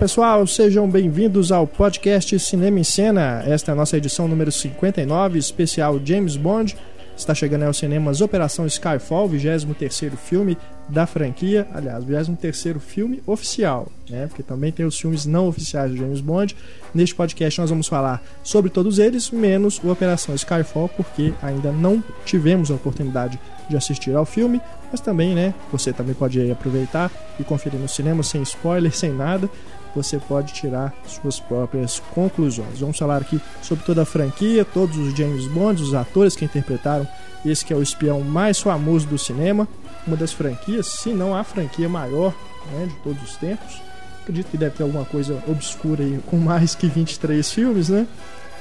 Pessoal, 0.00 0.46
sejam 0.46 0.88
bem-vindos 0.88 1.52
ao 1.52 1.66
podcast 1.66 2.38
Cinema 2.38 2.80
em 2.80 2.84
Cena. 2.84 3.42
Esta 3.46 3.70
é 3.70 3.72
a 3.72 3.76
nossa 3.76 3.98
edição 3.98 4.26
número 4.26 4.50
59, 4.50 5.38
especial 5.38 6.00
James 6.02 6.38
Bond. 6.38 6.74
Está 7.14 7.34
chegando 7.34 7.64
aos 7.64 7.76
cinemas 7.76 8.22
Operação 8.22 8.64
Skyfall, 8.64 9.28
23º 9.28 10.16
filme 10.16 10.56
da 10.88 11.06
franquia, 11.06 11.68
aliás, 11.74 12.06
23º 12.06 12.80
filme 12.80 13.22
oficial, 13.26 13.92
né? 14.08 14.26
Porque 14.26 14.42
também 14.42 14.72
tem 14.72 14.86
os 14.86 14.98
filmes 14.98 15.26
não 15.26 15.46
oficiais 15.46 15.92
de 15.92 15.98
James 15.98 16.22
Bond. 16.22 16.56
Neste 16.94 17.14
podcast 17.14 17.60
nós 17.60 17.68
vamos 17.68 17.86
falar 17.86 18.22
sobre 18.42 18.70
todos 18.70 18.98
eles, 18.98 19.30
menos 19.30 19.78
o 19.84 19.90
Operação 19.90 20.34
Skyfall, 20.34 20.88
porque 20.88 21.34
ainda 21.42 21.70
não 21.70 22.02
tivemos 22.24 22.70
a 22.70 22.74
oportunidade 22.74 23.38
de 23.68 23.76
assistir 23.76 24.16
ao 24.16 24.24
filme, 24.24 24.62
mas 24.90 25.02
também, 25.02 25.34
né, 25.34 25.52
você 25.70 25.92
também 25.92 26.14
pode 26.14 26.50
aproveitar 26.50 27.10
e 27.38 27.44
conferir 27.44 27.78
no 27.78 27.86
cinema 27.86 28.22
sem 28.22 28.40
spoiler, 28.40 28.92
sem 28.96 29.12
nada. 29.12 29.48
Você 29.94 30.18
pode 30.18 30.52
tirar 30.52 30.94
suas 31.06 31.40
próprias 31.40 32.00
conclusões. 32.14 32.80
Vamos 32.80 32.98
falar 32.98 33.18
aqui 33.18 33.40
sobre 33.62 33.84
toda 33.84 34.02
a 34.02 34.06
franquia, 34.06 34.64
todos 34.64 34.96
os 34.96 35.14
James 35.14 35.46
Bonds, 35.48 35.82
os 35.82 35.94
atores 35.94 36.36
que 36.36 36.44
interpretaram 36.44 37.06
esse 37.44 37.64
que 37.64 37.72
é 37.72 37.76
o 37.76 37.82
espião 37.82 38.20
mais 38.20 38.60
famoso 38.60 39.06
do 39.06 39.18
cinema, 39.18 39.66
uma 40.06 40.16
das 40.16 40.32
franquias, 40.32 40.86
se 40.86 41.10
não 41.10 41.34
a 41.34 41.42
franquia 41.42 41.88
maior 41.88 42.34
né, 42.72 42.86
de 42.86 42.94
todos 43.02 43.22
os 43.22 43.36
tempos. 43.36 43.80
Acredito 44.22 44.50
que 44.50 44.58
deve 44.58 44.76
ter 44.76 44.82
alguma 44.82 45.04
coisa 45.04 45.42
obscura 45.48 46.04
aí 46.04 46.20
com 46.26 46.36
mais 46.36 46.74
que 46.74 46.86
23 46.86 47.50
filmes, 47.50 47.88
né? 47.88 48.06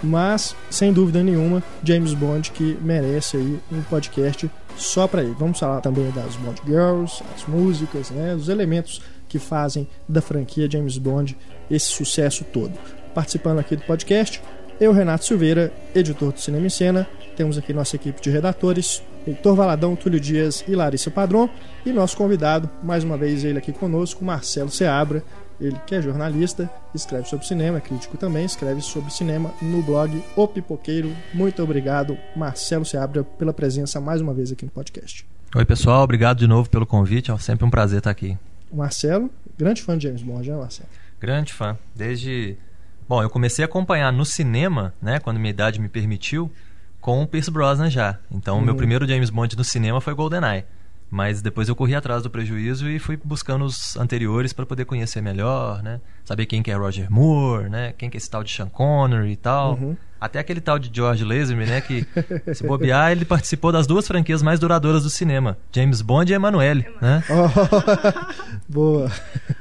Mas, 0.01 0.55
sem 0.69 0.93
dúvida 0.93 1.21
nenhuma, 1.21 1.61
James 1.83 2.13
Bond 2.13 2.51
que 2.51 2.77
merece 2.81 3.35
aí 3.35 3.59
um 3.71 3.81
podcast 3.83 4.49
só 4.77 5.07
para 5.07 5.21
ele. 5.21 5.35
Vamos 5.37 5.59
falar 5.59 5.81
também 5.81 6.09
das 6.11 6.37
Bond 6.37 6.61
Girls, 6.65 7.21
as 7.35 7.45
músicas, 7.45 8.09
né, 8.09 8.33
os 8.33 8.47
elementos 8.47 9.01
que 9.29 9.39
fazem 9.39 9.87
da 10.07 10.21
franquia 10.21 10.69
James 10.69 10.97
Bond 10.97 11.37
esse 11.71 11.85
sucesso 11.85 12.43
todo. 12.43 12.73
Participando 13.13 13.59
aqui 13.59 13.75
do 13.75 13.83
podcast, 13.83 14.41
eu, 14.79 14.91
Renato 14.91 15.25
Silveira, 15.25 15.71
editor 15.93 16.33
do 16.33 16.39
Cinema 16.39 16.65
em 16.65 16.69
Cena, 16.69 17.07
temos 17.35 17.57
aqui 17.57 17.73
nossa 17.73 17.95
equipe 17.95 18.21
de 18.21 18.29
redatores, 18.29 19.03
Heitor 19.27 19.55
Valadão, 19.55 19.95
Túlio 19.95 20.19
Dias 20.19 20.63
e 20.67 20.75
Larissa 20.75 21.11
Padron, 21.11 21.49
e 21.85 21.91
nosso 21.91 22.17
convidado, 22.17 22.69
mais 22.81 23.03
uma 23.03 23.17
vez 23.17 23.43
ele 23.43 23.59
aqui 23.59 23.71
conosco, 23.71 24.25
Marcelo 24.25 24.71
Seabra, 24.71 25.23
ele 25.59 25.77
que 25.85 25.93
é 25.93 26.01
jornalista, 26.01 26.69
escreve 26.95 27.27
sobre 27.27 27.45
cinema, 27.45 27.77
é 27.77 27.81
crítico 27.81 28.17
também, 28.17 28.45
escreve 28.45 28.81
sobre 28.81 29.11
cinema 29.11 29.53
no 29.61 29.81
blog 29.83 30.23
O 30.35 30.47
Pipoqueiro. 30.47 31.11
Muito 31.33 31.61
obrigado, 31.61 32.17
Marcelo 32.35 32.85
Seabra, 32.85 33.23
pela 33.23 33.53
presença 33.53 33.99
mais 33.99 34.21
uma 34.21 34.33
vez 34.33 34.51
aqui 34.51 34.63
no 34.63 34.71
podcast. 34.71 35.25
Oi, 35.53 35.65
pessoal, 35.65 36.03
obrigado 36.03 36.37
de 36.37 36.47
novo 36.47 36.69
pelo 36.69 36.85
convite, 36.85 37.31
é 37.31 37.37
sempre 37.37 37.65
um 37.65 37.69
prazer 37.69 37.97
estar 37.97 38.11
aqui. 38.11 38.37
O 38.71 38.77
Marcelo, 38.77 39.29
grande 39.57 39.81
fã 39.81 39.97
de 39.97 40.07
James 40.07 40.21
Bond, 40.21 40.49
né, 40.49 40.55
Marcelo? 40.55 40.89
Grande 41.19 41.53
fã. 41.53 41.77
Desde. 41.95 42.57
Bom, 43.07 43.23
eu 43.23 43.29
comecei 43.29 43.63
a 43.63 43.67
acompanhar 43.67 44.13
no 44.13 44.25
cinema, 44.25 44.93
né, 45.01 45.19
quando 45.19 45.39
minha 45.39 45.49
idade 45.49 45.79
me 45.79 45.89
permitiu, 45.89 46.51
com 47.01 47.23
o 47.23 47.27
Pierce 47.27 47.49
Brosnan 47.49 47.89
já. 47.89 48.19
Então, 48.31 48.59
o 48.59 48.61
meu 48.61 48.73
uhum. 48.73 48.77
primeiro 48.77 49.07
James 49.07 49.29
Bond 49.29 49.57
no 49.57 49.63
cinema 49.63 49.99
foi 49.99 50.13
GoldenEye. 50.13 50.65
Mas 51.09 51.41
depois 51.41 51.67
eu 51.67 51.75
corri 51.75 51.95
atrás 51.95 52.21
do 52.21 52.29
prejuízo 52.29 52.87
e 52.87 52.99
fui 52.99 53.17
buscando 53.17 53.65
os 53.65 53.97
anteriores 53.97 54.53
para 54.53 54.65
poder 54.65 54.85
conhecer 54.85 55.21
melhor, 55.21 55.81
né? 55.81 55.99
Saber 56.23 56.45
quem 56.45 56.61
que 56.61 56.69
é 56.69 56.75
Roger 56.75 57.11
Moore, 57.11 57.69
né? 57.69 57.93
Quem 57.97 58.09
que 58.09 58.17
é 58.17 58.19
esse 58.19 58.29
tal 58.29 58.43
de 58.43 58.51
Sean 58.51 58.69
Connery 58.69 59.31
e 59.31 59.35
tal. 59.35 59.73
Uhum. 59.73 59.97
Até 60.21 60.37
aquele 60.37 60.61
tal 60.61 60.77
de 60.77 60.91
George 60.93 61.23
Lazenby, 61.23 61.65
né? 61.65 61.81
Que, 61.81 62.05
se 62.53 62.63
bobear, 62.65 63.11
ele 63.11 63.25
participou 63.25 63.71
das 63.71 63.87
duas 63.87 64.07
franquias 64.07 64.43
mais 64.43 64.59
duradouras 64.59 65.03
do 65.03 65.09
cinema. 65.09 65.57
James 65.71 66.01
Bond 66.01 66.31
e 66.31 66.35
Emanuele, 66.35 66.85
né? 67.01 67.23
Oh, 67.29 68.69
boa. 68.69 69.11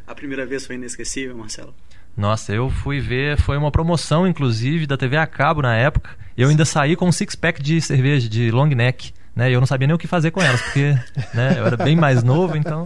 A 0.07 0.15
primeira 0.15 0.45
vez 0.45 0.67
foi 0.67 0.75
inesquecível, 0.75 1.37
Marcelo? 1.37 1.73
Nossa, 2.17 2.53
eu 2.53 2.69
fui 2.69 3.01
ver, 3.01 3.41
foi 3.41 3.57
uma 3.57 3.71
promoção, 3.71 4.27
inclusive, 4.27 4.87
da 4.87 4.97
TV 4.97 5.17
a 5.17 5.27
cabo 5.27 5.63
na 5.63 5.77
época. 5.77 6.11
Eu 6.37 6.49
ainda 6.49 6.65
saí 6.65 6.97
com 6.97 7.07
um 7.07 7.13
six-pack 7.13 7.63
de 7.63 7.81
cerveja, 7.81 8.29
de 8.29 8.51
long 8.51 8.67
neck 8.67 9.13
né? 9.39 9.55
Eu 9.55 9.61
não 9.61 9.69
sabia 9.69 9.87
nem 9.87 9.95
o 9.95 9.99
que 9.99 10.09
fazer 10.09 10.33
com 10.33 10.43
elas, 10.43 10.61
porque 10.61 10.99
né, 11.33 11.55
eu 11.57 11.65
era 11.65 11.77
bem 11.77 11.95
mais 11.95 12.25
novo, 12.25 12.57
então. 12.57 12.85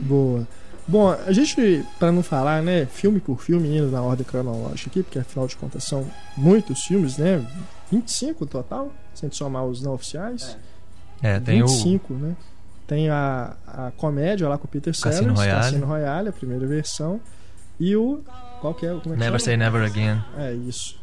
Boa. 0.00 0.48
Bom, 0.86 1.10
a 1.10 1.30
gente, 1.30 1.84
para 1.98 2.10
não 2.10 2.22
falar, 2.22 2.62
né, 2.62 2.86
filme 2.86 3.20
por 3.20 3.42
filme, 3.42 3.76
indo 3.76 3.90
na 3.90 4.00
ordem 4.00 4.24
cronológica 4.24 4.88
aqui, 4.88 5.02
porque 5.02 5.18
afinal 5.18 5.46
de 5.46 5.54
contas 5.56 5.84
são 5.84 6.06
muitos 6.34 6.84
filmes, 6.84 7.18
né? 7.18 7.44
25 7.92 8.46
total, 8.46 8.90
sem 9.12 9.30
somar 9.30 9.66
os 9.66 9.82
não 9.82 9.92
oficiais. 9.92 10.56
É, 11.22 11.38
tem 11.38 11.62
25, 11.62 12.14
o... 12.14 12.16
né? 12.16 12.34
Tem 12.86 13.10
a, 13.10 13.54
a 13.66 13.92
comédia 13.98 14.48
lá 14.48 14.56
com 14.56 14.64
o 14.64 14.68
Peter 14.68 14.94
Sellers, 14.94 15.18
Cassino 15.18 15.34
Royale. 15.34 15.60
Cassino 15.60 15.86
Royale, 15.86 16.28
a 16.30 16.32
primeira 16.32 16.66
versão. 16.66 17.20
E 17.78 17.94
o. 17.94 18.22
Qual 18.62 18.72
que 18.72 18.86
é? 18.86 18.88
Como 18.88 19.00
é 19.00 19.02
que 19.02 19.08
Never 19.08 19.26
chama? 19.26 19.38
Say 19.40 19.56
Never 19.58 19.84
Again. 19.84 20.24
É 20.38 20.54
isso. 20.54 20.97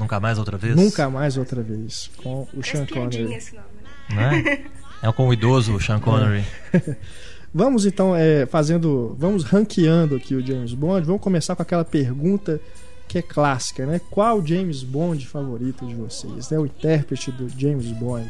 Nunca 0.00 0.18
mais 0.18 0.38
outra 0.38 0.56
vez? 0.56 0.74
Nunca 0.74 1.10
mais 1.10 1.36
outra 1.36 1.62
vez. 1.62 2.10
Com 2.22 2.48
o 2.54 2.64
Sean 2.64 2.86
Connery. 2.86 3.34
Esse 3.34 3.54
nome. 3.54 4.42
Né? 4.42 4.64
É 5.02 5.12
com 5.12 5.28
o 5.28 5.32
idoso 5.32 5.78
Sean 5.78 6.00
Connery. 6.00 6.42
É. 6.72 6.96
vamos 7.54 7.84
então 7.84 8.16
é, 8.16 8.46
fazendo. 8.46 9.14
Vamos 9.18 9.44
ranqueando 9.44 10.16
aqui 10.16 10.34
o 10.34 10.44
James 10.44 10.72
Bond. 10.72 11.06
Vamos 11.06 11.20
começar 11.20 11.54
com 11.54 11.62
aquela 11.62 11.84
pergunta 11.84 12.58
que 13.06 13.18
é 13.18 13.22
clássica, 13.22 13.84
né? 13.84 14.00
Qual 14.10 14.44
James 14.44 14.82
Bond 14.82 15.26
favorito 15.26 15.86
de 15.86 15.94
vocês? 15.94 16.48
Né? 16.48 16.58
O 16.58 16.64
intérprete 16.64 17.30
do 17.30 17.48
James 17.48 17.86
Bond. 17.86 18.28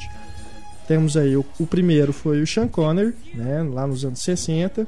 Temos 0.88 1.16
aí 1.16 1.36
o, 1.36 1.44
o 1.58 1.66
primeiro 1.66 2.12
foi 2.12 2.42
o 2.42 2.46
Sean 2.46 2.66
Connery, 2.66 3.14
né? 3.32 3.62
Lá 3.62 3.86
nos 3.86 4.04
anos 4.04 4.20
60. 4.20 4.86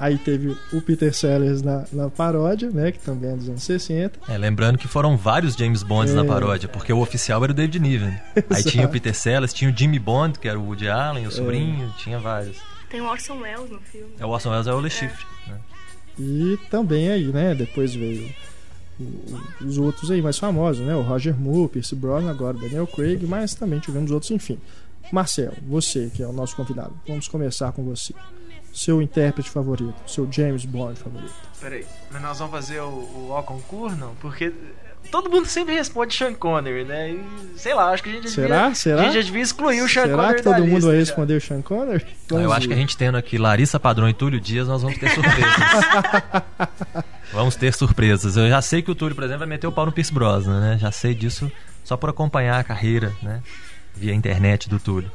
Aí 0.00 0.16
teve 0.16 0.56
o 0.72 0.80
Peter 0.80 1.14
Sellers 1.14 1.60
na, 1.60 1.84
na, 1.92 2.08
paródia, 2.08 2.70
né? 2.70 2.90
Que 2.90 2.98
também 3.00 3.32
é 3.32 3.36
dos 3.36 3.50
anos 3.50 3.62
60. 3.62 4.18
É, 4.32 4.38
lembrando 4.38 4.78
que 4.78 4.88
foram 4.88 5.14
vários 5.14 5.54
James 5.54 5.82
Bonds 5.82 6.12
é... 6.12 6.14
na 6.14 6.24
paródia, 6.24 6.70
porque 6.70 6.90
o 6.90 7.00
oficial 7.00 7.44
era 7.44 7.52
o 7.52 7.54
David 7.54 7.78
Niven. 7.78 8.18
Aí 8.48 8.64
tinha 8.64 8.86
o 8.86 8.88
Peter 8.88 9.14
Sellers, 9.14 9.52
tinha 9.52 9.70
o 9.70 9.76
Jimmy 9.76 9.98
Bond, 9.98 10.38
que 10.38 10.48
era 10.48 10.58
o 10.58 10.64
Woody 10.64 10.88
Allen, 10.88 11.26
o 11.26 11.28
é. 11.28 11.30
sobrinho, 11.30 11.86
é... 11.86 12.02
tinha 12.02 12.18
vários. 12.18 12.56
Tem 12.88 13.02
o 13.02 13.04
Orson 13.04 13.40
Welles 13.40 13.70
no 13.70 13.78
filme. 13.80 14.10
É, 14.18 14.24
o 14.24 14.30
Orson 14.30 14.48
Welles 14.48 14.66
é 14.66 14.72
o 14.72 14.80
Le 14.80 14.88
Chiffre. 14.88 15.26
Né? 15.46 15.60
E 16.18 16.58
também 16.70 17.10
aí, 17.10 17.26
né? 17.26 17.54
Depois 17.54 17.94
veio 17.94 18.34
os 19.60 19.76
outros 19.76 20.10
aí 20.10 20.22
mais 20.22 20.38
famosos, 20.38 20.82
né? 20.82 20.96
O 20.96 21.02
Roger 21.02 21.38
Moore, 21.38 21.72
Pierce 21.72 21.94
Brosnan, 21.94 22.30
agora 22.30 22.56
Daniel 22.56 22.86
Craig, 22.86 23.26
mas 23.26 23.54
também 23.54 23.78
tivemos 23.78 24.10
outros, 24.10 24.30
enfim. 24.30 24.58
Marcel, 25.12 25.52
você 25.68 26.10
que 26.14 26.22
é 26.22 26.26
o 26.26 26.32
nosso 26.32 26.56
convidado, 26.56 26.98
vamos 27.06 27.28
começar 27.28 27.70
com 27.72 27.84
você 27.84 28.14
seu 28.72 29.02
intérprete 29.02 29.50
favorito, 29.50 29.94
seu 30.06 30.30
James 30.30 30.64
Bond 30.64 30.98
favorito? 30.98 31.34
Peraí, 31.60 31.84
mas 32.10 32.22
nós 32.22 32.38
vamos 32.38 32.54
fazer 32.54 32.80
o, 32.80 33.28
o 33.28 33.32
ao 33.34 33.42
concurso, 33.42 33.96
não? 33.96 34.14
Porque 34.16 34.52
todo 35.10 35.28
mundo 35.30 35.46
sempre 35.46 35.74
responde 35.74 36.14
Sean 36.14 36.34
Connery, 36.34 36.84
né? 36.84 37.10
E, 37.10 37.24
sei 37.56 37.74
lá, 37.74 37.90
acho 37.90 38.02
que 38.02 38.10
a 38.10 38.12
gente 38.12 38.30
Será? 38.30 38.62
devia, 38.62 38.74
Será? 38.74 39.00
A 39.00 39.04
gente 39.04 39.14
já 39.14 39.22
devia 39.22 39.42
excluir 39.42 39.82
o 39.82 39.88
Sean 39.88 40.04
Será 40.04 40.16
Connery 40.16 40.36
que 40.36 40.42
todo 40.42 40.66
mundo 40.66 40.86
vai 40.86 40.96
responder 40.96 41.34
o 41.34 41.40
Sean 41.40 41.62
Connery? 41.62 42.06
Vamos 42.28 42.44
eu 42.44 42.52
acho 42.52 42.68
que 42.68 42.74
a 42.74 42.76
gente 42.76 42.96
tendo 42.96 43.16
aqui 43.16 43.38
Larissa 43.38 43.80
Padrão 43.80 44.08
e 44.08 44.14
Túlio 44.14 44.40
Dias, 44.40 44.68
nós 44.68 44.82
vamos 44.82 44.98
ter 44.98 45.10
surpresas. 45.10 45.84
vamos 47.32 47.56
ter 47.56 47.74
surpresas. 47.74 48.36
Eu 48.36 48.48
já 48.48 48.62
sei 48.62 48.82
que 48.82 48.90
o 48.90 48.94
Túlio, 48.94 49.14
por 49.14 49.24
exemplo, 49.24 49.40
vai 49.40 49.48
meter 49.48 49.66
o 49.66 49.72
pau 49.72 49.86
no 49.86 49.92
Pierce 49.92 50.12
Brosnan, 50.12 50.60
né? 50.60 50.78
Já 50.78 50.92
sei 50.92 51.14
disso 51.14 51.50
só 51.84 51.96
por 51.96 52.10
acompanhar 52.10 52.60
a 52.60 52.64
carreira, 52.64 53.12
né? 53.22 53.42
Via 53.94 54.14
internet 54.14 54.68
do 54.68 54.78
Túlio. 54.78 55.10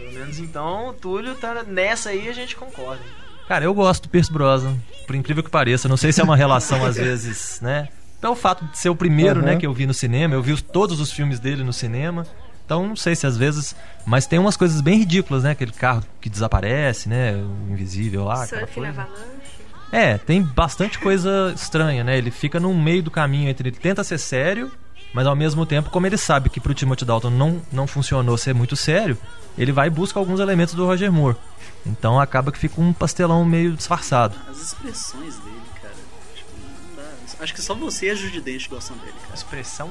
Pelo 0.00 0.12
menos 0.12 0.38
então 0.38 0.88
o 0.88 0.92
Túlio 0.94 1.34
tá 1.34 1.62
nessa 1.62 2.08
aí 2.10 2.28
a 2.28 2.32
gente 2.32 2.56
concorda. 2.56 3.02
Cara, 3.46 3.64
eu 3.64 3.74
gosto 3.74 4.04
do 4.04 4.08
Pierce 4.08 4.32
Brosnan, 4.32 4.76
por 5.06 5.14
incrível 5.14 5.42
que 5.42 5.50
pareça. 5.50 5.88
Não 5.88 5.96
sei 5.96 6.12
se 6.12 6.20
é 6.20 6.24
uma 6.24 6.36
relação, 6.36 6.84
às 6.84 6.96
vezes, 6.96 7.60
né? 7.60 7.88
Pelo 8.20 8.34
fato 8.34 8.64
de 8.64 8.78
ser 8.78 8.88
o 8.88 8.96
primeiro, 8.96 9.40
uhum. 9.40 9.46
né, 9.46 9.56
que 9.56 9.66
eu 9.66 9.72
vi 9.72 9.86
no 9.86 9.94
cinema. 9.94 10.34
Eu 10.34 10.42
vi 10.42 10.60
todos 10.60 11.00
os 11.00 11.12
filmes 11.12 11.40
dele 11.40 11.64
no 11.64 11.72
cinema. 11.72 12.26
Então, 12.64 12.86
não 12.86 12.94
sei 12.94 13.16
se 13.16 13.26
às 13.26 13.36
vezes... 13.36 13.74
Mas 14.06 14.26
tem 14.26 14.38
umas 14.38 14.56
coisas 14.56 14.80
bem 14.80 14.98
ridículas, 14.98 15.42
né? 15.42 15.50
Aquele 15.50 15.72
carro 15.72 16.04
que 16.20 16.30
desaparece, 16.30 17.08
né? 17.08 17.34
O 17.34 17.72
invisível 17.72 18.24
lá, 18.24 18.44
aquela 18.44 18.60
Surf 18.60 18.74
coisa. 18.74 18.92
na 18.92 19.02
avalanche. 19.02 19.50
É, 19.92 20.16
tem 20.18 20.40
bastante 20.40 20.98
coisa 20.98 21.52
estranha, 21.54 22.04
né? 22.04 22.16
Ele 22.16 22.30
fica 22.30 22.60
no 22.60 22.72
meio 22.72 23.02
do 23.02 23.10
caminho 23.10 23.48
entre 23.48 23.68
ele 23.68 23.76
tenta 23.76 24.04
ser 24.04 24.18
sério, 24.18 24.70
mas 25.12 25.26
ao 25.26 25.34
mesmo 25.34 25.66
tempo, 25.66 25.90
como 25.90 26.06
ele 26.06 26.16
sabe 26.16 26.48
que 26.48 26.60
pro 26.60 26.74
Timothy 26.74 27.04
Dalton 27.04 27.30
não, 27.30 27.62
não 27.72 27.86
funcionou 27.86 28.38
ser 28.38 28.54
muito 28.54 28.76
sério, 28.76 29.18
ele 29.58 29.72
vai 29.72 29.88
e 29.88 29.90
busca 29.90 30.18
alguns 30.18 30.40
elementos 30.40 30.74
do 30.74 30.86
Roger 30.86 31.10
Moore. 31.10 31.36
Então 31.84 32.20
acaba 32.20 32.52
que 32.52 32.58
fica 32.58 32.80
um 32.80 32.92
pastelão 32.92 33.44
meio 33.44 33.72
disfarçado. 33.72 34.36
As 34.48 34.60
expressões 34.60 35.36
dele, 35.38 35.62
cara. 35.82 35.94
Tipo, 36.34 36.50
não 36.62 36.96
dá. 36.96 37.42
Acho 37.42 37.54
que 37.54 37.62
só 37.62 37.74
você 37.74 38.06
e 38.06 38.10
a 38.10 38.14
Judy 38.14 38.40
Dench 38.40 38.68
gostam 38.68 38.96
dele, 38.98 39.14
cara. 39.22 39.34
Expressão? 39.34 39.90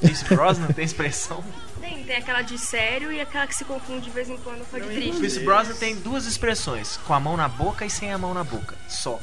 Pierce 0.00 0.24
Brosnan 0.24 0.66
tem 0.68 0.84
expressão? 0.84 1.42
Tem, 1.80 2.02
tem 2.04 2.16
aquela 2.16 2.42
de 2.42 2.58
sério 2.58 3.12
e 3.12 3.20
aquela 3.20 3.46
que 3.46 3.54
se 3.54 3.64
confunde 3.64 4.02
de 4.02 4.10
vez 4.10 4.28
em 4.28 4.36
quando 4.38 4.68
com 4.68 4.76
a 4.76 4.80
de 4.80 4.86
triste. 4.86 5.18
Pierce 5.18 5.40
Brosnan 5.40 5.74
tem 5.74 5.96
duas 5.96 6.26
expressões, 6.26 6.98
com 7.06 7.14
a 7.14 7.20
mão 7.20 7.36
na 7.36 7.48
boca 7.48 7.86
e 7.86 7.90
sem 7.90 8.12
a 8.12 8.18
mão 8.18 8.34
na 8.34 8.44
boca, 8.44 8.76
só. 8.88 9.18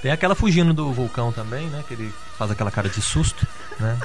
Tem 0.00 0.10
aquela 0.10 0.34
fugindo 0.34 0.74
do 0.74 0.92
vulcão 0.92 1.32
também, 1.32 1.66
né? 1.68 1.84
Que 1.86 1.94
ele 1.94 2.12
faz 2.36 2.50
aquela 2.50 2.70
cara 2.70 2.88
de 2.88 3.00
susto, 3.00 3.46
né? 3.78 3.98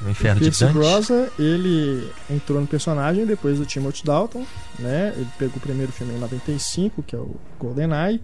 No 0.00 0.10
Inferno 0.10 0.40
Pierce 0.40 0.58
de 0.58 0.64
Dante. 0.72 0.78
Brosnan, 0.78 1.26
ele 1.38 2.08
entrou 2.30 2.60
no 2.60 2.66
personagem 2.66 3.26
depois 3.26 3.58
do 3.58 3.66
Timothy 3.66 4.04
Dalton, 4.04 4.44
né? 4.78 5.12
Ele 5.16 5.26
pegou 5.38 5.56
o 5.56 5.60
primeiro 5.60 5.90
filme 5.92 6.14
em 6.14 6.18
95, 6.18 7.02
que 7.02 7.16
é 7.16 7.18
o 7.18 7.34
GoldenEye. 7.58 8.20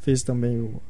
Fez 0.00 0.22
também 0.22 0.58
o 0.60 0.80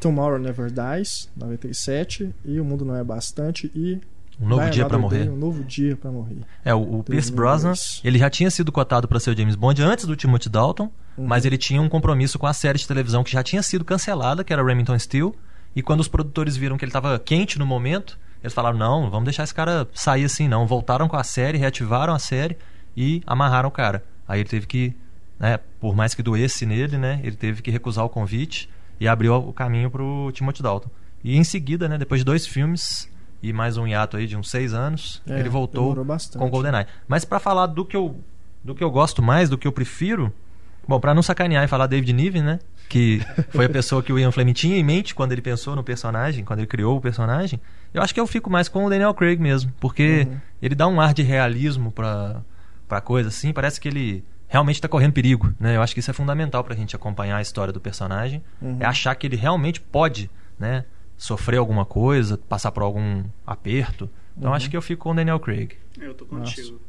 Tomorrow 0.00 0.38
Never 0.38 0.70
Dies, 0.70 1.28
97, 1.36 2.34
e 2.44 2.60
O 2.60 2.64
Mundo 2.64 2.84
Não 2.84 2.94
É 2.94 3.02
Bastante, 3.02 3.70
e 3.74 3.98
Um 4.40 4.46
novo 4.46 4.68
dia 4.70 4.84
pra 4.86 4.98
Another 4.98 5.18
morrer. 5.20 5.30
Um 5.32 5.36
Novo 5.36 5.64
Dia 5.64 5.96
pra 5.96 6.10
Morrer. 6.12 6.36
É, 6.64 6.74
o, 6.74 6.80
o 6.98 7.02
Pierce 7.02 7.30
2002. 7.30 7.30
Brosnan, 7.30 7.72
ele 8.04 8.18
já 8.18 8.28
tinha 8.28 8.50
sido 8.50 8.70
cotado 8.70 9.08
para 9.08 9.18
ser 9.18 9.30
o 9.30 9.36
James 9.36 9.54
Bond 9.56 9.82
antes 9.82 10.04
do 10.04 10.14
Timothy 10.14 10.48
Dalton, 10.50 10.90
Uhum. 11.16 11.26
mas 11.26 11.46
ele 11.46 11.56
tinha 11.56 11.80
um 11.80 11.88
compromisso 11.88 12.38
com 12.38 12.46
a 12.46 12.52
série 12.52 12.78
de 12.78 12.86
televisão 12.86 13.24
que 13.24 13.32
já 13.32 13.42
tinha 13.42 13.62
sido 13.62 13.86
cancelada, 13.86 14.44
que 14.44 14.52
era 14.52 14.62
Remington 14.62 14.98
Steele, 14.98 15.32
e 15.74 15.82
quando 15.82 16.00
os 16.00 16.08
produtores 16.08 16.58
viram 16.58 16.76
que 16.76 16.84
ele 16.84 16.90
estava 16.90 17.18
quente 17.18 17.58
no 17.58 17.64
momento, 17.64 18.18
eles 18.46 18.54
falaram, 18.54 18.78
não, 18.78 19.10
vamos 19.10 19.24
deixar 19.24 19.42
esse 19.42 19.54
cara 19.54 19.88
sair 19.92 20.24
assim 20.24 20.46
não. 20.46 20.66
Voltaram 20.66 21.08
com 21.08 21.16
a 21.16 21.24
série, 21.24 21.58
reativaram 21.58 22.14
a 22.14 22.18
série 22.18 22.56
e 22.96 23.20
amarraram 23.26 23.68
o 23.68 23.72
cara. 23.72 24.04
Aí 24.26 24.40
ele 24.40 24.48
teve 24.48 24.66
que, 24.66 24.94
né, 25.38 25.58
por 25.80 25.96
mais 25.96 26.14
que 26.14 26.22
doesse 26.22 26.64
nele, 26.64 26.96
né, 26.96 27.20
ele 27.24 27.34
teve 27.36 27.60
que 27.60 27.70
recusar 27.70 28.04
o 28.04 28.08
convite 28.08 28.70
e 29.00 29.08
abriu 29.08 29.34
o 29.34 29.52
caminho 29.52 29.90
pro 29.90 30.30
Timothy 30.32 30.62
Dalton. 30.62 30.88
E 31.24 31.36
em 31.36 31.42
seguida, 31.42 31.88
né, 31.88 31.98
depois 31.98 32.20
de 32.20 32.24
dois 32.24 32.46
filmes 32.46 33.10
e 33.42 33.52
mais 33.52 33.76
um 33.76 33.86
hiato 33.86 34.16
aí 34.16 34.28
de 34.28 34.36
uns 34.36 34.48
seis 34.48 34.72
anos, 34.72 35.20
É, 35.28 35.40
ele 35.40 35.48
voltou 35.48 35.94
com 36.38 36.46
o 36.46 36.48
GoldenEye. 36.48 36.86
Mas 37.08 37.24
pra 37.24 37.40
falar 37.40 37.66
do 37.66 37.84
que 37.84 37.96
eu 37.96 38.18
do 38.62 38.74
que 38.74 38.82
eu 38.82 38.90
gosto 38.90 39.22
mais, 39.22 39.48
do 39.48 39.58
que 39.58 39.66
eu 39.66 39.72
prefiro, 39.72 40.32
bom, 40.86 40.98
pra 40.98 41.14
não 41.14 41.22
sacanear 41.22 41.64
e 41.64 41.68
falar 41.68 41.86
David 41.86 42.12
Niven, 42.12 42.42
né, 42.42 42.58
que 42.88 43.20
foi 43.50 43.64
a 43.66 43.68
pessoa 43.68 44.02
que 44.02 44.12
o 44.12 44.18
Ian 44.18 44.30
Fleming 44.30 44.52
tinha 44.52 44.76
em 44.76 44.82
mente 44.84 45.14
quando 45.14 45.32
ele 45.32 45.42
pensou 45.42 45.74
no 45.76 45.82
personagem, 45.82 46.44
quando 46.44 46.60
ele 46.60 46.66
criou 46.66 46.96
o 46.96 47.00
personagem, 47.00 47.60
eu 47.92 48.00
acho 48.02 48.14
que 48.14 48.20
eu 48.20 48.26
fico 48.26 48.48
mais 48.50 48.68
com 48.68 48.84
o 48.84 48.90
Daniel 48.90 49.12
Craig 49.14 49.38
mesmo, 49.40 49.72
porque 49.80 50.26
Uhum. 50.28 50.36
ele 50.62 50.74
dá 50.74 50.86
um 50.86 51.00
ar 51.00 51.12
de 51.14 51.22
realismo 51.22 51.90
pra 51.92 52.42
pra 52.88 53.00
coisa 53.00 53.28
assim, 53.30 53.52
parece 53.52 53.80
que 53.80 53.88
ele 53.88 54.22
realmente 54.46 54.80
tá 54.80 54.86
correndo 54.86 55.12
perigo, 55.12 55.52
né? 55.58 55.74
Eu 55.76 55.82
acho 55.82 55.92
que 55.92 55.98
isso 55.98 56.08
é 56.08 56.14
fundamental 56.14 56.62
pra 56.62 56.72
gente 56.76 56.94
acompanhar 56.94 57.36
a 57.38 57.42
história 57.42 57.72
do 57.72 57.80
personagem, 57.80 58.40
Uhum. 58.62 58.76
é 58.78 58.84
achar 58.86 59.12
que 59.16 59.26
ele 59.26 59.34
realmente 59.34 59.80
pode, 59.80 60.30
né, 60.56 60.84
sofrer 61.16 61.56
alguma 61.56 61.84
coisa, 61.84 62.38
passar 62.38 62.70
por 62.70 62.84
algum 62.84 63.24
aperto. 63.44 64.08
Então 64.38 64.50
Uhum. 64.50 64.56
acho 64.56 64.70
que 64.70 64.76
eu 64.76 64.82
fico 64.82 65.02
com 65.02 65.10
o 65.10 65.14
Daniel 65.16 65.40
Craig. 65.40 65.72
Eu 66.00 66.14
tô 66.14 66.24
contigo. 66.26 66.80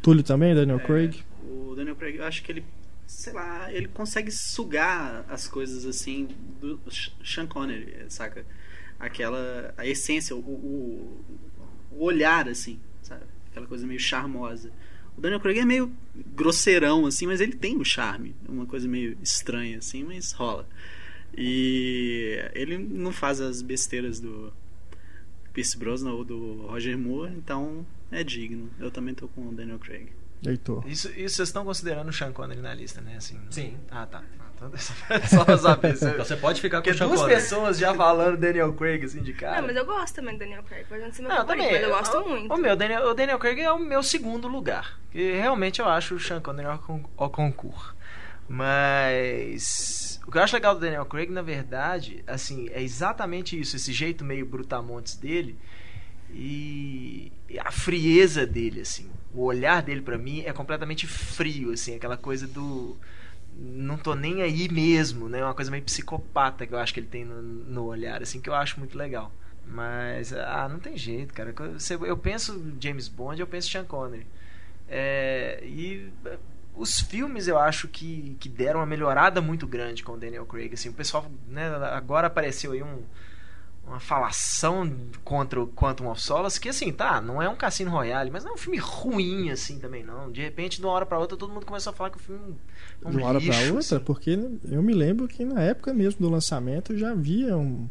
Túlio 0.00 0.22
também, 0.22 0.54
Daniel 0.54 0.78
É, 0.78 0.80
Craig? 0.80 1.22
O 1.46 1.74
Daniel 1.76 1.94
Craig, 1.96 2.16
eu 2.16 2.24
acho 2.24 2.42
que 2.42 2.50
ele, 2.50 2.64
sei 3.06 3.32
lá, 3.32 3.72
ele 3.72 3.88
consegue 3.88 4.30
sugar 4.30 5.24
as 5.28 5.46
coisas 5.46 5.84
assim 5.84 6.28
do 6.60 6.80
Sean 7.24 7.46
Connery, 7.46 8.06
saca? 8.08 8.44
Aquela, 8.98 9.74
a 9.76 9.86
essência, 9.86 10.34
o, 10.34 10.38
o, 10.38 11.24
o 11.92 12.04
olhar, 12.04 12.48
assim, 12.48 12.80
sabe? 13.02 13.24
Aquela 13.50 13.66
coisa 13.66 13.86
meio 13.86 14.00
charmosa. 14.00 14.70
O 15.16 15.20
Daniel 15.20 15.40
Craig 15.40 15.58
é 15.60 15.64
meio 15.64 15.92
grosseirão, 16.34 17.06
assim, 17.06 17.26
mas 17.26 17.40
ele 17.40 17.54
tem 17.54 17.76
o 17.76 17.84
charme. 17.84 18.34
Uma 18.48 18.66
coisa 18.66 18.88
meio 18.88 19.16
estranha, 19.22 19.78
assim, 19.78 20.02
mas 20.02 20.32
rola. 20.32 20.68
E 21.36 22.38
ele 22.54 22.78
não 22.78 23.12
faz 23.12 23.40
as 23.40 23.62
besteiras 23.62 24.20
do 24.20 24.52
Pierce 25.52 25.76
Brosnan 25.76 26.12
ou 26.12 26.24
do 26.24 26.66
Roger 26.66 26.98
Moore, 26.98 27.32
então 27.32 27.86
é 28.10 28.24
digno. 28.24 28.70
Eu 28.78 28.90
também 28.90 29.14
tô 29.14 29.28
com 29.28 29.48
o 29.48 29.52
Daniel 29.52 29.78
Craig. 29.78 30.08
Heitor. 30.46 30.84
Isso, 30.86 31.08
isso 31.10 31.36
vocês 31.36 31.48
estão 31.48 31.64
considerando 31.64 32.08
o 32.08 32.12
Sean 32.12 32.32
Connery 32.32 32.60
na 32.60 32.74
lista, 32.74 33.00
né? 33.00 33.16
Assim, 33.16 33.40
Sim. 33.50 33.76
Ah, 33.90 34.06
tá. 34.06 34.22
Ah, 34.38 34.44
então, 34.56 34.70
Só 35.28 35.44
pra 35.44 35.58
saber. 35.58 35.96
se- 35.96 36.06
Então 36.08 36.24
você 36.24 36.36
pode 36.36 36.60
ficar 36.60 36.78
com 36.78 36.82
Porque 36.84 36.90
o 36.94 36.98
Sean 36.98 37.08
duas 37.08 37.20
Connery. 37.20 37.40
pessoas 37.40 37.78
já 37.78 37.94
falando 37.94 38.36
Daniel 38.36 38.72
Craig, 38.74 39.04
assim, 39.04 39.22
de 39.22 39.32
cara. 39.32 39.60
Não, 39.60 39.66
mas 39.68 39.76
eu 39.76 39.84
gosto 39.84 40.14
também 40.14 40.34
do 40.34 40.38
Daniel 40.38 40.62
Craig. 40.62 40.84
Pode 40.86 41.02
não 41.02 41.12
ser 41.12 41.22
meu 41.22 41.30
Não, 41.30 41.36
favorito, 41.38 41.62
também. 41.64 41.72
mas 41.80 41.82
eu 41.90 41.96
gosto 41.96 42.18
o, 42.18 42.28
muito. 42.28 42.54
O, 42.54 42.56
meu, 42.56 42.76
Daniel, 42.76 43.08
o 43.08 43.14
Daniel 43.14 43.38
Craig 43.38 43.60
é 43.60 43.72
o 43.72 43.78
meu 43.78 44.02
segundo 44.02 44.46
lugar. 44.48 44.98
E 45.14 45.32
realmente 45.32 45.80
eu 45.80 45.88
acho 45.88 46.14
o 46.14 46.20
Sean 46.20 46.40
Connery 46.40 46.68
ao, 46.68 46.78
con- 46.78 47.04
ao 47.16 47.30
concurso. 47.30 47.94
Mas 48.48 50.20
o 50.26 50.30
que 50.30 50.38
eu 50.38 50.42
acho 50.42 50.54
legal 50.54 50.74
do 50.74 50.80
Daniel 50.80 51.04
Craig, 51.06 51.30
na 51.30 51.42
verdade, 51.42 52.22
assim, 52.26 52.68
é 52.72 52.82
exatamente 52.82 53.58
isso, 53.58 53.76
esse 53.76 53.92
jeito 53.92 54.24
meio 54.24 54.44
brutamontes 54.46 55.16
dele 55.16 55.56
e 56.30 57.32
a 57.58 57.70
frieza 57.70 58.46
dele, 58.46 58.80
assim. 58.80 59.10
O 59.34 59.42
olhar 59.42 59.82
dele 59.82 60.00
pra 60.00 60.16
mim 60.16 60.42
é 60.46 60.52
completamente 60.52 61.06
frio, 61.06 61.72
assim, 61.72 61.96
aquela 61.96 62.16
coisa 62.16 62.46
do 62.46 62.96
não 63.56 63.96
tô 63.96 64.14
nem 64.14 64.42
aí 64.42 64.68
mesmo, 64.68 65.28
né? 65.28 65.42
Uma 65.44 65.54
coisa 65.54 65.70
meio 65.70 65.84
psicopata 65.84 66.66
que 66.66 66.74
eu 66.74 66.78
acho 66.78 66.92
que 66.92 67.00
ele 67.00 67.06
tem 67.06 67.24
no, 67.24 67.40
no 67.40 67.84
olhar, 67.84 68.22
assim, 68.22 68.40
que 68.40 68.48
eu 68.48 68.54
acho 68.54 68.78
muito 68.78 68.98
legal. 68.98 69.32
Mas, 69.66 70.32
ah, 70.32 70.68
não 70.68 70.78
tem 70.78 70.96
jeito, 70.96 71.32
cara. 71.32 71.54
Eu 72.02 72.16
penso 72.16 72.74
James 72.80 73.08
Bond, 73.08 73.40
eu 73.40 73.46
penso 73.46 73.70
Sean 73.70 73.84
Connery. 73.84 74.26
É, 74.88 75.60
e 75.64 76.10
eh, 76.26 76.38
os 76.74 77.00
filmes 77.00 77.48
eu 77.48 77.58
acho 77.58 77.88
que, 77.88 78.36
que 78.38 78.48
deram 78.48 78.80
uma 78.80 78.86
melhorada 78.86 79.40
muito 79.40 79.66
grande 79.66 80.02
com 80.02 80.12
o 80.12 80.16
Daniel 80.18 80.44
Craig. 80.44 80.74
Assim, 80.74 80.90
o 80.90 80.92
pessoal, 80.92 81.30
né, 81.48 81.68
agora 81.92 82.26
apareceu 82.26 82.72
aí 82.72 82.82
um, 82.82 83.02
uma 83.86 84.00
falação 84.00 84.90
contra 85.22 85.60
o 85.62 85.66
Quantum 85.66 86.08
of 86.10 86.20
Solace 86.20 86.58
que 86.58 86.68
assim, 86.70 86.90
tá, 86.92 87.20
não 87.20 87.40
é 87.42 87.48
um 87.48 87.54
Cassino 87.56 87.90
Royale, 87.90 88.30
mas 88.30 88.42
não 88.42 88.52
é 88.52 88.54
um 88.54 88.58
filme 88.58 88.78
ruim 88.78 89.50
assim 89.50 89.78
também 89.78 90.02
não. 90.02 90.30
De 90.32 90.40
repente, 90.40 90.80
de 90.80 90.86
uma 90.86 90.92
hora 90.92 91.04
pra 91.06 91.18
outra, 91.18 91.36
todo 91.36 91.52
mundo 91.52 91.66
começou 91.66 91.90
a 91.90 91.94
falar 91.94 92.10
que 92.10 92.16
o 92.16 92.20
filme 92.20 92.56
é 93.04 93.08
um 93.08 93.10
De 93.10 93.16
uma 93.18 93.26
hora 93.26 93.40
pra 93.40 93.56
outra, 93.72 93.78
assim. 93.78 93.98
porque 94.00 94.38
eu 94.70 94.82
me 94.82 94.94
lembro 94.94 95.28
que 95.28 95.44
na 95.44 95.60
época 95.62 95.92
mesmo 95.92 96.20
do 96.20 96.30
lançamento 96.30 96.96
já 96.96 97.10
havia 97.10 97.56
um, 97.56 97.86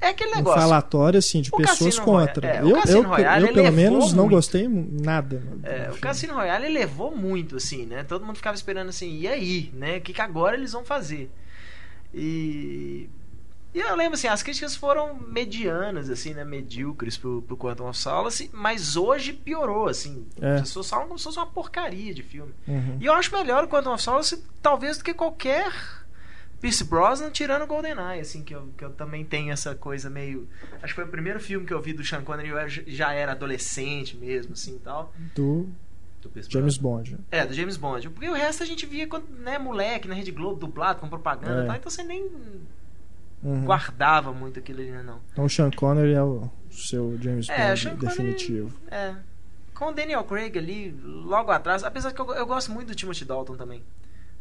É 0.00 0.08
aquele 0.08 0.30
um 0.32 0.36
negócio. 0.36 0.60
falatório 0.60 1.18
assim 1.18 1.42
de 1.42 1.50
O 1.52 1.56
pessoas 1.58 1.96
Cassino 1.96 2.04
contra. 2.04 2.48
É, 2.48 2.62
eu, 2.62 2.76
eu, 2.86 3.02
Royale 3.02 3.48
eu, 3.48 3.54
pelo 3.54 3.72
menos 3.72 4.12
não 4.12 4.24
muito. 4.24 4.34
gostei 4.36 4.66
nada. 4.66 5.42
É, 5.62 5.90
o. 5.90 5.98
Cassino 5.98 6.34
Royale 6.34 6.64
ele 6.66 6.74
levou 6.78 7.14
muito, 7.14 7.56
assim, 7.56 7.84
né? 7.86 8.02
Todo 8.02 8.24
mundo 8.24 8.36
ficava 8.36 8.56
esperando 8.56 8.88
assim, 8.88 9.18
e 9.18 9.28
aí, 9.28 9.70
né? 9.74 9.98
O 9.98 10.00
que, 10.00 10.12
que 10.14 10.20
agora 10.22 10.56
eles 10.56 10.72
vão 10.72 10.84
fazer? 10.84 11.30
E. 12.14 13.08
E 13.72 13.78
eu 13.78 13.94
lembro, 13.94 14.14
assim, 14.14 14.26
as 14.26 14.42
críticas 14.42 14.74
foram 14.74 15.14
medianas, 15.14 16.10
assim, 16.10 16.34
né? 16.34 16.44
Medíocres 16.44 17.16
pro, 17.16 17.40
pro 17.42 17.56
Quantum 17.56 17.88
of 17.88 17.96
Solace, 17.96 18.50
mas 18.52 18.96
hoje 18.96 19.32
piorou, 19.32 19.86
assim. 19.86 20.26
É. 20.40 20.54
As 20.54 20.60
pessoas 20.62 20.90
falam 20.90 21.06
como 21.06 21.18
se 21.18 21.24
fosse 21.24 21.38
uma 21.38 21.46
porcaria 21.46 22.12
de 22.12 22.22
filme. 22.22 22.52
Uhum. 22.66 22.98
E 23.00 23.06
eu 23.06 23.12
acho 23.12 23.32
melhor 23.32 23.62
o 23.62 23.68
Quantum 23.68 23.92
of 23.92 24.02
Solace, 24.02 24.44
talvez, 24.60 24.98
do 24.98 25.04
que 25.04 25.14
qualquer 25.14 25.72
Pierce 26.60 26.82
Brosnan 26.82 27.30
tirando 27.30 27.62
o 27.62 27.66
GoldenEye, 27.66 28.20
assim, 28.20 28.42
que 28.42 28.54
eu, 28.54 28.68
que 28.76 28.84
eu 28.84 28.90
também 28.90 29.24
tenho 29.24 29.52
essa 29.52 29.74
coisa 29.74 30.10
meio... 30.10 30.48
Acho 30.82 30.92
que 30.92 30.94
foi 30.94 31.04
o 31.04 31.08
primeiro 31.08 31.38
filme 31.38 31.64
que 31.64 31.72
eu 31.72 31.80
vi 31.80 31.92
do 31.92 32.04
Sean 32.04 32.22
Connery, 32.22 32.48
eu 32.48 32.68
já 32.68 33.12
era 33.12 33.32
adolescente 33.32 34.16
mesmo, 34.16 34.54
assim, 34.54 34.74
e 34.76 34.80
tal. 34.80 35.12
Do 35.34 35.68
James 36.50 36.76
Bond. 36.76 37.16
É, 37.30 37.46
do 37.46 37.54
James 37.54 37.76
Bond. 37.78 38.10
Porque 38.10 38.28
o 38.28 38.34
resto 38.34 38.62
a 38.62 38.66
gente 38.66 38.84
via 38.84 39.06
quando, 39.06 39.26
né, 39.38 39.58
moleque, 39.58 40.06
na 40.06 40.14
Rede 40.14 40.30
Globo, 40.32 40.60
dublado, 40.60 41.00
com 41.00 41.08
propaganda 41.08 41.62
É. 41.62 41.64
e 41.64 41.66
tal, 41.66 41.76
então 41.76 41.90
você 41.90 42.02
nem 42.02 42.28
Uhum. 43.42 43.64
guardava 43.64 44.32
muito 44.32 44.58
aquilo 44.58 44.80
ali, 44.80 44.90
né, 44.90 45.02
não. 45.02 45.20
Então 45.32 45.44
o 45.44 45.48
Sean 45.48 45.70
Connery 45.70 46.12
é 46.12 46.22
o 46.22 46.50
seu 46.70 47.16
James 47.20 47.48
É, 47.48 47.68
Bond 47.68 47.80
Sean 47.80 47.90
Connery- 47.96 48.06
definitivo. 48.16 48.72
É. 48.90 49.14
Com 49.74 49.86
o 49.86 49.92
Daniel 49.92 50.22
Craig 50.24 50.58
ali, 50.58 50.94
logo 51.02 51.50
atrás, 51.50 51.82
apesar 51.82 52.12
que 52.12 52.20
eu, 52.20 52.30
eu 52.34 52.44
gosto 52.46 52.70
muito 52.70 52.88
do 52.88 52.94
Timothy 52.94 53.24
Dalton 53.24 53.56
também. 53.56 53.82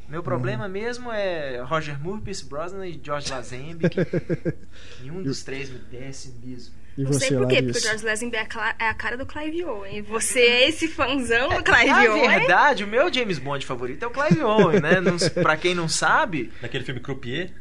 Meu 0.10 0.22
problema 0.24 0.66
Uhum. 0.66 0.72
mesmo 0.72 1.12
é 1.12 1.62
Roger 1.62 1.98
Moore, 2.02 2.20
Pierce 2.22 2.44
Brosnan 2.44 2.86
e 2.88 3.00
George 3.02 3.32
Lazenby. 3.32 3.90
que 3.90 4.00
Nenhum 5.02 5.22
dos 5.24 5.44
três 5.44 5.70
me 5.70 5.80
desce 5.80 6.34
mesmo. 6.44 6.74
E 6.98 7.04
Não 7.04 7.14
você, 7.14 7.28
sei 7.28 7.38
por 7.38 7.48
quê, 7.48 7.62
porque 7.62 7.78
o? 7.78 7.82
George 7.82 8.04
Lazenby 8.06 8.36
é 8.36 8.42
a, 8.54 8.76
é 8.80 8.90
a 8.90 8.94
cara 8.96 9.16
do 9.16 9.26
Clive 9.26 9.64
Owen. 9.64 9.98
E 9.98 10.02
você 10.02 10.40
é 10.42 10.68
esse 10.68 10.88
fãzão 10.90 11.48
do 11.48 11.56
Na 11.56 11.62
Clive 11.62 12.08
Owen. 12.10 12.28
verdade, 12.40 12.84
o 12.84 12.88
meu 12.88 13.14
James 13.14 13.38
Bond 13.40 13.66
favorito 13.66 14.04
é 14.04 14.08
o 14.08 14.12
Clive 14.12 14.42
Owen, 14.44 14.82
né? 14.82 15.00
Não, 15.00 15.16
pra 15.42 15.56
quem 15.56 15.74
não 15.74 15.88
sabe, 15.88 16.52
Naquele 16.62 16.84
filme 16.84 17.00
Croupier, 17.00 17.54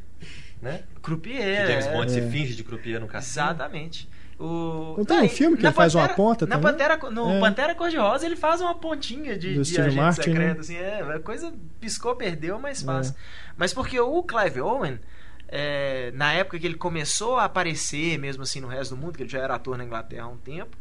né? 0.61 0.83
Croupier. 1.03 1.63
que 1.67 1.73
James 1.73 1.87
é- 1.87 1.93
Bond 1.93 2.07
É. 2.11 2.15
se 2.23 2.31
finge 2.31 2.55
de 2.55 2.65
croupier 2.65 3.01
no 3.01 3.07
cassino. 3.07 3.45
Exatamente. 3.47 4.09
O... 4.39 4.95
Não 4.99 5.05
tem 5.05 5.23
um 5.23 5.29
filme 5.29 5.57
que 5.57 5.63
na 5.65 5.71
ele 5.71 5.75
faz 5.77 5.95
uma 5.97 6.03
Pantera- 6.03 6.17
ponta 6.17 6.47
na 6.47 6.57
também? 6.57 6.73
Pantera, 6.73 7.11
no 7.11 7.31
É. 7.37 7.41
Pantera 7.41 7.75
Cor-de-Rosa 7.75 8.25
ele 8.25 8.37
faz 8.37 8.61
uma 8.61 8.75
pontinha 8.75 9.37
de, 9.37 9.55
Do 9.55 9.63
de 9.63 9.69
Steve 9.69 9.83
agente 9.89 9.97
Martin, 10.01 10.23
secreto. 10.23 10.55
né? 10.55 10.61
Assim, 10.61 10.77
é, 10.77 11.01
a 11.17 11.19
coisa 11.19 11.53
piscou, 11.81 12.15
perdeu, 12.15 12.57
mas 12.59 12.81
É. 12.83 12.87
faz. 12.87 13.15
Mas 13.57 13.73
porque 13.75 13.99
o 13.99 14.23
Clive 14.23 14.61
Owen, 14.61 15.01
é, 15.49 16.13
na 16.15 16.33
época 16.35 16.57
que 16.59 16.67
ele 16.67 16.77
começou 16.77 17.37
a 17.37 17.45
aparecer, 17.47 18.17
mesmo 18.17 18.45
assim, 18.45 18.61
no 18.61 18.69
resto 18.69 18.95
do 18.95 19.01
mundo, 19.01 19.17
que 19.17 19.25
ele 19.25 19.31
já 19.31 19.41
era 19.41 19.57
ator 19.57 19.77
na 19.77 19.85
Inglaterra 19.85 20.25
há 20.25 20.29
um 20.29 20.37
tempo, 20.37 20.77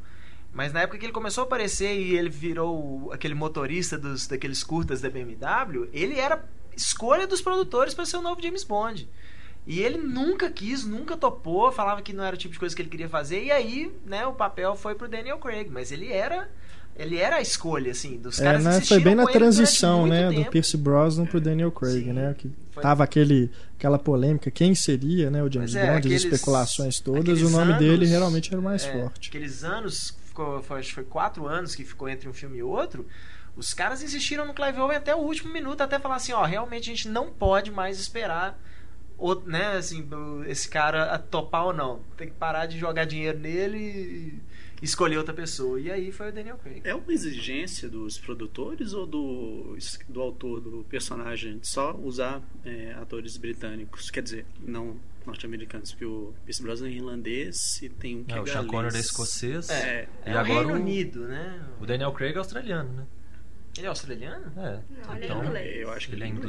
mas 0.54 0.72
na 0.72 0.82
época 0.82 1.00
que 1.00 1.06
ele 1.06 1.14
começou 1.14 1.44
a 1.44 1.48
aparecer 1.48 2.00
e 2.00 2.16
ele 2.16 2.30
virou 2.30 3.12
aquele 3.12 3.34
motorista 3.34 3.98
dos, 3.98 4.28
daqueles 4.28 4.64
curtas 4.64 5.02
da 5.02 5.10
BMW, 5.10 5.90
ele 5.92 6.20
era 6.20 6.44
escolha 6.76 7.26
dos 7.26 7.42
produtores 7.42 7.96
para 7.96 8.06
ser 8.06 8.18
o 8.18 8.22
novo 8.22 8.40
James 8.40 8.64
Bond. 8.64 9.10
E 9.68 9.82
ele 9.82 9.98
nunca 9.98 10.50
quis, 10.50 10.86
nunca 10.86 11.18
topou, 11.18 11.72
falava 11.74 12.02
que 12.02 12.14
não 12.14 12.24
era 12.24 12.36
o 12.36 12.40
tipo 12.40 12.54
de 12.54 12.60
coisa 12.60 12.74
que 12.74 12.82
ele 12.82 12.90
queria 12.90 13.10
fazer, 13.10 13.44
e 13.44 13.52
aí, 13.52 13.94
né, 14.06 14.26
o 14.26 14.32
papel 14.34 14.76
foi 14.76 14.96
pro 14.96 15.10
Daniel 15.10 15.38
Craig, 15.40 15.70
mas 15.70 15.92
ele 15.92 16.12
era 16.12 16.50
ele 17.00 17.18
era 17.18 17.36
a 17.36 17.42
escolha, 17.42 17.92
assim, 17.92 18.18
dos 18.18 18.40
É, 18.40 18.44
caras 18.46 18.64
né, 18.64 18.72
insistiram 18.72 19.02
foi 19.02 19.04
bem 19.04 19.14
na 19.14 19.28
transição, 19.28 20.08
né, 20.08 20.30
do 20.30 20.36
tempo. 20.36 20.50
Pierce 20.50 20.76
Brosnan 20.78 21.28
pro 21.28 21.40
Daniel 21.40 21.72
Craig, 21.72 22.06
Sim. 22.06 22.14
né, 22.14 22.34
que 22.36 22.50
Foi- 22.72 22.82
tava 22.82 23.04
aquele, 23.04 23.52
aquela 23.78 24.00
polêmica, 24.00 24.50
quem 24.50 24.74
seria, 24.74 25.30
né, 25.30 25.44
o 25.44 25.52
James 25.52 25.76
é, 25.76 25.86
Bond, 25.86 25.98
aqueles- 26.00 26.26
as 26.26 26.32
especulações 26.34 27.00
todas, 27.00 27.44
o 27.44 27.50
nome 27.52 27.74
dele 27.74 27.98
anos- 28.06 28.10
realmente 28.10 28.50
era 28.52 28.60
o 28.60 28.64
mais 28.64 28.84
É, 28.84 28.94
forte. 28.94 29.30
Aqueles 29.30 29.64
anos, 29.64 30.18
ficou, 30.26 30.64
foi, 30.64 30.80
acho 30.80 30.90
que 30.90 30.96
foi 30.96 31.04
quatro 31.04 31.46
anos 31.46 31.76
que 31.76 31.84
ficou 31.84 32.10
entre 32.10 32.28
um 32.28 32.34
filme 32.34 32.58
e 32.58 32.64
outro, 32.64 33.06
os 33.56 33.76
caras 33.76 34.02
insistiram 34.02 34.48
no 34.48 34.56
Clive 34.56 34.80
Owen 34.80 34.98
até 34.98 35.14
o 35.14 35.20
último 35.20 35.54
minuto, 35.54 35.82
até 35.82 36.00
falar 36.00 36.16
assim, 36.16 36.32
ó, 36.34 36.44
realmente 36.46 36.90
a 36.90 36.96
gente 36.96 37.08
não 37.10 37.30
pode 37.30 37.70
mais 37.70 38.00
esperar 38.00 38.60
ou, 39.18 39.42
né, 39.46 39.78
assim, 39.78 40.08
esse 40.48 40.70
cara 40.70 41.12
a 41.12 41.18
topar 41.18 41.66
ou 41.66 41.74
não. 41.74 42.02
Tem 42.16 42.28
que 42.28 42.36
parar 42.36 42.66
de 42.66 42.78
jogar 42.78 43.06
dinheiro 43.06 43.40
nele 43.40 43.78
e 43.78 44.42
escolher 44.82 45.18
outra 45.18 45.34
pessoa. 45.34 45.80
E 45.80 45.92
aí 45.92 46.12
foi 46.12 46.30
o 46.30 46.32
Daniel 46.32 46.58
Craig. 46.58 46.82
É 46.84 46.94
uma 46.94 47.12
exigência 47.12 47.90
dos 47.90 48.18
produtores 48.18 48.94
ou 48.94 49.06
do, 49.06 49.78
do 50.08 50.22
autor 50.22 50.62
do 50.62 50.86
personagem 50.90 51.60
só 51.64 51.96
usar 51.96 52.42
é, 52.64 52.94
atores 52.94 53.38
britânicos? 53.38 54.12
Quer 54.12 54.22
dizer, 54.22 54.46
não 54.60 54.98
norte-americanos, 55.26 55.92
porque 55.92 56.06
o 56.06 56.34
Pierce 56.46 56.64
Brosnan 56.64 56.88
é 56.88 56.92
irlandês 56.92 57.82
e 57.82 57.90
tem 57.90 58.20
um 58.20 58.24
que 58.24 58.34
é, 58.34 58.38
é 58.38 58.42
o 58.42 58.48
Sean 58.48 58.66
Connery 58.66 58.96
é 58.96 59.00
escocês. 59.00 59.70
É, 59.70 60.08
e 60.26 60.30
é 60.30 60.32
agora 60.32 60.68
o 60.68 60.70
Reino 60.70 60.74
Unido, 60.74 61.28
né? 61.28 61.68
o 61.82 61.86
Daniel 61.86 62.14
Craig 62.14 62.34
é 62.34 62.38
australiano, 62.38 62.94
né? 62.94 63.06
Ele 63.78 63.86
é 63.88 63.90
australiano? 63.90 64.52
É. 64.58 64.80
Não, 65.06 65.16
ele 65.16 65.24
é 65.24 65.26
Então, 65.28 65.46
inglês. 65.46 65.82
Eu 65.82 65.92
acho 65.92 66.08
que 66.10 66.16
Ele 66.16 66.24
é 66.24 66.28
é 66.28 66.30
inglês? 66.30 66.46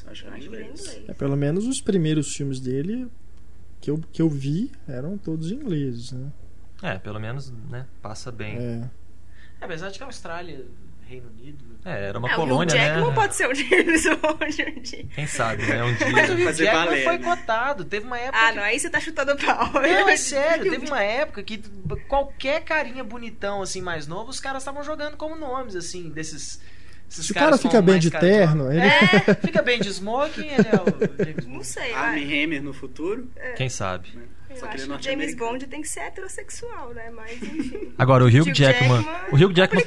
inglês. 0.00 0.04
Acho 0.08 0.22
que 0.22 0.28
ele 0.28 0.56
é 0.56 0.60
é 0.60 0.64
inglês. 0.70 1.02
É, 1.08 1.14
pelo 1.14 1.36
menos 1.36 1.66
os 1.66 1.80
primeiros 1.80 2.34
filmes 2.34 2.60
dele 2.60 3.08
que 3.80 3.90
eu, 3.90 3.98
que 4.12 4.20
eu 4.22 4.28
vi 4.28 4.70
eram 4.88 5.16
todos 5.18 5.50
ingleses, 5.50 6.12
né? 6.12 6.30
É, 6.82 6.98
pelo 6.98 7.20
menos, 7.20 7.50
né? 7.68 7.86
Passa 8.00 8.30
bem. 8.32 8.56
É, 8.56 8.60
É. 8.62 8.90
É, 9.60 9.64
apesar 9.64 9.90
de 9.90 9.98
que 9.98 10.02
a 10.02 10.06
Austrália, 10.06 10.64
Reino 11.10 11.28
Unido. 11.28 11.64
era 11.84 12.18
uma 12.18 12.30
É, 12.30 12.34
colônia, 12.36 12.56
o 12.56 12.62
Hugh 12.62 12.70
Jackman 12.80 13.08
né? 13.08 13.14
pode 13.14 13.34
ser 13.36 13.48
o 13.48 13.54
James 13.54 14.04
Bond 14.04 14.74
um 14.76 14.80
dia. 14.82 15.06
Quem 15.14 15.26
sabe, 15.26 15.66
né? 15.66 15.82
Um 15.82 15.96
Mas 16.12 16.30
o 16.30 16.36
dia. 16.36 16.48
Hugh 16.48 16.52
Jackman 16.54 17.02
foi 17.04 17.18
né? 17.18 17.24
cotado. 17.24 17.84
Teve 17.84 18.06
uma 18.06 18.18
época. 18.18 18.38
Ah, 18.38 18.50
que- 18.50 18.56
não, 18.56 18.62
aí 18.62 18.78
você 18.78 18.88
tá 18.90 19.00
chutando 19.00 19.36
pau. 19.36 19.70
Não, 19.74 20.08
é 20.08 20.16
sério, 20.16 20.70
teve 20.70 20.86
uma 20.86 21.02
época 21.02 21.42
que 21.42 21.58
qualquer 22.08 22.62
carinha 22.64 23.02
bonitão, 23.02 23.60
assim, 23.62 23.80
mais 23.82 24.06
novo, 24.06 24.30
os 24.30 24.38
caras 24.40 24.62
estavam 24.62 24.82
jogando 24.84 25.16
como 25.16 25.34
nomes, 25.36 25.74
assim, 25.74 26.08
desses. 26.10 26.60
esses 27.10 27.26
Se 27.26 27.32
o 27.32 27.34
cara 27.34 27.58
fica 27.58 27.82
bem 27.82 27.98
de 27.98 28.10
terno, 28.10 28.70
ele... 28.72 28.82
É, 28.82 29.34
fica 29.44 29.60
bem 29.62 29.80
de 29.80 29.88
smoking, 29.88 30.46
ele 30.46 30.68
é 30.68 30.76
o 30.76 30.84
James 31.24 31.46
Não 31.46 31.52
Bond. 31.54 31.66
sei, 31.66 31.92
Armie. 31.92 32.44
Hammer 32.44 32.62
no 32.62 32.72
futuro. 32.72 33.28
Quem 33.56 33.68
sabe? 33.68 34.08
Eu 34.50 34.68
acho 34.68 34.86
que 34.86 34.92
o 34.92 35.02
James. 35.02 35.36
Bond 35.36 35.66
tem 35.66 35.80
que 35.80 35.88
ser 35.88 36.00
heterossexual, 36.00 36.92
né? 36.92 37.10
Mas 37.10 37.42
enfim. 37.42 37.92
Agora, 37.96 38.24
o 38.24 38.26
Hugh, 38.26 38.40
Hugh 38.48 38.54
Jackman. 38.54 39.02
Jackman 39.02 39.16
O 39.32 39.36
Hugh 39.36 39.54
Jackman. 39.56 39.84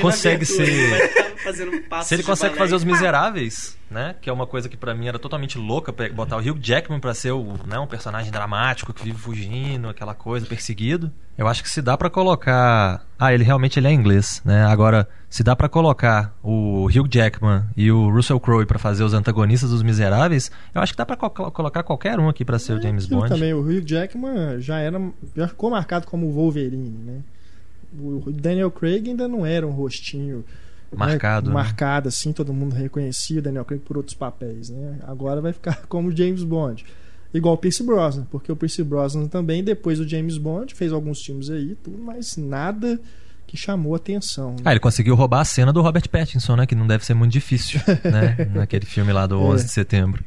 Consegue 0.00 0.44
ser- 0.44 1.82
passos 1.88 2.08
Se 2.08 2.14
ele 2.14 2.22
consegue 2.22 2.54
balé. 2.54 2.58
fazer 2.58 2.74
Os 2.74 2.84
Miseráveis, 2.84 3.78
né? 3.90 4.16
Que 4.20 4.30
é 4.30 4.32
uma 4.32 4.46
coisa 4.46 4.68
que 4.68 4.76
pra 4.76 4.94
mim 4.94 5.08
era 5.08 5.18
totalmente 5.18 5.58
louca, 5.58 5.92
botar 6.12 6.36
o 6.36 6.40
Hugh 6.40 6.58
Jackman 6.60 6.98
pra 7.00 7.14
ser 7.14 7.32
o, 7.32 7.54
né, 7.66 7.78
um 7.78 7.86
personagem 7.86 8.30
dramático 8.32 8.92
que 8.92 9.04
vive 9.04 9.18
fugindo, 9.18 9.88
aquela 9.88 10.14
coisa, 10.14 10.46
perseguido. 10.46 11.12
Eu 11.38 11.46
acho 11.46 11.62
que 11.62 11.68
se 11.68 11.82
dá 11.82 11.96
pra 11.98 12.08
colocar. 12.08 13.04
Ah, 13.18 13.32
ele 13.34 13.44
realmente 13.44 13.78
ele 13.78 13.86
é 13.88 13.92
inglês, 13.92 14.40
né? 14.44 14.64
Agora, 14.64 15.06
se 15.28 15.42
dá 15.42 15.54
pra 15.54 15.68
colocar 15.68 16.34
o 16.42 16.86
Hugh 16.86 17.08
Jackman 17.10 17.64
e 17.76 17.90
o 17.92 18.08
Russell 18.10 18.40
Crowe 18.40 18.64
pra 18.64 18.78
fazer 18.78 19.04
os 19.04 19.12
antagonistas 19.12 19.68
dos 19.70 19.82
Miseráveis, 19.82 20.50
eu 20.74 20.80
acho 20.80 20.92
que 20.92 20.96
dá 20.98 21.04
pra 21.04 21.16
co- 21.16 21.50
colocar 21.50 21.82
qualquer 21.82 22.18
um 22.18 22.28
aqui 22.28 22.44
pra 22.44 22.58
ser 22.58 22.72
o 22.72 22.82
James 22.82 23.04
Bond. 23.06 23.28
também, 23.28 23.52
o 23.52 23.60
Hugh 23.60 23.82
Jackman 23.86 24.60
já 24.60 24.78
era 24.78 24.98
já 25.36 25.46
ficou 25.48 25.70
marcado 25.70 26.06
como 26.06 26.30
Wolverine, 26.32 26.88
né? 27.04 27.20
O 27.98 28.30
Daniel 28.32 28.70
Craig 28.70 29.08
ainda 29.08 29.28
não 29.28 29.44
era 29.46 29.66
um 29.66 29.70
rostinho 29.72 30.38
né, 30.92 30.98
Marcado, 30.98 31.48
né? 31.48 31.54
marcado 31.54 32.08
assim, 32.08 32.32
todo 32.32 32.52
mundo 32.52 32.74
reconhecia 32.74 33.38
o 33.38 33.42
Daniel 33.42 33.64
Craig 33.64 33.80
por 33.82 33.96
outros 33.96 34.14
papéis, 34.14 34.70
né? 34.70 34.98
Agora 35.06 35.40
vai 35.40 35.52
ficar 35.52 35.82
como 35.88 36.14
James 36.14 36.42
Bond. 36.44 36.84
Igual 37.36 37.54
o 37.54 37.58
Pierce 37.58 37.82
Brosnan, 37.82 38.26
porque 38.30 38.50
o 38.50 38.56
Pierce 38.56 38.82
Brosnan 38.82 39.26
também, 39.28 39.62
depois 39.62 39.98
do 39.98 40.08
James 40.08 40.38
Bond, 40.38 40.74
fez 40.74 40.92
alguns 40.92 41.20
filmes 41.22 41.50
aí, 41.50 41.74
tudo, 41.82 41.98
mas 41.98 42.36
nada 42.36 42.98
que 43.46 43.56
chamou 43.56 43.94
atenção. 43.94 44.50
né? 44.52 44.56
Ah, 44.64 44.70
ele 44.72 44.80
conseguiu 44.80 45.14
roubar 45.14 45.40
a 45.40 45.44
cena 45.44 45.72
do 45.72 45.80
Robert 45.82 46.08
Pattinson, 46.08 46.56
né? 46.56 46.66
Que 46.66 46.74
não 46.74 46.86
deve 46.86 47.04
ser 47.04 47.14
muito 47.14 47.32
difícil, 47.32 47.80
né? 48.04 48.48
Naquele 48.54 48.84
filme 48.86 49.12
lá 49.12 49.26
do 49.26 49.36
É. 49.36 49.38
11 49.38 49.64
de 49.66 49.70
setembro. 49.72 50.24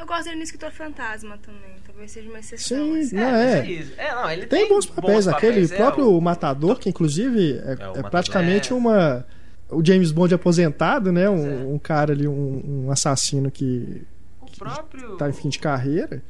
Eu 0.00 0.06
gosto 0.06 0.24
dele 0.24 0.36
no 0.36 0.42
Escritor 0.42 0.72
Fantasma 0.72 1.38
também. 1.38 1.76
Talvez 1.86 2.10
seja 2.10 2.28
uma 2.28 2.38
exceção. 2.40 2.78
Sim, 2.78 2.92
mas- 2.94 3.12
não 3.12 3.22
mas 3.22 3.34
é. 3.54 3.70
isso. 3.70 3.92
É, 3.96 4.14
não, 4.14 4.30
ele 4.30 4.46
Tem 4.46 4.68
bons 4.68 4.86
papéis, 4.86 5.28
aquele 5.28 5.64
é, 5.64 5.68
próprio 5.76 6.10
o- 6.10 6.20
Matador, 6.20 6.78
que 6.80 6.88
inclusive 6.88 7.52
é, 7.58 7.76
É, 7.94 8.00
é 8.00 8.02
praticamente 8.10 8.72
É. 8.72 8.74
uma. 8.74 9.24
O 9.70 9.84
James 9.84 10.10
Bond 10.10 10.34
aposentado, 10.34 11.12
né? 11.12 11.24
É. 11.24 11.30
Um, 11.30 11.74
um 11.74 11.78
cara 11.78 12.12
ali, 12.12 12.26
um, 12.26 12.86
um 12.86 12.90
assassino 12.90 13.50
que 13.52 14.02
O 14.40 14.50
próprio. 14.58 15.16
tá 15.16 15.28
em 15.28 15.32
fim 15.32 15.48
de 15.48 15.58
carreira. 15.60 16.22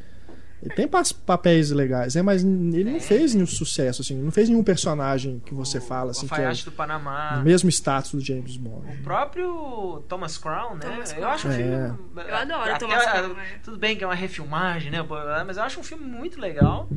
Ele 0.60 0.74
tem 0.74 0.88
papéis 1.24 1.70
legais, 1.70 2.16
né? 2.16 2.22
Mas 2.22 2.42
ele 2.42 2.82
não 2.84 2.96
É. 2.96 3.00
fez 3.00 3.32
nenhum 3.32 3.46
sucesso, 3.46 4.02
assim. 4.02 4.14
Não 4.20 4.32
fez 4.32 4.48
nenhum 4.48 4.64
personagem 4.64 5.40
que 5.46 5.54
você 5.54 5.80
fala, 5.80 6.10
assim, 6.10 6.26
o 6.26 6.28
que 6.28 6.40
é 6.40 6.52
do 6.52 6.72
Panamá. 6.72 7.36
no 7.36 7.44
mesmo 7.44 7.68
status 7.70 8.10
do 8.12 8.20
James 8.20 8.56
Bond. 8.56 8.84
O 9.00 9.02
próprio 9.04 10.02
Thomas 10.08 10.36
Crown, 10.36 10.74
né? 10.74 10.80
Thomas 10.80 11.10
eu 11.12 11.16
Crown. 11.18 11.30
acho 11.32 11.48
um 11.48 11.50
É. 11.52 11.54
filme. 11.56 11.98
Eu 12.28 12.34
adoro 12.36 12.62
até- 12.70 12.78
Thomas 12.78 13.04
Crown, 13.06 13.38
é. 13.38 13.58
Tudo 13.62 13.78
bem 13.78 13.96
que 13.96 14.02
é 14.02 14.06
uma 14.06 14.14
refilmagem, 14.16 14.90
né? 14.90 14.98
Mas 15.46 15.56
eu 15.56 15.62
acho 15.62 15.78
um 15.78 15.84
filme 15.84 16.04
muito 16.04 16.40
legal. 16.40 16.88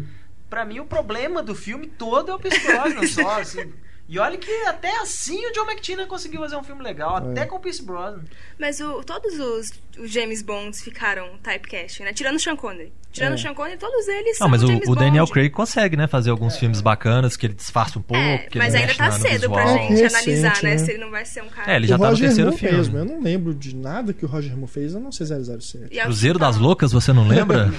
Pra 0.50 0.66
mim, 0.66 0.80
o 0.80 0.86
problema 0.86 1.44
do 1.44 1.54
filme 1.56 1.88
todo 1.88 2.32
é 2.32 2.34
o 2.36 2.40
Pierce 2.40 2.60
Brosnan 2.66 3.08
só, 3.08 3.40
assim. 3.42 3.72
E 4.14 4.20
olha 4.20 4.38
que 4.38 4.52
até 4.66 4.94
assim 5.00 5.38
o 5.48 5.54
John 5.54 5.64
McTiernan 5.72 6.06
conseguiu 6.06 6.42
fazer 6.42 6.58
um 6.58 6.64
filme 6.64 6.84
legal, 6.84 7.18
É. 7.18 7.32
até 7.32 7.46
com 7.46 7.56
o 7.56 7.60
Pierce 7.62 7.82
Brosnan. 7.82 8.24
Mas 8.60 8.82
o- 8.82 9.02
todos 9.06 9.40
os, 9.40 9.72
os 9.98 10.12
James 10.12 10.42
Bonds 10.42 10.82
ficaram 10.82 11.38
typecasting, 11.42 12.04
né? 12.04 12.12
Tirando 12.12 12.36
o 12.36 12.40
Sean 12.40 12.58
Connery. 12.58 12.92
Tirando 13.14 13.32
É. 13.32 13.36
o 13.36 13.38
Sean 13.40 13.54
Connery, 13.54 13.78
todos 13.78 14.06
eles 14.10 14.32
Não, 14.32 14.48
são 14.48 14.50
mas 14.50 14.64
o, 14.64 14.68
James 14.68 14.86
o 14.90 14.96
Daniel 14.96 15.24
Bond. 15.24 15.32
Craig 15.32 15.50
consegue, 15.52 15.96
né? 15.96 16.08
Fazer 16.08 16.30
alguns 16.30 16.58
filmes 16.58 16.82
bacanas 16.82 17.38
que 17.38 17.46
ele 17.46 17.54
disfarça 17.54 18.00
um 18.00 18.02
pouco. 18.02 18.22
É, 18.22 18.40
que 18.40 18.58
mas 18.58 18.74
ele 18.74 18.84
ainda 18.84 18.96
tá 18.96 19.06
no 19.08 19.14
cedo 19.14 19.50
pra 19.50 19.64
visual. 19.64 19.78
gente 19.88 19.90
Recente, 20.02 20.14
analisar, 20.16 20.64
né? 20.64 20.70
né? 20.72 20.78
Se 20.78 20.92
ele 20.92 21.00
não 21.00 21.10
vai 21.10 21.24
ser 21.26 21.42
um 21.44 21.48
cara. 21.50 21.72
É, 21.72 21.76
ele 21.78 21.88
já 21.88 21.96
o 21.96 22.00
tá 22.00 22.04
no 22.04 22.10
Roger 22.12 22.28
terceiro 22.28 22.50
Moore 22.52 22.60
filme. 22.60 22.78
mesmo. 22.78 22.98
Eu 22.98 23.06
não 23.06 23.22
lembro 23.22 23.54
de 23.56 23.74
nada 23.74 24.12
que 24.14 24.26
o 24.26 24.28
Roger 24.28 24.58
Moore 24.58 24.72
fez, 24.74 24.94
a 24.94 25.00
não 25.00 25.12
ser 25.14 25.26
007. 25.26 25.88
E 25.90 26.00
a- 26.02 26.04
Cruzeiro 26.04 26.38
das 26.38 26.58
Loucas, 26.58 26.92
você 26.92 27.14
não 27.14 27.26
lembra? 27.26 27.70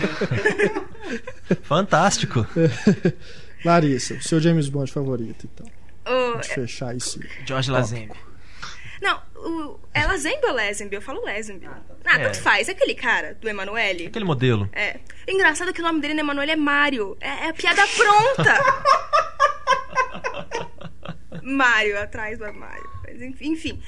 Fantástico. 1.62 2.46
Larissa, 3.64 4.14
o 4.14 4.22
seu 4.22 4.40
James 4.40 4.68
Bond 4.70 4.90
favorito, 4.90 5.46
então. 5.52 5.66
O- 6.06 6.35
gente 6.42 6.54
fechar 6.54 6.97
esse. 6.97 7.21
George 7.47 7.71
Lazenby. 7.71 8.14
Não, 9.00 9.21
o, 9.37 9.80
é 9.92 10.04
Lazenby 10.06 10.47
ou 10.47 10.54
Lazenby? 10.54 10.97
Eu 10.97 11.02
falo 11.02 11.23
Lazenby. 11.25 11.66
Ah, 12.04 12.21
É. 12.21 12.25
tanto 12.25 12.40
faz. 12.40 12.68
É 12.68 12.73
aquele 12.73 12.94
cara 12.94 13.35
do 13.35 13.49
Emanuele. 13.49 14.06
Aquele 14.06 14.25
modelo. 14.25 14.68
É. 14.73 15.00
Engraçado 15.26 15.73
que 15.73 15.80
o 15.80 15.85
nome 15.85 16.00
dele 16.00 16.14
no 16.14 16.21
Emanuele 16.21 16.52
é 16.52 16.56
Mário. 16.56 17.16
É, 17.21 17.47
é 17.47 17.49
a 17.49 17.52
piada 17.52 17.82
pronta. 17.87 18.62
Mário, 21.42 22.00
atrás 22.00 22.38
do 22.38 22.44
armário. 22.44 22.88
Mas, 23.04 23.21
enfim, 23.21 23.52
enfim. 23.52 23.82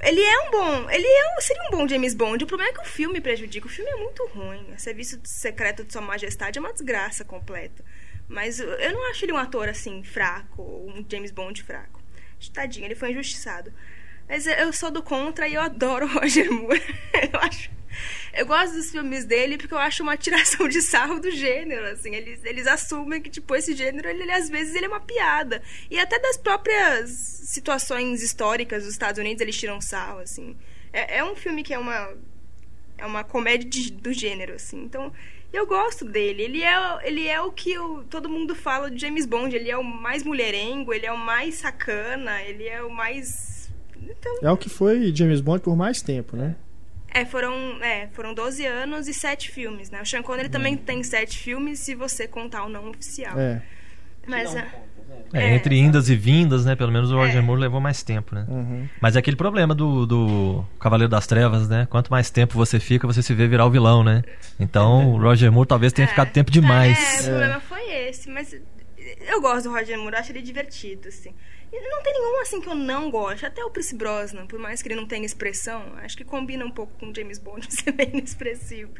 Ele 0.00 0.20
é 0.22 0.38
um 0.40 0.50
bom. 0.50 0.90
Ele 0.90 1.06
é 1.06 1.36
um, 1.36 1.40
seria 1.40 1.62
um 1.68 1.70
bom 1.70 1.88
James 1.88 2.14
Bond. 2.14 2.44
O 2.44 2.46
problema 2.46 2.70
é 2.70 2.74
que 2.74 2.80
o 2.80 2.84
filme 2.90 3.20
prejudica. 3.20 3.66
O 3.66 3.70
filme 3.70 3.90
é 3.90 3.96
muito 3.96 4.26
ruim. 4.28 4.66
O 4.74 4.78
Serviço 4.78 5.18
Secreto 5.24 5.84
de 5.84 5.92
Sua 5.92 6.02
Majestade 6.02 6.58
é 6.58 6.60
uma 6.60 6.72
desgraça 6.72 7.24
completa. 7.24 7.82
Mas 8.28 8.58
eu- 8.60 8.92
não 8.92 9.10
acho 9.10 9.24
ele 9.24 9.32
um 9.32 9.36
ator 9.36 9.68
assim, 9.68 10.02
fraco, 10.02 10.62
um 10.62 11.04
James 11.10 11.30
Bond 11.30 11.62
fraco. 11.62 12.02
Tadinho, 12.52 12.84
ele 12.86 12.94
foi 12.94 13.10
injustiçado. 13.12 13.72
Mas 14.28 14.46
eu- 14.46 14.54
eu 14.54 14.72
sou 14.72 14.90
do 14.90 15.02
contra 15.02 15.46
e 15.48 15.54
eu 15.54 15.60
adoro 15.62 16.06
o 16.06 16.08
Roger 16.20 16.50
Moore. 16.50 16.82
eu 17.32 17.40
acho. 17.40 17.70
Eu 18.32 18.44
gosto 18.46 18.74
dos 18.74 18.90
filmes 18.90 19.24
dele 19.24 19.56
porque 19.56 19.72
eu 19.72 19.78
acho 19.78 20.02
uma 20.02 20.16
tiração 20.16 20.68
de 20.68 20.82
sarro 20.82 21.20
do 21.20 21.30
gênero, 21.30 21.86
assim. 21.86 22.14
Eles, 22.14 22.44
eles 22.44 22.66
assumem 22.66 23.22
que, 23.22 23.30
tipo, 23.30 23.54
esse 23.54 23.72
gênero, 23.74 24.08
ele, 24.08 24.22
ele, 24.24 24.32
às 24.32 24.48
vezes, 24.50 24.74
ele 24.74 24.86
é 24.86 24.88
uma 24.88 25.00
piada. 25.00 25.62
E 25.90 25.98
até 25.98 26.18
das 26.18 26.36
próprias 26.36 27.10
situações 27.10 28.20
históricas 28.22 28.82
dos 28.82 28.92
Estados 28.92 29.18
Unidos, 29.20 29.40
eles 29.40 29.56
tiram 29.56 29.80
sarro, 29.80 30.18
assim. 30.18 30.56
É, 30.92 31.18
é 31.18 31.24
um 31.24 31.36
filme 31.36 31.62
que 31.62 31.72
é 31.72 31.78
uma... 31.78 32.12
É 32.98 33.06
uma 33.06 33.22
comédia 33.24 33.68
de- 33.68 33.92
do 33.92 34.12
gênero, 34.12 34.54
assim. 34.54 34.82
Então, 34.82 35.12
eu 35.56 35.66
gosto 35.66 36.04
dele. 36.04 36.42
Ele 36.42 36.62
é, 36.62 36.74
ele 37.06 37.28
é 37.28 37.40
o 37.40 37.50
que 37.52 37.78
o- 37.78 38.04
todo 38.04 38.28
mundo 38.28 38.54
fala 38.54 38.90
de 38.90 39.00
James 39.00 39.26
Bond. 39.26 39.54
Ele 39.54 39.70
é 39.70 39.76
o 39.76 39.84
mais 39.84 40.22
mulherengo, 40.22 40.92
ele 40.92 41.06
é 41.06 41.12
o 41.12 41.18
mais 41.18 41.56
sacana, 41.56 42.42
ele 42.42 42.66
é 42.68 42.82
o 42.82 42.90
mais... 42.90 43.70
Então, 44.02 44.38
É 44.42 44.50
o 44.50 44.56
que 44.56 44.68
foi 44.68 45.14
James 45.14 45.40
Bond 45.40 45.62
por 45.62 45.74
mais 45.76 46.02
tempo, 46.02 46.36
né? 46.36 46.56
é, 47.08 47.24
foram, 47.24 47.54
é, 47.82 48.08
foram 48.12 48.34
12 48.34 48.66
anos 48.66 49.06
e 49.06 49.14
7 49.14 49.50
filmes, 49.50 49.88
né? 49.88 50.02
O 50.02 50.06
Sean 50.06 50.20
Connery 50.22 50.48
também 50.48 50.76
tem 50.76 51.00
7 51.02 51.38
filmes, 51.38 51.78
se 51.78 51.94
você 51.94 52.26
contar 52.26 52.64
o 52.64 52.68
não 52.68 52.90
oficial. 52.90 53.38
É. 53.38 53.62
Mas, 54.26 54.52
Não? 54.52 54.64
É, 55.32 55.48
É. 55.50 55.54
entre 55.56 55.76
indas 55.76 56.08
e 56.08 56.14
vindas, 56.14 56.64
né? 56.64 56.76
Pelo 56.76 56.92
menos 56.92 57.10
o 57.10 57.16
Roger 57.16 57.38
É. 57.38 57.40
Moore 57.40 57.60
levou 57.60 57.80
mais 57.80 58.02
tempo, 58.02 58.34
né? 58.34 58.44
Uhum. 58.48 58.86
Mas 59.00 59.16
é 59.16 59.18
aquele 59.18 59.36
problema 59.36 59.74
do, 59.74 60.06
do 60.06 60.64
Cavaleiro 60.78 61.10
das 61.10 61.26
Trevas, 61.26 61.68
né? 61.68 61.86
Quanto 61.90 62.08
mais 62.10 62.30
tempo 62.30 62.54
você 62.54 62.78
fica, 62.78 63.06
você 63.06 63.20
se 63.22 63.34
vê 63.34 63.48
virar 63.48 63.66
o 63.66 63.70
vilão, 63.70 64.04
né? 64.04 64.22
Então 64.60 65.12
o 65.14 65.20
Roger 65.20 65.50
Moore 65.50 65.66
talvez 65.68 65.92
tenha 65.92 66.06
É. 66.06 66.08
ficado 66.08 66.30
tempo 66.30 66.50
É, 66.50 66.52
demais. 66.52 67.20
o 67.22 67.24
problema 67.30 67.60
foi 67.60 67.90
esse, 68.08 68.30
mas 68.30 68.54
eu 69.28 69.40
gosto 69.40 69.64
do 69.68 69.74
Roger 69.74 69.98
Moore, 69.98 70.14
eu 70.14 70.20
acho 70.20 70.30
ele 70.32 70.42
divertido, 70.42 71.08
assim. 71.08 71.30
Não 71.80 72.02
tem 72.02 72.12
nenhum, 72.12 72.40
assim, 72.40 72.60
que 72.60 72.68
eu 72.68 72.74
não 72.74 73.10
gosto. 73.10 73.44
Até 73.44 73.64
o 73.64 73.70
Chris 73.70 73.92
Brosnan, 73.92 74.46
por 74.46 74.58
mais 74.58 74.80
que 74.80 74.88
ele 74.88 74.94
não 74.94 75.06
tenha 75.06 75.26
expressão, 75.26 75.94
acho 75.96 76.16
que 76.16 76.24
combina 76.24 76.64
um 76.64 76.70
pouco 76.70 76.92
com 76.98 77.08
o 77.08 77.14
James 77.14 77.38
Bond 77.38 77.66
ser 77.72 77.92
bem 77.92 78.10
inexpressivo. 78.10 78.92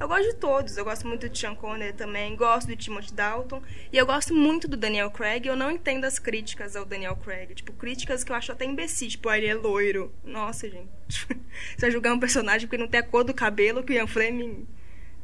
Eu 0.00 0.08
gosto 0.08 0.30
de 0.30 0.36
todos, 0.36 0.76
eu 0.76 0.84
gosto 0.84 1.06
muito 1.06 1.28
de 1.28 1.38
Sean 1.38 1.54
Connery 1.54 1.92
também, 1.92 2.34
gosto 2.34 2.66
do 2.68 2.76
Timothy 2.76 3.12
Dalton, 3.12 3.62
e 3.92 3.98
eu 3.98 4.06
gosto 4.06 4.34
muito 4.34 4.66
do 4.66 4.76
Daniel 4.76 5.10
Craig, 5.10 5.46
eu 5.46 5.56
não 5.56 5.70
entendo 5.70 6.04
as 6.04 6.18
críticas 6.18 6.74
ao 6.74 6.84
Daniel 6.84 7.16
Craig. 7.16 7.54
Tipo, 7.54 7.72
críticas 7.72 8.24
que 8.24 8.32
eu 8.32 8.36
acho 8.36 8.50
até 8.50 8.64
imbecis, 8.64 9.12
tipo, 9.12 9.28
ah, 9.28 9.38
ele 9.38 9.46
é 9.46 9.54
loiro. 9.54 10.12
Nossa, 10.24 10.68
gente. 10.68 10.88
Você 11.08 11.80
vai 11.80 11.90
julgar 11.90 12.14
um 12.14 12.20
personagem 12.20 12.66
porque 12.66 12.82
não 12.82 12.88
tem 12.88 13.00
a 13.00 13.02
cor 13.02 13.24
do 13.24 13.34
cabelo 13.34 13.82
que 13.82 13.92
o 13.92 13.94
Ian 13.94 14.06
Fleming 14.06 14.66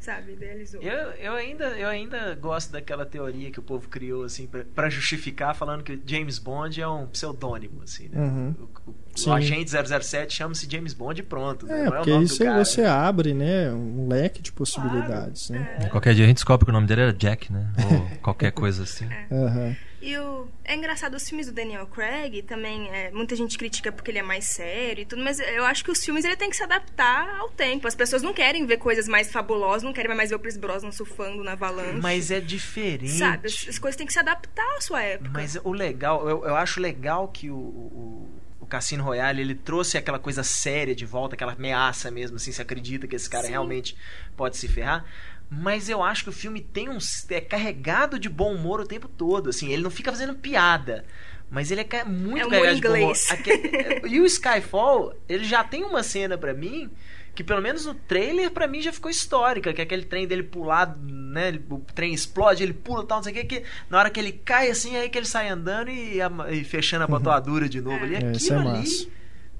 sabe? 0.00 0.32
Idealizou. 0.32 0.80
Eu, 0.82 1.10
eu, 1.12 1.32
ainda, 1.34 1.64
eu 1.78 1.88
ainda 1.88 2.34
gosto 2.34 2.70
daquela 2.72 3.04
teoria 3.06 3.50
que 3.50 3.58
o 3.58 3.62
povo 3.62 3.88
criou, 3.88 4.24
assim, 4.24 4.46
pra- 4.46 4.64
pra 4.74 4.88
justificar, 4.90 5.54
falando 5.54 5.82
que 5.82 6.00
James 6.06 6.38
Bond 6.38 6.80
é 6.80 6.88
um 6.88 7.06
pseudônimo, 7.06 7.82
assim, 7.82 8.08
né? 8.08 8.20
Uhum. 8.20 8.54
O, 8.86 8.90
o- 8.90 8.94
o 9.28 9.32
agente 9.32 9.70
007 9.70 10.34
chama-se 10.34 10.68
James 10.70 10.94
Bond 10.94 11.20
e 11.20 11.24
pronto. 11.24 11.66
né? 11.66 11.80
É, 11.82 11.84
é 11.84 11.88
o 11.88 11.92
porque 11.92 12.10
nome 12.10 12.24
isso 12.24 12.38
do 12.38 12.44
cara. 12.44 12.64
você 12.64 12.84
abre, 12.84 13.34
né? 13.34 13.70
Um 13.72 14.06
leque 14.08 14.40
de 14.40 14.52
possibilidades, 14.52 15.50
né? 15.50 15.88
Qualquer 15.90 16.14
dia 16.14 16.24
a 16.24 16.28
gente 16.28 16.36
descobre 16.36 16.64
que 16.64 16.70
o 16.70 16.74
nome 16.74 16.86
dele 16.86 17.00
era 17.02 17.12
Jack, 17.12 17.52
né? 17.52 17.70
Ou 17.92 18.08
qualquer 18.22 18.52
coisa 18.52 18.82
assim. 18.84 19.06
Aham. 19.30 19.74
E 20.00 20.16
o... 20.16 20.48
é 20.64 20.74
engraçado, 20.74 21.14
os 21.14 21.28
filmes 21.28 21.46
do 21.46 21.52
Daniel 21.52 21.86
Craig 21.86 22.42
também, 22.42 22.88
é, 22.90 23.10
muita 23.10 23.34
gente 23.34 23.58
critica 23.58 23.90
porque 23.90 24.10
ele 24.10 24.18
é 24.18 24.22
mais 24.22 24.44
sério 24.44 25.02
e 25.02 25.04
tudo, 25.04 25.22
mas 25.22 25.40
eu 25.40 25.64
acho 25.64 25.84
que 25.84 25.90
os 25.90 26.04
filmes 26.04 26.24
ele 26.24 26.36
tem 26.36 26.48
que 26.48 26.56
se 26.56 26.62
adaptar 26.62 27.28
ao 27.38 27.48
tempo. 27.50 27.86
As 27.88 27.94
pessoas 27.94 28.22
não 28.22 28.32
querem 28.32 28.64
ver 28.64 28.76
coisas 28.76 29.08
mais 29.08 29.30
fabulosas, 29.32 29.82
não 29.82 29.92
querem 29.92 30.14
mais 30.16 30.30
ver 30.30 30.36
o 30.36 30.38
Chris 30.38 30.56
Brosnan 30.56 30.92
surfando 30.92 31.42
na 31.42 31.52
avalanche. 31.52 32.00
Mas 32.00 32.30
é 32.30 32.40
diferente. 32.40 33.10
Sabe, 33.10 33.48
as, 33.48 33.66
as 33.68 33.78
coisas 33.78 33.96
têm 33.96 34.06
que 34.06 34.12
se 34.12 34.18
adaptar 34.18 34.76
à 34.76 34.80
sua 34.80 35.02
época. 35.02 35.30
Mas 35.32 35.56
o 35.62 35.72
legal, 35.72 36.28
eu, 36.28 36.44
eu 36.44 36.54
acho 36.54 36.80
legal 36.80 37.28
que 37.28 37.50
o, 37.50 37.56
o, 37.56 38.28
o 38.60 38.66
Cassino 38.66 39.02
Royale 39.02 39.40
ele 39.40 39.54
trouxe 39.54 39.98
aquela 39.98 40.18
coisa 40.18 40.44
séria 40.44 40.94
de 40.94 41.04
volta, 41.04 41.34
aquela 41.34 41.52
ameaça 41.52 42.10
mesmo, 42.10 42.36
assim, 42.36 42.52
se 42.52 42.62
acredita 42.62 43.08
que 43.08 43.16
esse 43.16 43.28
cara 43.28 43.44
Sim. 43.44 43.50
realmente 43.50 43.96
pode 44.36 44.56
se 44.56 44.68
ferrar. 44.68 45.04
Mas 45.50 45.88
eu 45.88 46.02
acho 46.02 46.24
que 46.24 46.30
o 46.30 46.32
filme 46.32 46.60
tem 46.60 46.88
um 46.88 46.98
é 47.30 47.40
carregado 47.40 48.18
de 48.18 48.28
bom 48.28 48.54
humor 48.54 48.80
o 48.80 48.86
tempo 48.86 49.08
todo, 49.08 49.48
assim, 49.50 49.72
ele 49.72 49.82
não 49.82 49.90
fica 49.90 50.10
fazendo 50.10 50.34
piada. 50.34 51.04
Mas 51.50 51.70
ele 51.70 51.80
é 51.80 52.04
muito 52.04 52.46
É 52.46 52.50
carregado 52.50 52.76
de 52.76 52.82
bom 52.82 52.88
humor. 52.88 52.98
inglês. 53.00 53.26
Aque- 53.30 54.02
E 54.06 54.20
o 54.20 54.26
Skyfall, 54.26 55.14
ele 55.28 55.44
já 55.44 55.64
tem 55.64 55.82
uma 55.84 56.02
cena 56.02 56.36
pra 56.36 56.52
mim 56.52 56.90
que 57.34 57.42
pelo 57.44 57.62
menos 57.62 57.86
no 57.86 57.94
trailer 57.94 58.50
pra 58.50 58.66
mim 58.66 58.82
já 58.82 58.92
ficou 58.92 59.08
histórica, 59.08 59.72
que 59.72 59.80
é 59.80 59.84
aquele 59.84 60.04
trem 60.04 60.26
dele 60.26 60.42
pular, 60.42 60.96
né, 61.00 61.56
o 61.70 61.78
trem 61.94 62.12
explode, 62.12 62.64
ele 62.64 62.72
pula 62.72 63.04
e 63.04 63.06
tal, 63.06 63.18
não 63.18 63.22
sei 63.22 63.32
o 63.32 63.36
que, 63.36 63.44
que 63.44 63.62
na 63.88 63.96
hora 63.96 64.10
que 64.10 64.18
ele 64.18 64.32
cai 64.32 64.68
assim, 64.68 64.96
aí 64.96 65.08
que 65.08 65.16
ele 65.16 65.24
sai 65.24 65.48
andando 65.48 65.88
e, 65.88 66.18
e 66.50 66.64
fechando 66.64 67.04
a 67.04 67.06
botoadura 67.06 67.68
de 67.68 67.80
novo 67.80 68.02
ali, 68.04 68.16
É, 68.16 68.32
isso 68.32 68.52
é 68.52 68.56
aquilo 68.56 68.72
massa. 68.74 69.06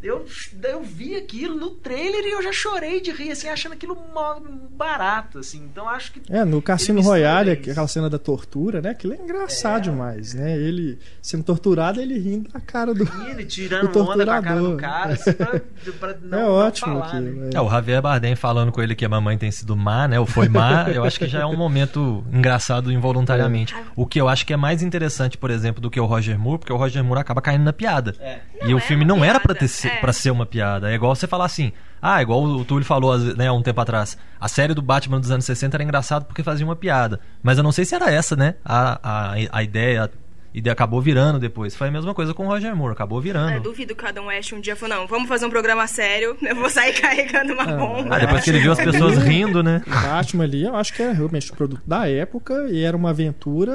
Eu, 0.02 0.24
eu 0.62 0.82
vi 0.82 1.16
aquilo 1.16 1.56
no 1.56 1.70
trailer 1.70 2.24
e 2.24 2.32
eu 2.32 2.42
já 2.42 2.52
chorei 2.52 3.00
de 3.00 3.10
rir, 3.10 3.32
assim, 3.32 3.48
achando 3.48 3.72
aquilo 3.72 3.96
mó 4.14 4.36
barato, 4.70 5.38
assim. 5.40 5.58
Então 5.70 5.88
acho 5.88 6.12
que. 6.12 6.22
É, 6.30 6.44
no 6.44 6.62
Cassino 6.62 7.00
Royale, 7.00 7.50
aquela 7.50 7.86
cena 7.88 8.08
da 8.08 8.18
tortura, 8.18 8.80
né? 8.80 8.90
Aquilo 8.90 9.14
é 9.14 9.16
engraçado 9.16 9.82
demais, 9.84 10.34
né? 10.34 10.56
Ele 10.56 10.98
sendo 11.20 11.42
torturado, 11.42 12.00
ele 12.00 12.18
rindo 12.18 12.48
da 12.50 12.60
cara 12.60 12.94
do. 12.94 13.04
E 13.04 13.30
ele 13.30 13.44
tirando 13.46 13.94
O 13.96 14.02
onda 14.08 14.24
com 14.24 14.30
a 14.30 14.42
cara 14.42 14.60
do 14.60 14.68
torturador. 14.68 14.76
cara, 14.76 15.12
assim, 15.14 15.32
pra, 15.32 15.60
pra 15.98 16.16
não, 16.22 16.38
é 16.38 16.42
não 16.42 16.52
ótimo 16.52 16.92
falar, 16.94 17.06
aquilo. 17.06 17.22
né? 17.22 17.30
né? 17.46 17.50
É, 17.54 17.60
o 17.60 17.68
Javier 17.68 18.00
Bardem 18.02 18.36
falando 18.36 18.70
com 18.70 18.80
ele 18.82 18.94
que 18.94 19.04
a 19.04 19.08
mamãe 19.08 19.36
tem 19.36 19.50
sido 19.50 19.76
má, 19.76 20.06
né? 20.06 20.20
Ou 20.20 20.26
foi 20.26 20.48
má, 20.48 20.88
eu 20.94 21.04
acho 21.04 21.18
que 21.18 21.26
já 21.26 21.40
é 21.40 21.46
um 21.46 21.56
momento 21.56 22.24
engraçado 22.32 22.92
involuntariamente. 22.92 23.74
O 23.96 24.06
que 24.06 24.20
eu 24.20 24.28
acho 24.28 24.46
que 24.46 24.52
é 24.52 24.56
mais 24.56 24.82
interessante, 24.82 25.36
por 25.36 25.50
exemplo, 25.50 25.80
do 25.80 25.90
que 25.90 25.98
o 25.98 26.04
Roger 26.06 26.38
Moore, 26.38 26.58
porque 26.60 26.72
o 26.72 26.76
Roger 26.76 27.02
Moore 27.02 27.20
acaba 27.20 27.40
caindo 27.42 27.64
na 27.64 27.72
piada. 27.72 28.14
É. 28.20 28.38
e 28.62 28.68
Não, 28.68 28.74
o 28.74 28.78
é 28.78 28.80
filme 28.80 29.04
não 29.04 29.24
era 29.24 29.40
pra, 29.40 29.54
ter, 29.54 29.68
se- 29.88 29.94
é. 29.96 30.00
pra 30.00 30.12
ser 30.12 30.30
uma 30.30 30.46
piada. 30.46 30.90
É 30.90 30.94
igual 30.94 31.14
você 31.14 31.26
falar 31.26 31.44
assim. 31.46 31.72
Ah, 32.00 32.22
igual 32.22 32.42
o 32.44 32.64
Túlio 32.64 32.84
falou 32.84 33.18
né, 33.18 33.48
há 33.48 33.52
um 33.52 33.62
tempo 33.62 33.80
atrás. 33.80 34.16
A 34.40 34.46
série 34.48 34.72
do 34.72 34.80
Batman 34.82 35.18
dos 35.18 35.30
anos 35.30 35.44
60 35.44 35.76
era 35.76 35.82
engraçado 35.82 36.24
porque 36.26 36.42
fazia 36.44 36.64
uma 36.64 36.76
piada. 36.76 37.18
Mas 37.42 37.58
eu 37.58 37.64
não 37.64 37.72
sei 37.72 37.84
se 37.84 37.94
era 37.94 38.10
essa, 38.10 38.36
né? 38.36 38.54
A, 38.64 39.00
a, 39.02 39.34
a 39.52 39.62
ideia. 39.62 40.08
E 40.52 40.60
de- 40.62 40.70
acabou 40.70 41.00
virando 41.02 41.38
depois. 41.38 41.76
Foi 41.76 41.88
a 41.88 41.90
mesma 41.90 42.14
coisa 42.14 42.32
com 42.32 42.46
o 42.46 42.48
Roger 42.48 42.74
Moore, 42.74 42.92
acabou 42.94 43.18
É, 43.18 43.22
virando. 43.22 43.60
duvido 43.62 43.94
que 43.94 44.02
o 44.02 44.08
Adam 44.08 44.26
West 44.26 44.52
um 44.52 44.60
dia 44.60 44.74
falou, 44.74 44.96
não, 44.96 45.06
vamos 45.06 45.28
fazer 45.28 45.44
um 45.44 45.50
programa 45.50 45.86
sério, 45.86 46.36
eu 46.40 46.56
vou 46.56 46.70
sair 46.70 46.94
carregando 47.00 47.52
uma 47.52 47.66
bomba. 47.66 48.16
Ah, 48.16 48.18
depois 48.18 48.42
que 48.44 48.50
ele 48.50 48.60
viu 48.60 48.72
as 48.72 48.78
pessoas 48.78 49.18
rindo, 49.22 49.62
né? 49.62 49.82
O 49.86 49.90
Batman 49.90 50.44
ali, 50.44 50.64
eu 50.64 50.74
acho 50.74 50.94
que 50.94 51.02
era 51.02 51.12
realmente 51.12 51.52
o 51.52 51.54
produto 51.54 51.82
da 51.86 52.08
época 52.08 52.66
e 52.70 52.82
era 52.82 52.96
uma 52.96 53.10
aventura 53.10 53.72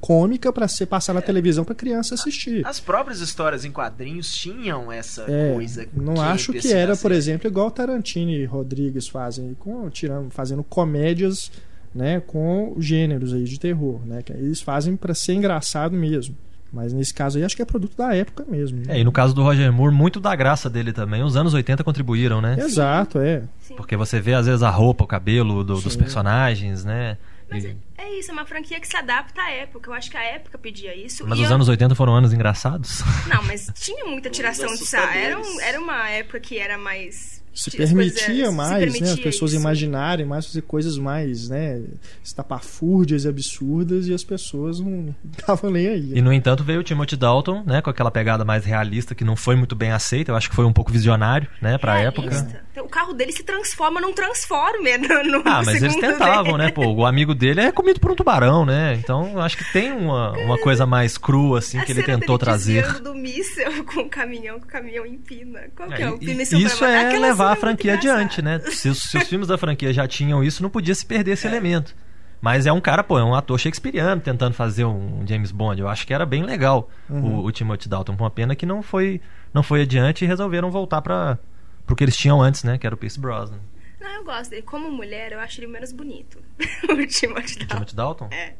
cômica 0.00 0.52
pra 0.52 0.66
ser 0.66 0.86
passar 0.86 1.12
na 1.12 1.20
televisão 1.20 1.64
pra 1.64 1.74
criança 1.74 2.14
assistir. 2.14 2.66
As 2.66 2.80
próprias 2.80 3.20
histórias 3.20 3.64
em 3.64 3.70
quadrinhos 3.70 4.32
tinham 4.34 4.90
essa 4.90 5.26
É, 5.28 5.52
coisa. 5.52 5.86
não 5.92 6.14
camp, 6.14 6.26
acho 6.26 6.52
que 6.54 6.72
era, 6.72 6.96
por 6.96 7.12
exemplo, 7.12 7.46
igual 7.48 7.70
Tarantino 7.70 8.30
e 8.30 8.44
Rodrigues 8.46 9.06
fazem, 9.08 9.54
com, 9.58 9.88
tirando, 9.90 10.30
fazendo 10.30 10.64
comédias, 10.64 11.52
né, 11.94 12.20
com 12.20 12.74
gêneros 12.78 13.32
aí 13.32 13.44
de 13.44 13.58
terror, 13.58 14.00
né, 14.04 14.22
que 14.22 14.32
eles 14.32 14.60
fazem 14.60 14.96
pra 14.96 15.14
ser 15.14 15.34
engraçado 15.34 15.94
mesmo. 15.96 16.36
Mas 16.72 16.92
nesse 16.92 17.14
caso 17.14 17.38
aí 17.38 17.44
acho 17.44 17.54
que 17.54 17.62
é 17.62 17.64
produto 17.64 17.96
da 17.96 18.12
época 18.16 18.44
mesmo. 18.48 18.78
né? 18.84 18.96
É, 18.96 19.00
e 19.00 19.04
no 19.04 19.12
caso 19.12 19.32
do 19.32 19.44
Roger 19.44 19.72
Moore, 19.72 19.94
muito 19.94 20.18
da 20.18 20.34
graça 20.34 20.68
dele 20.68 20.92
também. 20.92 21.22
Os 21.22 21.36
anos 21.36 21.54
80 21.54 21.84
contribuíram, 21.84 22.40
né? 22.40 22.56
Exato, 22.58 23.20
é. 23.20 23.44
Sim. 23.60 23.76
Porque 23.76 23.96
você 23.96 24.20
vê, 24.20 24.34
às 24.34 24.46
vezes, 24.46 24.60
a 24.60 24.70
roupa, 24.70 25.04
o 25.04 25.06
cabelo 25.06 25.62
do- 25.62 25.80
dos 25.80 25.94
personagens, 25.94 26.84
né? 26.84 27.16
Mas 27.48 27.62
E- 27.64 27.76
é, 27.96 28.04
é 28.04 28.18
isso, 28.18 28.30
é 28.30 28.32
uma 28.32 28.44
franquia 28.44 28.80
que 28.80 28.88
se 28.88 28.96
adapta 28.96 29.40
à 29.40 29.50
época. 29.52 29.88
Eu 29.88 29.94
acho 29.94 30.10
que 30.10 30.16
a 30.16 30.24
época 30.24 30.58
pedia 30.58 30.96
isso. 30.96 31.24
Mas 31.28 31.38
e 31.38 31.42
os 31.42 31.48
eu- 31.48 31.54
anos 31.54 31.68
80 31.68 31.94
foram 31.94 32.12
anos 32.16 32.32
engraçados. 32.32 33.02
Não, 33.28 33.44
mas 33.44 33.70
tinha 33.76 34.06
muita 34.06 34.28
tiração 34.28 34.66
de 34.74 34.84
sarro. 34.84 35.16
Era, 35.16 35.38
um- 35.38 35.60
era 35.60 35.80
uma 35.80 36.08
época 36.10 36.40
que 36.40 36.58
era 36.58 36.76
mais. 36.76 37.40
Se 37.54 37.70
coisas- 37.70 37.94
permitia 37.94 38.46
se 38.50 38.52
mais, 38.56 38.70
né, 38.70 38.86
as 38.86 38.92
permitia 38.98 39.22
pessoas 39.24 39.52
isso. 39.52 39.60
imaginarem 39.60 40.26
mais, 40.26 40.46
fazer 40.46 40.62
coisas 40.62 40.98
mais, 40.98 41.48
né, 41.48 41.80
estapafúrdias 42.22 43.24
e 43.24 43.28
absurdas 43.28 44.06
e 44.08 44.14
as 44.14 44.24
pessoas 44.24 44.80
não 44.80 45.14
estavam 45.38 45.70
nem 45.70 45.86
aí. 45.86 46.12
E, 46.14 46.20
no 46.22 46.32
entanto, 46.32 46.64
veio 46.64 46.80
o 46.80 46.82
Timothy 46.82 47.16
Dalton, 47.16 47.62
né? 47.64 47.80
Com 47.80 47.90
aquela 47.90 48.10
pegada 48.10 48.44
mais 48.44 48.64
realista, 48.64 49.14
que 49.14 49.24
não 49.24 49.36
foi 49.36 49.54
muito 49.56 49.74
bem 49.76 49.92
aceita. 49.92 50.32
Eu 50.32 50.36
acho 50.36 50.48
que 50.50 50.56
foi 50.56 50.64
um 50.64 50.72
pouco 50.72 50.90
visionário, 50.92 51.48
né? 51.62 51.78
Pra 51.78 51.98
época. 51.98 52.28
Realista. 52.30 52.64
Então, 52.72 52.86
o 52.86 52.88
carro 52.88 53.12
dele 53.12 53.30
se 53.30 53.44
transforma 53.44 54.00
num 54.00 54.12
Transformer 54.12 54.98
no, 55.24 55.38
no 55.38 55.42
Ah, 55.44 55.62
mas 55.64 55.80
eles 55.80 55.94
tentavam, 55.94 56.56
dele. 56.56 56.64
né? 56.64 56.70
Pô, 56.72 56.86
o 56.86 57.06
amigo 57.06 57.32
dele 57.34 57.60
é 57.60 57.70
comido 57.70 58.00
por 58.00 58.10
um 58.10 58.16
tubarão, 58.16 58.66
né? 58.66 58.94
Então, 58.98 59.30
eu 59.32 59.40
acho 59.40 59.56
que 59.56 59.72
tem 59.72 59.92
uma, 59.92 60.32
uma 60.32 60.58
coisa 60.58 60.84
mais 60.84 61.16
crua, 61.16 61.58
assim, 61.60 61.78
A 61.78 61.84
que 61.84 61.92
ele 61.92 62.02
tentou 62.02 62.36
trazer. 62.36 63.00
do 63.00 63.14
míssel 63.14 63.84
com 63.86 64.00
o 64.00 64.08
caminhão, 64.08 64.58
que 64.58 64.66
o 64.66 64.68
caminhão 64.68 65.06
empina. 65.06 65.60
Qual 65.76 65.88
que 65.88 66.02
é, 66.02 66.06
É, 66.06 66.10
o 66.10 66.18
e- 66.20 66.34
míssil 66.34 66.58
isso 66.58 66.78
pra 66.78 66.88
matar? 66.88 67.02
é 67.04 67.06
Aquela 67.08 67.26
levar 67.44 67.54
a 67.54 67.56
é 67.56 67.60
franquia 67.60 67.94
adiante, 67.94 68.42
né? 68.42 68.58
Se 68.58 68.88
os, 68.88 69.02
se 69.02 69.18
os 69.18 69.28
filmes 69.28 69.48
da 69.48 69.58
franquia 69.58 69.92
já 69.92 70.06
tinham 70.08 70.42
isso, 70.42 70.62
não 70.62 70.70
podia 70.70 70.94
se 70.94 71.04
perder 71.04 71.32
esse 71.32 71.46
elemento. 71.46 71.94
Mas 72.40 72.66
é 72.66 72.72
um 72.72 72.80
cara, 72.80 73.02
pô, 73.02 73.18
é 73.18 73.24
um 73.24 73.34
ator 73.34 73.58
shakespeariano 73.58 74.20
tentando 74.20 74.52
fazer 74.52 74.84
um 74.84 75.26
James 75.26 75.50
Bond. 75.50 75.80
Eu 75.80 75.88
acho 75.88 76.06
que 76.06 76.12
era 76.12 76.26
bem 76.26 76.42
legal 76.42 76.90
o, 77.08 77.44
o 77.44 77.50
Timothy 77.50 77.88
Dalton. 77.88 78.12
Uma 78.12 78.30
pena 78.30 78.54
que 78.54 78.66
não 78.66 78.82
foi, 78.82 79.20
não 79.52 79.62
foi 79.62 79.82
adiante 79.82 80.24
e 80.24 80.28
resolveram 80.28 80.70
voltar 80.70 81.00
para 81.00 81.38
pro 81.86 81.96
que 81.96 82.04
eles 82.04 82.16
tinham 82.16 82.42
antes, 82.42 82.62
né? 82.64 82.76
Que 82.76 82.86
era 82.86 82.94
o 82.94 82.98
Pierce 82.98 83.18
Brosnan. 83.18 83.60
Não, 83.98 84.10
eu 84.10 84.24
gosto 84.24 84.50
dele. 84.50 84.62
Como 84.62 84.90
mulher, 84.90 85.32
eu 85.32 85.40
acho 85.40 85.58
ele 85.58 85.66
menos 85.66 85.90
bonito. 85.90 86.38
o 86.84 87.06
Timothy 87.06 87.60
Dalton. 87.60 87.74
Timothy 87.74 87.96
Dalton? 87.96 88.28
É. 88.30 88.52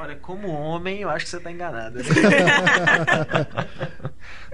Olha, 0.00 0.14
como 0.16 0.48
homem, 0.48 1.00
eu 1.00 1.10
acho 1.10 1.24
que 1.24 1.30
você 1.30 1.40
tá 1.40 1.50
enganado. 1.50 1.98
né? 1.98 2.04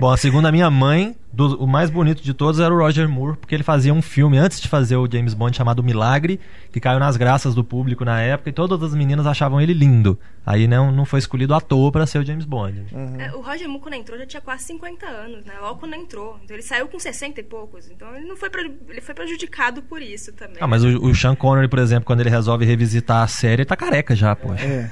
Bom, 0.01 0.11
a 0.11 0.17
segunda 0.17 0.51
minha 0.51 0.71
mãe, 0.71 1.15
do- 1.33 1.63
o 1.63 1.67
mais 1.67 1.89
bonito 1.91 2.23
de 2.23 2.35
todos 2.35 2.61
era 2.61 2.73
o 2.75 2.79
Roger 2.79 3.09
Moore, 3.09 3.37
porque 3.37 3.55
ele 3.55 3.63
fazia 3.63 3.93
um 3.95 4.03
filme 4.03 4.39
antes 4.39 4.61
de 4.61 4.69
fazer 4.69 4.97
o 4.97 5.09
James 5.11 5.35
Bond 5.35 5.57
chamado 5.57 5.83
Milagre, 5.83 6.41
que 6.73 6.81
caiu 6.81 6.99
nas 6.99 7.17
graças 7.17 7.55
do 7.55 7.63
público 7.63 8.05
na 8.05 8.21
época 8.21 8.51
e 8.51 8.53
todas 8.53 8.83
as 8.83 8.95
meninas 8.95 9.27
achavam 9.27 9.61
ele 9.61 9.73
lindo. 9.73 10.19
Aí 10.47 10.67
não, 10.67 10.91
não 10.91 11.05
foi 11.05 11.19
escolhido 11.21 11.55
à 11.55 11.61
toa 11.61 11.93
para 11.93 12.07
ser 12.07 12.19
o 12.19 12.25
James 12.25 12.45
Bond. 12.45 12.87
É, 13.19 13.33
o 13.35 13.41
Roger 13.41 13.69
Moore, 13.69 13.83
quando 13.83 13.95
entrou, 13.95 14.19
já 14.19 14.27
tinha 14.27 14.41
quase 14.41 14.65
50 14.65 15.07
anos, 15.07 15.45
né? 15.45 15.55
Logo 15.61 15.81
quando 15.81 15.95
entrou. 15.95 16.39
Então 16.43 16.57
ele 16.57 16.63
saiu 16.63 16.89
com 16.89 16.99
60 16.99 17.41
e 17.41 17.45
poucos. 17.45 17.89
Então 17.91 18.15
ele 18.17 18.27
não 18.27 18.37
foi, 18.37 18.51
ele 18.89 19.01
foi 19.01 19.15
prejudicado 19.15 19.83
por 19.83 20.03
isso 20.03 20.33
também. 20.33 20.57
Ah, 20.61 20.67
mas 20.67 20.83
o, 20.85 20.89
o 21.05 21.15
Sean 21.15 21.35
Connery, 21.35 21.69
por 21.69 21.79
exemplo, 21.79 22.05
quando 22.05 22.21
ele 22.21 22.31
resolve 22.31 22.65
revisitar 22.65 23.23
a 23.23 23.29
série, 23.29 23.63
ele 23.63 23.65
tá 23.65 23.77
careca 23.77 24.15
já, 24.17 24.35
pô. 24.35 24.53
É. 24.55 24.91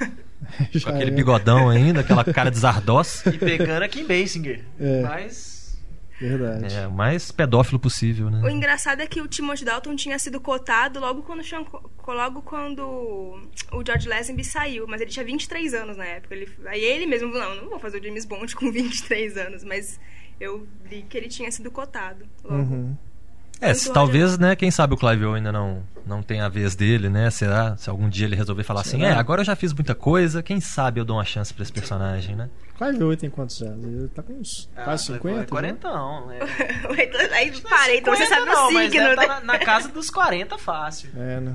Com 0.85 0.91
aquele 0.91 1.11
é. 1.11 1.15
bigodão 1.15 1.69
ainda, 1.69 2.01
aquela 2.01 2.25
cara 2.25 2.51
de 2.51 2.59
Zardoz. 2.59 3.25
E 3.27 3.39
pegando 3.39 3.83
a 3.83 3.89
Kim 3.89 4.07
Basinger. 4.07 4.65
É. 4.79 5.03
Mas. 5.03 5.63
Verdade. 6.21 6.73
É, 6.73 6.87
o 6.87 6.93
mais 6.93 7.33
pedófilo 7.33 7.81
possível, 7.81 8.29
O 8.29 8.31
né? 8.31 8.53
engraçado 8.53 9.01
é 9.01 9.07
que 9.09 9.21
o 9.21 9.27
Timothy 9.27 9.65
Dalton 9.65 9.97
tinha 9.97 10.17
sido 10.21 10.41
cotado 10.41 11.01
logo 11.01 11.23
quando, 11.23 11.41
o 11.41 11.45
Sean 11.45 11.65
Co- 11.65 11.91
logo 12.07 12.43
quando 12.43 12.81
o 13.73 13.85
George 13.85 14.09
Lazenby 14.09 14.45
saiu, 14.45 14.87
mas 14.87 15.01
ele 15.01 15.11
tinha 15.11 15.25
23 15.25 15.75
anos 15.75 15.97
na 15.97 16.05
época. 16.05 16.33
Ele, 16.35 16.49
aí 16.67 16.81
ele 16.85 17.07
mesmo 17.07 17.33
falou, 17.33 17.57
não, 17.57 17.63
não 17.63 17.71
vou 17.71 17.81
fazer 17.81 17.99
o 17.99 18.05
James 18.05 18.25
Bond 18.25 18.55
com 18.55 18.71
23 18.71 19.37
anos, 19.37 19.65
mas 19.65 19.99
eu 20.39 20.65
li 20.89 21.03
que 21.09 21.19
ele 21.19 21.29
tinha 21.29 21.51
sido 21.51 21.73
cotado 21.73 22.25
logo. 22.45 22.55
Uhum. 22.57 22.97
É, 23.63 23.73
se 23.75 23.93
talvez, 23.93 24.37
né, 24.39 24.57
quem 24.57 24.71
sabe 24.71 24.95
o 24.95 24.97
Clive 24.97 25.25
Owen 25.25 25.37
ainda 25.37 25.53
não, 25.53 25.83
não 26.05 26.23
tem 26.23 26.41
a 26.41 26.49
vez 26.49 26.75
dele, 26.75 27.09
né? 27.09 27.31
Será? 27.31 27.77
Se 27.77 27.89
algum 27.89 28.09
dia 28.09 28.27
ele 28.27 28.35
resolver 28.35 28.65
falar 28.65 28.81
assim, 28.81 28.99
Será? 28.99 29.13
é, 29.13 29.15
agora 29.15 29.41
eu 29.41 29.45
já 29.45 29.55
fiz 29.55 29.73
muita 29.73 29.95
coisa, 29.95 30.43
quem 30.43 30.61
sabe 30.61 31.01
eu 31.01 31.05
dou 31.05 31.17
uma 31.17 31.25
chance 31.25 31.55
pra 31.55 31.63
esse 31.63 31.73
personagem, 31.73 32.35
né? 32.35 32.51
Clive 32.77 33.05
Owen 33.05 33.17
tem 33.17 33.31
quantos 33.31 33.63
anos? 33.63 33.85
Ele 33.87 34.09
tá 34.09 34.23
com 34.23 34.33
uns 34.33 34.69
quase 34.75 35.05
50? 35.05 35.39
né? 35.39 35.47
40 35.49 35.89
não. 35.93 36.31
É. 36.33 36.41
aí 37.37 37.53
parei, 37.63 37.99
então 37.99 38.17
você 38.17 38.27
50 38.27 38.27
sabe 38.27 38.47
não, 38.51 38.67
o 38.67 38.71
signo. 38.71 39.05
tá 39.15 39.23
né? 39.23 39.27
na, 39.29 39.41
na 39.41 39.59
casa 39.59 39.89
dos 39.89 40.11
40 40.11 40.59
fácil. 40.59 41.11
É, 41.17 41.41
né? 41.41 41.55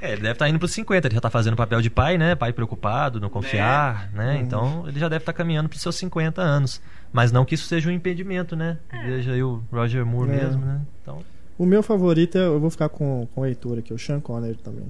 É, 0.00 0.12
ele 0.12 0.20
deve 0.22 0.34
estar 0.34 0.48
indo 0.48 0.60
pros 0.60 0.70
50, 0.72 1.08
ele 1.08 1.14
já 1.16 1.20
tá 1.20 1.28
fazendo 1.28 1.56
papel 1.56 1.80
de 1.80 1.90
pai, 1.90 2.16
né? 2.16 2.36
Pai 2.36 2.52
preocupado, 2.52 3.18
não 3.18 3.28
confiar, 3.28 4.08
né? 4.12 4.34
Uhum. 4.34 4.40
Então 4.40 4.84
ele 4.86 5.00
já 5.00 5.08
deve 5.08 5.22
estar 5.22 5.32
caminhando 5.32 5.68
pros 5.68 5.82
seus 5.82 5.96
50 5.96 6.40
anos. 6.40 6.80
Mas 7.12 7.32
não 7.32 7.44
que 7.44 7.56
isso 7.56 7.66
seja 7.66 7.88
um 7.88 7.92
impedimento, 7.92 8.54
né? 8.54 8.78
Veja 9.04 9.32
aí 9.32 9.42
o 9.42 9.60
Roger 9.72 10.06
Moore 10.06 10.30
É. 10.30 10.34
mesmo, 10.34 10.64
né? 10.64 10.80
Então, 11.02 11.24
O 11.58 11.66
meu 11.66 11.82
favorito, 11.82 12.38
é- 12.38 12.46
eu 12.46 12.60
vou 12.60 12.70
ficar 12.70 12.88
com, 12.88 13.26
com 13.34 13.40
o 13.40 13.46
Heitor 13.46 13.78
aqui, 13.78 13.92
o 13.92 13.98
Sean 13.98 14.20
Connery 14.20 14.58
também. 14.58 14.86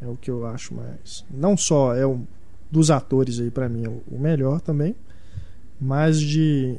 É 0.00 0.06
o 0.06 0.16
que 0.16 0.30
eu 0.30 0.46
acho 0.46 0.74
mais. 0.74 1.24
Não 1.30 1.56
só 1.56 1.94
é 1.94 2.06
um 2.06 2.24
dos 2.70 2.90
atores 2.90 3.40
aí 3.40 3.50
para 3.50 3.68
mim 3.68 3.84
é 3.84 3.88
o 3.88 4.18
melhor 4.18 4.60
também, 4.60 4.94
mas 5.80 6.20
de 6.20 6.76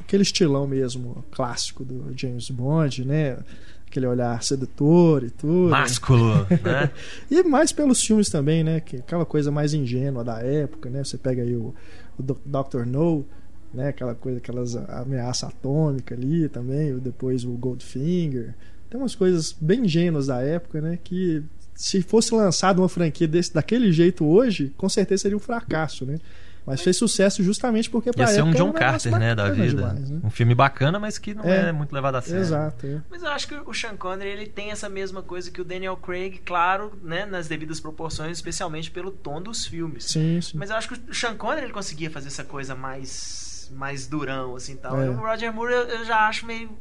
aquele 0.00 0.22
estilão 0.22 0.66
mesmo 0.66 1.24
clássico 1.30 1.84
do 1.84 2.12
James 2.16 2.50
Bond, 2.50 3.04
né? 3.04 3.38
Aquele 3.86 4.06
olhar 4.06 4.42
sedutor 4.42 5.22
e 5.22 5.30
tudo. 5.30 5.70
Másculo, 5.70 6.34
né? 6.62 6.90
e 7.30 7.42
mais 7.42 7.72
pelos 7.72 8.02
filmes 8.02 8.28
também, 8.28 8.62
né? 8.64 8.80
Que 8.80 8.96
aquela 8.96 9.24
coisa 9.24 9.50
mais 9.50 9.74
ingênua 9.74 10.22
da 10.24 10.40
época, 10.40 10.88
né? 10.90 11.04
Você 11.04 11.16
pega 11.18 11.42
aí 11.42 11.54
o, 11.56 11.74
o 12.18 12.22
Dr. 12.22 12.84
No, 12.86 13.24
né? 13.72 13.88
Aquela 13.88 14.14
coisa, 14.14 14.38
aquelas 14.38 14.76
ameaça 14.76 15.46
atômica 15.46 16.14
ali 16.14 16.48
também, 16.48 16.96
depois 16.98 17.44
o 17.44 17.50
Goldfinger. 17.52 18.54
Tem 18.90 19.00
umas 19.00 19.14
coisas 19.14 19.56
bem 19.58 19.84
ingênuas 19.84 20.26
da 20.26 20.40
época, 20.40 20.80
né? 20.80 20.98
Que 21.02 21.42
se 21.74 22.02
fosse 22.02 22.34
lançado 22.34 22.80
uma 22.80 22.88
franquia 22.88 23.26
desse, 23.26 23.52
daquele 23.52 23.90
jeito 23.92 24.24
hoje, 24.24 24.72
com 24.76 24.88
certeza 24.88 25.22
seria 25.22 25.36
um 25.36 25.40
fracasso, 25.40 26.04
né? 26.04 26.18
Mas 26.64 26.80
fez 26.80 26.96
sucesso 26.96 27.42
justamente 27.42 27.90
porque 27.90 28.12
para 28.12 28.22
Ia 28.22 28.34
ser 28.34 28.42
um 28.42 28.52
John 28.52 28.72
Carter, 28.72 29.18
né, 29.18 29.34
da 29.34 29.50
vida. 29.50 29.68
Demais, 29.68 30.10
né? 30.10 30.20
Um 30.22 30.30
filme 30.30 30.54
bacana, 30.54 30.98
mas 30.98 31.18
que 31.18 31.34
não 31.34 31.44
é, 31.44 31.70
é 31.70 31.72
muito 31.72 31.92
levado 31.92 32.14
a 32.14 32.22
sério. 32.22 32.40
Exato. 32.40 32.86
É. 32.86 33.00
Mas 33.10 33.22
eu 33.22 33.30
acho 33.30 33.48
que 33.48 33.54
o 33.54 33.74
Sean 33.74 33.96
Connery 33.96 34.30
ele 34.30 34.46
tem 34.46 34.70
essa 34.70 34.88
mesma 34.88 35.22
coisa 35.22 35.50
que 35.50 35.60
o 35.60 35.64
Daniel 35.64 35.96
Craig, 35.96 36.40
claro, 36.44 36.92
né, 37.02 37.26
nas 37.26 37.48
devidas 37.48 37.80
proporções, 37.80 38.36
especialmente 38.36 38.92
pelo 38.92 39.10
tom 39.10 39.42
dos 39.42 39.66
filmes. 39.66 40.04
Sim, 40.04 40.40
sim. 40.40 40.56
Mas 40.56 40.70
eu 40.70 40.76
acho 40.76 40.88
que 40.88 41.10
o 41.10 41.14
Sean 41.14 41.34
Connery 41.34 41.64
ele 41.64 41.72
conseguia 41.72 42.10
fazer 42.10 42.28
essa 42.28 42.44
coisa 42.44 42.76
mais 42.76 43.51
mais 43.70 44.06
durão 44.06 44.56
assim, 44.56 44.76
tal. 44.76 45.00
É. 45.00 45.08
O 45.08 45.14
Roger 45.14 45.52
Moore 45.52 45.72
eu, 45.72 45.82
eu 45.82 46.04
já 46.04 46.28
acho 46.28 46.46
meio 46.46 46.76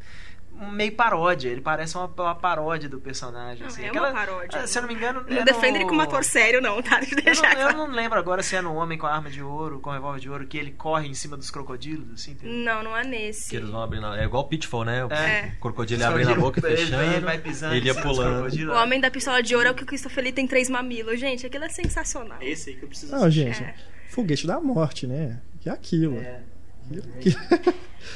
meio 0.70 0.91
paródia. 0.91 1.50
Ele 1.50 1.62
parece 1.62 1.96
uma, 1.96 2.06
uma 2.06 2.36
paródia 2.36 2.88
do 2.89 3.00
personagem. 3.00 3.62
Não, 3.62 3.67
assim. 3.67 3.84
é 3.84 3.88
Aquela, 3.88 4.10
uma 4.10 4.20
paródia. 4.20 4.67
Se 4.67 4.78
eu 4.78 4.82
não 4.84 4.89
me 4.89 4.96
engano. 4.96 5.26
Não 5.28 5.38
é 5.38 5.44
defende 5.44 5.72
no... 5.72 5.78
ele 5.78 5.86
como 5.86 6.02
ator 6.02 6.24
sério, 6.24 6.62
não, 6.62 6.82
tá? 6.82 7.00
Eu 7.02 7.36
não, 7.36 7.72
eu 7.72 7.78
não, 7.88 7.96
lembro 7.96 8.20
agora 8.20 8.44
se 8.44 8.56
é 8.56 8.62
no 8.62 8.76
Homem 8.76 8.98
com 8.98 9.08
a 9.08 9.13
Arma 9.13 9.30
de 9.30 9.41
Ouro, 9.41 9.80
com 9.80 9.89
o 9.89 9.94
revólver 9.94 10.20
de 10.20 10.30
ouro, 10.30 10.46
que 10.46 10.58
ele 10.58 10.72
corre 10.72 11.08
em 11.08 11.13
cima 11.13 11.38
dos 11.38 11.50
crocodilos, 11.50 12.12
assim. 12.13 12.32
Entendeu? 12.32 12.58
Não, 12.58 12.84
não 12.84 12.98
é 12.98 13.04
nesse. 13.04 13.50
Que 13.50 13.56
eles 13.56 13.70
vão 13.70 13.82
abrindo. 13.82 14.06
É 14.08 14.24
igual 14.24 14.44
o 14.44 14.48
Pitfall, 14.48 14.86
né? 14.86 15.06
O 15.06 15.12
É. 15.12 15.56
crocodilo 15.60 16.04
abrindo 16.04 16.32
a 16.32 16.36
boca 16.36 16.60
e 16.60 16.62
fechando. 16.62 17.02
Ele, 17.04 17.26
vai 17.26 17.38
pisando 17.39 17.76
ele 17.76 17.88
ia 17.88 17.96
pulando. 17.96 18.72
O 18.72 18.76
Homem 18.76 19.00
da 19.00 19.10
Pistola 19.10 19.41
de 19.41 19.56
Ouro 19.56 19.67
é 19.70 19.72
o 19.72 19.76
que 19.76 19.84
o 19.84 19.86
Christopher 19.86 20.24
Lee 20.24 20.34
tem 20.34 20.46
três 20.48 20.70
mamilos. 20.70 21.20
Gente, 21.20 21.46
aquilo 21.46 21.63
é 21.65 21.70
sensacional. 21.70 22.38
É 22.39 22.50
esse 22.50 22.72
aí 22.72 22.76
que 22.76 22.84
eu 22.84 22.89
preciso 22.89 23.12
Não, 23.12 23.24
assistir. 23.24 23.54
gente, 23.54 23.63
É. 23.63 23.76
foguete 24.10 24.46
da 24.46 24.60
morte, 24.60 25.08
né? 25.08 25.41
Que 25.60 25.70
é 25.70 25.72
aquilo. 25.72 26.17
É. 26.17 26.41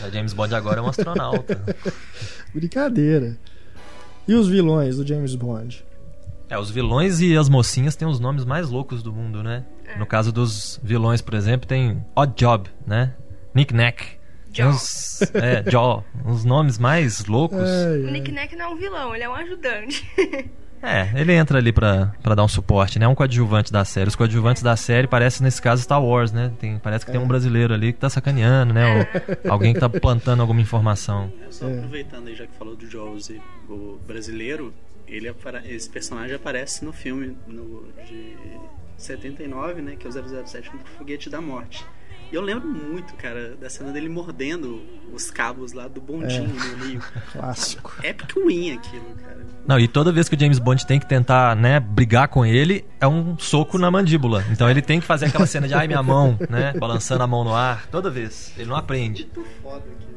A 0.02 0.10
James 0.12 0.34
Bond 0.34 0.54
agora 0.56 0.80
é 0.80 0.82
um 0.84 0.88
astronauta. 0.88 1.62
Brincadeira. 2.54 3.38
E 4.28 4.34
os 4.34 4.48
vilões 4.48 4.98
do 4.98 5.06
James 5.08 5.36
Bond? 5.36 5.86
É, 6.50 6.58
os 6.58 6.70
vilões 6.70 7.22
e 7.22 7.36
as 7.38 7.50
mocinhas 7.50 7.96
têm 7.96 8.08
os 8.08 8.20
nomes 8.20 8.46
mais 8.46 8.70
loucos 8.70 9.02
do 9.02 9.12
mundo, 9.12 9.42
né? 9.44 9.66
No 9.98 10.06
caso 10.06 10.32
dos 10.32 10.80
vilões, 10.84 11.22
por 11.22 11.34
exemplo, 11.34 11.68
tem 11.68 12.04
Odd 12.16 12.34
Job, 12.36 12.70
né? 12.86 13.14
Nick 13.54 13.74
Nack. 13.74 14.18
Jaw. 14.52 14.70
Uns, 14.70 15.22
é, 15.34 15.70
Jaw. 15.70 16.04
Uns 16.26 16.44
nomes 16.46 16.78
mais 16.78 17.26
loucos. 17.26 17.60
Ai, 17.60 18.02
O 18.02 18.06
ai. 18.06 18.12
Nick 18.12 18.32
Nack 18.32 18.56
não 18.56 18.66
é 18.66 18.68
um 18.70 18.78
vilão, 18.78 19.16
ele 19.16 19.24
é 19.24 19.30
um 19.30 19.36
ajudante. 19.36 20.06
É, 20.82 21.10
ele 21.20 21.34
entra 21.34 21.58
ali 21.58 21.72
pra, 21.72 22.14
pra 22.22 22.36
dar 22.36 22.44
um 22.44 22.48
suporte, 22.48 23.00
né? 23.00 23.06
É 23.06 23.08
um 23.08 23.16
coadjuvante 23.16 23.72
da 23.72 23.84
série. 23.84 24.08
Os 24.08 24.16
coadjuvantes 24.16 24.62
da 24.62 24.76
série 24.76 25.08
parecem, 25.08 25.44
nesse 25.44 25.62
caso, 25.62 25.82
Star 25.82 26.04
Wars, 26.04 26.32
né? 26.32 26.52
Tem, 26.60 26.78
parece 26.78 27.06
que 27.06 27.12
tem 27.12 27.20
um 27.20 27.28
brasileiro 27.28 27.74
ali 27.74 27.92
que 27.92 28.00
tá 28.00 28.10
sacaneando, 28.10 28.74
né? 28.74 28.86
Ou 29.00 29.08
alguém 29.52 29.74
que 29.74 29.80
tá 29.80 29.90
plantando 29.90 30.42
alguma 30.42 30.62
informação. 30.62 31.32
É, 31.48 31.52
Só 31.52 31.68
É. 31.68 31.78
aproveitando 31.78 32.28
aí, 32.28 32.36
já 32.36 32.46
que 32.46 32.56
falou 32.58 32.76
do 32.76 32.90
Jaws 32.90 33.32
o 33.68 34.00
brasileiro, 34.06 34.74
ele 35.08 35.34
esse 35.66 35.90
personagem 35.90 36.36
aparece 36.36 36.86
no 36.86 36.94
filme 36.94 37.36
no, 37.48 37.88
de 38.08 38.36
79, 38.98 39.82
né? 39.82 39.96
Que 39.96 40.06
é 40.06 40.10
o 40.10 40.14
007 40.48 40.72
no 40.74 40.80
Foguete 40.98 41.30
da 41.30 41.42
Morte. 41.42 41.86
E 42.32 42.36
eu 42.36 42.42
lembro 42.42 42.68
muito, 42.68 43.14
cara, 43.16 43.56
da 43.56 43.70
cena 43.70 43.92
dele 43.92 44.10
mordendo 44.10 44.82
os 45.14 45.30
cabos 45.32 45.74
lá 45.74 45.88
do 45.88 46.02
bondinho 46.02 46.48
no 46.50 46.86
Rio. 46.86 47.02
Clássico. 47.32 47.94
Epic 48.04 48.36
win 48.36 48.72
aquilo, 48.74 49.06
cara. 49.24 49.46
Não, 49.68 49.80
e 49.80 49.88
toda 49.88 50.12
vez 50.12 50.28
que 50.30 50.36
o 50.36 50.40
James 50.40 50.60
Bond 50.60 50.86
tem 50.86 51.00
que 51.00 51.06
tentar, 51.08 51.56
né, 51.56 51.80
brigar 51.80 52.28
com 52.28 52.46
ele, 52.46 52.86
é 53.00 53.08
um 53.08 53.38
soco 53.40 53.78
na 53.78 53.90
mandíbula. 53.90 54.44
Então 54.52 54.70
ele 54.70 54.82
tem 54.82 55.00
que 55.00 55.06
fazer 55.06 55.28
aquela 55.28 55.46
cena 55.48 55.68
de 55.68 55.74
ai 55.74 55.88
minha 55.88 56.04
mão, 56.04 56.38
né? 56.50 56.74
Balançando 56.78 57.24
a 57.24 57.28
mão 57.28 57.44
no 57.44 57.54
ar. 57.56 57.88
Toda 57.88 58.10
vez. 58.12 58.54
Ele 58.58 58.70
não 58.70 58.76
aprende. 58.76 59.24
Muito 59.36 59.50
foda 59.64 59.84
aquilo. 59.90 60.16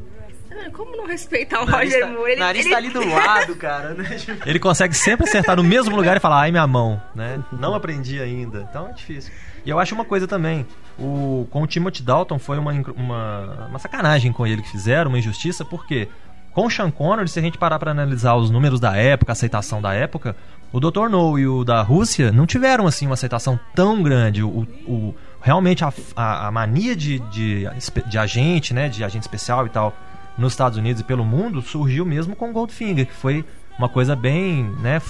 Ah, 0.51 0.71
Como 0.73 0.97
não 0.97 1.07
respeitar 1.07 1.63
o 1.63 1.67
nariz 1.67 1.93
Roger 1.95 2.07
tá- 2.09 2.13
Moore? 2.13 2.33
Ele, 2.33 2.41
nariz 2.41 2.65
ele- 2.67 2.71
tá 2.73 2.77
ali 2.79 2.91
do 2.91 3.07
lado, 3.09 3.55
cara. 3.57 3.95
Né? 3.95 4.17
Ele 4.45 4.59
consegue 4.59 4.93
sempre 4.95 5.27
acertar 5.29 5.57
no 5.57 5.63
mesmo 5.63 5.95
lugar 5.95 6.17
e 6.17 6.21
falar, 6.21 6.41
ai 6.41 6.51
minha 6.51 6.67
mão, 6.67 7.01
né? 7.15 7.43
Não 7.53 7.75
aprendi 7.75 8.21
ainda. 8.21 8.67
Então 8.69 8.89
é 8.89 8.93
difícil. 8.93 9.33
E 9.65 9.71
eu 9.71 9.79
acho 9.79 9.95
uma 9.95 10.05
coisa 10.05 10.27
também, 10.27 10.67
o, 10.99 11.47
com 11.51 11.63
o 11.63 11.67
Timothy 11.67 12.03
Dalton 12.03 12.39
foi 12.39 12.59
uma, 12.59 12.73
uma, 12.97 13.67
uma 13.69 13.79
sacanagem 13.79 14.33
com 14.33 14.47
ele 14.47 14.63
que 14.63 14.71
fizeram, 14.71 15.11
uma 15.11 15.19
injustiça, 15.19 15.65
porque 15.65 16.09
com 16.53 16.67
o 16.67 16.71
Sean 16.71 16.91
Connery, 16.91 17.29
se 17.29 17.39
a 17.39 17.43
gente 17.43 17.57
parar 17.59 17.79
pra 17.79 17.91
analisar 17.93 18.35
os 18.35 18.51
números 18.51 18.81
da 18.81 18.97
época, 18.97 19.31
a 19.31 19.35
aceitação 19.35 19.81
da 19.81 19.93
época, 19.95 20.35
o 20.73 20.81
Dr. 20.81 21.09
No 21.09 21.39
e 21.39 21.47
o 21.47 21.63
da 21.65 21.83
Rússia 21.83 22.33
não 22.33 22.47
tiveram 22.47 22.87
assim 22.87 23.07
uma 23.07 23.15
aceitação 23.15 23.59
tão 23.75 24.03
grande. 24.03 24.43
O, 24.43 24.67
o- 24.87 25.15
realmente 25.41 25.85
a, 25.85 25.93
a- 26.17 26.49
a 26.49 26.51
mania 26.51 26.97
de, 26.97 27.21
de, 27.31 27.65
de 28.07 28.19
agente, 28.19 28.75
né, 28.75 28.89
de 28.89 29.05
agente 29.05 29.23
especial 29.23 29.67
e 29.67 29.69
tal, 29.71 29.95
nos 30.37 30.53
Estados 30.53 30.77
Unidos 30.77 31.01
e 31.01 31.05
pelo 31.05 31.25
mundo 31.25 31.63
surgiu 31.63 32.05
mesmo 32.05 32.35
com 32.35 32.53
Goldfinger, 32.53 33.07
que 33.07 33.15
foi 33.15 33.45
uma 33.79 33.89
coisa 33.89 34.17
bem, 34.17 34.65
né, 34.81 35.01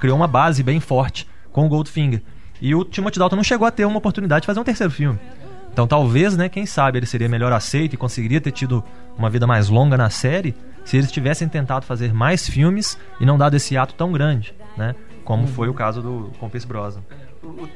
criou 0.00 0.16
uma 0.16 0.28
base 0.28 0.62
bem 0.62 0.78
forte 0.78 1.26
com 1.52 1.68
Goldfinger. 1.68 2.22
E 2.60 2.74
o 2.74 2.84
Timothy 2.84 3.18
Dalton 3.18 3.36
não 3.36 3.44
chegou 3.44 3.66
a 3.66 3.70
ter 3.70 3.84
uma 3.84 3.98
oportunidade 3.98 4.42
de 4.42 4.46
fazer 4.46 4.60
um 4.60 4.64
terceiro 4.64 4.92
filme. 4.92 5.18
Então 5.72 5.86
talvez, 5.86 6.36
né, 6.36 6.48
quem 6.48 6.66
sabe 6.66 6.98
ele 6.98 7.06
seria 7.06 7.28
melhor 7.28 7.52
aceito 7.52 7.94
e 7.94 7.96
conseguiria 7.96 8.40
ter 8.40 8.52
tido 8.52 8.82
uma 9.18 9.28
vida 9.28 9.46
mais 9.46 9.68
longa 9.68 9.96
na 9.96 10.08
série 10.08 10.54
se 10.84 10.96
eles 10.96 11.10
tivessem 11.10 11.48
tentado 11.48 11.84
fazer 11.84 12.12
mais 12.12 12.48
filmes 12.48 12.98
e 13.18 13.26
não 13.26 13.36
dado 13.36 13.54
esse 13.54 13.76
ato 13.76 13.94
tão 13.94 14.12
grande, 14.12 14.54
né? 14.76 14.94
Como 15.24 15.46
foi 15.46 15.68
o 15.68 15.74
caso 15.74 16.02
do 16.02 16.30
com 16.38 16.48
Pierce 16.48 16.66
Brosnan. 16.66 17.02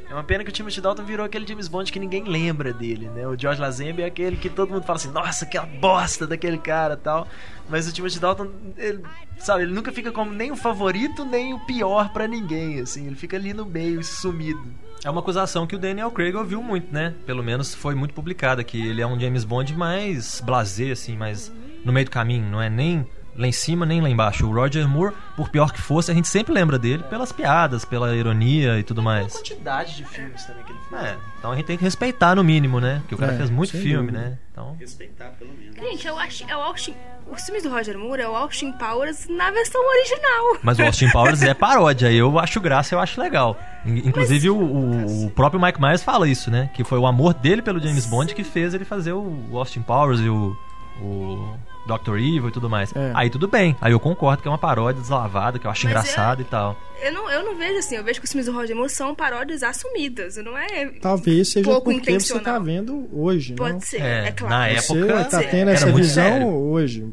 É 0.08 0.14
uma 0.14 0.24
pena 0.24 0.42
que 0.42 0.50
o 0.50 0.52
Timothy 0.52 0.80
Dalton 0.80 1.04
virou 1.04 1.24
aquele 1.24 1.46
James 1.46 1.68
Bond 1.68 1.90
que 1.92 1.98
ninguém 1.98 2.24
lembra 2.24 2.72
dele, 2.72 3.08
né? 3.08 3.26
O 3.26 3.38
George 3.38 3.60
Lazenby 3.60 4.02
é 4.02 4.06
aquele 4.06 4.36
que 4.36 4.48
todo 4.48 4.70
mundo 4.72 4.84
fala 4.84 4.96
assim, 4.96 5.10
nossa, 5.10 5.44
aquela 5.44 5.66
bosta 5.66 6.26
daquele 6.26 6.58
cara 6.58 6.96
tal. 6.96 7.26
Mas 7.68 7.88
o 7.88 7.92
Timothy 7.92 8.18
Dalton, 8.18 8.48
ele, 8.76 9.02
sabe, 9.38 9.62
ele 9.64 9.72
nunca 9.72 9.92
fica 9.92 10.10
como 10.10 10.32
nem 10.32 10.50
o 10.50 10.56
favorito, 10.56 11.24
nem 11.24 11.52
o 11.52 11.60
pior 11.60 12.12
pra 12.12 12.26
ninguém, 12.26 12.80
assim. 12.80 13.06
Ele 13.06 13.16
fica 13.16 13.36
ali 13.36 13.52
no 13.52 13.66
meio, 13.66 14.02
sumido. 14.02 14.62
É 15.04 15.10
uma 15.10 15.20
acusação 15.20 15.66
que 15.66 15.76
o 15.76 15.78
Daniel 15.78 16.10
Craig 16.10 16.34
ouviu 16.34 16.62
muito, 16.62 16.92
né? 16.92 17.14
Pelo 17.24 17.42
menos 17.42 17.74
foi 17.74 17.94
muito 17.94 18.14
publicada 18.14 18.64
que 18.64 18.88
ele 18.88 19.00
é 19.00 19.06
um 19.06 19.18
James 19.18 19.44
Bond 19.44 19.74
mais 19.76 20.40
blasé, 20.40 20.90
assim, 20.90 21.16
mais 21.16 21.52
no 21.84 21.92
meio 21.92 22.06
do 22.06 22.10
caminho, 22.10 22.50
não 22.50 22.60
é 22.60 22.68
nem 22.68 23.06
lá 23.38 23.46
em 23.46 23.52
cima 23.52 23.86
nem 23.86 24.00
lá 24.00 24.10
embaixo. 24.10 24.46
O 24.46 24.52
Roger 24.52 24.86
Moore, 24.88 25.14
por 25.36 25.48
pior 25.48 25.72
que 25.72 25.80
fosse, 25.80 26.10
a 26.10 26.14
gente 26.14 26.28
sempre 26.28 26.52
lembra 26.52 26.78
dele 26.78 27.02
pelas 27.04 27.30
piadas, 27.32 27.84
pela 27.84 28.14
ironia 28.14 28.78
e 28.78 28.82
tudo 28.82 29.00
A 29.00 29.04
mais. 29.04 29.32
quantidade 29.32 29.96
de 29.96 30.04
filmes 30.04 30.44
também 30.44 30.64
que 30.64 30.72
ele 30.72 30.78
fez. 30.90 31.02
É, 31.02 31.16
então 31.38 31.52
a 31.52 31.56
gente 31.56 31.66
tem 31.66 31.76
que 31.78 31.84
respeitar 31.84 32.34
no 32.34 32.42
mínimo, 32.44 32.80
né? 32.80 32.98
Porque 33.00 33.14
o 33.14 33.18
cara 33.18 33.32
É, 33.32 33.36
fez 33.36 33.48
muito 33.50 33.72
filme, 33.72 34.08
dúvida. 34.10 34.18
né? 34.30 34.38
Então, 34.52 34.76
Respeitar, 34.78 35.26
pelo 35.38 35.52
menos. 35.52 35.76
Gente, 35.76 36.08
é 36.08 36.12
o, 36.12 36.18
Austin, 36.18 36.44
é 36.48 36.56
o 36.56 36.60
Austin. 36.60 36.94
Os 37.30 37.42
filmes 37.44 37.62
do 37.62 37.68
Roger 37.70 37.96
Moore 37.96 38.22
é 38.22 38.28
o 38.28 38.34
Austin 38.34 38.72
Powers 38.72 39.28
na 39.28 39.50
versão 39.50 39.80
original. 39.86 40.56
mas 40.62 40.78
o 40.78 40.82
Austin 40.82 41.08
Powers 41.10 41.42
é 41.42 41.54
paródia, 41.54 42.10
eu 42.10 42.38
acho 42.38 42.60
graça, 42.60 42.94
eu 42.94 42.98
acho 43.00 43.20
legal. 43.20 43.56
In- 43.84 44.08
Inclusive 44.08 44.50
o, 44.50 44.56
o- 44.56 45.26
o 45.26 45.30
próprio 45.30 45.60
Mike 45.60 45.80
Myers 45.80 46.02
fala 46.02 46.26
isso, 46.26 46.50
né? 46.50 46.70
Que 46.74 46.82
foi 46.82 46.98
o 46.98 47.06
amor 47.06 47.34
dele 47.34 47.62
pelo 47.62 47.78
James 47.80 48.06
Bond 48.06 48.34
que 48.34 48.42
fez 48.42 48.74
ele 48.74 48.84
fazer 48.84 49.12
o 49.12 49.38
o 49.50 49.58
Austin 49.58 49.82
Powers 49.82 50.20
e 50.20 50.28
o, 50.28 50.56
o 51.00 51.54
Dr. 51.96 52.16
Evil 52.18 52.48
e 52.48 52.52
tudo 52.52 52.68
mais. 52.68 52.94
É. 52.94 53.12
Aí 53.14 53.30
tudo 53.30 53.48
bem, 53.48 53.76
aí 53.80 53.92
eu 53.92 53.98
concordo 54.00 54.42
que 54.42 54.48
é 54.48 54.50
uma 54.50 54.58
paródia 54.58 55.00
deslavada, 55.00 55.58
que 55.58 55.66
eu 55.66 55.70
acho 55.70 55.84
Mas 55.84 55.90
engraçado 55.90 56.42
e 56.42 56.44
tal. 56.44 56.76
Eu 57.02 57.12
não, 57.12 57.30
eu 57.30 57.44
não 57.44 57.56
vejo 57.56 57.78
assim, 57.78 57.96
eu 57.96 58.04
vejo 58.04 58.20
que 58.20 58.26
os 58.26 58.32
filmes 58.32 58.46
do 58.46 58.52
Roger 58.52 58.74
Moore 58.76 58.90
são 58.90 59.14
paródias 59.14 59.62
assumidas, 59.62 60.36
não 60.36 60.56
é. 60.58 60.86
Talvez 61.00 61.50
seja 61.52 61.64
pouco 61.70 61.90
porque 61.92 62.18
você 62.18 62.38
tá 62.40 62.58
vendo 62.58 63.08
hoje, 63.12 63.54
Pode 63.54 63.74
não? 63.74 63.80
ser, 63.80 64.00
É, 64.02 64.28
é, 64.28 64.32
claro. 64.32 64.54
na 64.54 64.80
Você 64.80 64.98
época 64.98 65.24
tá 65.24 65.38
ser. 65.40 65.50
tendo 65.50 65.70
essa 65.70 65.90
visão 65.92 66.24
sério. 66.24 66.48
hoje. 66.48 67.06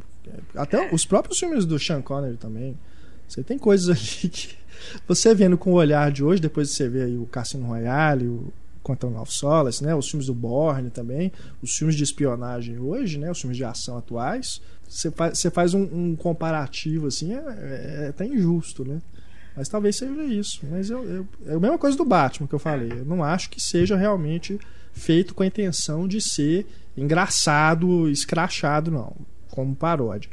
Até 0.56 0.90
os 0.94 1.06
próprios 1.06 1.38
filmes 1.40 1.66
do 1.66 1.78
Sean 1.80 2.02
Connery 2.02 2.38
também. 2.38 2.78
Você 3.28 3.44
tem 3.44 3.58
coisas 3.58 3.90
ali 3.96 4.30
que 4.30 4.56
você 5.08 5.34
vendo 5.34 5.58
com 5.58 5.72
o 5.72 5.76
olhar 5.76 6.12
de 6.12 6.24
hoje, 6.24 6.42
depois 6.42 6.70
você 6.72 6.88
vê 6.90 7.04
aí 7.04 7.18
o 7.18 7.26
Cassino 7.26 7.66
Royale, 7.68 8.28
o 8.28 8.54
Quantum 8.86 9.20
of 9.20 9.34
Solace, 9.34 9.84
né, 9.84 9.96
os 9.96 10.08
filmes 10.10 10.28
do 10.28 10.34
Bourne 10.34 10.90
também, 10.92 11.32
os 11.62 11.76
filmes 11.76 11.96
de 11.96 12.04
espionagem 12.04 12.78
hoje, 12.78 13.18
né, 13.18 13.32
os 13.32 13.40
filmes 13.42 13.58
de 13.58 13.64
ação 13.64 13.98
atuais, 13.98 14.62
você 14.88 15.10
faz, 15.10 15.42
faz 15.52 15.74
um, 15.74 15.82
um 15.84 16.16
comparativo 16.16 17.08
assim, 17.08 17.34
é, 17.34 17.38
é, 17.38 18.04
é 18.06 18.08
até 18.10 18.26
injusto, 18.26 18.86
né? 18.86 19.02
Mas 19.58 19.68
talvez 19.70 19.96
seja 19.96 20.24
isso. 20.26 20.62
Mas 20.70 20.90
eu, 20.90 21.04
eu- 21.06 21.28
é 21.48 21.54
a 21.56 21.60
mesma 21.60 21.78
coisa 21.78 21.96
do 21.98 22.04
Batman 22.06 22.46
que 22.48 22.54
eu 22.54 22.60
falei. 22.60 22.92
Eu 22.92 23.06
não 23.06 23.24
acho 23.24 23.50
que 23.50 23.60
seja 23.62 23.96
realmente 23.96 24.60
feito 24.94 25.34
com 25.34 25.44
a 25.44 25.48
intenção 25.48 26.08
de 26.08 26.20
ser 26.22 26.68
engraçado, 26.98 28.10
escrachado, 28.10 28.92
não. 28.92 29.16
Como 29.50 29.74
paródia. 29.76 30.30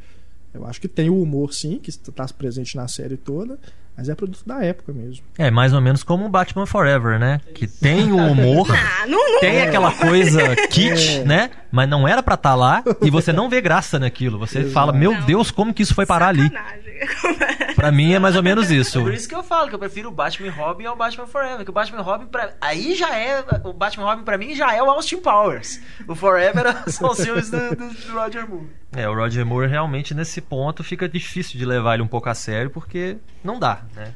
Eu 0.53 0.67
acho 0.67 0.81
que 0.81 0.89
tem 0.89 1.09
o 1.09 1.23
humor, 1.23 1.55
sim, 1.55 1.79
que 1.79 1.89
está 1.91 2.27
presente 2.37 2.77
na 2.77 2.87
série 2.89 3.17
toda, 3.17 3.59
mas 4.03 4.09
é 4.09 4.15
produto 4.17 4.43
da 4.45 4.61
época 4.65 4.93
mesmo. 4.93 5.25
É 5.39 5.49
mais 5.49 5.73
ou 5.73 5.81
menos 5.81 6.03
como 6.03 6.27
o 6.27 6.29
Batman 6.29 6.67
Forever, 6.67 7.21
né? 7.21 7.41
Que 7.55 7.69
tem 7.69 8.11
o 8.11 8.17
humor, 8.17 8.67
Ah, 8.73 9.07
não, 9.07 9.33
não. 9.35 9.41
tem 9.41 9.63
aquela 9.63 9.93
coisa 9.93 10.57
kit, 10.69 11.19
É. 11.21 11.25
né? 11.25 11.51
Mas 11.71 11.89
não 11.89 12.07
era 12.07 12.21
pra 12.23 12.35
estar 12.35 12.55
lá 12.57 12.83
e 13.01 13.09
você 13.11 13.33
não 13.33 13.49
vê 13.49 13.61
graça 13.61 13.99
naquilo. 13.99 14.39
Você 14.41 14.59
Exato. 14.59 14.73
fala, 14.75 14.93
meu 14.93 15.13
Não. 15.13 15.21
Deus, 15.23 15.51
como 15.53 15.73
que 15.73 15.83
isso 15.83 15.95
foi 15.95 16.05
parar 16.05 16.29
ali? 16.29 16.43
Sacanagem. 16.51 17.75
Pra 17.75 17.91
mim 17.91 18.13
é 18.13 18.19
mais 18.19 18.37
ou 18.37 18.43
menos 18.43 18.71
isso. 18.71 18.99
É 18.99 19.03
por 19.03 19.15
isso 19.15 19.29
que 19.29 19.35
eu 19.35 19.43
falo 19.43 19.69
que 19.69 19.75
eu 19.75 19.79
prefiro 19.79 20.09
o 20.09 20.13
Batman 20.13 20.51
Robin 20.53 20.85
ao 20.85 20.95
Batman 20.97 21.27
Forever. 21.27 21.65
Que 21.65 21.71
o 21.71 21.73
Batman 21.73 22.03
Robin, 22.03 22.27
pra... 22.27 22.51
aí 22.61 22.95
já 22.95 23.17
é. 23.19 23.43
O 23.65 23.73
Batman 23.73 24.05
Robin 24.05 24.23
pra 24.23 24.37
mim 24.37 24.55
já 24.55 24.75
é 24.75 24.83
o 24.83 24.91
Austin 24.91 25.17
Powers. 25.19 25.81
O 26.07 26.15
Forever 26.15 26.67
são 26.91 27.11
os 27.11 27.21
filmes 27.25 27.51
do, 27.51 27.71
do- 27.71 27.89
do 27.89 28.13
Roger 28.13 28.49
Moore. 28.49 28.67
É, 28.95 29.09
o 29.09 29.15
Roger 29.15 29.45
Moore 29.47 29.69
realmente 29.69 30.15
nesse 30.15 30.41
ponto 30.43 30.85
fica 30.85 31.09
difícil 31.09 31.59
de 31.59 31.65
levar 31.65 31.95
ele 31.95 32.03
um 32.03 32.07
pouco 32.09 32.29
a 32.29 32.35
sério 32.35 32.69
porque 32.71 33.17
não 33.43 33.59
dá, 33.59 33.81
né? 33.95 34.15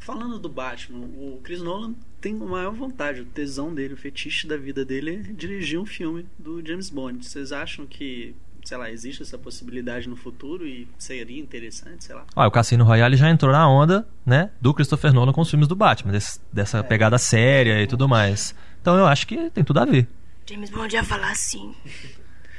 Falando 0.00 0.38
do 0.38 0.48
Batman, 0.48 1.00
o 1.00 1.40
Chris 1.42 1.60
Nolan 1.60 1.92
tem 2.20 2.34
a 2.34 2.44
maior 2.44 2.72
vontade, 2.72 3.20
o 3.20 3.24
tesão 3.24 3.74
dele, 3.74 3.94
o 3.94 3.96
fetiche 3.96 4.46
da 4.46 4.56
vida 4.56 4.84
dele 4.84 5.16
é 5.28 5.32
dirigir 5.32 5.78
um 5.78 5.84
filme 5.86 6.24
do 6.38 6.64
James 6.66 6.88
Bond. 6.88 7.24
Vocês 7.26 7.52
acham 7.52 7.84
que, 7.84 8.34
sei 8.64 8.76
lá, 8.78 8.90
existe 8.90 9.22
essa 9.22 9.36
possibilidade 9.36 10.08
no 10.08 10.16
futuro 10.16 10.66
e 10.66 10.88
seria 10.98 11.38
interessante, 11.40 12.04
sei 12.04 12.14
lá? 12.14 12.24
Ó, 12.34 12.46
o 12.46 12.50
Cassino 12.50 12.84
Royale 12.84 13.16
já 13.16 13.28
entrou 13.28 13.52
na 13.52 13.68
onda, 13.68 14.06
né, 14.24 14.50
do 14.60 14.72
Christopher 14.72 15.12
Nolan 15.12 15.32
com 15.32 15.40
os 15.42 15.50
filmes 15.50 15.68
do 15.68 15.76
Batman, 15.76 16.12
desse- 16.12 16.40
dessa 16.52 16.82
pegada 16.82 17.18
séria 17.18 17.82
e 17.82 17.86
tudo 17.86 18.08
mais. 18.08 18.54
Então 18.80 18.96
eu 18.96 19.06
acho 19.06 19.26
que 19.26 19.50
tem 19.50 19.62
tudo 19.64 19.80
a 19.80 19.84
ver. 19.84 20.08
James 20.48 20.70
Bond 20.70 20.94
ia 20.94 21.04
falar 21.04 21.32
assim. 21.32 21.74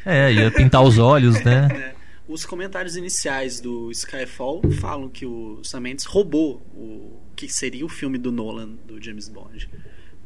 É, 0.06 0.32
ia 0.32 0.52
pintar 0.52 0.84
os 0.84 0.98
olhos, 1.00 1.44
né? 1.44 1.94
É, 2.30 2.34
os 2.34 2.46
comentários 2.46 2.96
iniciais 2.96 3.60
do 3.60 3.92
Skyfall 3.92 4.62
falam 4.80 5.10
que 5.10 5.26
o 5.26 5.60
Sam 5.64 5.82
Mendes 5.82 6.06
roubou 6.06 6.62
o 6.74 7.20
que 7.36 7.48
seria 7.48 7.86
o 7.86 7.90
filme 7.90 8.18
do 8.18 8.32
Nolan, 8.32 8.70
do 8.86 9.04
James 9.04 9.28
Bond. 9.28 9.70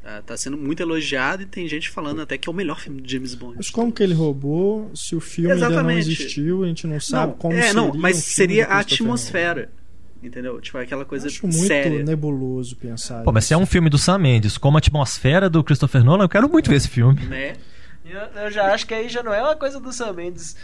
Ah, 0.06 0.22
tá 0.26 0.36
sendo 0.36 0.58
muito 0.58 0.82
elogiado 0.82 1.44
e 1.44 1.46
tem 1.46 1.66
gente 1.66 1.90
falando 1.90 2.22
até 2.22 2.38
que 2.38 2.50
é 2.50 2.52
o 2.52 2.54
melhor 2.54 2.80
filme 2.82 3.00
do 3.00 3.10
James 3.10 3.34
Bond. 3.36 3.56
Mas 3.56 3.70
como 3.70 3.92
que 3.92 4.04
ele 4.04 4.14
roubou 4.14 4.92
se 4.94 5.16
o 5.16 5.22
filme 5.22 5.54
ainda 5.54 5.70
não 5.70 5.76
Exatamente. 5.76 6.10
existiu, 6.12 6.64
a 6.64 6.68
gente 6.68 6.86
não 6.86 7.00
sabe 7.00 7.32
não, 7.32 7.38
como 7.38 7.54
é, 7.54 7.62
seria 7.62 7.74
não, 7.74 7.94
mas 7.94 8.18
um 8.18 8.22
seria 8.22 8.66
a 8.66 8.80
atmosfera. 8.80 9.72
Entendeu? 10.22 10.60
Tipo, 10.60 10.78
aquela 10.78 11.06
coisa 11.06 11.28
Acho 11.28 11.48
muito 11.48 11.68
séria. 11.68 12.02
nebuloso 12.02 12.78
pensar 12.78 13.24
Pô, 13.24 13.32
mas 13.34 13.44
se 13.44 13.54
é 13.54 13.58
um 13.58 13.66
filme 13.66 13.90
do 13.90 13.98
Sam 13.98 14.20
Mendes 14.20 14.58
como 14.58 14.78
a 14.78 14.80
atmosfera 14.80 15.50
do 15.50 15.64
Christopher 15.64 16.04
Nolan, 16.04 16.26
eu 16.26 16.30
quero 16.30 16.50
muito 16.50 16.70
ver 16.70 16.78
esse 16.78 16.88
filme. 16.88 17.22
Né? 17.26 17.56
Eu, 18.06 18.44
eu 18.44 18.52
já 18.52 18.74
acho 18.74 18.86
que 18.86 18.94
aí 18.94 19.08
já 19.10 19.24
não 19.24 19.34
é 19.34 19.42
uma 19.42 19.56
coisa 19.56 19.80
do 19.80 19.92
Sam 19.92 20.14
Mendes 20.14 20.56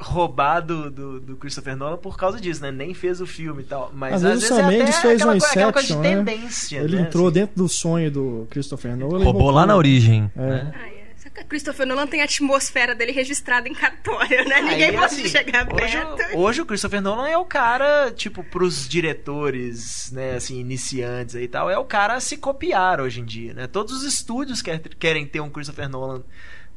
roubar 0.00 0.60
do, 0.60 0.90
do, 0.90 1.20
do 1.20 1.36
Christopher 1.36 1.76
Nolan 1.76 1.96
por 1.96 2.16
causa 2.16 2.40
disso, 2.40 2.62
né? 2.62 2.70
Nem 2.70 2.94
fez 2.94 3.20
o 3.20 3.26
filme 3.26 3.62
e 3.62 3.66
tal. 3.66 3.90
Mas 3.92 4.14
Às 4.14 4.24
às, 4.24 4.30
vezes 4.30 4.50
o 4.50 4.54
vezes 4.54 4.64
Sam 4.66 4.72
é 4.72 4.78
Mendes 4.78 4.94
até 4.96 5.08
fez 5.08 5.20
aquela, 5.20 5.32
um 5.32 5.36
Inception, 5.36 6.00
né? 6.00 6.16
tendência. 6.16 6.78
Ele 6.78 6.96
né? 6.96 7.02
entrou 7.02 7.26
assim. 7.26 7.34
dentro 7.34 7.56
do 7.56 7.68
sonho 7.68 8.10
do 8.10 8.46
Christopher 8.50 8.96
Nolan. 8.96 9.24
Roubou 9.24 9.50
lá 9.50 9.66
na 9.66 9.76
origem. 9.76 10.30
É. 10.36 10.40
né? 10.40 10.72
Ah, 10.74 10.86
é. 10.88 10.98
Só 11.16 11.28
que 11.30 11.42
Christopher 11.44 11.84
Nolan 11.84 12.06
tem 12.06 12.20
a 12.20 12.24
atmosfera 12.24 12.94
dele 12.94 13.10
registrada 13.10 13.68
em 13.68 13.74
cartório, 13.74 14.48
né? 14.48 14.60
Ninguém 14.62 14.90
Aí, 14.90 14.92
pode 14.92 15.04
assim, 15.06 15.28
chegar 15.28 15.66
hoje, 15.72 15.98
perto. 15.98 16.38
hoje 16.38 16.60
o 16.62 16.66
Christopher 16.66 17.02
Nolan 17.02 17.28
é 17.28 17.36
o 17.36 17.44
cara, 17.44 18.12
tipo, 18.12 18.44
pros 18.44 18.88
diretores, 18.88 20.10
né, 20.12 20.36
assim, 20.36 20.60
iniciantes 20.60 21.34
aí 21.34 21.44
e 21.44 21.48
tal, 21.48 21.68
é 21.68 21.76
o 21.76 21.84
cara 21.84 22.14
a 22.14 22.20
se 22.20 22.36
copiar 22.36 23.00
hoje 23.00 23.20
em 23.20 23.24
dia, 23.24 23.52
né? 23.52 23.66
Todos 23.66 23.92
os 23.94 24.04
estúdios 24.04 24.62
quer- 24.62 24.78
querem 24.80 25.26
ter 25.26 25.40
um 25.40 25.50
Christopher 25.50 25.88
Nolan 25.88 26.22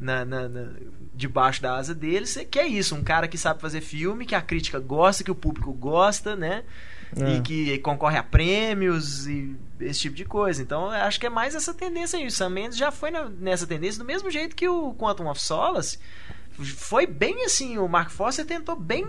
na, 0.02 0.26
na- 0.26 0.50
na- 0.50 0.74
debaixo 1.14 1.62
da 1.62 1.76
asa 1.76 1.94
deles, 1.96 2.38
que 2.50 2.60
é 2.60 2.66
isso, 2.68 2.96
um 2.96 3.04
cara 3.04 3.28
que 3.28 3.38
sabe 3.38 3.62
fazer 3.62 3.80
filme, 3.80 4.26
que 4.26 4.36
a 4.36 4.42
crítica 4.42 4.80
gosta, 4.80 5.24
que 5.24 5.32
o 5.32 5.36
público 5.36 5.72
gosta, 5.72 6.36
né? 6.36 6.64
É. 7.16 7.36
E 7.36 7.42
que 7.42 7.78
concorre 7.80 8.18
a 8.18 8.24
prêmios 8.24 9.28
e 9.28 9.56
esse 9.80 10.00
tipo 10.00 10.16
de 10.16 10.26
coisa. 10.26 10.62
Então, 10.62 10.86
eu 10.86 11.02
acho 11.04 11.20
que 11.20 11.26
é 11.26 11.30
mais 11.30 11.54
essa 11.56 11.74
tendência 11.74 12.18
aí. 12.18 12.26
O 12.26 12.32
Sam 12.32 12.50
Mendes 12.50 12.78
já 12.78 12.90
foi 12.92 13.12
na- 13.12 13.30
nessa 13.30 13.68
tendência, 13.68 14.00
do 14.00 14.06
mesmo 14.06 14.32
jeito 14.32 14.56
que 14.56 14.68
o 14.68 14.94
Quantum 14.96 15.30
of 15.30 15.40
Solace 15.42 16.00
foi 16.58 17.06
bem 17.06 17.46
assim, 17.46 17.78
o 17.78 17.88
Mark 17.88 18.10
Foster 18.10 18.46
tentou 18.46 18.76
bem 18.76 19.08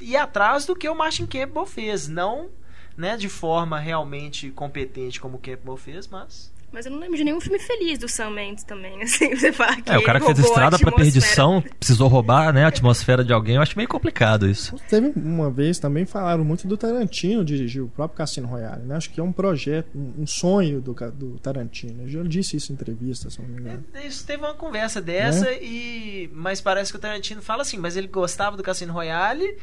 ir 0.00 0.16
atrás 0.16 0.64
do 0.66 0.76
que 0.76 0.88
o 0.88 0.94
Martin 0.94 1.26
Campbell 1.26 1.66
fez, 1.66 2.06
não 2.08 2.48
né, 2.96 3.16
de 3.16 3.28
forma 3.28 3.78
realmente 3.78 4.50
competente 4.50 5.20
como 5.20 5.36
o 5.36 5.40
Campbell 5.40 5.76
fez, 5.76 6.06
mas 6.08 6.50
Mas 6.72 6.84
eu 6.84 6.92
não 6.92 6.98
lembro 6.98 7.16
de 7.16 7.24
nenhum 7.24 7.40
filme 7.40 7.58
feliz 7.58 7.98
do 7.98 8.08
Sam 8.08 8.30
Mendes 8.30 8.64
também, 8.64 9.00
assim, 9.02 9.34
você 9.34 9.52
fala 9.52 9.76
que 9.80 9.90
É, 9.90 9.98
o 9.98 10.04
cara 10.04 10.20
que 10.20 10.26
fez 10.26 10.38
Estrada 10.38 10.78
pra. 10.78 10.92
Perdição 10.92 11.62
precisou 11.78 12.08
roubar 12.08 12.52
né, 12.52 12.64
a 12.64 12.68
atmosfera 12.68 13.24
de 13.24 13.32
alguém. 13.32 13.56
Eu 13.56 13.62
acho 13.62 13.76
meio 13.76 13.88
complicado 13.88 14.48
isso. 14.48 14.76
Teve 14.88 15.12
uma 15.14 15.50
vez 15.50 15.78
também 15.78 16.06
falaram 16.06 16.44
muito 16.44 16.66
do 16.66 16.76
Tarantino 16.76 17.44
dirigir 17.44 17.82
o 17.82 17.88
próprio 17.88 18.16
Cassino 18.16 18.48
Royale, 18.48 18.82
né? 18.84 18.96
Acho 18.96 19.10
que 19.10 19.20
é 19.20 19.22
um 19.22 19.32
projeto, 19.32 19.88
um 19.94 20.26
sonho 20.26 20.80
do, 20.80 20.94
do 21.12 21.38
Tarantino. 21.38 22.02
Eu 22.02 22.08
já 22.08 22.22
disse 22.22 22.56
isso 22.56 22.72
em 22.72 22.74
entrevista, 22.74 23.28
se 23.30 23.40
não 23.40 23.48
me 23.48 23.60
engano. 23.60 23.84
É, 23.94 24.06
Isso 24.06 24.26
teve 24.26 24.42
uma 24.42 24.54
conversa 24.54 25.00
dessa 25.00 25.44
Né? 25.44 25.58
e 25.62 26.30
mas 26.32 26.60
parece 26.60 26.90
que 26.92 26.98
o 26.98 27.00
Tarantino 27.00 27.42
fala 27.42 27.62
assim, 27.62 27.78
mas 27.78 27.96
ele 27.96 28.08
gostava 28.08 28.56
do 28.56 28.62
Cassino 28.62 28.92
Royale 28.92 29.56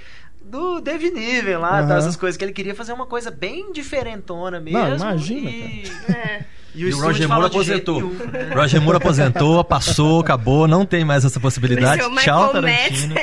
do 0.43 0.79
Dave 0.81 1.09
Niven 1.11 1.57
lá, 1.57 1.85
tal, 1.85 1.97
essas 1.97 2.15
coisas 2.15 2.37
que 2.37 2.43
ele 2.43 2.53
queria 2.53 2.75
fazer 2.75 2.93
uma 2.93 3.05
coisa 3.05 3.31
bem 3.31 3.71
diferentona 3.71 4.59
mesmo. 4.59 4.79
Não, 4.79 4.95
imagina, 4.95 5.49
e, 5.49 5.83
É. 6.09 6.41
e 6.75 6.85
o, 6.85 6.89
E 6.89 6.93
o 6.93 7.01
Roger 7.01 7.27
Moore 7.29 7.45
aposentou. 7.47 8.01
nenhum, 8.01 8.13
né? 8.31 8.51
Roger 8.55 8.81
Moore 8.81 8.97
aposentou, 8.97 9.63
passou, 9.63 10.19
acabou, 10.21 10.67
não 10.67 10.85
tem 10.85 11.03
mais 11.05 11.23
essa 11.25 11.39
possibilidade. 11.39 12.01
Tchau, 12.21 12.51
Tarantino. 12.51 13.15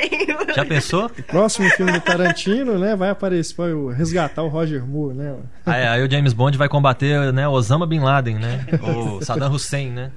Já 0.55 0.65
pensou? 0.65 1.09
Próximo 1.27 1.69
filme 1.69 1.91
do 1.93 2.01
Tarantino, 2.01 2.77
né? 2.77 2.95
Vai 2.95 3.09
aparecer, 3.09 3.55
vai 3.55 3.71
o 3.71 3.87
resgatar 3.89 4.43
o 4.43 4.47
Roger 4.49 4.85
Moore, 4.85 5.15
né? 5.15 5.35
Aí, 5.65 5.85
aí 5.87 6.03
o 6.05 6.11
James 6.11 6.33
Bond 6.33 6.57
vai 6.57 6.67
combater 6.67 7.31
né, 7.31 7.47
Osama 7.47 7.85
Bin 7.87 7.99
Laden, 7.99 8.35
né? 8.39 8.65
Ou 8.81 9.21
Saddam 9.21 9.51
Hussein, 9.51 9.91
né? 9.91 10.11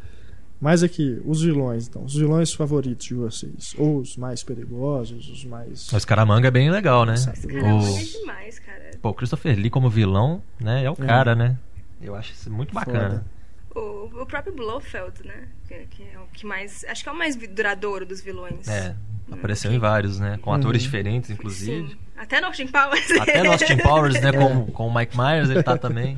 Mas 0.65 0.83
aqui, 0.83 1.21
os 1.27 1.43
vilões, 1.43 1.89
então. 1.89 2.03
Os 2.07 2.15
vilões 2.15 2.55
favoritos 2.55 3.05
de 3.05 3.13
vocês. 3.13 3.75
Ou 3.77 3.99
os 3.99 4.17
mais 4.17 4.43
perigosos, 4.43 5.29
os 5.29 5.45
mais. 5.45 5.93
O 5.93 6.01
Scaramanga 6.01 6.49
é 6.49 6.51
bem 6.51 6.71
legal, 6.71 7.05
né? 7.05 7.17
É 7.17 7.71
O, 7.71 7.81
demais, 8.03 8.59
cara. 8.61 8.91
pô, 9.03 9.11
o 9.11 9.15
Christopher 9.15 9.59
Lee 9.59 9.69
como 9.69 9.91
vilão, 9.91 10.43
né? 10.59 10.83
É 10.83 10.91
o 10.91 10.97
cara, 10.97 11.35
né? 11.35 11.59
Eu 12.01 12.15
acho 12.15 12.33
isso 12.33 12.51
muito 12.51 12.73
bacana. 12.73 13.27
O, 13.75 14.23
o 14.23 14.25
próprio 14.25 14.55
Blofeld, 14.55 15.13
né? 15.27 15.49
Que, 15.69 15.85
que 15.91 16.03
é 16.03 16.19
o 16.19 16.27
que 16.33 16.47
mais. 16.47 16.83
Acho 16.89 17.03
que 17.03 17.11
é 17.11 17.13
o 17.13 17.15
mais 17.19 17.37
duradouro 17.37 18.07
dos 18.07 18.23
vilões. 18.23 18.67
É, 18.67 18.97
apareceu 19.31 19.71
em 19.71 19.79
vários, 19.79 20.19
né? 20.19 20.39
Com 20.41 20.51
atores 20.51 20.83
diferentes, 20.83 21.29
inclusive. 21.29 21.91
Sim. 21.91 21.97
Até 22.17 22.41
no 22.41 22.47
Austin 22.47 22.69
Powers. 22.69 23.11
Até 23.21 23.43
no 23.43 23.53
Austin 23.53 23.77
Powers, 23.77 24.19
né? 24.19 24.33
Com, 24.41 24.65
com 24.73 24.89
o 24.89 24.95
Mike 24.95 25.15
Myers, 25.15 25.51
ele 25.51 25.63
tá 25.63 25.77
também. 25.77 26.17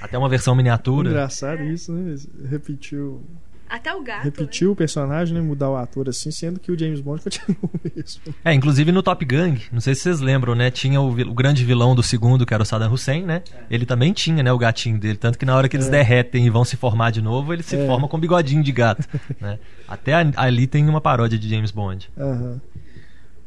Até 0.00 0.16
uma 0.16 0.28
versão 0.28 0.54
miniatura. 0.54 1.08
Engraçado 1.08 1.64
isso, 1.64 1.92
né? 1.92 2.14
Repetiu, 2.48 3.24
Até 3.68 3.94
o 3.94 4.02
gato. 4.02 4.24
repetiu 4.24 4.72
o 4.72 4.76
personagem, 4.76 5.34
né? 5.34 5.40
Mudar 5.40 5.70
o 5.70 5.76
ator 5.76 6.08
assim, 6.08 6.30
sendo 6.30 6.60
que 6.60 6.70
o 6.70 6.78
James 6.78 7.00
Bond 7.00 7.22
continua 7.24 7.56
o 7.62 7.80
mesmo. 7.82 8.34
É, 8.44 8.52
inclusive 8.54 8.92
no 8.92 9.02
Top 9.02 9.24
Gang, 9.24 9.60
não 9.72 9.80
sei 9.80 9.94
se 9.94 10.02
vocês 10.02 10.20
lembram, 10.20 10.54
né? 10.54 10.70
Tinha 10.70 11.00
o, 11.00 11.08
o 11.10 11.34
grande 11.34 11.64
vilão 11.64 11.94
do 11.94 12.02
segundo, 12.02 12.46
que 12.46 12.54
era 12.54 12.62
o 12.62 12.66
Saddam 12.66 12.92
Hussein, 12.92 13.22
né? 13.24 13.42
Ele 13.70 13.84
também 13.86 14.12
tinha, 14.12 14.42
né, 14.42 14.52
o 14.52 14.58
gatinho 14.58 14.98
dele. 14.98 15.16
Tanto 15.18 15.38
que 15.38 15.44
na 15.44 15.56
hora 15.56 15.68
que 15.68 15.76
eles 15.76 15.88
derretem 15.88 16.46
e 16.46 16.50
vão 16.50 16.64
se 16.64 16.76
formar 16.76 17.10
de 17.10 17.20
novo, 17.20 17.52
ele 17.52 17.62
se 17.62 17.76
É. 17.76 17.86
forma 17.86 18.06
com 18.08 18.18
bigodinho 18.18 18.62
de 18.62 18.72
gato, 18.72 19.06
né? 19.40 19.58
Até 19.88 20.14
ali 20.36 20.66
tem 20.66 20.88
uma 20.88 21.00
paródia 21.00 21.38
de 21.38 21.48
James 21.48 21.70
Bond. 21.70 22.08
Aham. 22.18 22.60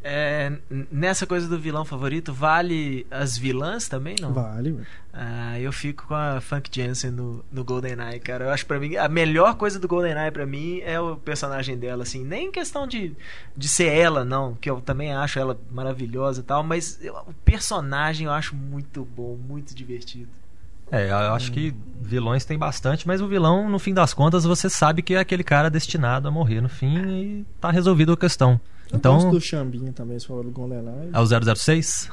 É, 0.02 0.54
nessa 0.90 1.28
coisa 1.28 1.48
do 1.48 1.60
vilão 1.60 1.84
favorito, 1.84 2.32
vale 2.34 3.06
as 3.12 3.38
vilãs 3.38 3.90
também, 3.90 4.16
não? 4.22 4.32
Vale. 4.32 4.78
Ah, 5.14 5.60
eu 5.60 5.74
fico 5.74 6.08
com 6.08 6.16
a 6.16 6.40
Funk 6.40 6.70
Jensen 6.74 7.12
no, 7.12 7.44
no 7.52 7.66
GoldenEye, 7.66 8.20
cara. 8.22 8.46
Eu 8.46 8.50
acho 8.52 8.66
pra 8.66 8.80
mim, 8.80 8.96
a 8.96 9.10
melhor 9.10 9.56
coisa 9.56 9.78
do 9.78 9.88
GoldenEye 9.90 10.32
pra 10.32 10.46
mim 10.46 10.80
é 10.86 11.00
o 11.02 11.18
personagem 11.18 11.78
dela, 11.78 12.04
assim. 12.04 12.24
Nem 12.24 12.50
questão 12.50 12.88
de, 12.88 13.14
de 13.58 13.68
ser 13.68 13.88
ela, 13.94 14.24
não, 14.24 14.56
que 14.56 14.70
eu 14.70 14.80
também 14.80 15.14
acho 15.14 15.38
ela 15.38 15.60
maravilhosa 15.70 16.40
e 16.40 16.44
tal, 16.44 16.64
mas 16.64 16.98
eu- 17.04 17.16
o 17.28 17.34
personagem 17.44 18.26
eu 18.28 18.32
acho 18.32 18.56
muito 18.56 19.04
bom, 19.04 19.36
muito 19.36 19.76
divertido. 19.76 20.30
É, 20.92 21.10
eu 21.12 21.34
acho 21.34 21.52
que 21.52 21.76
vilões 22.02 22.46
tem 22.46 22.58
bastante, 22.58 23.06
mas 23.06 23.22
o 23.22 23.28
vilão, 23.28 23.70
no 23.70 23.78
fim 23.78 23.94
das 23.94 24.14
contas, 24.14 24.44
você 24.46 24.70
sabe 24.70 25.02
que 25.04 25.14
é 25.14 25.20
aquele 25.20 25.44
cara 25.44 25.70
destinado 25.70 26.28
a 26.28 26.32
morrer 26.32 26.62
no 26.62 26.70
fim 26.70 26.98
e 26.98 27.46
tá 27.60 27.70
resolvida 27.70 28.14
a 28.14 28.18
questão. 28.18 28.60
Eu 28.91 28.99
gosto 28.99 29.17
Então, 29.19 29.30
do 29.32 29.39
Xambinha 29.41 29.93
também, 29.93 30.17
se 30.19 30.25
falou 30.28 30.43
do 30.43 30.52
GoldenEye. 30.52 31.10
é 31.13 31.19
o 31.19 31.56
006 31.56 32.10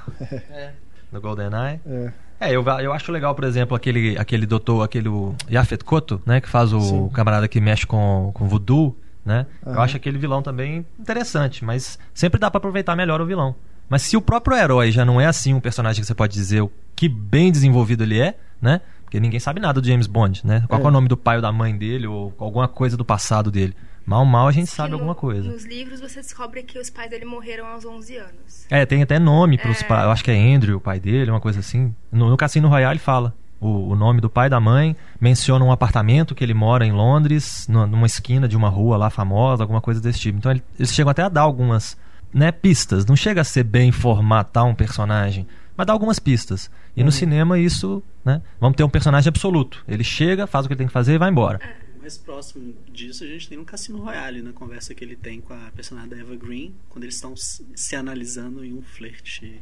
no 1.12 1.20
GoldenEye. 1.20 1.80
É. 1.86 2.12
É, 2.38 2.50
eu, 2.54 2.62
eu 2.62 2.92
acho 2.92 3.10
legal, 3.10 3.34
por 3.34 3.44
exemplo, 3.44 3.74
aquele, 3.74 4.18
aquele 4.18 4.44
doutor, 4.44 4.82
aquele 4.82 5.08
o 5.08 5.34
Yafet 5.50 5.82
Koto, 5.82 6.20
né? 6.26 6.38
Que 6.40 6.48
faz 6.48 6.70
o 6.72 6.80
Sim. 6.80 7.08
camarada 7.08 7.48
que 7.48 7.58
mexe 7.62 7.86
com, 7.86 8.30
com 8.34 8.46
voodoo, 8.46 8.94
né? 9.24 9.46
Eu 9.64 9.72
Aham. 9.72 9.80
acho 9.82 9.96
aquele 9.96 10.18
vilão 10.18 10.42
também 10.42 10.84
interessante, 11.00 11.64
mas 11.64 11.98
sempre 12.12 12.38
dá 12.38 12.50
pra 12.50 12.58
aproveitar 12.58 12.94
melhor 12.94 13.22
o 13.22 13.26
vilão. 13.26 13.54
Mas 13.88 14.02
se 14.02 14.16
o 14.18 14.20
próprio 14.20 14.54
herói 14.56 14.92
já 14.92 15.02
não 15.04 15.18
é 15.18 15.24
assim 15.26 15.54
um 15.54 15.60
personagem 15.60 16.02
que 16.02 16.06
você 16.06 16.14
pode 16.14 16.34
dizer 16.34 16.60
o 16.60 16.70
que 16.94 17.08
bem 17.08 17.50
desenvolvido 17.50 18.02
ele 18.02 18.20
é, 18.20 18.36
né? 18.60 18.82
Porque 19.04 19.18
ninguém 19.18 19.40
sabe 19.40 19.58
nada 19.60 19.80
do 19.80 19.86
James 19.86 20.06
Bond, 20.08 20.42
né? 20.44 20.64
Qual 20.68 20.78
que 20.78 20.86
é 20.86 20.88
o 20.88 20.90
É. 20.90 20.92
nome 20.92 21.08
do 21.08 21.16
pai 21.16 21.36
ou 21.36 21.42
da 21.42 21.50
mãe 21.52 21.74
dele, 21.74 22.06
ou 22.06 22.34
alguma 22.38 22.68
coisa 22.68 22.96
do 22.98 23.04
passado 23.04 23.50
dele. 23.50 23.74
Mal, 24.06 24.24
mal 24.24 24.46
a 24.46 24.52
gente 24.52 24.68
Que 24.68 24.74
sabe 24.76 24.90
no- 24.90 24.96
alguma 24.96 25.14
coisa. 25.14 25.50
Nos 25.50 25.64
livros 25.64 26.00
você 26.00 26.20
descobre 26.20 26.62
que 26.62 26.78
os 26.78 26.88
pais 26.88 27.10
dele 27.10 27.24
morreram 27.24 27.66
aos 27.66 27.84
11 27.84 28.16
anos. 28.16 28.64
É, 28.70 28.86
tem 28.86 29.02
até 29.02 29.18
nome 29.18 29.58
pros 29.58 29.82
É. 29.82 29.84
pais. 29.84 30.04
Eu 30.04 30.10
acho 30.10 30.22
que 30.24 30.30
é 30.30 30.54
Andrew, 30.54 30.76
o 30.76 30.80
pai 30.80 31.00
dele, 31.00 31.30
uma 31.30 31.40
coisa 31.40 31.58
assim. 31.60 31.92
No, 32.12 32.30
no 32.30 32.36
Cassino 32.36 32.68
Royale 32.68 33.00
fala 33.00 33.34
o, 33.60 33.88
o 33.90 33.96
nome 33.96 34.20
do 34.20 34.30
pai 34.30 34.46
e 34.46 34.50
da 34.50 34.60
mãe, 34.60 34.94
menciona 35.20 35.64
um 35.64 35.72
apartamento 35.72 36.34
que 36.34 36.44
ele 36.44 36.54
mora 36.54 36.86
em 36.86 36.92
Londres, 36.92 37.66
numa, 37.68 38.06
esquina 38.06 38.46
de 38.46 38.56
uma 38.56 38.68
rua 38.68 38.96
lá 38.96 39.10
famosa, 39.10 39.64
alguma 39.64 39.80
coisa 39.80 40.00
desse 40.00 40.20
tipo. 40.20 40.38
Então 40.38 40.52
ele- 40.52 40.62
eles 40.78 40.92
chegam 40.94 41.10
até 41.10 41.22
a 41.22 41.28
dar 41.28 41.40
algumas 41.42 41.96
né, 42.32 42.52
pistas. 42.52 43.06
Não 43.06 43.16
chega 43.16 43.40
a 43.40 43.44
ser 43.44 43.64
bem 43.64 43.90
formatar 43.90 44.64
um 44.66 44.74
personagem, 44.74 45.46
mas 45.76 45.86
dá 45.86 45.92
algumas 45.92 46.18
pistas. 46.18 46.70
E 46.94 47.02
no 47.02 47.10
cinema 47.10 47.58
isso, 47.58 48.02
né? 48.24 48.42
Vamos 48.60 48.76
ter 48.76 48.84
um 48.84 48.88
personagem 48.90 49.28
absoluto. 49.28 49.82
Ele 49.88 50.04
chega, 50.04 50.46
faz 50.46 50.64
o 50.64 50.68
que 50.68 50.74
ele 50.74 50.78
tem 50.78 50.86
que 50.86 50.92
fazer 50.92 51.14
e 51.14 51.18
vai 51.18 51.30
embora. 51.30 51.58
O 51.85 51.85
mais 52.06 52.16
próximo 52.16 52.72
disso 52.88 53.24
a 53.24 53.26
gente 53.26 53.48
tem 53.48 53.58
no 53.58 53.64
Cassino 53.64 53.98
Royale, 53.98 54.40
na 54.40 54.52
conversa 54.52 54.94
que 54.94 55.04
ele 55.04 55.16
tem 55.16 55.40
com 55.40 55.52
a 55.52 55.72
personagem 55.74 56.08
da 56.08 56.16
Eva 56.16 56.36
Green, 56.36 56.72
quando 56.88 57.02
eles 57.02 57.16
estão 57.16 57.34
se 57.36 57.96
analisando 57.96 58.64
em 58.64 58.72
um 58.72 58.80
flerte 58.80 59.60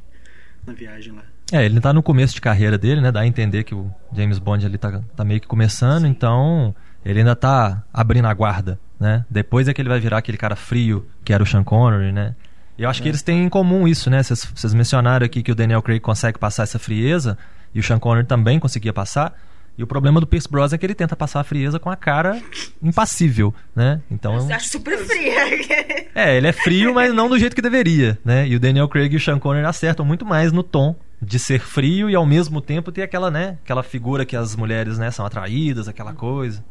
na 0.66 0.74
viagem 0.74 1.14
lá. 1.14 1.22
É, 1.50 1.64
ele 1.64 1.80
tá 1.80 1.90
no 1.90 2.02
começo 2.02 2.34
de 2.34 2.42
carreira 2.42 2.76
dele, 2.76 3.00
né? 3.00 3.10
Dá 3.10 3.20
a 3.20 3.26
entender 3.26 3.64
que 3.64 3.74
o 3.74 3.90
James 4.14 4.38
Bond 4.38 4.66
ali 4.66 4.76
tá, 4.76 5.02
tá 5.16 5.24
meio 5.24 5.40
que 5.40 5.46
começando, 5.46 6.06
então 6.06 6.74
ele 7.02 7.20
ainda 7.20 7.34
tá 7.34 7.82
abrindo 7.90 8.26
a 8.26 8.34
guarda, 8.34 8.78
né? 9.00 9.24
Depois 9.30 9.66
é 9.66 9.72
que 9.72 9.80
ele 9.80 9.88
vai 9.88 9.98
virar 9.98 10.18
aquele 10.18 10.36
cara 10.36 10.54
frio 10.54 11.06
que 11.24 11.32
era 11.32 11.42
o 11.42 11.46
Sean 11.46 11.64
Connery, 11.64 12.12
né? 12.12 12.36
E 12.76 12.82
eu 12.82 12.90
acho 12.90 13.02
que 13.02 13.08
eles 13.08 13.22
têm 13.22 13.42
em 13.42 13.48
comum 13.48 13.88
isso, 13.88 14.10
né? 14.10 14.22
Vocês 14.22 14.74
mencionaram 14.74 15.24
aqui 15.24 15.42
que 15.42 15.52
o 15.52 15.54
Daniel 15.54 15.80
Craig 15.80 16.00
consegue 16.00 16.38
passar 16.38 16.64
essa 16.64 16.78
frieza 16.78 17.38
e 17.74 17.80
o 17.80 17.82
Sean 17.82 17.98
Connery 17.98 18.26
também 18.26 18.60
conseguia 18.60 18.92
passar. 18.92 19.32
E 19.76 19.82
o 19.82 19.86
problema 19.86 20.20
do 20.20 20.26
Pierce 20.26 20.48
Brosnan 20.48 20.76
é 20.76 20.78
que 20.78 20.86
ele 20.86 20.94
tenta 20.94 21.16
passar 21.16 21.40
a 21.40 21.44
frieza 21.44 21.80
com 21.80 21.90
a 21.90 21.96
cara 21.96 22.40
impassível, 22.82 23.52
né? 23.74 24.00
Então 24.10 24.36
Eu 24.36 24.54
acho 24.54 24.68
super 24.68 24.96
fria. 24.98 25.34
é, 26.14 26.36
ele 26.36 26.46
é 26.46 26.52
frio, 26.52 26.94
mas 26.94 27.12
não 27.12 27.28
do 27.28 27.38
jeito 27.38 27.56
que 27.56 27.62
deveria, 27.62 28.18
né? 28.24 28.46
E 28.46 28.54
o 28.54 28.60
Daniel 28.60 28.88
Craig 28.88 29.12
e 29.12 29.16
o 29.16 29.20
Sean 29.20 29.38
Connery 29.38 29.66
acertam 29.66 30.04
muito 30.04 30.24
mais 30.24 30.52
no 30.52 30.62
tom 30.62 30.94
de 31.20 31.38
ser 31.38 31.60
frio 31.60 32.08
e 32.08 32.14
ao 32.14 32.26
mesmo 32.26 32.60
tempo 32.60 32.92
ter 32.92 33.02
aquela, 33.02 33.30
né, 33.30 33.58
aquela 33.64 33.82
figura 33.82 34.26
que 34.26 34.36
as 34.36 34.54
mulheres, 34.54 34.98
né, 34.98 35.10
são 35.10 35.24
atraídas, 35.24 35.88
aquela 35.88 36.12
coisa. 36.12 36.62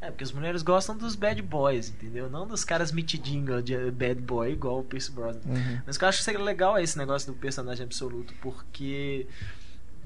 É, 0.00 0.10
porque 0.10 0.24
as 0.24 0.32
mulheres 0.32 0.62
gostam 0.62 0.96
dos 0.96 1.14
bad 1.14 1.40
boys, 1.42 1.90
entendeu? 1.90 2.30
Não 2.30 2.46
dos 2.46 2.64
caras 2.64 2.90
mitidinho 2.90 3.62
de 3.62 3.76
bad 3.90 4.18
boy 4.20 4.50
igual 4.50 4.80
o 4.80 4.82
Pierce 4.82 5.12
Brosnan. 5.12 5.42
Mas 5.86 5.96
o 5.96 5.98
que 5.98 6.04
eu 6.04 6.08
acho 6.08 6.18
que 6.18 6.24
seria 6.24 6.40
legal 6.40 6.78
é 6.78 6.82
esse 6.82 6.96
negócio 6.96 7.30
do 7.30 7.38
personagem 7.38 7.84
absoluto, 7.84 8.32
porque 8.40 9.26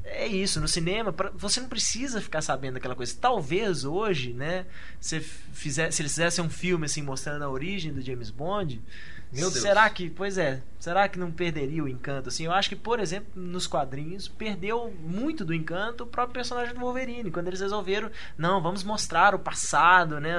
é 0.05 0.27
isso, 0.27 0.61
no 0.61 0.69
cinema, 0.69 1.13
pra- 1.13 1.31
você 1.35 1.61
não 1.61 1.69
precisa 1.69 2.21
ficar 2.21 2.43
sabendo 2.43 2.77
aquela 2.77 2.95
coisa. 2.95 3.15
Talvez 3.21 3.85
hoje, 3.85 4.33
né, 4.33 4.67
se, 5.01 5.19
fizer, 5.21 5.91
se 5.93 6.03
eles 6.03 6.13
fizessem 6.13 6.45
um 6.45 6.51
filme 6.51 6.85
assim 6.87 7.03
mostrando 7.03 7.43
a 7.43 7.49
origem 7.49 7.93
do 7.93 8.03
James 8.03 8.31
Bond, 8.31 8.83
Meu 9.33 9.51
Deus. 9.51 9.63
será 9.63 9.89
que, 9.91 10.11
pois 10.11 10.37
é, 10.39 10.63
será 10.79 11.09
que 11.09 11.19
não 11.19 11.31
perderia 11.33 11.83
o 11.83 11.89
encanto 11.89 12.29
assim? 12.29 12.45
Eu 12.45 12.53
acho 12.53 12.69
que, 12.69 12.77
por 12.77 13.01
exemplo, 13.01 13.29
nos 13.35 13.67
quadrinhos 13.67 14.29
perdeu 14.29 14.95
muito 15.01 15.45
do 15.45 15.55
encanto 15.55 16.05
o 16.05 16.07
próprio 16.07 16.35
personagem 16.35 16.75
do 16.75 16.81
Wolverine, 16.81 17.31
quando 17.31 17.49
eles 17.49 17.61
resolveram, 17.61 18.11
não, 18.39 18.61
vamos 18.63 18.85
mostrar 18.85 19.35
o 19.35 19.39
passado, 19.39 20.21
né, 20.21 20.39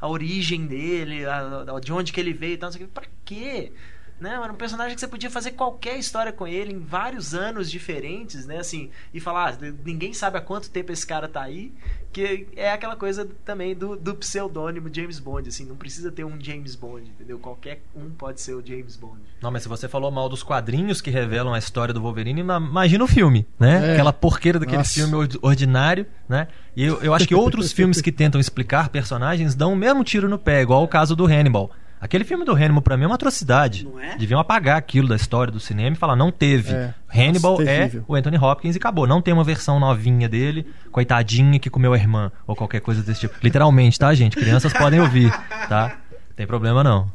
a 0.00 0.06
origem 0.08 0.66
dele, 0.66 1.24
a- 1.24 1.64
a- 1.76 1.80
de 1.80 1.92
onde 1.92 2.12
que 2.12 2.20
ele 2.20 2.32
veio 2.34 2.52
e 2.54 2.58
tal, 2.58 2.68
não 2.68 2.72
sei 2.72 2.82
o 2.84 2.86
quê. 2.86 2.92
Pra 2.94 3.06
quê? 3.24 3.72
Né? 4.18 4.30
Era 4.30 4.50
um 4.50 4.56
personagem 4.56 4.94
que 4.94 5.00
você 5.00 5.06
podia 5.08 5.28
fazer 5.30 5.50
qualquer 5.52 5.98
história 5.98 6.32
com 6.32 6.46
ele 6.46 6.72
em 6.72 6.78
vários 6.78 7.34
anos 7.34 7.70
diferentes, 7.70 8.46
né? 8.46 8.58
Assim, 8.58 8.88
e 9.12 9.20
falar, 9.20 9.50
ah, 9.62 9.72
ninguém 9.84 10.14
sabe 10.14 10.38
há 10.38 10.40
quanto 10.40 10.70
tempo 10.70 10.90
esse 10.90 11.06
cara 11.06 11.28
tá 11.28 11.42
aí, 11.42 11.70
que 12.14 12.46
é 12.56 12.72
aquela 12.72 12.96
coisa 12.96 13.28
também 13.44 13.74
do, 13.74 13.94
do 13.94 14.14
pseudônimo 14.14 14.88
James 14.90 15.18
Bond, 15.18 15.50
assim, 15.50 15.66
não 15.66 15.76
precisa 15.76 16.10
ter 16.10 16.24
um 16.24 16.38
James 16.40 16.74
Bond, 16.74 17.10
entendeu? 17.10 17.38
Qualquer 17.38 17.82
um 17.94 18.08
pode 18.08 18.40
ser 18.40 18.54
o 18.54 18.64
James 18.66 18.96
Bond. 18.96 19.20
Não, 19.42 19.50
mas 19.50 19.62
se 19.64 19.68
você 19.68 19.86
falou 19.86 20.10
mal 20.10 20.30
dos 20.30 20.42
quadrinhos 20.42 21.02
que 21.02 21.10
revelam 21.10 21.52
a 21.52 21.58
história 21.58 21.92
do 21.92 22.00
Wolverine, 22.00 22.40
ima- 22.40 22.56
imagina 22.56 23.04
o 23.04 23.06
filme, 23.06 23.46
né? 23.60 23.88
É. 23.90 23.92
Aquela 23.92 24.14
porqueira 24.14 24.58
daquele 24.58 24.78
Nossa. 24.78 24.94
filme 24.94 25.14
ord- 25.14 25.38
ordinário, 25.42 26.06
né? 26.26 26.48
E 26.74 26.84
eu, 26.84 27.02
eu 27.02 27.12
acho 27.12 27.28
que 27.28 27.34
outros 27.34 27.70
filmes 27.72 28.00
que 28.00 28.10
tentam 28.10 28.40
explicar 28.40 28.88
personagens 28.88 29.54
dão 29.54 29.74
o 29.74 29.76
mesmo 29.76 30.02
tiro 30.02 30.26
no 30.26 30.38
pé, 30.38 30.62
igual 30.62 30.82
o 30.82 30.88
caso 30.88 31.14
do 31.14 31.26
Hannibal. 31.26 31.70
Aquele 32.06 32.22
filme 32.22 32.44
do 32.44 32.52
Hannibal, 32.52 32.80
pra 32.80 32.96
mim, 32.96 33.02
é 33.02 33.06
uma 33.08 33.16
atrocidade. 33.16 33.84
Não 33.84 33.98
é? 33.98 34.16
Deviam 34.16 34.38
apagar 34.38 34.76
aquilo 34.76 35.08
da 35.08 35.16
história 35.16 35.52
do 35.52 35.58
cinema 35.58 35.96
e 35.96 35.98
falar, 35.98 36.14
não 36.14 36.30
teve. 36.30 36.72
É. 36.72 36.94
Hannibal 37.12 37.58
Nossa, 37.58 37.68
é 37.68 37.90
o 38.06 38.14
Anthony 38.14 38.38
Hopkins 38.38 38.76
e 38.76 38.78
acabou. 38.78 39.08
Não 39.08 39.20
tem 39.20 39.34
uma 39.34 39.42
versão 39.42 39.80
novinha 39.80 40.28
dele, 40.28 40.64
coitadinha 40.92 41.58
que 41.58 41.68
comeu 41.68 41.92
a 41.92 41.96
irmã, 41.96 42.30
ou 42.46 42.54
qualquer 42.54 42.80
coisa 42.80 43.02
desse 43.02 43.22
tipo. 43.22 43.34
Literalmente, 43.42 43.98
tá, 43.98 44.14
gente? 44.14 44.36
Crianças 44.36 44.72
podem 44.72 45.00
ouvir, 45.00 45.32
tá? 45.68 45.98
Tem 46.36 46.46
problema 46.46 46.84
não. 46.84 47.10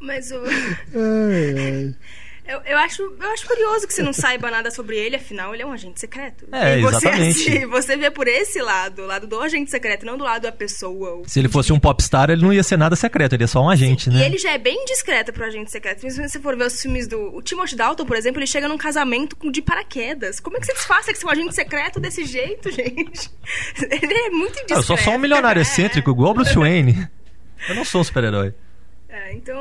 Mas 0.00 0.30
o. 0.30 0.36
Ai, 0.36 1.54
ai. 1.58 1.94
Eu, 2.48 2.60
eu, 2.64 2.78
acho, 2.78 3.02
eu 3.02 3.30
acho 3.30 3.46
curioso 3.46 3.86
que 3.86 3.92
você 3.92 4.02
não 4.02 4.12
saiba 4.12 4.50
nada 4.50 4.70
sobre 4.70 4.96
ele, 4.96 5.16
afinal, 5.16 5.52
ele 5.52 5.62
é 5.62 5.66
um 5.66 5.72
agente 5.72 6.00
secreto. 6.00 6.46
É, 6.50 6.78
e 6.78 6.82
você, 6.82 6.96
exatamente. 7.08 7.38
se 7.38 7.66
você 7.66 7.96
vê 7.96 8.10
por 8.10 8.26
esse 8.26 8.60
lado, 8.62 9.02
o 9.02 9.06
lado 9.06 9.26
do 9.26 9.38
agente 9.40 9.70
secreto, 9.70 10.06
não 10.06 10.16
do 10.16 10.24
lado 10.24 10.42
da 10.42 10.52
pessoa. 10.52 11.22
Se 11.26 11.38
ele 11.38 11.48
fosse 11.48 11.72
um 11.72 11.78
popstar, 11.78 12.30
ele 12.30 12.40
não 12.40 12.52
ia 12.52 12.62
ser 12.62 12.78
nada 12.78 12.96
secreto, 12.96 13.34
ele 13.34 13.44
é 13.44 13.46
só 13.46 13.60
um 13.62 13.68
agente, 13.68 14.08
né? 14.08 14.20
E 14.20 14.22
ele 14.24 14.38
já 14.38 14.52
é 14.52 14.58
bem 14.58 14.82
discreto 14.86 15.30
pro 15.32 15.44
agente 15.44 15.70
secreto. 15.70 16.00
Se 16.10 16.22
você 16.28 16.40
for 16.40 16.56
ver 16.56 16.64
os 16.66 16.80
filmes 16.80 17.06
do. 17.06 17.36
O 17.36 17.42
Timothy 17.42 17.76
Dalton, 17.76 18.06
por 18.06 18.16
exemplo, 18.16 18.40
ele 18.40 18.46
chega 18.46 18.66
num 18.66 18.78
casamento 18.78 19.36
de 19.50 19.60
paraquedas. 19.60 20.40
Como 20.40 20.56
é 20.56 20.60
que 20.60 20.66
você 20.66 20.72
disfarça 20.72 21.12
que 21.12 21.18
você 21.18 21.26
é 21.26 21.28
um 21.28 21.32
agente 21.32 21.54
secreto 21.54 22.00
desse 22.00 22.24
jeito, 22.24 22.70
gente? 22.72 23.30
Ele 23.90 24.14
é 24.14 24.30
muito 24.30 24.56
Ah, 24.58 24.62
indiscreto. 24.62 24.80
eu 24.80 24.82
sou 24.82 24.96
só 24.96 25.10
um 25.10 25.18
milionário 25.18 25.60
É. 25.60 25.62
excêntrico, 25.68 26.10
igual 26.10 26.30
o 26.30 26.34
Bruce 26.34 26.54
Wayne. 26.54 27.08
Eu 27.68 27.74
não 27.74 27.84
sou 27.84 28.00
um 28.00 28.04
super-herói. 28.04 28.54
É, 29.10 29.32
então, 29.34 29.56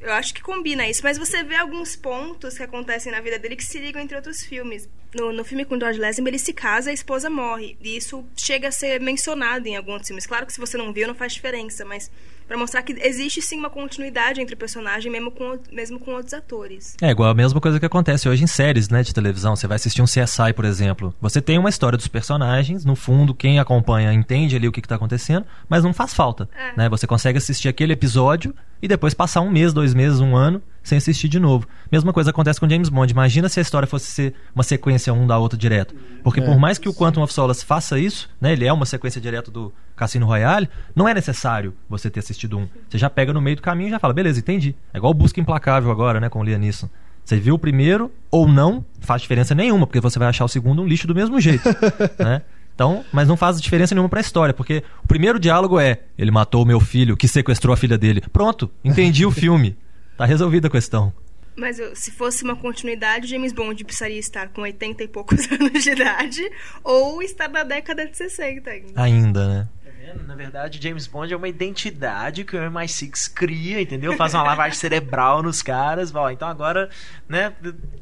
eu- 0.00 0.12
acho 0.12 0.32
que 0.34 0.42
combina 0.42 0.88
isso. 0.88 1.02
Mas 1.02 1.18
você 1.18 1.42
vê 1.42 1.56
alguns 1.56 1.96
pontos 1.96 2.56
que 2.56 2.62
acontecem 2.62 3.10
na 3.12 3.20
vida 3.20 3.38
dele 3.38 3.56
que 3.56 3.64
se 3.64 3.78
ligam 3.78 4.00
entre 4.02 4.16
outros 4.16 4.42
filmes. 4.42 4.88
No, 5.14 5.32
no 5.32 5.44
filme 5.44 5.64
com 5.64 5.78
George 5.78 5.98
Lazenby, 5.98 6.30
ele 6.30 6.38
se 6.38 6.52
casa 6.52 6.90
e 6.90 6.92
a 6.92 6.94
esposa 6.94 7.30
morre. 7.30 7.76
E 7.80 7.96
isso 7.96 8.24
chega 8.36 8.68
a 8.68 8.72
ser 8.72 9.00
mencionado 9.00 9.66
em 9.66 9.76
alguns 9.76 10.06
filmes. 10.06 10.26
Claro 10.26 10.46
que 10.46 10.52
se 10.52 10.60
você 10.60 10.76
não 10.76 10.92
viu, 10.92 11.06
não 11.08 11.14
faz 11.14 11.32
diferença, 11.32 11.84
mas 11.84 12.10
pra 12.48 12.56
mostrar 12.58 12.82
que 12.82 12.92
existe 13.00 13.40
sim 13.42 13.58
uma 13.58 13.70
continuidade 13.70 14.40
entre 14.40 14.54
o 14.54 14.58
personagem, 14.58 15.12
mesmo 15.12 15.30
com, 15.30 15.52
o- 15.54 15.60
mesmo 15.70 16.00
com 16.00 16.12
outros 16.12 16.32
atores. 16.34 16.96
É 17.00 17.10
igual 17.10 17.30
a 17.30 17.34
mesma 17.34 17.60
coisa 17.60 17.78
que 17.78 17.86
acontece 17.86 18.28
hoje 18.28 18.42
em 18.42 18.46
séries 18.46 18.88
né, 18.88 19.02
de 19.02 19.12
televisão. 19.14 19.54
Você 19.54 19.66
vai 19.66 19.76
assistir 19.76 20.00
um 20.02 20.06
CSI, 20.06 20.52
por 20.56 20.64
exemplo. 20.64 21.14
Você 21.20 21.40
tem 21.42 21.58
uma 21.58 21.68
história 21.68 21.96
dos 21.98 22.08
personagens, 22.08 22.84
no 22.84 22.96
fundo, 22.96 23.34
quem 23.34 23.58
acompanha 23.60 24.12
entende 24.12 24.56
ali 24.56 24.66
o 24.66 24.72
que 24.72 24.80
está 24.80 24.94
acontecendo, 24.96 25.44
mas 25.68 25.84
não 25.84 25.92
faz 25.92 26.14
falta. 26.14 26.48
É. 26.56 26.76
Né? 26.76 26.88
Você 26.88 27.06
consegue 27.06 27.36
assistir 27.38 27.68
aquele 27.68 27.92
episódio 27.92 28.54
e 28.80 28.88
depois 28.88 29.12
passar 29.12 29.40
um 29.42 29.50
mês, 29.50 29.72
dois 29.72 29.92
meses, 29.92 30.18
um 30.20 30.34
ano 30.36 30.62
sem 30.82 30.96
assistir 30.96 31.28
de 31.28 31.38
novo. 31.38 31.68
Mesma 31.92 32.12
coisa 32.14 32.30
acontece 32.30 32.58
com 32.58 32.66
James 32.68 32.88
Bond. 32.88 33.12
Imagina 33.12 33.48
se 33.48 33.58
a 33.58 33.62
história 33.62 33.86
fosse 33.86 34.06
ser 34.10 34.34
uma 34.54 34.62
sequência 34.62 35.12
um 35.12 35.26
da 35.26 35.36
outra 35.36 35.58
direto. 35.58 35.94
Porque 36.22 36.40
É. 36.40 36.44
por 36.44 36.58
mais 36.58 36.78
que 36.78 36.88
o 36.88 36.94
Quantum 36.94 37.22
of 37.22 37.32
Solace 37.32 37.62
faça 37.64 37.98
isso, 37.98 38.30
né, 38.40 38.52
ele 38.54 38.64
é 38.64 38.72
uma 38.72 38.86
sequência 38.86 39.20
direta 39.20 39.50
do 39.50 39.70
Cassino 39.98 40.24
Royale, 40.26 40.68
não 40.94 41.08
é 41.08 41.12
necessário 41.12 41.74
você 41.88 42.08
ter 42.08 42.20
assistido 42.20 42.56
um. 42.58 42.68
Você 42.88 42.96
já 42.96 43.10
pega 43.10 43.32
no 43.32 43.40
meio 43.40 43.56
do 43.56 43.62
caminho 43.62 43.88
e 43.88 43.90
já 43.90 43.98
fala, 43.98 44.14
beleza, 44.14 44.38
entendi. 44.38 44.74
É 44.94 44.98
igual 44.98 45.10
o 45.10 45.14
Busca 45.14 45.40
Implacável 45.40 45.90
agora, 45.90 46.20
né, 46.20 46.28
com 46.28 46.40
o 46.40 46.44
Liam 46.44 46.58
Neeson. 46.58 46.88
Você 47.24 47.36
viu 47.36 47.56
o 47.56 47.58
primeiro 47.58 48.10
ou 48.30 48.48
não, 48.48 48.84
faz 49.00 49.20
diferença 49.20 49.54
nenhuma, 49.54 49.86
porque 49.86 50.00
você 50.00 50.18
vai 50.18 50.28
achar 50.28 50.44
o 50.44 50.48
segundo 50.48 50.80
um 50.80 50.86
lixo 50.86 51.06
do 51.06 51.14
mesmo 51.14 51.38
jeito, 51.40 51.68
né? 52.18 52.40
Então, 52.74 53.04
mas 53.12 53.26
não 53.28 53.36
faz 53.36 53.60
diferença 53.60 53.94
nenhuma 53.94 54.08
pra 54.08 54.20
história, 54.20 54.54
porque 54.54 54.82
o 55.02 55.08
primeiro 55.08 55.38
diálogo 55.38 55.78
é: 55.80 55.98
ele 56.16 56.30
matou 56.30 56.62
o 56.62 56.66
meu 56.66 56.78
filho, 56.80 57.16
que 57.16 57.26
sequestrou 57.26 57.74
a 57.74 57.76
filha 57.76 57.98
dele. 57.98 58.22
Pronto, 58.32 58.70
entendi 58.84 59.26
o 59.26 59.30
filme. 59.30 59.76
Tá 60.16 60.24
resolvida 60.24 60.66
a 60.66 60.70
questão. 60.70 61.12
Mas 61.56 61.78
eu- 61.78 61.94
se 61.94 62.10
fosse 62.10 62.42
uma 62.42 62.56
continuidade, 62.56 63.28
James 63.28 63.52
Bond 63.52 63.84
precisaria 63.84 64.18
estar 64.18 64.48
com 64.48 64.62
80 64.62 65.04
e 65.04 65.08
poucos 65.08 65.46
anos 65.52 65.84
de 65.84 65.90
idade 65.90 66.40
ou 66.82 67.22
estar 67.22 67.48
na 67.48 67.62
década 67.62 68.04
de 68.04 68.16
60 68.16 68.68
ainda. 68.68 68.88
Ainda, 69.00 69.48
né? 69.48 69.68
Vendo? 69.98 70.26
Na 70.26 70.34
verdade, 70.34 70.80
James 70.80 71.06
Bond 71.06 71.32
é 71.32 71.36
uma 71.36 71.48
identidade 71.48 72.44
que 72.44 72.56
o 72.56 72.60
MI6 72.70 73.32
cria, 73.34 73.80
entendeu? 73.80 74.14
Faz 74.16 74.32
uma 74.34 74.42
lavagem 74.42 74.76
cerebral 74.78 75.42
nos 75.42 75.60
caras. 75.62 76.14
Ó, 76.14 76.30
então 76.30 76.46
agora, 76.48 76.88
né? 77.28 77.52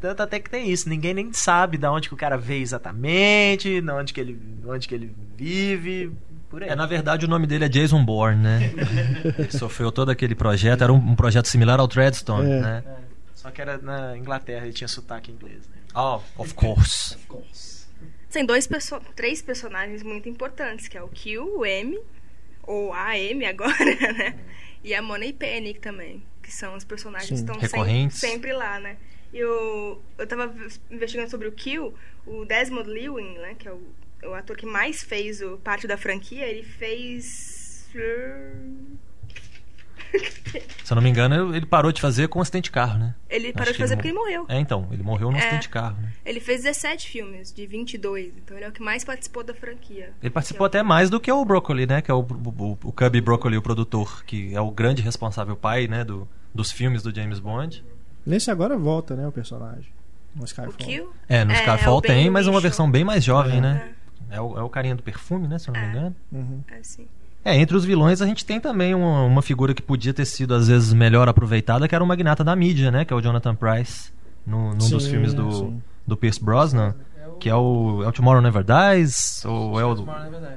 Tanto 0.00 0.22
até 0.22 0.38
que 0.38 0.50
tem 0.50 0.70
isso. 0.70 0.88
Ninguém 0.88 1.14
nem 1.14 1.32
sabe 1.32 1.78
de 1.78 1.86
onde 1.86 2.08
que 2.08 2.14
o 2.14 2.18
cara 2.18 2.36
veio 2.36 2.62
exatamente, 2.62 3.80
de 3.80 3.90
onde 3.90 4.12
que 4.12 4.20
ele, 4.20 4.40
onde 4.66 4.86
que 4.86 4.94
ele 4.94 5.14
vive. 5.36 6.12
Por 6.48 6.62
aí. 6.62 6.68
É, 6.68 6.76
na 6.76 6.86
verdade, 6.86 7.24
o 7.26 7.28
nome 7.28 7.46
dele 7.46 7.64
é 7.64 7.68
Jason 7.68 8.04
Bourne, 8.04 8.40
né? 8.42 8.72
ele 9.38 9.50
sofreu 9.50 9.90
todo 9.90 10.10
aquele 10.10 10.34
projeto, 10.34 10.82
era 10.84 10.92
um, 10.92 10.96
um 10.96 11.16
projeto 11.16 11.46
similar 11.48 11.80
ao 11.80 11.88
Treadstone, 11.88 12.50
É. 12.50 12.60
né? 12.60 12.82
É, 12.86 12.90
Só 13.34 13.50
que 13.50 13.60
era 13.60 13.78
na 13.78 14.16
Inglaterra, 14.16 14.64
ele 14.64 14.72
tinha 14.72 14.86
sotaque 14.86 15.32
inglês, 15.32 15.68
né? 15.68 15.76
Oh, 15.94 16.20
of 16.40 16.54
course. 16.54 17.16
Tem 18.36 18.44
dois 18.44 18.66
perso 18.66 19.00
três 19.14 19.40
personagens 19.40 20.02
muito 20.02 20.28
importantes, 20.28 20.88
que 20.88 20.98
é 20.98 21.02
o 21.02 21.08
Q, 21.08 21.38
o 21.38 21.64
M, 21.64 21.98
ou 22.64 22.92
a 22.92 23.18
M 23.18 23.46
agora, 23.46 23.72
né? 24.12 24.38
E 24.84 24.94
a 24.94 25.00
Money 25.00 25.32
Penny 25.32 25.72
também, 25.72 26.22
que 26.42 26.52
são 26.52 26.76
os 26.76 26.84
personagens 26.84 27.30
Sim. 27.30 27.34
que 27.34 27.40
estão 27.50 27.58
Recorrentes. 27.58 28.18
sempre, 28.18 28.34
sempre 28.34 28.52
lá, 28.52 28.78
né? 28.78 28.98
E 29.32 29.42
o, 29.42 29.98
eu 30.18 30.26
tava 30.26 30.54
investigando 30.90 31.30
sobre 31.30 31.48
o 31.48 31.52
Q, 31.52 31.94
o 32.26 32.44
Desmond 32.44 32.90
Llewellyn, 32.90 33.38
né? 33.38 33.56
Que 33.58 33.68
é 33.68 33.72
o, 33.72 33.80
o 34.24 34.34
ator 34.34 34.54
que 34.54 34.66
mais 34.66 35.02
fez 35.02 35.40
o, 35.40 35.56
parte 35.56 35.86
da 35.86 35.96
franquia, 35.96 36.44
ele 36.46 36.62
fez... 36.62 37.88
Se 40.84 40.92
eu 40.92 40.94
não 40.94 41.02
me 41.02 41.10
engano, 41.10 41.54
ele 41.54 41.66
parou 41.66 41.90
de 41.90 42.00
fazer 42.00 42.28
com 42.28 42.40
acidente 42.40 42.64
de 42.64 42.70
carro, 42.70 42.98
né? 42.98 43.14
Ele 43.28 43.52
parou 43.52 43.64
Acho 43.64 43.72
de 43.74 43.78
fazer 43.78 43.94
ele 43.94 43.96
porque 44.02 44.08
ele 44.08 44.18
morreu. 44.18 44.46
É, 44.48 44.58
então, 44.60 44.86
ele 44.92 45.02
morreu 45.02 45.30
num 45.30 45.36
É. 45.36 45.40
acidente 45.40 45.62
de 45.62 45.68
carro, 45.68 45.96
né? 46.00 46.12
Ele 46.24 46.38
fez 46.40 46.62
17 46.62 47.08
filmes 47.08 47.52
de 47.52 47.66
22, 47.66 48.32
então 48.36 48.56
ele 48.56 48.64
é 48.64 48.68
o 48.68 48.72
que 48.72 48.82
mais 48.82 49.02
participou 49.04 49.42
da 49.42 49.52
franquia. 49.52 50.12
Ele 50.22 50.30
participou 50.30 50.64
até 50.66 50.82
mais 50.82 51.10
do 51.10 51.18
que 51.18 51.30
o 51.30 51.44
Broccoli, 51.44 51.86
né? 51.86 52.00
Que 52.00 52.10
é 52.10 52.14
o, 52.14 52.20
o, 52.20 52.78
o 52.84 52.92
Cubby 52.92 53.20
Broccoli, 53.20 53.56
o 53.56 53.62
produtor, 53.62 54.24
que 54.24 54.54
é 54.54 54.60
o 54.60 54.70
grande 54.70 55.02
responsável 55.02 55.56
pai, 55.56 55.88
né? 55.88 56.04
Do, 56.04 56.28
dos 56.54 56.70
filmes 56.70 57.02
do 57.02 57.14
James 57.14 57.38
Bond. 57.40 57.84
Nesse 58.24 58.50
agora 58.50 58.76
volta, 58.76 59.14
né, 59.16 59.26
o 59.26 59.32
personagem. 59.32 59.86
No 60.34 60.44
Skyfall. 60.44 60.70
O 60.70 60.72
Kill? 60.74 61.10
É, 61.28 61.44
no 61.44 61.52
É, 61.52 61.54
Skyfall 61.56 61.94
é 61.94 61.98
o 61.98 62.00
tem, 62.00 62.30
mas 62.30 62.46
uma 62.46 62.52
Whishaw. 62.52 62.60
versão 62.62 62.90
bem 62.90 63.04
mais 63.04 63.24
jovem, 63.24 63.58
É. 63.58 63.60
né? 63.60 63.88
É 64.28 64.40
o, 64.40 64.58
é 64.58 64.62
o 64.62 64.68
carinha 64.68 64.94
do 64.96 65.02
perfume, 65.02 65.46
né? 65.48 65.58
Se 65.58 65.68
eu 65.68 65.74
não 65.74 65.80
me 65.80 65.86
É. 65.86 65.90
engano. 65.90 66.16
Uhum. 66.32 66.60
É, 66.68 66.82
sim. 66.82 67.06
É, 67.46 67.54
entre 67.54 67.76
os 67.76 67.84
vilões 67.84 68.20
a 68.20 68.26
gente 68.26 68.44
tem 68.44 68.58
também 68.58 68.92
uma, 68.92 69.22
uma 69.22 69.40
figura 69.40 69.72
que 69.72 69.80
podia 69.80 70.12
ter 70.12 70.24
sido 70.24 70.52
às 70.52 70.66
vezes 70.66 70.92
melhor 70.92 71.28
aproveitada, 71.28 71.86
que 71.86 71.94
era 71.94 72.02
o 72.02 72.06
magnata 72.06 72.42
da 72.42 72.56
mídia, 72.56 72.90
né? 72.90 73.04
Que 73.04 73.12
é 73.12 73.16
o 73.16 73.20
Jonathan 73.20 73.54
Price, 73.54 74.10
no, 74.44 74.70
num 74.70 74.78
dos 74.78 75.04
Sim, 75.04 75.10
filmes 75.10 75.32
do, 75.32 75.52
sim. 75.52 75.82
do 76.04 76.16
Pierce 76.16 76.42
Brosnan, 76.42 76.96
que 77.38 77.48
é 77.48 77.54
o, 77.54 78.02
é 78.04 78.08
o 78.08 78.12
Tomorrow 78.12 78.40
Never 78.42 78.64
Dies, 78.64 79.44
ou 79.44 79.78
é 79.80 79.84
o... 79.84 80.06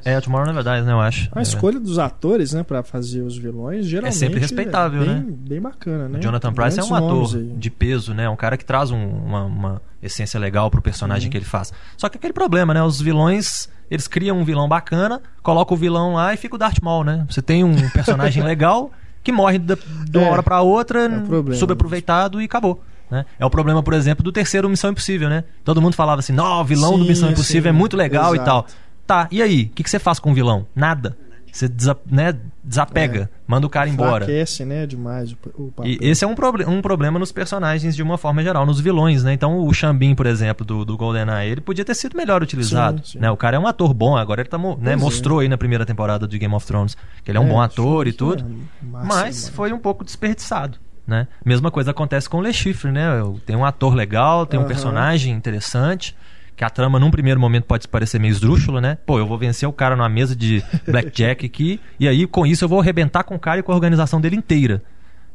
É, 0.06 0.18
o 0.18 0.22
Tomorrow 0.22 0.46
Never 0.48 0.64
Dies, 0.64 0.86
né, 0.86 0.92
eu 0.94 1.00
acho. 1.00 1.30
A 1.34 1.40
É. 1.40 1.42
escolha 1.44 1.80
dos 1.80 2.00
atores, 2.00 2.54
né, 2.54 2.64
pra 2.64 2.82
fazer 2.84 3.22
os 3.22 3.38
vilões, 3.38 3.86
geralmente 3.86 4.16
sempre 4.18 4.40
respeitável, 4.40 5.02
é 5.02 5.06
bem, 5.06 5.16
né? 5.16 5.26
Bem 5.28 5.62
bacana, 5.62 6.08
né? 6.10 6.20
O 6.20 6.22
Jonathan 6.22 6.54
Price 6.54 6.80
é 6.80 6.84
um 6.84 6.90
Grandes 6.90 7.08
ator 7.34 7.36
aí. 7.40 7.54
de 7.58 7.70
peso, 7.70 8.14
né? 8.14 8.30
Um 8.30 8.36
cara 8.36 8.58
que 8.58 8.66
traz 8.66 8.92
um- 8.92 8.98
uma, 9.10 9.44
uma 9.46 9.82
essência 10.02 10.40
legal 10.40 10.70
pro 10.72 10.82
personagem 10.82 11.26
Uhum. 11.28 11.32
que 11.32 11.38
ele 11.38 11.46
faz. 11.46 11.74
Só 11.98 12.08
que 12.10 12.18
aquele 12.18 12.34
problema, 12.34 12.74
né? 12.74 12.82
Os 12.84 13.02
vilões, 13.02 13.68
eles 13.92 14.08
criam 14.08 14.38
um 14.40 14.44
vilão 14.46 14.68
bacana, 14.68 15.22
colocam 15.44 15.76
o 15.76 15.80
vilão 15.80 16.14
lá 16.14 16.34
e 16.34 16.38
fica 16.38 16.56
o 16.56 16.58
Darth 16.58 16.82
Maul, 16.82 17.04
né? 17.04 17.26
Você 17.30 17.42
tem 17.42 17.64
um 17.64 17.90
personagem 17.90 18.42
legal 18.44 18.92
que 19.22 19.32
morre 19.34 19.60
da, 19.60 19.76
de 19.76 20.18
uma 20.18 20.28
É, 20.28 20.32
hora 20.32 20.42
pra 20.42 20.62
outra, 20.62 21.02
é 21.02 21.08
o 21.08 21.22
problema 21.24 21.54
subaproveitado 21.56 22.42
e 22.42 22.46
acabou. 22.46 22.82
Né? 23.10 23.26
É 23.40 23.46
o 23.46 23.50
problema, 23.50 23.82
por 23.82 23.94
exemplo, 23.94 24.24
do 24.24 24.32
terceiro 24.32 24.70
Missão 24.70 24.92
Impossível, 24.92 25.30
né? 25.30 25.44
Todo 25.64 25.82
mundo 25.82 25.96
falava 25.96 26.20
assim, 26.20 26.34
não, 26.34 26.64
vilão 26.64 26.98
do 26.98 27.04
Sim, 27.04 27.10
Missão 27.10 27.32
Impossível 27.32 27.64
sim, 27.72 27.76
é 27.76 27.78
muito 27.80 27.98
legal 27.98 28.34
e 28.36 28.38
exato. 28.38 28.46
tal. 28.50 28.66
Tá, 29.08 29.28
e 29.32 29.42
aí? 29.42 29.64
O 29.64 29.70
que, 29.70 29.84
que 29.84 29.90
você 29.90 29.98
faz 29.98 30.20
com 30.20 30.32
o 30.32 30.34
vilão? 30.36 30.68
Nada. 30.76 31.18
Você 31.52 31.68
desa- 31.68 31.98
né, 32.06 32.36
desapega, 32.64 33.28
manda 33.48 33.66
o 33.66 33.70
cara 33.72 33.90
embora. 33.90 34.24
Enfraquece, 34.24 34.64
né, 34.64 34.86
demais 34.86 35.32
o, 35.32 35.72
papel. 35.76 35.92
E 35.92 35.98
esse 36.00 36.24
é 36.24 36.28
um, 36.28 36.36
proble- 36.36 36.64
um 36.66 36.80
problema 36.80 37.18
nos 37.18 37.32
personagens 37.32 37.96
de 37.96 38.04
uma 38.04 38.20
forma 38.20 38.44
geral, 38.44 38.68
nos 38.68 38.80
vilões, 38.80 39.24
né? 39.24 39.34
Então 39.34 39.58
o 39.58 39.74
Xambin, 39.74 40.14
por 40.14 40.28
exemplo, 40.28 40.64
do, 40.64 40.86
do 40.86 40.96
GoldenEye, 40.96 41.50
ele 41.52 41.62
podia 41.62 41.84
ter 41.84 41.96
sido 41.96 42.16
melhor 42.16 42.44
utilizado. 42.44 43.02
Sim. 43.04 43.18
Né? 43.18 43.32
O 43.32 43.36
cara 43.36 43.58
é 43.58 43.60
um 43.60 43.66
ator 43.66 43.96
bom, 43.96 44.16
agora 44.16 44.42
ele 44.42 44.50
tá, 44.50 44.60
né, 44.60 44.94
é. 44.94 44.96
mostrou 44.96 45.40
aí 45.40 45.50
na 45.50 45.58
primeira 45.58 45.88
temporada 45.88 46.28
de 46.28 46.38
Game 46.38 46.54
of 46.54 46.68
Thrones 46.68 46.96
que 47.24 47.32
ele 47.32 47.40
é 47.40 47.42
um 47.42 47.48
É, 47.48 47.50
bom 47.50 47.60
ator 47.60 48.08
e 48.08 48.14
tudo. 48.14 48.44
é 48.44 48.86
massa, 48.86 49.08
mas 49.08 49.42
mano. 49.46 49.56
foi 49.56 49.74
um 49.74 49.80
pouco 49.80 50.06
desperdiçado. 50.06 50.78
Né? 51.10 51.28
Mesma 51.44 51.72
coisa 51.72 51.90
acontece 51.90 52.30
com 52.30 52.38
o 52.38 52.42
Le 52.42 52.54
Chiffre, 52.54 52.92
né? 52.92 53.10
Tem 53.44 53.56
um 53.56 53.66
ator 53.66 53.96
legal, 53.96 54.46
tem 54.46 54.60
um 54.60 54.62
Aham. 54.62 54.68
personagem 54.68 55.34
interessante, 55.34 56.16
que 56.56 56.64
a 56.64 56.70
trama 56.70 57.00
num 57.00 57.10
primeiro 57.10 57.40
momento 57.40 57.64
pode 57.64 57.88
parecer 57.88 58.20
meio 58.20 58.32
esdrúxula, 58.32 58.80
né? 58.80 58.96
Pô, 59.08 59.18
eu 59.18 59.26
vou 59.26 59.36
vencer 59.36 59.68
o 59.68 59.74
cara 59.74 59.96
numa 59.96 60.08
mesa 60.08 60.36
de 60.36 60.64
blackjack 60.86 61.44
aqui, 61.48 61.80
e 62.00 62.08
aí 62.08 62.28
com 62.28 62.46
isso 62.46 62.64
eu 62.64 62.70
vou 62.70 62.80
arrebentar 62.80 63.24
com 63.24 63.34
o 63.34 63.40
cara 63.40 63.60
e 63.60 63.64
com 63.64 63.72
a 63.72 63.76
organização 63.76 64.22
dele 64.22 64.36
inteira. 64.36 64.84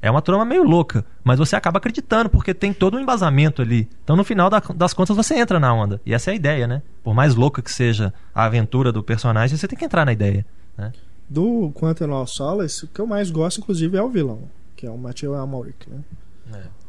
É 0.00 0.08
uma 0.08 0.22
trama 0.22 0.44
meio 0.44 0.62
louca, 0.62 1.04
mas 1.24 1.38
você 1.40 1.56
acaba 1.56 1.78
acreditando, 1.78 2.30
porque 2.30 2.54
tem 2.54 2.72
todo 2.72 2.96
um 2.96 3.00
embasamento 3.00 3.60
ali. 3.60 3.88
Então, 4.04 4.14
no 4.14 4.22
final 4.22 4.48
da- 4.48 4.62
das 4.76 4.94
contas, 4.94 5.16
você 5.16 5.34
entra 5.36 5.58
na 5.58 5.74
onda. 5.74 6.00
E 6.06 6.14
essa 6.14 6.30
é 6.30 6.34
a 6.34 6.36
ideia, 6.36 6.68
né? 6.68 6.82
Por 7.02 7.14
mais 7.14 7.34
louca 7.34 7.60
que 7.60 7.72
seja 7.72 8.14
a 8.32 8.44
aventura 8.44 8.92
do 8.92 9.02
personagem, 9.02 9.56
você 9.58 9.66
tem 9.66 9.76
que 9.78 9.84
entrar 9.84 10.04
na 10.04 10.12
ideia. 10.12 10.46
Né? 10.78 10.92
Do 11.28 11.72
Quantum 11.74 12.12
of 12.12 12.30
Solace, 12.30 12.84
o 12.84 12.88
que 12.88 13.00
eu 13.00 13.06
mais 13.06 13.30
gosto, 13.30 13.58
inclusive, 13.60 13.96
é 13.96 14.02
o 14.02 14.10
vilão, 14.10 14.42
que 14.84 14.88
é 14.88 14.90
o 14.90 14.98
Matthew 14.98 15.34
Amoric, 15.34 15.88
né? 15.88 16.02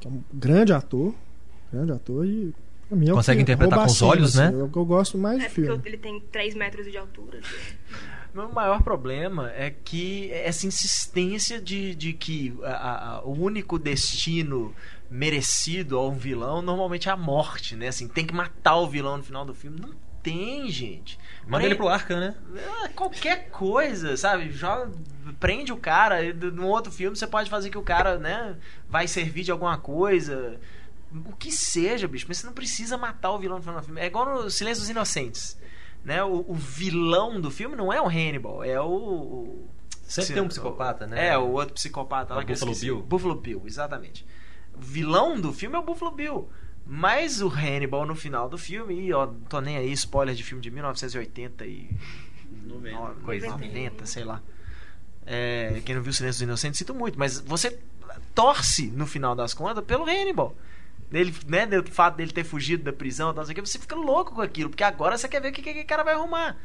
Que 0.01 0.07
é 0.07 0.11
um 0.11 0.21
grande 0.33 0.73
ator, 0.73 1.15
grande 1.71 1.93
ator 1.93 2.25
e 2.25 2.53
pra 2.89 2.97
mim 2.97 3.07
é 3.07 3.13
o 3.13 3.15
Consegue 3.15 3.37
que 3.37 3.43
interpretar 3.43 3.79
com 3.79 3.85
os 3.85 4.01
olhos, 4.01 4.37
assim, 4.37 4.53
né? 4.53 4.59
É 4.59 4.63
o 4.63 4.67
que 4.69 4.77
eu 4.77 4.83
gosto 4.85 5.17
mais 5.17 5.37
É 5.41 5.47
do 5.47 5.53
porque 5.53 5.61
filme. 5.65 5.81
ele 5.85 5.97
tem 5.97 6.19
3 6.19 6.53
metros 6.55 6.91
de 6.91 6.97
altura. 6.97 7.39
Meu 8.33 8.51
maior 8.51 8.83
problema 8.83 9.49
é 9.51 9.69
que 9.69 10.29
essa 10.33 10.67
insistência 10.67 11.61
de, 11.61 11.95
de 11.95 12.11
que 12.11 12.53
a- 12.63 13.15
a- 13.15 13.21
o 13.23 13.31
único 13.31 13.79
destino 13.79 14.75
merecido 15.09 15.97
a 15.97 16.05
um 16.05 16.17
vilão 16.17 16.61
normalmente 16.61 17.07
é 17.07 17.11
a 17.13 17.15
morte, 17.17 17.77
né? 17.77 17.87
Assim, 17.87 18.09
tem 18.09 18.25
que 18.25 18.33
matar 18.35 18.75
o 18.75 18.87
vilão 18.89 19.15
no 19.15 19.23
final 19.23 19.45
do 19.45 19.53
filme. 19.53 19.79
Não 19.79 19.91
tem, 20.21 20.69
gente. 20.69 21.17
Manda 21.47 21.57
Pre- 21.59 21.65
ele 21.67 21.75
pro 21.75 21.87
Arca, 21.87 22.19
né? 22.19 22.35
Ah, 22.83 22.89
Qualquer 22.95 23.49
coisa, 23.49 24.17
sabe? 24.17 24.49
Joga, 24.51 24.91
prende 25.39 25.71
o 25.71 25.77
cara. 25.77 26.33
No 26.33 26.67
outro 26.67 26.91
filme 26.91 27.15
você 27.15 27.27
pode 27.27 27.49
fazer 27.49 27.69
que 27.69 27.77
o 27.77 27.83
cara, 27.83 28.17
né, 28.17 28.55
vai 28.89 29.07
servir 29.07 29.43
de 29.43 29.51
alguma 29.51 29.77
coisa. 29.77 30.59
O 31.27 31.35
que 31.35 31.51
seja, 31.51 32.07
bicho. 32.07 32.25
Mas 32.27 32.37
você 32.39 32.47
não 32.47 32.53
precisa 32.53 32.97
matar 32.97 33.31
o 33.31 33.37
vilão 33.39 33.57
no 33.57 33.63
final 33.63 33.79
do 33.79 33.85
filme. 33.85 34.01
É 34.01 34.05
igual 34.07 34.25
no 34.43 34.49
Silêncio 34.49 34.81
dos 34.81 34.89
Inocentes. 34.89 35.57
Né? 36.03 36.23
O, 36.23 36.45
o 36.47 36.53
vilão 36.53 37.39
do 37.39 37.49
filme 37.49 37.75
não 37.75 37.91
é 37.93 37.99
o 38.01 38.07
Hannibal, 38.07 38.63
é 38.63 38.79
o. 38.81 38.85
o- 38.87 39.69
Sempre 40.03 40.27
se- 40.27 40.33
tem 40.35 40.43
um 40.43 40.47
psicopata, 40.47 41.07
né? 41.07 41.29
É, 41.29 41.37
o 41.37 41.49
outro 41.51 41.73
psicopata 41.73 42.35
lá 42.35 42.41
É 42.41 42.43
o 42.43 42.45
que 42.45 42.53
Buffalo. 42.53 42.75
Bill. 42.75 43.01
Buffalo 43.01 43.35
Bill, 43.35 43.63
exatamente. 43.65 44.23
O 44.75 44.79
vilão 44.81 45.39
do 45.41 45.51
filme 45.51 45.75
é 45.75 45.79
o 45.79 45.83
Buffalo 45.83 46.11
Bill. 46.11 46.47
Mas 46.85 47.41
o 47.41 47.47
Hannibal 47.49 48.05
no 48.05 48.15
final 48.15 48.47
do 48.47 48.57
filme, 48.57 48.99
e 49.07 49.13
ó, 49.13 49.27
tô 49.49 49.59
nem 49.59 49.77
aí, 49.77 49.91
spoiler 49.93 50.35
de 50.35 50.43
filme 50.43 50.61
de 50.61 50.69
1980 50.69 51.65
e. 51.65 51.89
90. 52.67 52.97
no- 52.99 53.15
Coisa 53.21 53.47
91. 53.47 53.67
90, 53.73 54.05
sei 54.05 54.23
lá. 54.23 54.41
É, 55.25 55.81
quem 55.85 55.95
não 55.95 56.01
viu 56.03 56.13
Silêncio 56.13 56.39
dos 56.39 56.41
Inocentes, 56.43 56.77
sinto 56.77 56.93
muito, 56.93 57.17
mas 57.17 57.39
você 57.39 57.79
torce 58.35 58.87
no 58.87 59.07
final 59.07 59.35
das 59.35 59.53
contas 59.53 59.83
pelo 59.83 60.03
Hannibal. 60.05 60.55
Ele, 61.11 61.33
né, 61.47 61.65
do 61.65 61.83
fato 61.91 62.15
dele 62.17 62.31
ter 62.31 62.43
fugido 62.43 62.83
da 62.83 62.93
prisão, 62.93 63.29
tal, 63.33 63.37
não 63.41 63.45
sei 63.45 63.53
o 63.53 63.55
que, 63.55 63.61
você 63.67 63.79
fica 63.79 63.95
louco 63.95 64.33
com 64.35 64.41
aquilo, 64.41 64.69
porque 64.69 64.83
agora 64.83 65.17
você 65.17 65.27
quer 65.27 65.41
ver 65.41 65.49
o 65.49 65.53
que, 65.53 65.61
que 65.61 65.69
aquele 65.69 65.85
cara 65.85 66.03
vai 66.03 66.13
arrumar. 66.13 66.57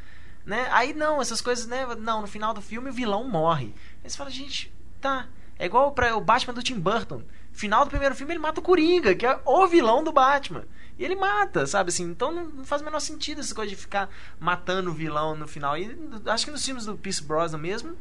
Né? 0.45 0.67
Aí 0.71 0.93
não, 0.93 1.21
essas 1.21 1.39
coisas, 1.41 1.67
né? 1.67 1.85
Não, 1.99 2.21
no 2.21 2.27
final 2.27 2.53
do 2.53 2.61
filme 2.61 2.89
o 2.89 2.93
vilão 2.93 3.27
morre. 3.27 3.73
Aí 4.03 4.09
você 4.09 4.17
fala, 4.17 4.29
gente, 4.31 4.71
tá. 4.99 5.27
É 5.57 5.65
igual 5.67 5.91
para 5.91 6.15
o 6.17 6.21
Batman 6.21 6.53
do 6.53 6.63
Tim 6.63 6.79
Burton. 6.79 7.21
Final 7.51 7.83
do 7.85 7.89
primeiro 7.91 8.15
filme 8.15 8.33
ele 8.33 8.39
mata 8.39 8.59
o 8.59 8.63
Coringa, 8.63 9.13
que 9.13 9.25
é 9.25 9.39
o 9.45 9.67
vilão 9.67 10.03
do 10.03 10.11
Batman. 10.11 10.63
E 10.97 11.03
ele 11.03 11.15
mata, 11.15 11.65
sabe 11.65 11.89
assim? 11.89 12.03
Então 12.03 12.31
não, 12.31 12.63
faz 12.65 12.81
o 12.81 12.85
menor 12.85 12.99
sentido 12.99 13.41
essa 13.41 13.53
coisa 13.55 13.69
de 13.69 13.75
ficar 13.75 14.09
matando 14.39 14.89
o 14.91 14.93
vilão 14.93 15.35
no 15.35 15.47
final. 15.47 15.77
E 15.77 15.97
acho 16.27 16.45
que 16.45 16.51
nos 16.51 16.63
filmes 16.65 16.85
do 16.85 16.97
Pierce 16.97 17.23
Brosnan 17.23 17.57
mesmo, 17.57 17.95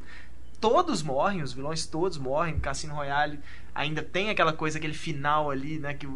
todos 0.60 1.02
morrem, 1.02 1.42
os 1.42 1.52
vilões 1.52 1.86
todos 1.86 2.18
morrem. 2.18 2.58
Cassino 2.60 2.94
Royale 2.94 3.40
ainda 3.74 4.02
tem 4.02 4.30
aquela 4.30 4.52
coisa, 4.52 4.78
aquele 4.78 4.94
final 4.94 5.50
ali, 5.50 5.78
né? 5.78 5.94
Que 5.94 6.06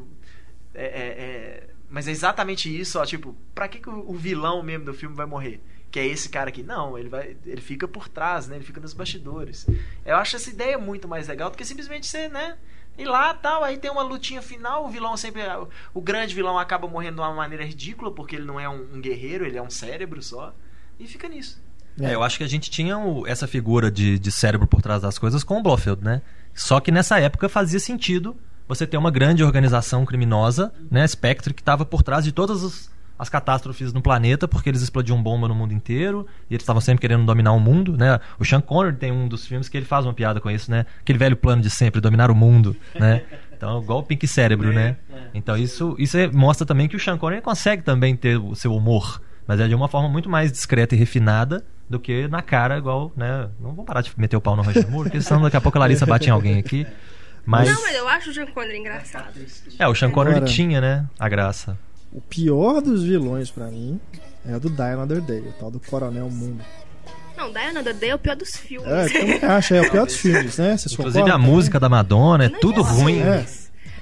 é, 0.74 0.85
é, 0.85 1.07
é- 1.09 1.70
mas 1.91 2.09
é 2.09 2.11
exatamente 2.11 2.68
isso, 2.74 2.99
ó. 2.99 3.05
Tipo, 3.07 3.37
pra 3.55 3.68
que, 3.68 3.78
que 3.78 3.89
o 3.89 4.14
vilão 4.14 4.62
mesmo 4.62 4.85
do 4.85 4.95
filme 4.95 5.14
vai 5.14 5.26
morrer? 5.26 5.61
Que 5.91 6.01
é 6.01 6.07
esse 6.07 6.28
cara 6.28 6.49
aqui. 6.51 6.62
Não, 6.62 6.99
ele 6.99 7.09
vai. 7.09 7.37
Ele 7.47 7.61
fica 7.61 7.87
por 7.87 8.09
trás, 8.09 8.49
né? 8.49 8.57
Ele 8.57 8.64
fica 8.64 8.80
nos 8.80 8.93
bastidores. 8.93 9.66
Eu 10.05 10.16
acho 10.16 10.37
essa 10.37 10.51
ideia 10.51 10.76
muito 10.76 11.07
mais 11.07 11.28
legal 11.28 11.51
do 11.51 11.57
que 11.57 11.64
simplesmente 11.64 12.07
ser, 12.07 12.28
né? 12.30 12.57
Ir 12.97 13.07
lá 13.07 13.34
tal, 13.34 13.64
aí 13.64 13.76
tem 13.76 13.90
uma 13.90 14.03
lutinha 14.03 14.40
final, 14.40 14.84
o 14.84 14.88
vilão 14.88 15.16
sempre. 15.16 15.42
O 15.92 16.01
grande 16.01 16.34
vilão 16.34 16.59
acaba 16.59 16.86
morrendo 16.86 17.16
de 17.16 17.20
uma 17.22 17.34
maneira 17.34 17.64
ridícula, 17.64 18.12
porque 18.12 18.36
ele 18.36 18.45
não 18.45 18.59
é 18.61 18.68
um, 18.68 18.86
um 18.95 19.01
guerreiro, 19.01 19.45
ele 19.45 19.59
é 19.59 19.62
um 19.62 19.70
cérebro 19.70 20.22
só. 20.22 20.55
E 20.99 21.07
fica 21.07 21.28
nisso. 21.28 21.61
É, 22.01 22.14
eu 22.14 22.22
acho 22.22 22.38
que 22.38 22.45
a 22.45 22.49
gente 22.49 22.70
tinha 22.70 22.97
o- 22.99 23.26
essa 23.26 23.47
figura 23.49 23.90
de, 23.90 24.18
de 24.18 24.30
cérebro 24.32 24.66
por 24.66 24.80
trás 24.82 25.03
das 25.03 25.18
coisas 25.18 25.42
com 25.45 25.59
o 25.59 25.62
Blofeld, 25.62 26.03
né? 26.05 26.22
Só 26.55 26.78
que 26.80 26.92
nessa 26.92 27.18
época 27.18 27.49
fazia 27.49 27.80
sentido 27.80 28.36
você 28.66 28.86
ter 28.86 28.97
uma 28.97 29.11
grande 29.11 29.42
organização 29.45 30.05
criminosa, 30.05 30.72
né? 30.90 31.07
Spectre, 31.07 31.53
que 31.53 31.62
estava 31.62 31.84
por 31.84 32.03
trás 32.03 32.24
de 32.24 32.32
todas 32.32 32.62
os- 32.62 32.90
as 33.18 33.28
catástrofes 33.28 33.92
no 33.92 34.02
planeta, 34.02 34.48
porque 34.48 34.68
eles 34.68 34.82
explodiam 34.82 35.22
bomba 35.22 35.46
no 35.48 35.54
mundo 35.54 35.72
inteiro 35.72 36.26
e 36.50 36.54
eles 36.54 36.62
estavam 36.62 36.80
sempre 36.80 37.00
querendo 37.02 37.24
dominar 37.24 37.52
o 37.52 37.60
mundo, 37.60 37.96
né? 37.96 38.18
O 38.38 38.44
Sean 38.44 38.60
Connery 38.60 38.96
tem 38.96 39.12
um 39.12 39.28
dos 39.28 39.46
filmes 39.46 39.68
que 39.68 39.76
ele 39.76 39.86
faz 39.86 40.04
uma 40.04 40.12
piada 40.12 40.40
com 40.40 40.50
isso, 40.50 40.70
né? 40.70 40.84
Aquele 41.00 41.18
velho 41.18 41.36
plano 41.36 41.62
de 41.62 41.70
sempre, 41.70 42.00
dominar 42.00 42.30
o 42.30 42.34
mundo, 42.34 42.76
né? 42.98 43.22
Então, 43.56 43.80
igual 43.80 44.00
o 44.00 44.02
Pink 44.02 44.26
Cérebro, 44.26 44.72
né? 44.72 44.96
Então, 45.32 45.56
isso, 45.56 45.94
isso 45.98 46.18
é- 46.18 46.26
mostra 46.26 46.66
também 46.66 46.86
que 46.88 46.96
o 46.96 47.00
Sean 47.00 47.16
Connery 47.16 47.40
consegue 47.40 47.82
também 47.82 48.14
ter 48.14 48.36
o 48.36 48.54
seu 48.54 48.74
humor, 48.74 49.22
mas 49.46 49.58
é 49.60 49.66
de 49.68 49.74
uma 49.74 49.88
forma 49.88 50.08
muito 50.08 50.28
mais 50.28 50.50
discreta 50.52 50.94
e 50.94 50.98
refinada 50.98 51.64
do 51.88 51.98
que 51.98 52.26
na 52.28 52.42
cara, 52.42 52.76
igual, 52.76 53.10
né? 53.16 53.48
Não 53.58 53.72
vou 53.72 53.84
parar 53.84 54.02
de 54.02 54.12
meter 54.18 54.36
o 54.36 54.40
pau 54.40 54.54
no 54.56 54.62
Roger 54.62 54.90
Moore, 54.90 55.08
porque 55.08 55.22
senão 55.22 55.40
daqui 55.40 55.56
a 55.56 55.60
pouco 55.62 55.78
a 55.78 55.80
Larissa 55.82 56.04
bate 56.04 56.28
em 56.28 56.32
alguém 56.32 56.58
aqui. 56.58 56.86
Mas, 57.46 57.70
Não, 57.70 57.80
mas 57.80 57.94
eu 57.94 58.08
acho 58.08 58.30
o 58.30 58.32
Jean 58.34 58.46
Connery 58.46 58.78
engraçado. 58.78 59.32
é, 59.78 59.86
o 59.88 59.94
Sean 59.94 60.10
Connery 60.10 60.36
Agora- 60.38 60.50
tinha, 60.52 60.80
né? 60.80 61.06
A 61.18 61.28
graça. 61.28 61.78
O 62.14 62.20
pior 62.20 62.80
dos 62.80 63.02
vilões 63.02 63.50
pra 63.50 63.66
mim 63.66 64.00
é 64.48 64.56
o 64.56 64.60
do 64.60 64.70
Die 64.70 64.80
Another 64.82 65.20
Day, 65.20 65.40
o 65.40 65.52
tal 65.58 65.70
do 65.70 65.80
Coronel 65.80 66.30
Mundo. 66.30 66.62
Não, 67.36 67.52
Diana 67.52 67.82
the 67.82 67.92
Day 67.92 68.10
é 68.10 68.14
o 68.14 68.18
pior 68.18 68.36
dos 68.36 68.56
filmes. 68.56 68.88
É, 68.88 69.08
também 69.08 69.44
acho, 69.44 69.74
é 69.74 69.80
o 69.80 69.90
pior 69.90 70.06
dos 70.06 70.16
filmes, 70.16 70.56
né? 70.56 70.76
Vocês 70.76 70.92
Inclusive 70.92 71.18
a 71.18 71.22
concordam? 71.32 71.50
música 71.50 71.80
da 71.80 71.88
Madonna 71.88 72.44
é 72.44 72.48
Não 72.48 72.60
tudo 72.60 72.80
existe. 72.82 73.00
ruim. 73.02 73.18
É. 73.20 73.44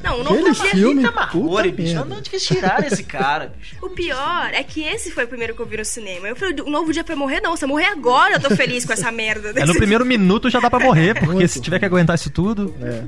Não, 0.05 0.21
o 0.21 0.25
novo 0.25 0.37
Aquele 0.37 0.51
dia 0.53 0.65
filme, 0.73 1.01
Rita 1.03 1.13
Marmori, 1.15 1.71
puta 1.71 1.83
bicho. 1.83 1.95
merda. 1.95 2.15
Onde 2.17 2.29
que 2.29 2.37
eles 2.37 2.47
tiraram 2.47 2.87
esse 2.87 3.05
cara, 3.05 3.53
bicho? 3.57 3.77
O 3.81 3.89
pior 3.89 4.51
é 4.53 4.63
que 4.65 4.83
esse 4.83 5.11
foi 5.13 5.25
o 5.25 5.29
primeiro 5.29 5.55
que 5.55 5.63
eu 5.63 5.67
vi 5.67 5.77
no 5.79 5.85
cinema. 5.85 6.29
Eu 6.29 6.35
falei, 6.37 6.57
um 6.61 6.71
novo 6.71 6.93
dia 6.93 7.05
pra 7.05 7.15
morrer, 7.17 7.41
não. 7.41 7.57
Se 7.57 7.65
eu 7.65 7.69
morrer 7.69 7.87
agora, 7.87 8.35
eu 8.35 8.41
tô 8.41 8.51
feliz 8.55 8.85
com 8.85 8.93
essa 8.93 9.11
merda. 9.13 9.49
É 9.51 9.61
no 9.61 9.67
desse 9.67 9.79
primeiro 9.79 10.05
minuto 10.05 10.51
já 10.51 10.59
dá 10.61 10.69
pra 10.69 10.81
morrer, 10.81 11.15
porque 11.15 11.33
Muito. 11.33 11.49
se 11.49 11.61
tiver 11.61 11.79
que 11.79 11.85
aguentar 11.87 12.17
isso 12.17 12.31
tudo. 12.31 12.75
É. 12.83 13.05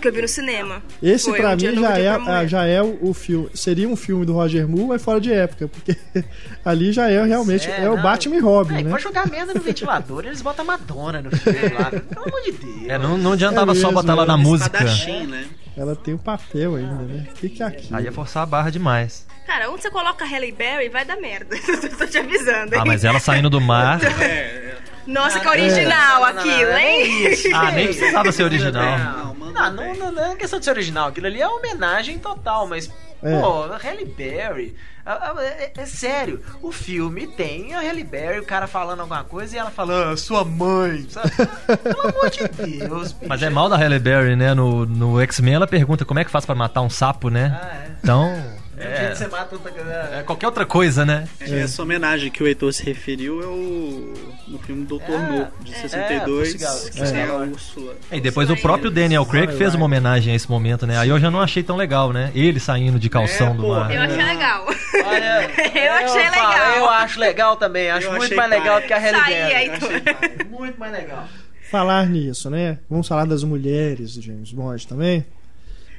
que 0.00 0.08
eu 0.08 0.12
vi 0.12 0.22
no 0.22 0.28
cinema. 0.28 0.82
Esse 1.02 1.30
Foi 1.30 1.38
pra 1.38 1.50
um 1.50 1.56
mim 1.56 1.80
já 1.80 1.98
é, 1.98 2.18
pra 2.18 2.38
ah, 2.38 2.46
já 2.46 2.64
é 2.64 2.82
o, 2.82 2.98
o 3.00 3.14
filme. 3.14 3.48
Seria 3.54 3.88
um 3.88 3.96
filme 3.96 4.24
do 4.24 4.32
Roger 4.32 4.68
Moore, 4.68 4.88
mas 4.88 5.02
fora 5.02 5.20
de 5.20 5.32
época, 5.32 5.68
porque 5.68 5.96
ali 6.64 6.92
já 6.92 7.10
é 7.10 7.24
realmente 7.24 7.70
é, 7.70 7.88
o 7.88 7.96
não. 7.96 8.02
Batman 8.02 8.36
e 8.36 8.40
Robin, 8.40 8.74
É, 8.78 8.82
né? 8.82 8.90
Pode 8.90 9.02
jogar 9.02 9.28
merda 9.28 9.54
no 9.54 9.60
ventilador, 9.60 10.24
eles 10.24 10.42
botam 10.42 10.64
a 10.64 10.66
Madonna 10.66 11.22
no 11.22 11.30
filme 11.30 11.68
lá. 11.68 11.90
Pelo 11.90 12.26
amor 12.26 12.42
de 12.42 12.52
Deus. 12.52 12.88
É, 12.88 12.98
não, 12.98 13.18
não 13.18 13.32
adiantava 13.32 13.72
É 13.72 13.74
só 13.74 13.88
mesmo, 13.88 13.92
botar 13.92 14.12
ela 14.12 14.24
é. 14.24 14.26
na 14.26 14.36
música. 14.36 14.80
Né? 15.26 15.46
Ela 15.76 15.94
tem 15.94 16.14
o 16.14 16.18
papel 16.18 16.76
ainda, 16.76 17.02
né? 17.02 17.26
O 17.30 17.34
que, 17.34 17.48
que 17.50 17.62
é 17.62 17.66
aquilo? 17.66 17.96
Aí 17.96 18.04
ia 18.04 18.12
forçar 18.12 18.42
a 18.42 18.46
barra 18.46 18.70
demais. 18.70 19.26
Cara, 19.46 19.70
onde 19.70 19.82
você 19.82 19.90
coloca 19.90 20.24
a 20.24 20.28
Halle 20.28 20.50
Berry, 20.50 20.88
vai 20.88 21.04
dar 21.04 21.16
merda. 21.16 21.54
tô 21.98 22.06
te 22.06 22.18
avisando, 22.18 22.74
hein? 22.74 22.80
Ah, 22.80 22.84
mas 22.84 23.04
ela 23.04 23.20
saindo 23.20 23.48
do 23.50 23.60
mar. 23.60 24.00
É, 24.20 24.24
é. 24.24 24.76
Nossa, 25.06 25.40
que 25.40 25.48
original 25.48 26.20
não, 26.20 26.24
aquilo, 26.26 26.72
hein? 26.76 27.02
é 27.26 27.30
isso. 27.30 27.48
Ah, 27.54 27.70
nem 27.70 27.86
precisava 27.86 28.32
ser 28.32 28.42
original. 28.44 28.98
Não, 28.98 29.34
manda 29.34 29.70
Não, 29.70 29.94
não, 29.94 30.12
não, 30.12 30.32
é 30.32 30.36
questão 30.36 30.58
de 30.58 30.64
ser 30.64 30.72
original. 30.72 31.08
Aquilo 31.08 31.26
ali 31.26 31.40
é 31.40 31.48
homenagem 31.48 32.18
total, 32.18 32.66
mas, 32.66 32.90
É. 33.22 33.40
pô, 33.40 33.64
a 33.64 33.76
Halle 33.78 34.04
Berry. 34.04 34.74
a- 35.04 35.34
É, 35.38 35.70
é 35.76 35.86
sério, 35.86 36.42
o 36.60 36.72
filme 36.72 37.28
tem 37.28 37.72
a 37.74 37.80
Halle 37.80 38.02
Berry, 38.02 38.40
o 38.40 38.44
cara 38.44 38.66
falando 38.66 39.00
alguma 39.00 39.22
coisa 39.22 39.54
e 39.54 39.58
ela 39.58 39.70
falando, 39.70 40.12
ah, 40.12 40.16
sua 40.16 40.44
mãe, 40.44 41.06
sabe? 41.08 41.30
Pelo 41.82 42.08
amor 42.08 42.28
de 42.30 42.48
Deus, 42.48 43.12
bicho. 43.12 43.28
Mas 43.28 43.40
é 43.42 43.48
mal 43.48 43.68
da 43.68 43.76
Halle 43.76 44.00
Berry, 44.00 44.34
né? 44.34 44.52
No, 44.54 44.84
no 44.84 45.20
X-Men 45.20 45.54
ela 45.54 45.66
pergunta 45.68 46.04
como 46.04 46.18
é 46.18 46.24
que 46.24 46.30
faz 46.30 46.44
pra 46.44 46.54
matar 46.56 46.80
um 46.82 46.90
sapo, 46.90 47.30
né? 47.30 47.56
Ah, 47.62 47.76
é. 47.76 47.90
Então. 48.02 48.56
É. 48.78 49.08
Que 49.10 49.16
você 49.16 49.26
mata 49.28 49.54
outra 49.54 49.72
É 50.12 50.22
qualquer 50.22 50.46
outra 50.46 50.66
coisa, 50.66 51.04
né? 51.06 51.26
É, 51.40 51.60
Essa 51.60 51.82
homenagem 51.82 52.30
que 52.30 52.42
o 52.42 52.46
Heitor 52.46 52.72
se 52.72 52.84
referiu 52.84 53.42
é 53.42 53.46
o 53.46 54.12
no 54.48 54.58
filme 54.58 54.84
Doutor 54.84 55.14
É, 55.14 55.18
No, 55.18 55.48
de 55.64 55.72
é, 55.72 55.76
62, 55.76 56.54
é, 56.54 56.90
que 56.90 57.00
tem 57.10 57.22
a 57.22 57.26
É. 57.26 57.32
Úrsula. 57.32 57.94
E 58.12 58.20
depois 58.20 58.50
o 58.50 58.56
próprio 58.56 58.90
Daniel 58.90 59.24
Craig 59.24 59.52
fez 59.56 59.74
uma 59.74 59.84
homenagem 59.86 60.32
a 60.32 60.36
esse 60.36 60.48
momento, 60.50 60.86
né? 60.86 60.98
Aí 60.98 61.08
eu 61.08 61.18
já 61.18 61.30
não 61.30 61.40
achei 61.40 61.62
tão 61.62 61.76
legal, 61.76 62.12
né? 62.12 62.30
Ele 62.34 62.60
saindo 62.60 62.98
de 62.98 63.08
calção 63.08 63.52
É, 63.52 63.54
do 63.54 63.68
mar. 63.68 63.90
Eu 63.94 64.02
achei 64.02 64.22
legal. 64.24 64.66
Olha, 64.66 65.50
Eu 65.74 65.92
achei 65.92 66.24
falo, 66.30 66.48
legal. 66.48 66.76
eu 66.76 66.88
acho 66.90 67.20
legal 67.20 67.56
também, 67.56 67.90
acho 67.90 68.06
Eu 68.06 68.12
muito 68.16 68.34
mais 68.36 68.50
legal 68.50 68.74
pai. 68.74 68.82
do 68.82 68.86
que 68.86 68.92
a 68.92 69.00
pai. 69.00 70.46
Muito 70.50 70.78
mais 70.78 70.92
legal. 70.92 71.28
Falar 71.70 72.06
nisso, 72.06 72.48
né? 72.48 72.78
Vamos 72.88 73.08
falar 73.08 73.24
das 73.24 73.42
mulheres 73.42 74.12
James 74.14 74.52
Bond 74.52 74.86
também? 74.86 75.24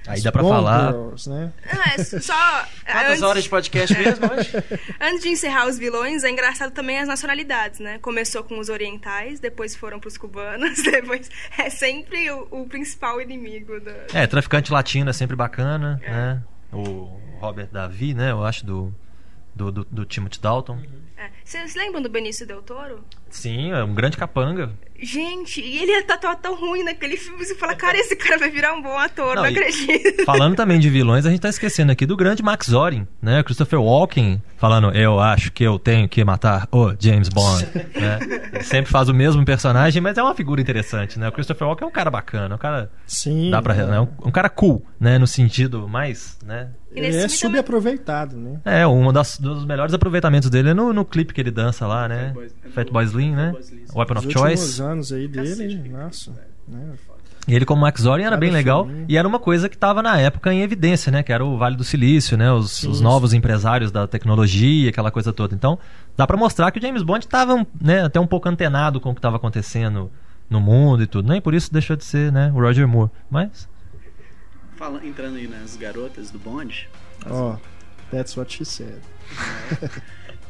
Aí 0.07 0.21
dá 0.21 0.31
pra 0.31 0.41
Bond 0.41 0.55
falar. 0.55 0.91
Girls, 0.93 1.29
né? 1.29 1.51
Ah, 1.69 1.93
é 1.95 2.03
só. 2.03 2.33
Quantas 2.85 3.09
antes, 3.09 3.21
horas 3.21 3.43
de 3.43 3.49
podcast 3.49 3.97
mesmo 3.97 4.31
hoje? 4.31 4.51
antes 5.01 5.21
de 5.21 5.29
encerrar 5.29 5.67
os 5.67 5.77
vilões, 5.77 6.23
é 6.23 6.29
engraçado 6.29 6.71
também 6.71 6.99
as 6.99 7.07
nacionalidades, 7.07 7.79
né? 7.79 7.99
Começou 7.99 8.43
com 8.43 8.57
os 8.57 8.69
orientais, 8.69 9.39
depois 9.39 9.75
foram 9.75 9.99
pros 9.99 10.17
cubanos, 10.17 10.81
depois. 10.83 11.29
É 11.57 11.69
sempre 11.69 12.31
o, 12.31 12.47
o 12.51 12.65
principal 12.67 13.19
inimigo 13.19 13.79
da. 13.81 13.93
É, 14.13 14.25
traficante 14.25 14.71
latino 14.71 15.09
é 15.09 15.13
sempre 15.13 15.35
bacana, 15.35 15.99
né? 16.01 16.41
O 16.71 17.19
Robert 17.39 17.69
Davi, 17.71 18.13
né? 18.13 18.31
Eu 18.31 18.45
acho 18.45 18.65
do, 18.65 18.93
do, 19.53 19.71
do, 19.71 19.85
do 19.85 20.05
Timothy 20.05 20.39
Dalton. 20.39 20.79
É. 21.17 21.29
Vocês 21.43 21.75
lembram 21.75 22.01
do 22.01 22.09
Benício 22.09 22.45
Del 22.45 22.61
Toro? 22.61 23.03
Sim, 23.29 23.71
é 23.71 23.83
um 23.83 23.93
grande 23.93 24.17
capanga. 24.17 24.71
Gente, 24.99 25.61
e 25.61 25.77
ele 25.77 26.01
tá 26.01 26.17
tão, 26.17 26.35
tão 26.35 26.55
ruim 26.59 26.83
naquele 26.83 27.17
filme. 27.17 27.45
Você 27.45 27.53
fala, 27.53 27.75
cara, 27.75 27.95
esse 27.99 28.15
cara 28.15 28.39
vai 28.39 28.49
virar 28.49 28.73
um 28.73 28.81
bom 28.81 28.97
ator, 28.97 29.35
não, 29.35 29.43
Não, 29.43 29.49
acredito. 29.49 30.25
Falando 30.25 30.55
também 30.55 30.79
de 30.79 30.89
vilões, 30.89 31.23
a 31.23 31.29
gente 31.29 31.39
tá 31.39 31.49
esquecendo 31.49 31.91
aqui 31.91 32.03
do 32.03 32.17
grande 32.17 32.41
Max 32.41 32.67
Zorin, 32.67 33.07
né? 33.21 33.43
Christopher 33.43 33.79
Walken 33.79 34.41
falando, 34.57 34.89
eu 34.95 35.19
acho 35.19 35.51
que 35.51 35.63
eu 35.63 35.77
tenho 35.77 36.09
que 36.09 36.23
matar 36.23 36.67
o 36.71 36.95
James 36.99 37.29
Bond, 37.29 37.67
né? 37.95 38.19
Ele 38.51 38.63
sempre 38.63 38.91
faz 38.91 39.07
o 39.07 39.13
mesmo 39.13 39.45
personagem, 39.45 40.01
mas 40.01 40.17
é 40.17 40.23
uma 40.23 40.33
figura 40.33 40.59
interessante, 40.59 41.19
né? 41.19 41.29
O 41.29 41.31
Christopher 41.31 41.67
Walken 41.67 41.85
é 41.85 41.89
um 41.89 41.93
cara 41.93 42.09
bacana, 42.09 42.55
um 42.55 42.57
cara... 42.57 42.89
Sim. 43.05 43.51
Dá 43.51 43.61
pra, 43.61 43.75
é. 43.75 43.85
né? 43.85 43.99
um, 44.01 44.07
um 44.25 44.31
cara 44.31 44.49
cool, 44.49 44.83
né? 44.99 45.19
No 45.19 45.27
sentido 45.27 45.87
mais, 45.87 46.39
né? 46.43 46.69
Ele 46.91 47.05
é 47.05 47.11
também- 47.11 47.29
subaproveitado, 47.29 48.35
né? 48.35 48.59
É, 48.65 48.87
um 48.87 49.13
das, 49.13 49.37
dos 49.37 49.63
melhores 49.63 49.93
aproveitamentos 49.93 50.49
dele 50.49 50.69
é 50.69 50.73
no, 50.73 50.91
no 50.91 51.05
clipe 51.05 51.33
que 51.35 51.41
ele 51.41 51.51
dança 51.51 51.85
lá, 51.85 52.07
né? 52.07 52.29
Fat 52.29 52.33
Boys- 52.33 52.55
Fat 52.73 52.91
Boy 52.91 53.05
Slim, 53.19 53.35
né? 53.35 53.53
Slim. 53.59 53.85
Weapon 53.95 54.13
of 54.19 54.31
Choice. 54.31 54.81
anos 54.81 55.11
aí 55.11 55.27
dele, 55.27 55.49
Cacete, 55.49 55.89
nossa. 55.89 56.31
Né? 56.67 56.93
E 57.47 57.55
ele 57.55 57.65
como 57.65 57.81
Max 57.81 58.01
Zorin 58.01 58.23
era 58.23 58.31
Cada 58.31 58.39
bem 58.41 58.51
legal 58.51 58.85
filminho. 58.85 59.05
e 59.07 59.15
era 59.15 59.25
uma 59.25 59.39
coisa 59.39 59.69
que 59.69 59.75
estava 59.75 60.01
na 60.03 60.19
época 60.19 60.53
em 60.53 60.61
evidência, 60.61 61.09
né? 61.11 61.23
Que 61.23 61.31
era 61.31 61.45
o 61.45 61.57
Vale 61.57 61.77
do 61.77 61.83
Silício, 61.83 62.37
né? 62.37 62.51
Os, 62.51 62.83
os 62.83 62.99
novos 62.99 63.31
empresários 63.33 63.89
da 63.89 64.05
tecnologia, 64.05 64.89
aquela 64.89 65.09
coisa 65.11 65.31
toda. 65.31 65.55
Então, 65.55 65.79
dá 66.17 66.27
pra 66.27 66.35
mostrar 66.35 66.69
que 66.71 66.79
o 66.79 66.81
James 66.81 67.03
Bond 67.03 67.23
estava 67.25 67.65
né, 67.79 68.03
até 68.03 68.19
um 68.19 68.27
pouco 68.27 68.49
antenado 68.49 68.99
com 68.99 69.11
o 69.11 69.13
que 69.13 69.19
estava 69.19 69.37
acontecendo 69.37 70.11
no 70.49 70.59
mundo 70.59 71.03
e 71.03 71.07
tudo. 71.07 71.29
Nem 71.29 71.39
por 71.39 71.53
isso 71.53 71.71
deixou 71.71 71.95
de 71.95 72.03
ser, 72.03 72.33
né? 72.33 72.51
O 72.53 72.59
Roger 72.59 72.85
Moore. 72.85 73.11
Mas 73.29 73.69
Fala, 74.75 75.03
entrando 75.05 75.37
aí 75.37 75.47
nas 75.47 75.75
garotas 75.77 76.29
do 76.29 76.37
Bond, 76.39 76.87
Ó, 77.29 77.55
that's 78.11 78.35
what 78.37 78.53
she 78.53 78.63
said. 78.65 78.99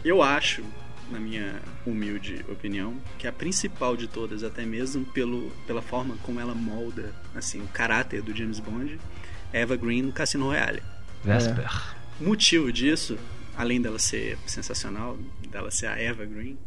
eu 0.03 0.21
acho, 0.21 0.63
na 1.11 1.19
minha 1.19 1.61
humilde 1.85 2.43
opinião, 2.49 2.95
que 3.17 3.27
a 3.27 3.31
principal 3.31 3.95
de 3.95 4.07
todas, 4.07 4.43
até 4.43 4.65
mesmo 4.65 5.05
pelo, 5.05 5.49
pela 5.65 5.81
forma 5.81 6.15
como 6.23 6.39
ela 6.39 6.53
molda 6.55 7.13
assim, 7.35 7.61
o 7.61 7.67
caráter 7.67 8.21
do 8.21 8.35
James 8.35 8.59
Bond, 8.59 8.99
é 9.53 9.61
Eva 9.61 9.75
Green 9.75 10.01
no 10.03 10.11
Cassino 10.11 10.45
Royale. 10.45 10.81
Vesper. 11.23 11.69
O 12.19 12.25
motivo 12.25 12.71
disso, 12.71 13.17
além 13.55 13.81
dela 13.81 13.99
ser 13.99 14.37
sensacional, 14.45 15.17
dela 15.49 15.71
ser 15.71 15.87
a 15.87 15.97
Eva 15.99 16.25
Green, 16.25 16.57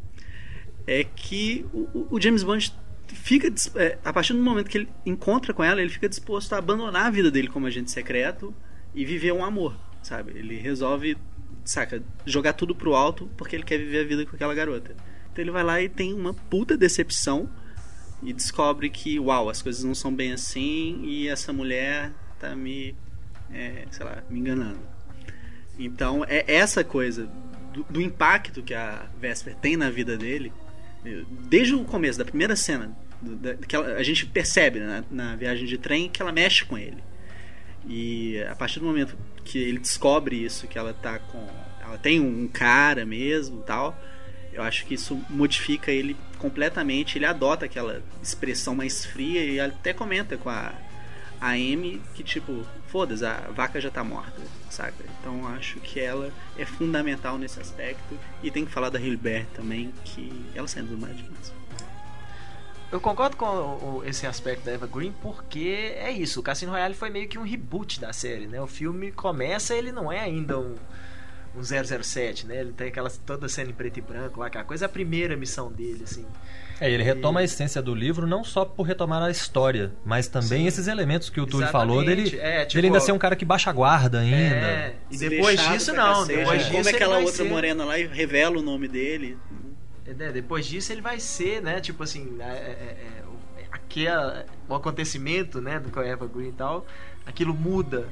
é 0.87 1.05
que 1.05 1.67
o, 1.73 2.07
o- 2.11 2.21
James 2.21 2.43
Bond 2.43 2.73
fica 3.09 3.53
é, 3.77 3.99
a 4.05 4.13
partir 4.13 4.33
do 4.33 4.39
momento 4.43 4.69
que 4.71 4.79
ele 4.79 4.89
encontra 5.05 5.53
com 5.53 5.63
ela, 5.63 5.81
ele 5.81 5.91
fica 5.91 6.09
disposto 6.09 6.53
a 6.55 6.59
abandonar 6.59 7.07
a 7.07 7.11
vida 7.11 7.31
dele 7.31 7.49
como 7.49 7.67
agente 7.67 7.91
secreto 7.91 8.55
e 8.95 9.05
viver 9.05 9.33
um 9.33 9.45
amor, 9.45 9.77
sabe? 10.03 10.33
Ele 10.37 10.57
resolve, 10.57 11.17
saca, 11.65 12.03
jogar 12.27 12.53
tudo 12.55 12.75
pro 12.75 12.95
alto 12.95 13.29
porque 13.37 13.55
ele 13.57 13.63
quer 13.65 13.79
viver 13.79 14.01
a 14.01 14.05
vida 14.09 14.27
com 14.27 14.35
aquela 14.37 14.55
garota. 14.55 14.95
Então 15.33 15.43
ele 15.43 15.51
vai 15.51 15.63
lá 15.63 15.81
e 15.81 15.89
tem 15.89 16.13
uma 16.13 16.35
puta 16.35 16.77
decepção 16.77 17.49
e 18.23 18.33
descobre 18.33 18.91
que, 18.91 19.19
uau, 19.19 19.49
as 19.49 19.63
coisas 19.63 19.83
não 19.85 19.95
são 19.95 20.15
bem 20.15 20.33
assim 20.33 21.01
e 21.05 21.29
essa 21.29 21.53
mulher 21.53 22.13
tá 22.39 22.55
me, 22.57 22.95
é, 23.53 23.85
sei 23.91 24.05
lá, 24.05 24.23
me 24.29 24.41
enganando. 24.41 24.81
Então, 25.79 26.25
é 26.29 26.45
essa 26.47 26.85
coisa 26.85 27.27
do, 27.73 27.85
do 27.85 28.01
impacto 28.03 28.63
que 28.63 28.75
a 28.75 29.09
Vesper 29.19 29.55
tem 29.57 29.77
na 29.77 29.89
vida 29.89 30.17
dele, 30.19 30.53
desde 31.49 31.75
o 31.75 31.85
começo, 31.85 32.19
da 32.19 32.25
primeira 32.25 32.55
cena, 32.55 32.95
do- 33.23 33.37
da- 33.37 33.55
que 33.55 33.75
ela- 33.75 33.95
a 33.95 34.03
gente 34.03 34.27
percebe 34.27 34.81
né, 34.81 35.03
na 35.11 35.35
viagem 35.37 35.65
de 35.67 35.79
trem 35.79 36.09
que 36.11 36.21
ela 36.21 36.33
mexe 36.33 36.65
com 36.65 36.77
ele. 36.77 37.03
E 37.89 38.43
a 38.43 38.55
partir 38.55 38.81
do 38.81 38.87
momento 38.87 39.17
que 39.45 39.59
ele 39.59 39.79
descobre 39.79 40.37
isso, 40.37 40.67
que 40.67 40.79
ela 40.79 40.93
tá 40.93 41.19
com. 41.19 41.47
Ela 41.83 41.99
tem 41.99 42.21
um 42.21 42.47
cara 42.47 43.05
mesmo 43.05 43.63
tal, 43.63 43.99
eu 44.53 44.63
acho 44.63 44.85
que 44.87 44.95
isso 44.95 45.21
modifica 45.29 45.91
ele 45.91 46.17
completamente. 46.39 47.19
Ele 47.19 47.27
adota 47.27 47.65
aquela 47.65 48.03
expressão 48.23 48.75
mais 48.75 49.05
fria 49.05 49.45
e 49.45 49.61
até 49.61 49.93
comenta 49.93 50.37
com 50.37 50.51
a, 50.51 50.73
a 51.41 51.51
Amy 51.51 52.01
que, 52.15 52.23
tipo, 52.23 52.65
foda-se, 52.89 53.25
a 53.25 53.51
vaca 53.55 53.81
já 53.81 53.91
tá 53.91 54.03
morta, 54.03 54.41
saca? 54.69 55.05
Então 55.21 55.47
acho 55.49 55.79
que 55.81 56.01
ela 56.01 56.33
é 56.59 56.65
fundamental 56.65 57.39
nesse 57.39 57.61
aspecto. 57.61 58.19
E 58.43 58.51
tem 58.51 58.65
que 58.65 58.73
falar 58.73 58.91
da 58.91 59.01
Hilbert 59.01 59.47
também, 59.55 59.93
que 60.05 60.33
ela 60.55 60.67
saindo 60.67 60.91
do 60.91 60.99
mar 60.99 61.13
demais. 61.13 61.53
Eu 62.93 63.01
concordo 63.01 63.37
com 63.37 63.47
o- 63.47 64.03
esse 64.05 64.27
aspecto 64.27 64.65
da 64.65 64.73
Eva 64.73 64.87
Green 64.87 65.13
porque 65.23 65.95
é 65.97 66.11
isso, 66.11 66.41
o 66.41 66.43
Cassino 66.43 66.73
Royale 66.73 66.95
foi 66.95 67.09
meio 67.09 67.29
que 67.29 67.39
um 67.39 67.43
reboot 67.45 68.01
da 68.01 68.13
série, 68.13 68.47
né? 68.47 68.61
O 68.61 68.67
filme 68.67 69.13
começa, 69.13 69.75
ele 69.75 69.93
não 69.93 70.11
é 70.11 70.19
ainda 70.19 70.59
um, 70.59 70.75
um 71.57 71.63
007, 71.63 72.47
né? 72.47 72.59
Ele 72.61 72.73
tem 72.73 72.89
aquela 72.89 73.09
toda 73.25 73.49
cena 73.49 73.71
em 73.71 73.73
preto 73.73 73.99
e 73.99 74.01
branco 74.01 74.41
lá, 74.41 74.47
aquela 74.49 74.65
coisa 74.65 74.85
é 74.85 74.87
a 74.87 74.89
primeira 74.89 75.37
missão 75.37 75.71
dele, 75.71 76.01
assim. 76.03 76.27
É, 76.81 76.91
ele 76.91 77.03
retoma 77.05 77.41
a 77.41 77.45
essência 77.45 77.81
do 77.83 77.95
livro 77.95 78.27
não 78.27 78.43
só 78.43 78.65
por 78.65 78.85
retomar 78.85 79.23
a 79.23 79.31
história, 79.31 79.93
mas 80.05 80.27
também 80.27 80.63
Sim. 80.63 80.67
esses 80.67 80.89
elementos 80.89 81.29
que 81.31 81.39
o 81.41 81.47
Túlio 81.47 81.69
falou 81.69 82.03
dele, 82.05 82.39
É, 82.41 82.65
tipo, 82.65 82.75
dele 82.77 82.87
ainda 82.89 83.01
ser 83.01 83.13
um 83.13 83.19
cara 83.19 83.37
que 83.37 83.45
baixa 83.45 83.69
a 83.71 83.73
guarda 83.73 84.19
ainda. 84.21 84.37
É, 84.57 84.97
e 85.11 85.17
depois 85.19 85.61
disso 85.69 85.93
não, 85.93 86.27
depois 86.27 86.49
né? 86.49 86.57
disso 86.57 86.71
Como 86.73 86.89
ele 86.89 86.97
aquela 86.97 87.19
outra 87.19 87.45
ser- 87.45 87.51
morena 87.51 87.85
lá 87.85 87.99
e 87.99 88.07
revela 88.07 88.59
o 88.59 88.63
nome 88.63 88.89
dele. 88.89 89.37
Né, 90.15 90.31
Depois 90.33 90.67
disso 90.67 90.93
ele 90.93 91.01
vai 91.01 91.19
ser, 91.21 91.63
né? 91.63 91.81
Tipo 91.81 92.03
assim, 92.03 92.37
é, 92.41 92.45
é, 92.45 92.47
é, 92.49 93.23
o- 93.27 93.65
aquela, 93.73 94.45
o 94.69 94.75
acontecimento, 94.75 95.61
né? 95.61 95.79
Do 95.79 96.01
Eva 96.01 96.27
Green 96.27 96.49
e 96.49 96.53
tal, 96.53 96.87
aquilo 97.27 97.55
muda 97.55 98.09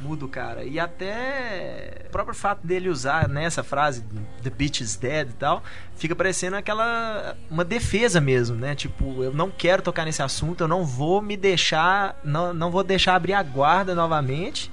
muda 0.00 0.24
o 0.24 0.28
cara. 0.28 0.64
E 0.64 0.80
até 0.80 2.06
o 2.08 2.10
próprio 2.10 2.34
fato 2.34 2.66
dele 2.66 2.88
usar 2.88 3.28
nessa 3.28 3.62
frase, 3.62 4.02
The 4.42 4.50
bitch 4.50 4.80
is 4.80 4.96
dead 4.96 5.30
e 5.30 5.32
tal, 5.34 5.62
fica 5.94 6.16
parecendo 6.16 6.56
aquela. 6.56 7.36
uma 7.48 7.64
defesa 7.64 8.20
mesmo, 8.20 8.56
né? 8.56 8.74
Tipo, 8.74 9.22
eu 9.22 9.32
não 9.32 9.48
quero 9.48 9.80
tocar 9.80 10.04
nesse 10.04 10.20
assunto, 10.20 10.62
eu 10.64 10.68
não 10.68 10.84
vou 10.84 11.22
me 11.22 11.36
deixar. 11.36 12.18
não, 12.24 12.52
não 12.52 12.70
vou 12.70 12.82
deixar 12.82 13.14
abrir 13.14 13.34
a 13.34 13.42
guarda 13.44 13.94
novamente. 13.94 14.72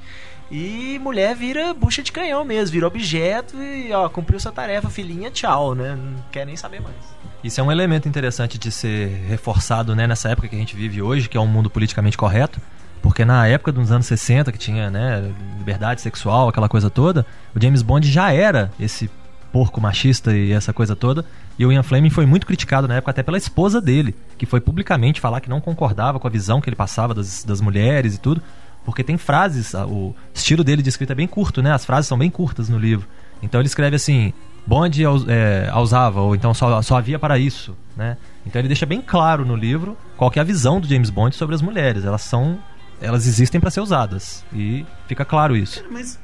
E 0.52 0.97
mulher 1.00 1.36
vira 1.36 1.74
bucha 1.74 2.02
de 2.02 2.12
canhão 2.12 2.43
mesmo, 2.43 2.74
vira 2.74 2.88
objeto 2.88 3.56
e 3.58 3.91
ó, 3.93 4.10
cumpriu 4.10 4.39
sua 4.39 4.52
tarefa, 4.52 4.89
filhinha, 4.89 5.30
tchau, 5.30 5.76
né? 5.76 5.95
Não 5.95 6.24
quer 6.32 6.45
nem 6.45 6.56
saber 6.56 6.82
mais. 6.82 6.95
Isso 7.43 7.62
é 7.62 7.64
um 7.64 7.72
elemento 7.72 8.10
interessante 8.10 8.58
de 8.58 8.72
ser 8.72 9.08
reforçado 9.28 9.95
né, 9.95 10.08
nessa 10.08 10.30
época 10.30 10.47
que 10.47 10.56
a 10.56 10.60
gente 10.60 10.76
vive 10.76 11.02
hoje, 11.02 11.30
que 11.30 11.38
é 11.38 11.39
um 11.39 11.47
mundo 11.47 11.70
politicamente 11.70 12.18
correto. 12.18 12.60
Porque 13.02 13.24
na 13.24 13.47
época 13.47 13.72
dos 13.72 13.91
anos 13.91 14.08
60, 14.08 14.52
que 14.52 14.58
tinha 14.58 14.89
né, 14.89 15.34
liberdade 15.58 16.02
sexual, 16.02 16.50
aquela 16.50 16.68
coisa 16.68 16.89
toda, 16.89 17.26
o 17.56 17.62
James 17.62 17.82
Bond 17.82 18.12
já 18.12 18.34
era 18.34 18.72
esse 18.78 19.10
porco 19.54 19.80
machista 19.80 20.36
e 20.36 20.52
essa 20.52 20.74
coisa 20.74 20.95
toda. 20.95 21.24
E 21.58 21.66
o 21.66 21.72
Ian 21.72 21.84
Fleming 21.84 22.10
foi 22.10 22.26
muito 22.26 22.45
criticado 22.45 22.88
na 22.88 22.95
época 22.95 23.12
até 23.12 23.24
pela 23.24 23.38
esposa 23.38 23.80
dele, 23.80 24.16
que 24.38 24.45
foi 24.45 24.60
publicamente 24.60 25.22
falar 25.22 25.39
que 25.39 25.50
não 25.50 25.62
concordava 25.62 26.20
com 26.20 26.28
a 26.28 26.32
visão 26.32 26.60
que 26.60 26.70
ele 26.70 26.76
passava 26.76 27.14
das, 27.14 27.43
das 27.43 27.62
mulheres 27.62 28.16
e 28.16 28.20
tudo. 28.20 28.41
Porque 28.86 29.04
tem 29.04 29.18
frases, 29.18 29.74
o 29.74 30.16
estilo 30.34 30.64
dele 30.64 30.82
de 30.82 30.90
escrita 30.90 31.14
é 31.14 31.16
bem 31.16 31.28
curto, 31.28 31.62
né? 31.62 31.72
As 31.72 31.86
frases 31.86 32.08
são 32.08 32.18
bem 32.18 32.30
curtas 32.30 32.70
no 32.70 32.80
livro. 32.80 33.08
Então 33.42 33.60
ele 33.62 33.68
escreve 33.68 33.96
assim: 33.96 34.34
Bond 34.66 35.04
é, 35.28 35.72
usava, 35.76 36.22
ou 36.22 36.36
então 36.36 36.54
só, 36.54 36.82
só 36.82 36.98
havia 36.98 37.20
para 37.20 37.38
isso, 37.38 37.76
né? 37.96 38.18
Então 38.46 38.60
ele 38.60 38.68
deixa 38.68 38.86
bem 38.86 39.02
claro 39.02 39.46
no 39.46 39.56
livro 39.56 39.98
qual 40.18 40.32
é 40.36 40.40
a 40.40 40.44
visão 40.44 40.80
do 40.80 40.88
James 40.88 41.10
Bond 41.10 41.36
sobre 41.36 41.56
as 41.56 41.62
mulheres. 41.62 42.06
Elas 42.06 42.22
são 42.22 42.60
elas 43.02 43.26
existem 43.28 43.60
para 43.60 43.72
ser 43.72 43.82
usadas. 43.82 44.44
E 44.54 44.86
fica 45.08 45.24
claro 45.24 45.56
isso. 45.56 45.82
Cara, 45.82 45.94
mas, 45.94 46.20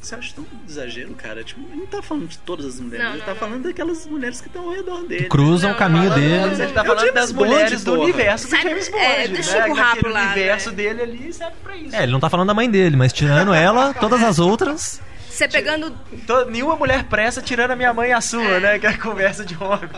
você 0.00 0.14
acha 0.14 0.34
tão 0.34 0.46
exagero, 0.68 1.14
cara? 1.14 1.44
Tipo, 1.44 1.60
ele 1.70 1.80
não 1.80 1.86
tá 1.86 2.00
falando 2.02 2.26
de 2.28 2.38
todas 2.38 2.64
as 2.66 2.80
mulheres, 2.80 3.04
Não, 3.04 3.10
ele 3.12 3.18
não, 3.18 3.26
tá 3.26 3.32
não. 3.32 3.38
falando 3.38 3.62
daquelas 3.64 4.06
mulheres 4.06 4.40
que 4.40 4.46
estão 4.46 4.64
ao 4.64 4.72
redor 4.74 5.04
dele. 5.06 5.22
Que 5.24 5.28
cruzam 5.28 5.70
Não, 5.70 5.76
o 5.76 5.78
caminho 5.78 6.10
dele. 6.14 6.34
Ele 6.62 6.72
tá 6.72 6.80
É 6.80 6.84
falando 6.84 6.98
James 7.00 7.14
das 7.14 7.32
Bond, 7.32 7.50
mulheres 7.50 7.84
do 7.84 8.00
universo 8.00 8.46
do 8.46 8.50
Sabe, 8.50 8.62
James 8.62 8.88
Bond. 8.88 9.02
é, 9.04 9.18
né? 9.18 9.28
deixa 9.28 9.58
o 9.58 9.68
currapo 9.68 9.96
Naquele 9.96 10.12
lá, 10.14 10.26
universo 10.26 10.70
né? 10.70 10.76
dele 10.76 11.02
ali 11.02 11.32
serve 11.32 11.56
pra 11.62 11.76
isso. 11.76 11.94
É, 11.96 12.02
ele 12.02 12.12
não 12.12 12.20
tá 12.20 12.30
falando 12.30 12.46
da 12.48 12.54
mãe 12.54 12.70
dele, 12.70 12.96
mas 12.96 13.12
tirando 13.12 13.52
ela, 13.52 13.92
todas 14.00 14.22
as 14.22 14.38
outras. 14.38 15.00
Você 15.28 15.46
pegando. 15.48 15.90
Tô- 16.26 16.44
nenhuma 16.46 16.76
mulher 16.76 17.04
presta 17.04 17.40
tirando 17.40 17.70
a 17.70 17.76
minha 17.76 17.92
mãe 17.94 18.10
e 18.10 18.12
a 18.12 18.20
sua, 18.20 18.58
né? 18.60 18.78
Que 18.78 18.86
é 18.86 18.90
a 18.90 18.98
conversa 18.98 19.44
de 19.44 19.56
homem. 19.62 19.88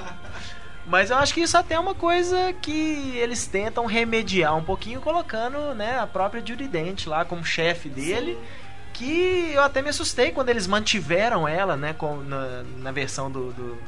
Mas 0.87 1.11
eu 1.11 1.17
acho 1.17 1.33
que 1.33 1.41
isso 1.41 1.57
até 1.57 1.75
é 1.77 1.79
uma 1.79 1.95
coisa 1.95 2.53
que 2.61 3.13
eles 3.17 3.47
tentam 3.47 3.87
remediar 3.87 4.57
um 4.57 4.63
pouquinho, 4.65 5.01
colocando 5.01 5.75
né, 5.75 5.99
a 5.99 6.07
própria 6.07 6.43
Judy 6.45 6.67
Dent 6.69 7.07
lá 7.07 7.25
como 7.25 7.45
chefe 7.45 7.89
dele. 7.89 8.37
Que 8.93 9.53
eu 9.55 9.63
até 9.63 9.81
me 9.83 9.89
assustei 9.89 10.31
quando 10.33 10.49
eles 10.49 10.67
mantiveram 10.67 11.47
ela, 11.49 11.77
né? 11.77 11.93
Com, 11.93 12.17
na, 12.19 12.63
na 12.79 12.93
versão 12.93 13.31
do. 13.31 13.53
do- 13.53 13.79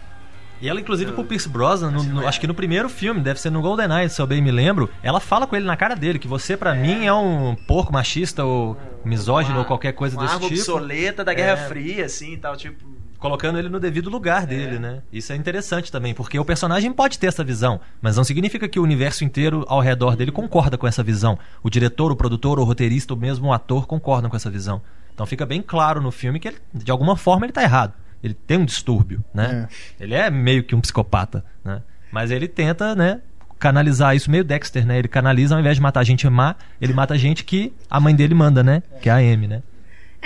E 0.61 0.69
ela, 0.69 0.81
inclusive, 0.81 1.13
pro 1.13 1.25
Pierce 1.25 1.49
Brosnan, 1.49 1.91
no- 1.91 2.03
no- 2.05 2.27
acho 2.27 2.41
que 2.41 2.47
no 2.47 2.55
primeiro 2.55 2.89
filme, 2.89 3.21
deve 3.21 3.41
ser 3.41 3.51
no 3.51 3.61
GoldenEye, 3.61 4.09
se 4.09 4.21
eu 4.23 4.27
bem 4.27 4.41
me 4.41 4.51
lembro, 4.51 4.89
ela 5.03 5.21
fala 5.21 5.47
com 5.47 5.55
ele 5.57 5.67
na 5.67 5.77
cara 5.77 5.95
dele 5.95 6.19
que 6.19 6.29
você, 6.29 6.57
pra 6.57 6.75
mim, 6.75 7.05
é 7.07 7.13
um 7.13 7.55
porco 7.67 7.93
machista 7.93 8.45
ou 8.45 8.77
misógino 9.05 9.55
uma- 9.57 9.61
ou 9.61 9.65
qualquer 9.67 9.93
coisa 9.93 10.17
uma 10.17 10.25
desse 10.25 10.39
tipo. 10.41 10.55
obsoleta 10.55 11.23
da 11.25 11.35
Guerra 11.35 11.53
É. 11.65 11.69
Fria, 11.69 12.07
assim 12.07 12.33
e 12.33 12.37
tal, 12.39 12.57
tipo. 12.57 12.85
Colocando 13.25 13.59
ele 13.59 13.71
no 13.71 13.81
devido 13.81 14.11
lugar 14.11 14.47
dele, 14.47 14.79
né? 14.79 15.01
Isso 15.11 15.33
é 15.33 15.37
interessante 15.37 15.91
também, 15.91 16.13
porque 16.13 16.39
o 16.39 16.45
personagem 16.45 16.93
pode 16.93 17.19
ter 17.19 17.29
essa 17.29 17.43
visão, 17.43 17.81
mas 18.03 18.19
não 18.19 18.23
significa 18.23 18.69
que 18.69 18.79
o 18.79 18.83
universo 18.83 19.25
inteiro 19.25 19.65
ao 19.67 19.81
redor 19.81 20.15
dele 20.15 20.31
concorda 20.31 20.77
com 20.77 20.87
essa 20.87 21.03
visão. 21.03 21.39
O 21.63 21.71
diretor, 21.71 22.13
o 22.13 22.17
produtor, 22.17 22.59
o 22.59 22.65
roteirista, 22.65 23.15
ou 23.15 23.19
mesmo 23.19 23.49
o 23.49 23.53
ator 23.55 23.87
concordam 23.87 24.29
com 24.29 24.37
essa 24.37 24.51
visão. 24.51 24.83
Então 25.15 25.25
fica 25.25 25.47
bem 25.47 25.63
claro 25.63 26.03
no 26.03 26.11
filme 26.11 26.39
que 26.39 26.49
ele, 26.49 26.59
de 26.75 26.91
alguma 26.91 27.17
forma 27.17 27.47
ele 27.47 27.53
tá 27.55 27.63
errado. 27.63 27.95
Ele 28.23 28.35
tem 28.35 28.59
um 28.59 28.65
distúrbio, 28.67 29.25
né? 29.33 29.69
Ele 29.99 30.15
é 30.15 30.31
meio 30.31 30.63
que 30.63 30.75
um 30.75 30.81
psicopata, 30.83 31.43
né? 31.65 31.81
Mas 32.13 32.31
ele 32.31 32.47
tenta, 32.47 32.95
né, 32.95 33.23
canalizar 33.59 34.15
isso 34.15 34.31
meio 34.31 34.45
Dexter, 34.45 34.85
né? 34.85 34.99
Ele 34.99 35.09
canaliza 35.09 35.55
ao 35.55 35.61
invés 35.61 35.77
de 35.77 35.83
matar 35.83 36.05
gente 36.05 36.29
má, 36.29 36.57
ele 36.79 36.93
mata 36.93 37.17
gente 37.17 37.43
que 37.43 37.73
a 37.91 37.99
mãe 37.99 38.15
dele 38.15 38.35
manda, 38.35 38.63
né? 38.63 38.83
Que 39.01 39.09
é 39.09 39.13
a 39.13 39.17
Amy, 39.17 39.49
né? 39.49 39.63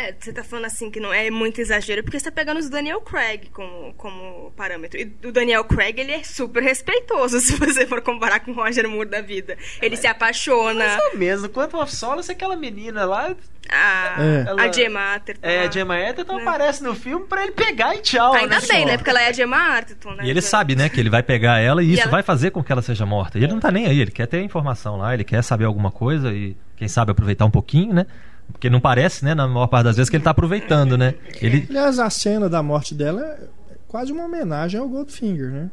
É, 0.01 0.15
você 0.17 0.33
tá 0.33 0.45
falando 0.45 0.67
assim 0.67 0.91
que 0.93 1.01
não 1.01 1.13
é 1.13 1.29
muito 1.29 1.61
exagero, 1.61 2.05
porque 2.05 2.19
você 2.21 2.27
tá 2.27 2.31
pegando 2.31 2.59
os 2.59 2.69
Daniel 2.71 3.01
Craig 3.01 3.49
como, 3.53 3.93
como 3.95 4.53
parâmetro. 4.57 4.97
E 5.01 5.13
o 5.27 5.33
Daniel 5.33 5.65
Craig, 5.65 5.99
ele 6.01 6.13
é 6.13 6.23
super 6.23 6.63
respeitoso, 6.63 7.41
se 7.41 7.57
você 7.57 7.85
for 7.85 8.01
comparar 8.01 8.39
com 8.41 8.53
o 8.53 8.55
Roger 8.55 8.89
Moore 8.89 9.09
da 9.09 9.21
vida. 9.21 9.57
Ele 9.83 9.97
se 9.97 10.07
apaixona. 10.07 10.85
Mais 10.87 11.01
ou 11.13 11.19
menos. 11.19 11.43
No 11.43 11.49
Quantum 11.49 11.79
of 11.83 11.95
Solace, 11.95 12.31
aquela 12.31 12.55
menina 12.55 13.05
lá. 13.05 13.35
A, 13.71 14.17
É. 14.23 14.45
a 14.47 14.51
Ela- 14.51 14.73
Gemma 14.73 15.01
Arterton. 15.01 15.47
É, 15.47 15.67
a 15.67 15.71
Gemma 15.71 15.97
Arterton 15.97 16.37
Né? 16.37 16.43
aparece 16.43 16.83
no 16.83 16.95
filme 16.95 17.27
pra 17.27 17.43
ele 17.43 17.53
pegar 17.53 17.95
e 17.97 17.99
tchau. 17.99 18.33
Ainda 18.35 18.61
né? 18.61 18.67
bem, 18.69 18.87
né? 18.87 18.97
Porque 18.97 19.11
ela 19.11 19.21
é 19.21 19.29
a 19.29 19.33
Gemma 19.33 19.57
Arterton, 19.59 20.15
né? 20.15 20.25
E 20.25 20.31
ele 20.31 20.41
sabe, 20.41 20.75
né, 20.77 20.89
que 20.89 20.99
ele 21.01 21.11
vai 21.11 21.23
pegar 21.25 21.59
ela 21.59 21.83
e 21.83 21.93
isso 21.93 22.03
ela- 22.03 22.11
vai 22.13 22.23
fazer 22.23 22.51
com 22.53 22.63
que 22.63 22.71
ela 22.71 22.83
seja 22.83 23.05
morta. 23.05 23.37
E 23.39 23.43
ele 23.43 23.53
não 23.53 23.61
tá 23.61 23.71
nem 23.73 23.87
aí, 23.87 24.01
ele 24.01 24.11
quer 24.13 24.27
ter 24.27 24.39
a 24.39 24.43
informação 24.43 24.97
lá, 24.97 25.13
ele 25.13 25.25
quer 25.25 25.43
saber 25.43 25.65
alguma 25.67 25.91
coisa 25.91 26.33
e, 26.33 26.57
quem 26.77 26.87
sabe, 26.89 27.11
aproveitar 27.11 27.45
um 27.45 27.51
pouquinho, 27.51 27.93
né? 27.93 28.07
Porque 28.53 28.69
não 28.71 28.81
parece, 28.81 29.25
né, 29.25 29.35
na 29.35 29.47
maior 29.47 29.67
parte 29.69 29.85
das 29.85 29.97
vezes, 29.97 30.11
que 30.11 30.17
ele 30.17 30.25
tá 30.25 30.31
aproveitando, 30.31 30.97
né? 30.99 31.15
Ele. 31.41 31.67
Aliás, 31.69 31.99
a 31.99 32.11
cena 32.11 32.49
da 32.49 32.63
morte 32.63 32.95
dela 32.95 33.21
é 33.23 33.39
quase 33.87 34.11
uma 34.13 34.25
homenagem 34.25 34.81
ao 34.81 34.89
Goldfinger, 34.89 35.51
né? 35.51 35.71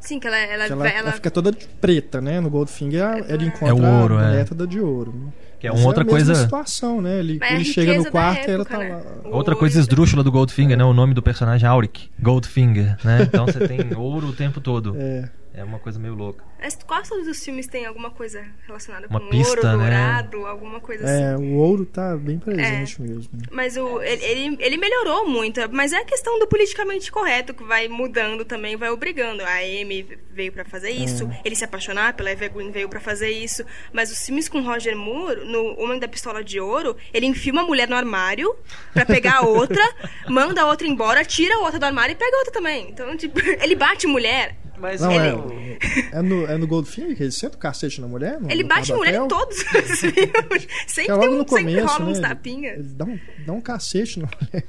Sim, 0.00 0.20
que 0.20 0.26
ela, 0.26 0.36
ela, 0.36 0.66
Que 0.66 0.72
ela, 0.72 0.88
ela- 0.88 0.98
ela 0.98 1.12
fica 1.12 1.30
toda 1.30 1.50
de 1.50 1.66
preta, 1.80 2.20
né? 2.20 2.38
No 2.40 2.50
Goldfinger 2.50 3.24
ele 3.28 3.46
encontra 3.46 3.68
É 3.68 3.72
o 3.72 3.82
ouro, 4.00 4.18
a 4.18 4.34
é. 4.34 4.44
toda 4.44 4.66
de 4.66 4.78
ouro. 4.78 5.12
né? 5.14 5.32
Que 5.58 5.66
é 5.66 5.70
Mas 5.70 5.80
uma 5.80 5.86
outra 5.88 6.02
a 6.02 6.04
mesma 6.04 6.18
coisa. 6.26 6.34
situação, 6.34 7.00
né? 7.00 7.18
Ele, 7.18 7.38
é 7.40 7.46
a 7.46 7.54
ele 7.54 7.64
chega 7.64 7.96
no 7.96 8.10
quarto 8.10 8.46
e 8.46 8.50
ela 8.50 8.62
época, 8.64 8.76
tá 8.76 8.84
né? 8.84 9.02
lá. 9.24 9.30
Outra 9.30 9.56
coisa 9.56 9.78
e- 9.78 9.80
esdrúxula 9.80 10.22
do 10.22 10.30
Goldfinger, 10.30 10.76
né? 10.76 10.84
O 10.84 10.92
nome 10.92 11.14
do 11.14 11.22
personagem 11.22 11.66
é 11.66 11.70
Auric. 11.70 12.10
Goldfinger, 12.20 12.98
né? 13.02 13.22
Então 13.22 13.46
você 13.46 13.66
tem 13.66 13.94
ouro 13.96 14.26
o 14.28 14.32
tempo 14.34 14.60
todo. 14.60 14.94
É, 14.98 15.26
É 15.56 15.62
uma 15.62 15.78
coisa 15.78 16.00
meio 16.00 16.14
louca. 16.14 16.44
Mas 16.60 16.74
quase 16.84 17.08
todos 17.10 17.28
os 17.28 17.44
filmes 17.44 17.68
têm 17.68 17.86
alguma 17.86 18.10
coisa 18.10 18.44
relacionada 18.66 19.06
Uma 19.08 19.20
com 19.20 19.28
pista, 19.28 19.50
ouro, 19.50 19.62
né? 19.62 19.72
dourado, 19.84 20.46
alguma 20.46 20.80
coisa 20.80 21.04
assim. 21.04 21.22
é, 21.22 21.36
o 21.36 21.54
ouro 21.54 21.86
tá 21.86 22.16
bem 22.16 22.40
presente 22.40 23.00
É. 23.00 23.04
mesmo. 23.06 23.30
Mas 23.52 23.76
o, 23.76 24.02
ele, 24.02 24.24
ele, 24.24 24.56
ele 24.58 24.76
melhorou 24.76 25.28
muito, 25.28 25.60
mas 25.70 25.92
é 25.92 25.98
a 25.98 26.04
questão 26.04 26.40
do 26.40 26.48
politicamente 26.48 27.12
correto 27.12 27.54
que 27.54 27.62
vai 27.62 27.86
mudando 27.86 28.44
também, 28.44 28.76
vai 28.76 28.90
obrigando. 28.90 29.44
A 29.44 29.58
Amy 29.58 30.18
veio 30.32 30.50
pra 30.50 30.64
fazer 30.64 30.90
isso, 30.90 31.30
ele 31.44 31.54
se 31.54 31.64
apaixonar 31.64 32.14
pela 32.14 32.30
Eva 32.30 32.48
Green 32.48 32.72
veio 32.72 32.88
pra 32.88 32.98
fazer 32.98 33.30
isso. 33.30 33.64
Mas 33.92 34.10
os 34.10 34.26
filmes 34.26 34.48
com 34.48 34.60
Roger 34.60 34.96
Moore, 34.96 35.44
no 35.44 35.78
Homem 35.80 36.00
da 36.00 36.08
Pistola 36.08 36.42
de 36.42 36.58
Ouro, 36.58 36.96
ele 37.12 37.26
enfia 37.26 37.52
uma 37.52 37.62
mulher 37.62 37.88
no 37.88 37.94
armário 37.94 38.56
pra 38.92 39.06
pegar 39.06 39.36
a 39.38 39.46
outra, 39.46 39.82
manda 40.28 40.62
a 40.62 40.66
outra 40.66 40.86
embora, 40.88 41.24
tira 41.24 41.54
a 41.54 41.60
outra 41.60 41.78
do 41.78 41.86
armário 41.86 42.12
e 42.12 42.16
pega 42.16 42.34
a 42.34 42.38
outra 42.40 42.52
também. 42.52 42.88
Então, 42.90 43.16
tipo, 43.16 43.38
ele 43.62 43.76
bate 43.76 44.08
mulher. 44.08 44.56
Mas 44.78 45.00
Não, 45.00 45.12
ele. 45.12 45.78
é, 46.12 46.16
é, 46.18 46.22
no, 46.22 46.46
é 46.46 46.56
no 46.58 46.66
Goldfinger 46.66 47.16
que 47.16 47.22
ele 47.22 47.32
senta 47.32 47.56
o 47.56 47.58
cacete 47.58 48.00
na 48.00 48.08
mulher? 48.08 48.40
No, 48.40 48.50
Ele 48.50 48.62
no 48.62 48.68
bate 48.68 48.92
mulher 48.92 49.14
em 49.14 49.28
todos 49.28 49.56
os 49.58 49.64
filmes. 50.00 50.66
Que 50.66 50.92
Sempre, 50.92 51.12
é 51.14 51.18
tem 51.18 51.28
um, 51.28 51.32
no 51.32 51.38
sempre 51.48 51.64
começo, 51.64 51.86
rola 51.86 51.98
né? 52.04 52.10
uns 52.10 52.18
ele- 52.18 52.26
tapinhas. 52.28 52.78
Ele 52.78 52.88
dá 52.94 53.04
um, 53.04 53.18
dá 53.46 53.52
um 53.52 53.60
cacete 53.60 54.18
na 54.20 54.26
mulher. 54.40 54.64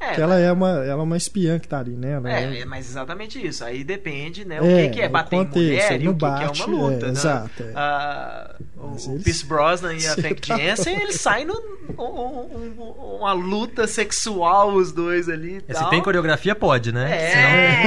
É, 0.00 0.14
que 0.14 0.20
ela 0.20 0.38
é 0.38 0.50
uma, 0.52 0.70
ela 0.84 1.00
é 1.00 1.04
uma 1.04 1.16
espiã 1.16 1.58
que 1.58 1.68
tá 1.68 1.78
ali, 1.80 1.92
né? 1.96 2.12
Ela 2.12 2.30
É, 2.32 2.60
é, 2.60 2.64
mas 2.64 2.88
exatamente 2.88 3.44
isso. 3.46 3.64
Aí 3.64 3.84
depende, 3.84 4.44
né? 4.44 4.60
O 4.60 4.64
É, 4.64 4.88
que, 4.88 4.94
que 4.96 5.00
é 5.02 5.08
bater 5.08 5.36
em 5.36 5.46
mulher 5.46 5.92
ele 5.92 6.04
e 6.04 6.08
o 6.08 6.12
não 6.12 6.18
que, 6.18 6.20
que 6.20 6.42
é 6.42 6.46
bate, 6.46 6.62
uma 6.64 6.88
luta, 6.90 6.96
é, 7.06 7.08
né? 7.08 7.10
exato, 7.12 7.62
é. 7.62 7.72
Ah, 7.74 8.54
o 8.76 8.94
eles- 9.10 9.22
Pierce 9.22 9.46
Brosnan 9.46 9.94
e 9.94 10.06
a 10.06 10.14
Frank 10.16 10.40
tá 10.48 10.56
Jensen, 10.56 11.00
eles 11.00 11.20
saem 11.20 11.44
no, 11.44 11.54
um- 11.98 12.02
um- 12.02 12.74
um- 12.78 13.16
uma 13.18 13.32
luta 13.32 13.86
sexual, 13.86 14.72
os 14.74 14.92
dois 14.92 15.28
ali 15.28 15.58
e 15.68 15.74
Se 15.74 15.80
tal. 15.80 15.90
tem 15.90 16.02
coreografia, 16.02 16.54
pode, 16.54 16.90
né? 16.92 17.10
É. 17.12 17.32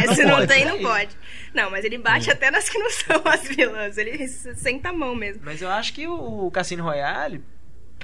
É, 0.04 0.06
não 0.08 0.14
se 0.16 0.24
não 0.24 0.36
pode. 0.36 0.48
tem, 0.48 0.66
não 0.66 0.80
pode. 0.80 1.10
Não, 1.56 1.72
mas 1.72 1.86
ele 1.86 1.98
bate 1.98 2.30
até 2.30 2.52
nas 2.52 2.68
que 2.70 2.78
não 2.78 2.90
são 2.92 3.22
as 3.26 3.48
vilãs. 3.48 3.98
Ele 3.98 4.28
senta 4.28 4.90
a 4.90 4.94
mão 4.94 5.16
mesmo. 5.16 5.42
Mas 5.46 5.62
eu 5.62 5.70
acho 5.70 5.94
que 5.94 6.06
o 6.06 6.52
Cassino 6.52 6.84
Royale, 6.84 7.42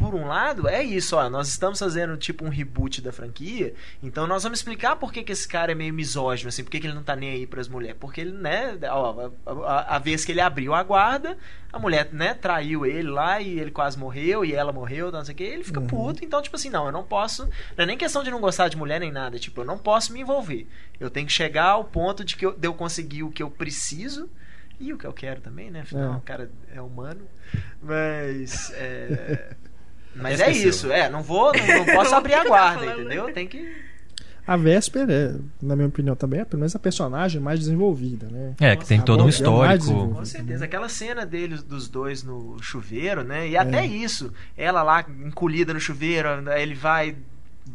por 0.01 0.15
um 0.15 0.25
lado, 0.27 0.67
é 0.67 0.83
isso, 0.83 1.15
ó. 1.15 1.29
Nós 1.29 1.47
estamos 1.47 1.77
fazendo 1.79 2.17
tipo 2.17 2.43
um 2.43 2.49
reboot 2.49 3.01
da 3.01 3.11
franquia, 3.11 3.73
então 4.01 4.25
nós 4.27 4.43
vamos 4.43 4.59
explicar 4.59 4.95
por 4.95 5.13
que, 5.13 5.23
que 5.23 5.31
esse 5.31 5.47
cara 5.47 5.71
é 5.71 5.75
meio 5.75 5.93
misógino, 5.93 6.49
assim, 6.49 6.63
por 6.63 6.71
que, 6.71 6.79
que 6.79 6.87
ele 6.87 6.93
não 6.95 7.03
tá 7.03 7.15
nem 7.15 7.29
aí 7.31 7.45
pras 7.47 7.67
mulheres. 7.67 7.97
Porque 7.99 8.21
ele, 8.21 8.31
né, 8.31 8.77
ó, 8.89 9.31
a, 9.45 9.51
a- 9.71 9.95
a 9.95 9.99
vez 9.99 10.25
que 10.25 10.31
ele 10.31 10.41
abriu 10.41 10.73
a 10.73 10.81
guarda, 10.83 11.37
a 11.71 11.79
mulher, 11.79 12.09
né, 12.11 12.33
traiu 12.33 12.85
ele 12.85 13.09
lá 13.09 13.39
e 13.39 13.59
ele 13.59 13.71
quase 13.71 13.97
morreu, 13.97 14.43
e 14.43 14.53
ela 14.53 14.73
morreu, 14.73 15.11
não 15.11 15.23
sei 15.23 15.33
o 15.33 15.37
que, 15.37 15.43
ele 15.43 15.63
fica 15.63 15.79
puto, 15.81 16.25
então, 16.25 16.41
tipo 16.41 16.55
assim, 16.55 16.69
não, 16.69 16.85
eu 16.87 16.91
não 16.91 17.03
posso. 17.03 17.45
Não 17.77 17.83
é 17.83 17.85
nem 17.85 17.97
questão 17.97 18.23
de 18.23 18.31
não 18.31 18.41
gostar 18.41 18.67
de 18.67 18.75
mulher 18.77 18.99
nem 18.99 19.11
nada, 19.11 19.37
tipo, 19.39 19.61
eu 19.61 19.65
não 19.65 19.77
posso 19.77 20.11
me 20.11 20.19
envolver. 20.21 20.67
Eu 20.99 21.09
tenho 21.09 21.27
que 21.27 21.31
chegar 21.33 21.65
ao 21.67 21.83
ponto 21.85 22.25
de 22.25 22.35
que 22.35 22.45
eu, 22.45 22.51
de 22.53 22.67
eu 22.67 22.73
conseguir 22.73 23.23
o 23.23 23.31
que 23.31 23.41
eu 23.43 23.49
preciso. 23.51 24.29
E 24.83 24.91
o 24.91 24.97
que 24.97 25.05
eu 25.05 25.13
quero 25.13 25.39
também, 25.41 25.69
né? 25.69 25.81
Afinal, 25.81 26.13
É. 26.15 26.17
o 26.17 26.21
cara 26.21 26.49
é 26.73 26.81
humano. 26.81 27.21
Mas. 27.79 28.71
É... 28.75 29.55
Mas 30.15 30.39
é 30.39 30.51
isso, 30.51 30.91
é. 30.91 31.09
Não 31.09 31.21
vou, 31.23 31.51
não, 31.53 31.67
não 31.85 31.95
posso 31.95 32.13
abrir 32.15 32.33
a 32.33 32.43
guarda, 32.43 32.79
falando? 32.85 32.99
entendeu? 33.01 33.33
Tem 33.33 33.47
que. 33.47 33.91
A 34.45 34.57
Vesper 34.57 35.07
é, 35.09 35.35
na 35.61 35.75
minha 35.75 35.87
opinião, 35.87 36.15
também 36.15 36.41
é 36.41 36.45
pelo 36.45 36.59
menos 36.59 36.75
a 36.75 36.79
personagem 36.79 37.39
mais 37.39 37.59
desenvolvida, 37.59 38.27
né? 38.29 38.55
É, 38.59 38.75
que 38.75 38.85
tem 38.85 38.99
A 38.99 39.03
todo 39.03 39.23
um 39.23 39.27
é 39.27 39.29
histórico. 39.29 39.77
desenvolvida. 39.77 40.15
Com 40.19 40.25
certeza. 40.25 40.65
Aquela 40.65 40.89
cena 40.89 41.25
deles, 41.25 41.61
dos 41.63 41.87
dois 41.87 42.23
no 42.23 42.57
chuveiro, 42.61 43.23
né? 43.23 43.47
E 43.47 43.55
até 43.55 43.85
isso. 43.85 44.33
Ela 44.57 44.81
lá 44.81 45.05
encolhida 45.25 45.73
no 45.73 45.79
chuveiro, 45.79 46.27
ele 46.57 46.73
vai, 46.73 47.15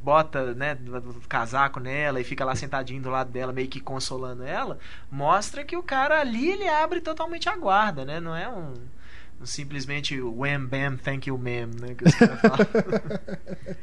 bota, 0.03 0.55
né, 0.55 0.77
o 0.89 1.29
casaco 1.29 1.79
nela 1.79 2.21
e 2.21 2.25
fica 2.25 2.45
lá 2.45 2.55
sentadinho 2.57 3.01
do 3.01 3.11
lado 3.11 3.31
dela, 3.31 3.53
meio 3.53 3.69
que 3.69 3.81
consolando 3.81 4.43
ela. 4.43 4.77
Mostra 5.11 5.65
que 5.65 5.77
o 5.77 5.83
cara 5.85 6.21
ali, 6.21 6.51
ele 6.51 6.69
abre 6.69 7.01
totalmente 7.01 7.49
a 7.49 7.57
guarda, 7.57 8.05
né? 8.05 8.19
Não 8.21 8.37
é 8.37 8.49
um. 8.49 8.75
Simplesmente 9.45 10.21
wham 10.21 10.67
bam, 10.67 10.97
thank 10.97 11.29
you 11.29 11.39
ma'am, 11.39 11.71
né? 11.81 11.95
Que 11.97 12.09
os 12.09 12.15
caras 12.15 12.41
falam. 12.41 12.67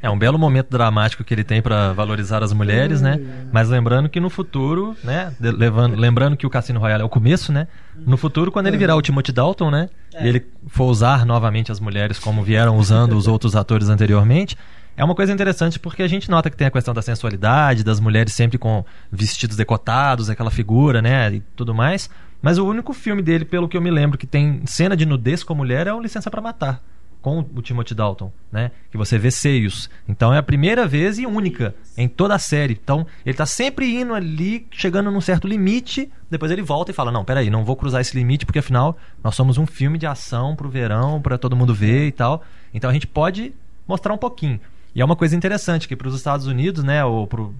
É 0.02 0.10
um 0.10 0.18
belo 0.18 0.38
momento 0.38 0.68
dramático 0.70 1.24
que 1.24 1.32
ele 1.32 1.44
tem 1.44 1.62
pra 1.62 1.92
valorizar 1.92 2.42
as 2.42 2.52
mulheres, 2.52 3.00
né? 3.00 3.20
Mas 3.52 3.68
lembrando 3.68 4.08
que 4.08 4.20
no 4.20 4.30
futuro, 4.30 4.96
né? 5.02 5.32
levando, 5.40 5.96
lembrando 5.96 6.36
que 6.36 6.46
o 6.46 6.50
Cassino 6.50 6.80
Royale 6.80 7.02
é 7.02 7.06
o 7.06 7.08
começo, 7.08 7.52
né? 7.52 7.68
No 7.96 8.16
futuro, 8.16 8.50
quando 8.52 8.66
ele 8.66 8.76
virar 8.76 8.96
o 8.96 9.02
Timothy 9.02 9.32
Dalton, 9.32 9.70
né? 9.70 9.88
E 10.20 10.26
ele 10.26 10.46
for 10.66 10.86
usar 10.86 11.24
novamente 11.24 11.72
as 11.72 11.80
mulheres 11.80 12.18
como 12.18 12.42
vieram 12.42 12.76
usando 12.76 13.16
os 13.16 13.26
outros 13.26 13.56
atores 13.56 13.88
anteriormente. 13.88 14.56
É 14.96 15.04
uma 15.04 15.14
coisa 15.14 15.32
interessante 15.32 15.78
porque 15.78 16.02
a 16.02 16.08
gente 16.08 16.30
nota 16.30 16.48
que 16.48 16.56
tem 16.56 16.68
a 16.68 16.70
questão 16.70 16.94
da 16.94 17.02
sensualidade, 17.02 17.82
das 17.82 17.98
mulheres 17.98 18.32
sempre 18.32 18.58
com 18.58 18.84
vestidos 19.10 19.56
decotados, 19.56 20.30
aquela 20.30 20.50
figura, 20.50 21.02
né? 21.02 21.34
E 21.34 21.40
tudo 21.56 21.74
mais. 21.74 22.08
Mas 22.44 22.58
o 22.58 22.66
único 22.66 22.92
filme 22.92 23.22
dele, 23.22 23.42
pelo 23.42 23.66
que 23.66 23.74
eu 23.74 23.80
me 23.80 23.90
lembro, 23.90 24.18
que 24.18 24.26
tem 24.26 24.60
cena 24.66 24.94
de 24.94 25.06
nudez 25.06 25.42
com 25.42 25.54
mulher 25.54 25.86
é 25.86 25.94
o 25.94 25.98
Licença 25.98 26.30
pra 26.30 26.42
Matar 26.42 26.82
com 27.22 27.38
o 27.38 27.62
Timothy 27.62 27.94
Dalton, 27.94 28.30
né? 28.52 28.70
Que 28.90 28.98
você 28.98 29.16
vê 29.16 29.30
seios. 29.30 29.88
Então 30.06 30.30
é 30.30 30.36
a 30.36 30.42
primeira 30.42 30.86
vez 30.86 31.18
e 31.18 31.24
única 31.24 31.74
em 31.96 32.06
toda 32.06 32.34
a 32.34 32.38
série. 32.38 32.74
Então 32.74 33.06
ele 33.24 33.34
tá 33.34 33.46
sempre 33.46 33.90
indo 33.96 34.12
ali, 34.12 34.66
chegando 34.70 35.10
num 35.10 35.22
certo 35.22 35.48
limite, 35.48 36.12
depois 36.30 36.52
ele 36.52 36.60
volta 36.60 36.90
e 36.90 36.94
fala: 36.94 37.10
"Não, 37.10 37.24
peraí, 37.24 37.48
não 37.48 37.64
vou 37.64 37.76
cruzar 37.76 38.02
esse 38.02 38.14
limite 38.14 38.44
porque 38.44 38.58
afinal 38.58 38.94
nós 39.22 39.34
somos 39.34 39.56
um 39.56 39.64
filme 39.64 39.96
de 39.96 40.06
ação 40.06 40.54
pro 40.54 40.68
verão, 40.68 41.22
para 41.22 41.38
todo 41.38 41.56
mundo 41.56 41.74
ver 41.74 42.08
e 42.08 42.12
tal". 42.12 42.44
Então 42.74 42.90
a 42.90 42.92
gente 42.92 43.06
pode 43.06 43.54
mostrar 43.88 44.12
um 44.12 44.18
pouquinho. 44.18 44.60
E 44.94 45.00
é 45.00 45.04
uma 45.04 45.16
coisa 45.16 45.34
interessante 45.34 45.88
que 45.88 45.96
para 45.96 46.08
os 46.08 46.14
Estados 46.14 46.46
Unidos, 46.46 46.84
né, 46.84 47.02
ou 47.06 47.26
pro 47.26 47.54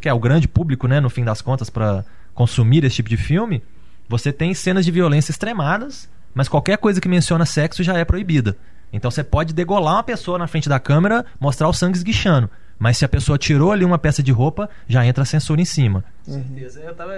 que 0.00 0.08
é 0.08 0.14
o 0.14 0.20
grande 0.20 0.46
público, 0.46 0.86
né, 0.86 1.00
no 1.00 1.10
fim 1.10 1.24
das 1.24 1.42
contas 1.42 1.68
para 1.68 2.04
consumir 2.34 2.84
esse 2.84 2.94
tipo 2.94 3.08
de 3.08 3.16
filme, 3.16 3.60
você 4.08 4.32
tem 4.32 4.54
cenas 4.54 4.84
de 4.84 4.90
violência 4.90 5.30
extremadas, 5.30 6.08
mas 6.34 6.48
qualquer 6.48 6.78
coisa 6.78 7.00
que 7.00 7.08
menciona 7.08 7.46
sexo 7.46 7.82
já 7.82 7.96
é 7.96 8.04
proibida. 8.04 8.56
Então 8.92 9.10
você 9.10 9.24
pode 9.24 9.54
degolar 9.54 9.94
uma 9.94 10.02
pessoa 10.02 10.38
na 10.38 10.46
frente 10.46 10.68
da 10.68 10.78
câmera, 10.78 11.24
mostrar 11.40 11.68
o 11.68 11.72
sangue 11.72 11.96
esguichando. 11.96 12.50
Mas 12.78 12.98
se 12.98 13.04
a 13.04 13.08
pessoa 13.08 13.38
tirou 13.38 13.70
ali 13.70 13.84
uma 13.84 13.98
peça 13.98 14.22
de 14.22 14.32
roupa, 14.32 14.68
já 14.88 15.06
entra 15.06 15.22
a 15.22 15.26
censura 15.26 15.60
em 15.60 15.64
cima. 15.64 16.04
Com 16.24 16.32
certeza. 16.32 16.80
Eu 16.80 16.94
tava, 16.94 17.12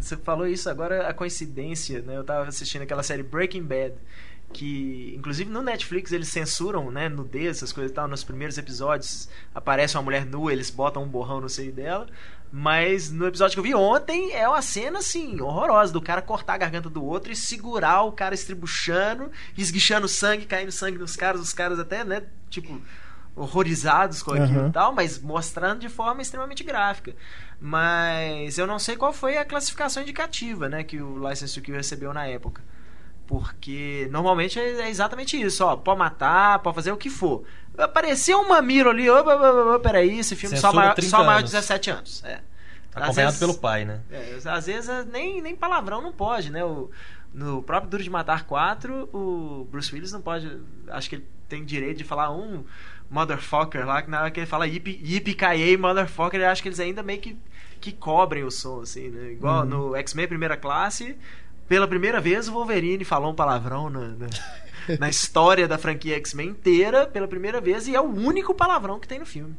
você 0.00 0.16
falou 0.16 0.46
isso 0.46 0.68
agora, 0.70 1.06
a 1.06 1.12
coincidência, 1.12 2.00
né? 2.00 2.16
Eu 2.16 2.24
tava 2.24 2.48
assistindo 2.48 2.82
aquela 2.82 3.02
série 3.02 3.22
Breaking 3.22 3.64
Bad, 3.64 3.94
que 4.52 5.12
inclusive 5.16 5.50
no 5.50 5.60
Netflix 5.60 6.10
eles 6.10 6.28
censuram, 6.28 6.90
né, 6.90 7.08
nudez, 7.08 7.58
essas 7.58 7.72
coisas 7.72 7.90
e 7.90 7.94
tal, 7.94 8.08
nos 8.08 8.24
primeiros 8.24 8.56
episódios 8.56 9.28
aparece 9.54 9.96
uma 9.96 10.02
mulher 10.02 10.24
nua, 10.24 10.52
eles 10.52 10.70
botam 10.70 11.02
um 11.02 11.08
borrão 11.08 11.40
no 11.40 11.48
seio 11.48 11.72
dela. 11.72 12.06
Mas 12.56 13.10
no 13.10 13.26
episódio 13.26 13.56
que 13.56 13.58
eu 13.58 13.64
vi 13.64 13.74
ontem 13.74 14.30
é 14.30 14.48
uma 14.48 14.62
cena 14.62 15.00
assim, 15.00 15.40
horrorosa, 15.40 15.92
do 15.92 16.00
cara 16.00 16.22
cortar 16.22 16.54
a 16.54 16.58
garganta 16.58 16.88
do 16.88 17.04
outro 17.04 17.32
e 17.32 17.34
segurar 17.34 18.02
o 18.02 18.12
cara 18.12 18.32
estribuchando, 18.32 19.28
esguichando 19.58 20.06
sangue, 20.06 20.46
caindo 20.46 20.70
sangue 20.70 20.96
nos 20.96 21.16
caras, 21.16 21.40
os 21.40 21.52
caras 21.52 21.80
até, 21.80 22.04
né, 22.04 22.22
tipo, 22.48 22.80
horrorizados 23.34 24.22
com 24.22 24.30
aquilo 24.30 24.60
Aham. 24.60 24.68
e 24.68 24.72
tal, 24.72 24.94
mas 24.94 25.18
mostrando 25.18 25.80
de 25.80 25.88
forma 25.88 26.22
extremamente 26.22 26.62
gráfica. 26.62 27.16
Mas 27.60 28.56
eu 28.56 28.68
não 28.68 28.78
sei 28.78 28.94
qual 28.94 29.12
foi 29.12 29.36
a 29.36 29.44
classificação 29.44 30.04
indicativa, 30.04 30.68
né, 30.68 30.84
que 30.84 31.02
o 31.02 31.28
License 31.28 31.54
to 31.54 31.60
Kill 31.60 31.74
recebeu 31.74 32.14
na 32.14 32.24
época. 32.28 32.62
Porque 33.26 34.06
normalmente 34.10 34.58
é 34.58 34.82
é 34.82 34.90
exatamente 34.90 35.40
isso, 35.40 35.64
ó, 35.64 35.76
pode 35.76 35.98
matar, 35.98 36.58
pode 36.58 36.74
fazer 36.74 36.92
o 36.92 36.96
que 36.96 37.08
for. 37.08 37.44
Apareceu 37.76 38.38
um 38.38 38.48
mamiro 38.48 38.90
ali, 38.90 39.08
opa, 39.08 39.80
peraí, 39.80 40.18
esse 40.18 40.36
filme 40.36 40.56
só 40.56 40.68
Censura 40.68 40.82
maior, 40.82 40.94
30 40.94 41.10
só 41.10 41.18
maior 41.18 41.36
de 41.38 41.38
anos. 41.38 41.50
17 41.52 41.90
anos. 41.90 42.24
É. 42.24 42.40
Acompanhado 42.94 43.32
vezes- 43.32 43.38
pelo 43.38 43.54
pai, 43.54 43.84
né? 43.84 44.00
é, 44.10 44.38
às 44.44 44.66
vezes 44.66 44.88
é, 44.88 45.04
nem, 45.04 45.42
nem 45.42 45.56
palavrão 45.56 46.00
não 46.00 46.12
pode, 46.12 46.50
né? 46.50 46.64
O, 46.64 46.90
no 47.32 47.62
próprio 47.62 47.90
Duro 47.90 48.02
de 48.02 48.10
Matar 48.10 48.44
4, 48.44 49.08
o 49.12 49.66
Bruce 49.70 49.92
Willis 49.92 50.12
não 50.12 50.20
pode. 50.20 50.60
Acho 50.88 51.08
que 51.08 51.16
ele 51.16 51.26
tem 51.48 51.64
direito 51.64 51.98
de 51.98 52.04
falar 52.04 52.30
um 52.30 52.64
motherfucker 53.10 53.84
lá, 53.84 54.00
que 54.02 54.10
na 54.10 54.20
hora 54.20 54.30
que 54.30 54.40
ele 54.40 54.46
fala 54.46 54.66
yippee 54.66 55.76
motherfucker, 55.76 56.40
eu 56.40 56.48
acho 56.48 56.62
que 56.62 56.68
eles 56.68 56.78
ainda 56.78 57.02
meio 57.02 57.20
que, 57.20 57.36
que 57.80 57.92
cobrem 57.92 58.44
o 58.44 58.50
som, 58.50 58.82
assim, 58.82 59.08
né? 59.08 59.32
Igual 59.32 59.64
no 59.64 59.96
X-Men 59.96 60.28
Primeira 60.28 60.56
Classe, 60.56 61.16
pela 61.68 61.88
primeira 61.88 62.20
vez 62.20 62.48
o 62.48 62.52
Wolverine 62.52 63.04
falou 63.04 63.32
um 63.32 63.34
palavrão 63.34 63.88
na, 63.90 64.08
na, 64.08 64.26
na 64.98 65.08
história 65.08 65.66
da 65.66 65.78
franquia 65.78 66.16
X-Men 66.16 66.50
inteira, 66.50 67.06
pela 67.06 67.28
primeira 67.28 67.60
vez, 67.60 67.88
e 67.88 67.94
é 67.94 68.00
o 68.00 68.04
único 68.04 68.54
palavrão 68.54 69.00
que 69.00 69.08
tem 69.08 69.18
no 69.18 69.26
filme. 69.26 69.56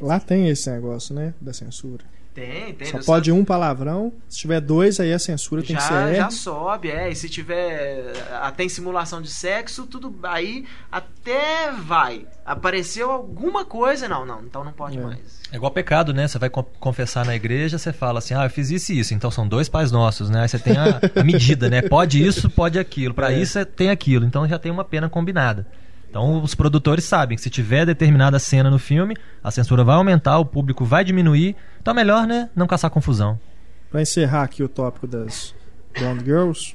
Lá 0.00 0.18
tem 0.20 0.48
esse 0.48 0.70
negócio, 0.70 1.14
né? 1.14 1.34
Da 1.40 1.52
censura. 1.52 2.04
Tem, 2.34 2.74
tem. 2.74 2.88
Só 2.88 2.98
pode 3.02 3.32
um 3.32 3.42
palavrão. 3.46 4.12
Se 4.28 4.36
tiver 4.40 4.60
dois, 4.60 5.00
aí 5.00 5.10
a 5.10 5.18
censura 5.18 5.62
tem 5.62 5.74
que 5.74 5.82
ser 5.82 5.88
já, 5.88 6.08
R. 6.08 6.16
já 6.16 6.30
sobe, 6.30 6.90
é. 6.90 7.08
E 7.10 7.14
se 7.16 7.30
tiver. 7.30 8.12
ah, 8.30 8.52
Tem 8.52 8.68
simulação 8.68 9.22
de 9.22 9.30
sexo, 9.30 9.86
tudo. 9.86 10.14
Aí 10.22 10.66
até 10.92 11.72
vai. 11.72 12.26
Apareceu 12.44 13.10
alguma 13.10 13.64
coisa, 13.64 14.06
não, 14.06 14.26
não, 14.26 14.42
então 14.42 14.62
não 14.62 14.72
pode 14.72 14.98
É. 14.98 15.00
mais. 15.00 15.40
É 15.50 15.56
igual 15.56 15.70
pecado, 15.72 16.12
né? 16.12 16.28
Você 16.28 16.38
vai 16.38 16.50
con- 16.50 16.62
confessar 16.78 17.24
na 17.24 17.34
igreja, 17.34 17.78
você 17.78 17.90
fala 17.90 18.18
assim, 18.18 18.34
ah, 18.34 18.44
eu 18.44 18.50
fiz 18.50 18.70
isso 18.70 18.92
e 18.92 18.98
isso. 18.98 19.14
Então 19.14 19.30
são 19.30 19.48
dois 19.48 19.66
pais 19.70 19.90
nossos, 19.90 20.28
né? 20.28 20.42
Aí 20.42 20.48
você 20.48 20.58
tem 20.58 20.76
a, 20.76 21.00
a 21.18 21.24
medida, 21.24 21.70
né? 21.70 21.80
Pode 21.80 22.22
isso, 22.22 22.50
pode 22.50 22.78
aquilo. 22.78 23.14
Pra 23.14 23.32
É. 23.32 23.38
isso 23.40 23.58
é- 23.58 23.64
tem 23.64 23.88
aquilo. 23.88 24.26
Então 24.26 24.46
já 24.46 24.58
tem 24.58 24.70
uma 24.70 24.84
pena 24.84 25.08
combinada. 25.08 25.66
Então 26.08 26.42
os 26.42 26.54
produtores 26.54 27.04
sabem 27.04 27.36
que 27.36 27.42
se 27.42 27.50
tiver 27.50 27.84
determinada 27.84 28.38
cena 28.38 28.70
no 28.70 28.78
filme, 28.78 29.16
a 29.42 29.50
censura 29.50 29.84
vai 29.84 29.96
aumentar, 29.96 30.38
o 30.38 30.44
público 30.44 30.84
vai 30.84 31.04
diminuir. 31.04 31.54
Então 31.80 31.92
é 31.92 31.94
melhor, 31.94 32.26
né? 32.26 32.48
Não 32.54 32.66
caçar 32.66 32.90
confusão. 32.90 33.38
Pra 33.90 34.02
encerrar 34.02 34.42
aqui 34.42 34.62
o 34.62 34.68
tópico 34.68 35.06
das 35.06 35.54
Bond 36.00 36.24
Girls, 36.24 36.74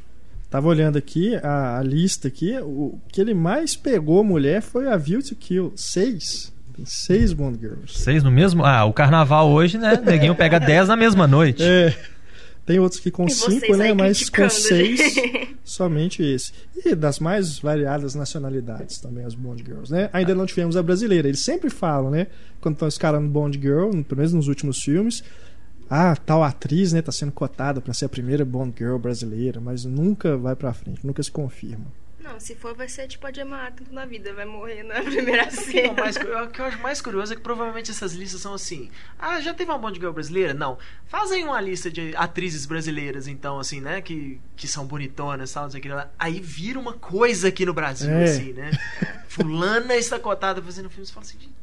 tava 0.50 0.68
olhando 0.68 0.98
aqui 0.98 1.36
a, 1.38 1.80
a 1.80 1.84
lista 1.84 2.28
aqui. 2.28 2.58
O 2.60 3.00
que 3.12 3.20
ele 3.20 3.34
mais 3.34 3.76
pegou 3.76 4.24
mulher 4.24 4.62
foi 4.62 4.88
a 4.88 4.98
View 4.98 5.22
to 5.22 5.36
Kill. 5.36 5.74
Seis. 5.76 6.54
Tem 6.76 6.86
seis 6.86 7.34
Bond 7.34 7.60
Girls. 7.60 8.00
Vocês 8.00 8.24
no 8.24 8.32
mesmo. 8.32 8.66
Ah, 8.66 8.86
o 8.86 8.94
carnaval 8.94 9.50
hoje, 9.50 9.78
né? 9.78 10.02
Neguinho 10.04 10.36
pega 10.36 10.60
10 10.60 10.88
na 10.88 10.96
mesma 10.96 11.28
noite. 11.28 11.64
É. 11.64 11.94
Tem 12.66 12.80
outros 12.80 13.02
que 13.02 13.10
com 13.10 13.26
E 13.26 13.32
cinco, 13.32 13.76
né? 13.76 13.94
Mas 13.94 14.30
com 14.30 14.36
criticando, 14.36 14.52
seis, 14.52 15.16
somente 15.64 16.24
esse. 16.24 16.54
E 16.86 16.96
das 16.96 17.20
mais 17.20 17.60
variadas 17.60 18.16
nacionalidades 18.16 19.00
também, 19.00 19.26
as 19.26 19.34
Bond 19.34 19.64
Girls, 19.64 19.92
né? 19.92 20.10
Ainda 20.14 20.36
não 20.36 20.46
tivemos 20.46 20.78
a 20.78 20.84
brasileira. 20.84 21.28
Eles 21.28 21.42
sempre 21.42 21.70
falam, 21.70 22.12
né? 22.12 22.28
Quando 22.60 22.76
estão 22.76 22.88
escalando 22.88 23.28
Bond 23.28 23.60
Girl, 23.60 23.90
pelo 24.04 24.18
menos 24.18 24.34
nos 24.34 24.48
últimos 24.48 24.82
filmes, 24.82 25.24
ah, 25.90 26.16
tal 26.16 26.44
atriz, 26.44 26.94
né? 26.94 27.02
Tá 27.02 27.12
sendo 27.12 27.32
cotada 27.32 27.82
para 27.82 27.94
ser 27.94 28.06
a 28.06 28.10
primeira 28.10 28.46
Bond 28.46 28.74
Girl 28.78 28.98
brasileira, 28.98 29.60
mas 29.60 29.84
nunca 29.84 30.38
vai 30.38 30.56
pra 30.56 30.74
frente, 30.74 31.06
nunca 31.06 31.22
se 31.22 31.32
confirma. 31.32 31.86
Não, 32.32 32.40
se 32.40 32.56
for, 32.56 32.74
vai 32.76 32.88
ser 32.88 33.08
tipo 33.08 33.28
a 33.28 33.32
Gemma 33.32 33.58
Arterton 33.58 33.94
na 33.94 34.06
vida, 34.06 34.34
vai 34.34 34.46
morrer 34.46 34.84
na 34.84 35.02
primeira 35.04 35.48
O 35.48 35.52
cena. 35.52 35.94
mais- 35.94 36.16
o 36.16 36.48
que 36.48 36.60
eu 36.62 36.66
acho 36.66 36.80
mais 36.80 37.02
curioso 37.02 37.34
é 37.34 37.36
que 37.36 37.42
provavelmente 37.42 37.92
essas 37.92 38.14
listas 38.14 38.40
são 38.42 38.54
assim. 38.54 38.90
Ah, 39.20 39.42
já 39.42 39.54
teve 39.54 39.70
uma 39.70 39.78
Bond 39.78 40.00
Girl 40.00 40.12
brasileira? 40.14 40.54
Não. 40.54 40.78
Faz 41.08 41.32
aí 41.32 41.44
uma 41.44 41.60
lista 41.60 41.92
de 41.92 42.14
atrizes 42.16 42.66
brasileiras, 42.66 43.28
então, 43.28 43.60
assim, 43.60 43.82
né? 43.82 44.02
Que, 44.02 44.40
que 44.56 44.68
são 44.68 44.86
bonitonas 44.86 45.52
e 45.52 45.54
tal, 45.54 45.64
não 45.64 45.72
sei 45.72 45.80
o 45.80 45.84
que 45.84 45.90
lá. 45.90 46.10
Aí 46.18 46.40
vira 46.40 46.80
uma 46.80 46.94
coisa 46.94 47.50
aqui 47.50 47.66
no 47.66 47.74
Brasil, 47.74 48.10
É. 48.12 48.24
assim, 48.24 48.54
né? 48.54 48.72
Fulana 49.28 49.96
está 49.96 50.18
cotada 50.20 50.62
fazendo 50.62 50.90
filme. 50.90 51.06
Você 51.06 51.14
fala 51.14 51.26
assim, 51.26 51.38
"Gente, 51.40 51.54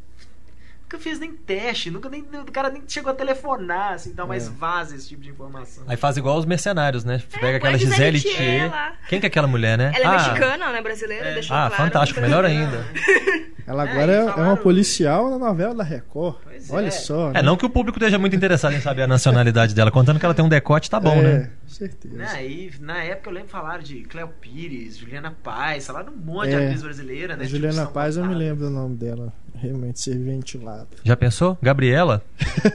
nunca 0.88 0.98
fez 0.98 1.18
nem 1.18 1.32
teste, 1.32 1.90
nunca 1.90 2.08
nem, 2.08 2.22
o 2.22 2.50
cara 2.50 2.70
nem 2.70 2.82
chegou 2.88 3.12
a 3.12 3.14
telefonar, 3.14 3.92
assim, 3.92 4.08
então, 4.08 4.26
mas 4.26 4.46
É. 4.46 4.50
vaza 4.50 4.96
esse 4.96 5.08
tipo 5.08 5.20
de 5.22 5.28
informação. 5.28 5.84
Aí 5.86 5.98
faz 5.98 6.16
igual 6.16 6.38
os 6.38 6.46
mercenários, 6.46 7.04
né? 7.04 7.18
Você 7.18 7.38
pega 7.38 7.52
É, 7.52 7.56
aquela 7.56 7.74
a 7.74 7.78
Gisele 7.78 8.20
Thier 8.20 8.70
lá. 8.70 8.94
Quem 9.06 9.20
que 9.20 9.26
é 9.26 9.28
aquela 9.28 9.46
mulher, 9.46 9.76
né? 9.76 9.92
Ela 9.94 10.04
é 10.04 10.06
ah, 10.06 10.12
mexicana, 10.12 10.56
não 10.70 10.74
é 10.76 10.80
brasileira, 10.82 11.26
É. 11.28 11.34
deixou 11.34 11.54
Ah, 11.54 11.68
claro. 11.68 11.74
fantástico, 11.84 12.20
melhor 12.22 12.42
ainda. 12.44 12.86
Ela 13.68 13.86
É, 13.86 13.90
agora 13.90 14.12
é, 14.12 14.16
é 14.16 14.42
uma 14.44 14.56
policial 14.56 15.28
na 15.28 15.36
novela 15.38 15.74
da 15.74 15.84
Record. 15.84 16.36
Pois 16.42 16.70
Olha 16.70 16.86
é. 16.86 16.90
só. 16.90 17.28
É, 17.30 17.32
né? 17.34 17.42
não 17.42 17.54
que 17.54 17.66
o 17.66 17.68
público 17.70 17.98
esteja 17.98 18.18
muito 18.18 18.34
interessado 18.34 18.72
em 18.72 18.80
saber 18.80 19.02
a 19.02 19.06
nacionalidade 19.06 19.74
dela. 19.74 19.90
Contando 19.90 20.18
que 20.18 20.24
ela 20.24 20.32
tem 20.34 20.42
um 20.42 20.48
decote, 20.48 20.88
tá 20.88 20.98
bom, 20.98 21.12
é, 21.18 21.22
né? 21.22 21.50
certeza. 21.66 22.16
Né, 22.16 22.46
e 22.48 22.72
na 22.80 23.04
época 23.04 23.28
eu 23.28 23.34
lembro 23.34 23.50
falaram 23.50 23.82
de 23.82 24.00
Cleo 24.04 24.28
Pires, 24.40 24.96
Juliana 24.96 25.36
Paz, 25.44 25.86
falaram 25.86 26.14
um 26.14 26.16
monte 26.16 26.48
de 26.48 26.54
É. 26.54 26.64
atriz 26.64 26.82
brasileira, 26.82 27.36
né? 27.36 27.44
Tipo, 27.44 27.56
Juliana 27.56 27.84
são 27.84 27.92
Paz, 27.92 28.16
eu 28.16 28.24
me 28.24 28.34
lembro 28.34 28.64
do 28.64 28.70
nome 28.70 28.96
dela. 28.96 29.34
Realmente 29.60 30.00
ser 30.00 30.18
ventilado. 30.18 30.88
Já 31.02 31.16
pensou? 31.16 31.58
Gabriela? 31.60 32.24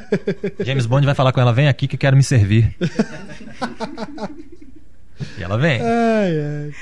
James 0.66 0.86
Bond 0.86 1.06
vai 1.06 1.16
falar 1.16 1.32
com 1.32 1.40
ela, 1.40 1.54
vem 1.54 1.68
aqui 1.68 1.88
que 1.88 1.96
eu 1.96 2.00
quero 2.00 2.16
me 2.16 2.24
servir. 2.24 2.76
e 5.38 5.44
ela 5.44 5.58
vem. 5.58 5.82
Ai, 5.82 6.40
ai. 6.40 6.74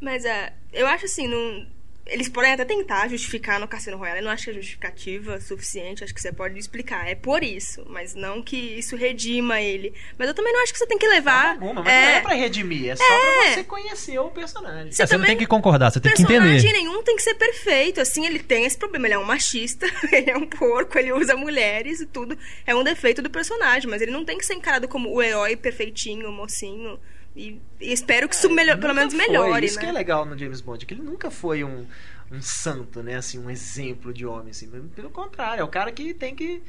Mas 0.00 0.24
é, 0.24 0.52
eu 0.72 0.86
acho 0.86 1.04
assim, 1.04 1.26
não, 1.26 1.66
eles 2.08 2.28
podem 2.28 2.52
até 2.52 2.64
tentar 2.64 3.08
justificar 3.08 3.60
no 3.60 3.68
Cassino 3.68 3.96
Royale. 3.96 4.18
Eu 4.20 4.24
não 4.24 4.30
acho 4.30 4.44
que 4.44 4.50
é 4.50 4.54
justificativa 4.54 5.40
suficiente. 5.40 6.02
Acho 6.02 6.14
que 6.14 6.20
você 6.20 6.32
pode 6.32 6.58
explicar. 6.58 7.06
É 7.08 7.14
por 7.14 7.42
isso. 7.44 7.84
Mas 7.88 8.14
não 8.14 8.42
que 8.42 8.56
isso 8.56 8.96
redima 8.96 9.60
ele. 9.60 9.94
Mas 10.18 10.28
eu 10.28 10.34
também 10.34 10.52
não 10.52 10.62
acho 10.62 10.72
que 10.72 10.78
você 10.78 10.86
tem 10.86 10.98
que 10.98 11.06
levar. 11.06 11.50
Alguma, 11.52 11.82
mas 11.82 11.92
é, 11.92 12.02
não 12.02 12.08
é 12.12 12.20
pra 12.20 12.34
redimir, 12.34 12.90
é 12.90 12.96
só 12.96 13.04
pra 13.04 13.50
você 13.52 13.64
conhecer 13.64 14.18
o 14.18 14.30
personagem. 14.30 14.88
É, 14.88 14.92
você 14.92 15.02
não 15.02 15.08
também- 15.10 15.26
tem 15.28 15.36
que 15.38 15.46
concordar, 15.46 15.90
você 15.90 16.00
tem 16.00 16.12
que 16.12 16.22
personagem 16.24 16.56
entender. 16.58 16.72
nenhum 16.72 17.02
tem 17.02 17.16
que 17.16 17.22
ser 17.22 17.34
perfeito. 17.34 18.00
Assim, 18.00 18.26
ele 18.26 18.38
tem 18.38 18.64
esse 18.64 18.76
problema. 18.78 19.06
Ele 19.06 19.14
é 19.14 19.18
um 19.18 19.24
machista, 19.24 19.86
ele 20.12 20.30
é 20.30 20.36
um 20.36 20.46
porco, 20.46 20.98
ele 20.98 21.12
usa 21.12 21.36
mulheres 21.36 22.00
e 22.00 22.06
tudo. 22.06 22.36
É 22.66 22.74
um 22.74 22.82
defeito 22.82 23.20
do 23.22 23.30
personagem. 23.30 23.88
Mas 23.88 24.00
ele 24.02 24.10
não 24.10 24.24
tem 24.24 24.38
que 24.38 24.46
ser 24.46 24.54
encarado 24.54 24.88
como 24.88 25.10
o 25.12 25.22
herói 25.22 25.56
perfeitinho, 25.56 26.28
o 26.28 26.32
mocinho. 26.32 26.98
E, 27.38 27.60
e 27.80 27.92
espero 27.92 28.28
que 28.28 28.34
isso 28.34 28.50
melhor, 28.50 28.76
pelo 28.78 28.92
menos 28.92 29.14
foi. 29.14 29.24
melhore, 29.24 29.64
Isso 29.64 29.76
né? 29.76 29.84
que 29.84 29.88
é 29.88 29.92
legal 29.92 30.26
no 30.26 30.36
James 30.36 30.60
Bond, 30.60 30.84
que 30.84 30.92
ele 30.92 31.02
nunca 31.02 31.30
foi 31.30 31.62
um, 31.62 31.86
um 32.32 32.42
santo, 32.42 33.00
né? 33.00 33.14
Assim, 33.14 33.38
um 33.38 33.48
exemplo 33.48 34.12
de 34.12 34.26
homem, 34.26 34.50
assim. 34.50 34.68
Pelo 34.96 35.08
contrário, 35.08 35.60
é 35.60 35.64
o 35.64 35.68
cara 35.68 35.92
que 35.92 36.12
tem 36.12 36.34
que 36.34 36.60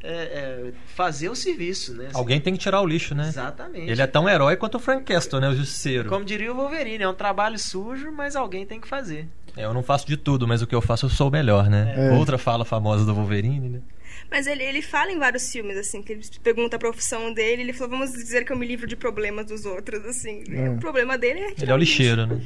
é, 0.00 0.12
é, 0.12 0.72
fazer 0.94 1.28
o 1.28 1.34
serviço, 1.34 1.92
né? 1.94 2.06
assim. 2.06 2.16
Alguém 2.16 2.40
tem 2.40 2.52
que 2.52 2.60
tirar 2.60 2.80
o 2.80 2.86
lixo, 2.86 3.16
né? 3.16 3.26
Exatamente. 3.26 3.90
Ele 3.90 4.00
é 4.00 4.06
tão 4.06 4.28
herói 4.28 4.56
quanto 4.56 4.76
o 4.76 4.78
Frank 4.78 5.02
Castle, 5.02 5.40
né? 5.40 5.48
O 5.48 5.56
justiceiro. 5.56 6.08
Como 6.08 6.24
diria 6.24 6.52
o 6.52 6.54
Wolverine, 6.54 7.02
é 7.02 7.08
um 7.08 7.14
trabalho 7.14 7.58
sujo, 7.58 8.12
mas 8.12 8.36
alguém 8.36 8.64
tem 8.64 8.80
que 8.80 8.86
fazer. 8.86 9.26
É, 9.56 9.64
Eu 9.64 9.74
não 9.74 9.82
faço 9.82 10.06
de 10.06 10.16
tudo, 10.16 10.46
mas 10.46 10.62
o 10.62 10.68
que 10.68 10.74
eu 10.74 10.80
faço 10.80 11.06
eu 11.06 11.10
sou 11.10 11.28
o 11.28 11.32
melhor, 11.32 11.68
né? 11.68 11.94
É. 11.96 12.12
Outra 12.12 12.38
fala 12.38 12.64
famosa 12.64 13.04
do 13.04 13.12
Wolverine, 13.12 13.68
né? 13.68 13.80
Mas 14.30 14.46
ele, 14.46 14.62
ele 14.62 14.82
fala 14.82 15.10
em 15.12 15.18
vários 15.18 15.50
filmes, 15.50 15.76
assim, 15.76 16.02
que 16.02 16.12
ele 16.12 16.22
pergunta 16.42 16.76
a 16.76 16.78
profissão 16.78 17.32
dele, 17.32 17.62
ele 17.62 17.72
falou, 17.72 17.98
vamos 17.98 18.12
dizer 18.12 18.44
que 18.44 18.52
eu 18.52 18.56
me 18.56 18.66
livro 18.66 18.86
de 18.86 18.96
problemas 18.96 19.46
dos 19.46 19.64
outros, 19.64 20.04
assim. 20.06 20.44
É. 20.50 20.70
O 20.70 20.78
problema 20.78 21.18
dele 21.18 21.40
é. 21.40 21.54
Ele 21.60 21.70
é 21.70 21.74
o 21.74 21.76
lixeiro, 21.76 22.26
né? 22.26 22.40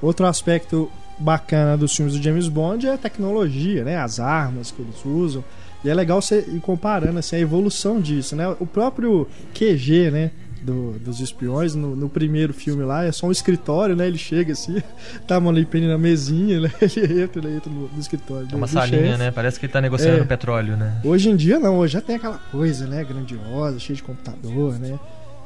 Outro 0.00 0.26
aspecto 0.26 0.90
bacana 1.18 1.76
dos 1.76 1.94
filmes 1.96 2.14
do 2.14 2.22
James 2.22 2.48
Bond 2.48 2.86
é 2.86 2.92
a 2.92 2.98
tecnologia, 2.98 3.84
né? 3.84 3.96
As 3.96 4.20
armas 4.20 4.70
que 4.70 4.82
eles 4.82 5.04
usam. 5.04 5.42
E 5.84 5.88
é 5.88 5.94
legal 5.94 6.20
você 6.20 6.40
ir 6.40 6.60
comparando 6.60 7.18
assim, 7.18 7.36
a 7.36 7.38
evolução 7.38 8.00
disso, 8.00 8.34
né? 8.34 8.48
O 8.60 8.66
próprio 8.66 9.26
QG, 9.54 10.10
né? 10.10 10.30
Do- 10.66 10.98
dos 10.98 11.20
espiões, 11.20 11.74
no, 11.74 11.94
no 11.94 12.08
primeiro 12.08 12.52
filme 12.52 12.82
lá, 12.82 13.04
é 13.04 13.12
só 13.12 13.26
um 13.28 13.30
escritório, 13.30 13.94
né? 13.94 14.06
Ele 14.06 14.18
chega 14.18 14.52
assim, 14.52 14.82
tá 15.26 15.36
a 15.36 15.40
Moneypenny 15.40 15.86
na 15.86 15.96
mesinha, 15.96 16.60
né? 16.60 16.70
Ele 16.96 17.22
entra, 17.22 17.40
ele 17.46 17.56
entra 17.56 17.70
no, 17.72 17.88
no 17.88 18.00
escritório. 18.00 18.48
É 18.50 18.56
uma 18.56 18.66
salinha, 18.66 19.02
chefe. 19.06 19.18
né? 19.18 19.30
Parece 19.30 19.58
que 19.60 19.66
ele 19.66 19.72
tá 19.72 19.80
negociando 19.80 20.22
É. 20.22 20.24
petróleo, 20.24 20.76
né? 20.76 21.00
Hoje 21.04 21.30
em 21.30 21.36
dia 21.36 21.58
não, 21.58 21.78
hoje 21.78 21.92
já 21.94 22.00
tem 22.00 22.16
aquela 22.16 22.38
coisa, 22.50 22.86
né, 22.86 23.04
grandiosa, 23.04 23.78
cheia 23.78 23.96
de 23.96 24.02
computador, 24.02 24.78
né? 24.78 24.98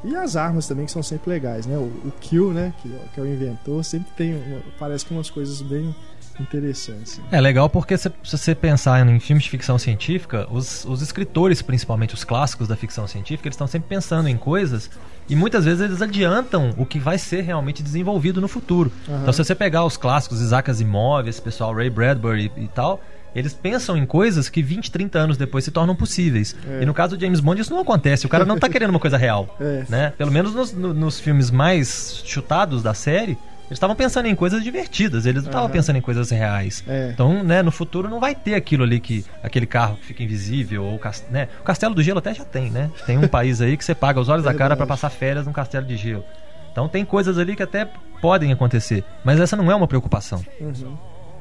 E 0.03 0.15
as 0.15 0.35
armas 0.35 0.67
também 0.67 0.85
que 0.87 0.91
são 0.91 1.03
sempre 1.03 1.29
legais, 1.29 1.67
né? 1.67 1.77
O, 1.77 1.81
o 2.07 2.11
Kill, 2.19 2.51
né, 2.51 2.73
que, 2.81 2.89
que 3.13 3.19
é 3.19 3.23
o 3.23 3.27
inventor, 3.27 3.83
sempre 3.85 4.11
tem, 4.17 4.33
uma- 4.33 4.61
parece 4.79 5.05
que 5.05 5.13
umas 5.13 5.29
coisas 5.29 5.61
bem 5.61 5.93
interessantes. 6.41 7.17
né? 7.19 7.23
É 7.31 7.41
legal 7.41 7.69
porque 7.69 7.97
se, 7.97 8.11
se 8.23 8.37
você 8.37 8.53
pensar 8.55 9.05
em 9.07 9.19
filmes 9.19 9.43
de 9.43 9.49
ficção 9.49 9.77
científica, 9.77 10.47
os, 10.51 10.85
os 10.85 11.01
escritores, 11.01 11.61
principalmente 11.61 12.13
os 12.13 12.23
clássicos 12.23 12.67
da 12.67 12.75
ficção 12.75 13.07
científica, 13.07 13.47
eles 13.47 13.55
estão 13.55 13.67
sempre 13.67 13.89
pensando 13.89 14.27
em 14.27 14.37
coisas 14.37 14.89
e 15.29 15.35
muitas 15.35 15.65
vezes 15.65 15.81
eles 15.81 16.01
adiantam 16.01 16.73
o 16.77 16.85
que 16.85 16.99
vai 16.99 17.17
ser 17.17 17.41
realmente 17.41 17.81
desenvolvido 17.83 18.41
no 18.41 18.47
futuro. 18.47 18.91
Aham. 19.07 19.19
Então, 19.21 19.33
se 19.33 19.43
você 19.43 19.55
pegar 19.55 19.85
os 19.85 19.97
clássicos, 19.97 20.41
Isaac 20.41 20.69
Asimov, 20.69 21.27
esse 21.27 21.41
pessoal, 21.41 21.73
Ray 21.73 21.89
Bradbury 21.89 22.51
e, 22.57 22.63
e 22.63 22.67
tal, 22.67 23.01
eles 23.33 23.53
pensam 23.53 23.95
em 23.95 24.05
coisas 24.05 24.49
que 24.49 24.61
20, 24.61 24.91
30 24.91 25.17
anos 25.17 25.37
depois 25.37 25.63
se 25.63 25.71
tornam 25.71 25.95
possíveis. 25.95 26.53
É. 26.67 26.83
E 26.83 26.85
no 26.85 26.93
caso 26.93 27.15
do 27.15 27.21
James 27.21 27.39
Bond, 27.39 27.61
isso 27.61 27.71
não 27.71 27.79
acontece. 27.79 28.25
O 28.25 28.29
cara 28.29 28.43
não 28.43 28.59
tá 28.59 28.67
querendo 28.69 28.89
uma 28.89 28.99
coisa 28.99 29.15
real. 29.15 29.55
É. 29.57 29.85
Né? 29.87 30.13
Pelo 30.17 30.31
menos 30.31 30.53
nos, 30.53 30.73
no- 30.73 30.93
nos 30.93 31.17
filmes 31.17 31.49
mais 31.49 32.21
chutados 32.25 32.83
da 32.83 32.93
série, 32.93 33.37
eles 33.71 33.77
estavam 33.77 33.95
pensando 33.95 34.25
em 34.25 34.35
coisas 34.35 34.61
divertidas, 34.61 35.25
eles 35.25 35.43
não 35.43 35.49
estavam 35.49 35.67
Aham. 35.67 35.71
pensando 35.71 35.95
em 35.95 36.01
coisas 36.01 36.29
reais. 36.29 36.83
É. 36.85 37.11
Então, 37.13 37.41
né, 37.41 37.63
no 37.63 37.71
futuro 37.71 38.09
não 38.09 38.19
vai 38.19 38.35
ter 38.35 38.53
aquilo 38.53 38.83
ali 38.83 38.99
que 38.99 39.23
aquele 39.41 39.65
carro 39.65 39.95
que 39.95 40.07
fica 40.07 40.21
invisível 40.21 40.83
ou 40.83 40.99
né? 41.29 41.47
O 41.61 41.63
Castelo 41.63 41.95
do 41.95 42.03
Gelo 42.03 42.19
até 42.19 42.33
já 42.33 42.43
tem, 42.43 42.69
né? 42.69 42.91
Tem 43.05 43.17
um 43.17 43.29
país 43.29 43.61
aí 43.61 43.77
que 43.77 43.85
você 43.85 43.95
paga 43.95 44.19
os 44.19 44.27
olhos 44.27 44.43
da 44.43 44.53
cara 44.53 44.75
para 44.75 44.85
passar 44.85 45.09
férias 45.09 45.45
num 45.45 45.53
castelo 45.53 45.85
de 45.85 45.95
gelo. 45.95 46.25
Então 46.69 46.89
tem 46.89 47.05
coisas 47.05 47.37
ali 47.37 47.55
que 47.55 47.63
até 47.63 47.89
podem 48.19 48.51
acontecer, 48.51 49.05
mas 49.23 49.39
essa 49.39 49.55
não 49.55 49.71
é 49.71 49.75
uma 49.75 49.87
preocupação. 49.87 50.43
Uhum. 50.59 50.97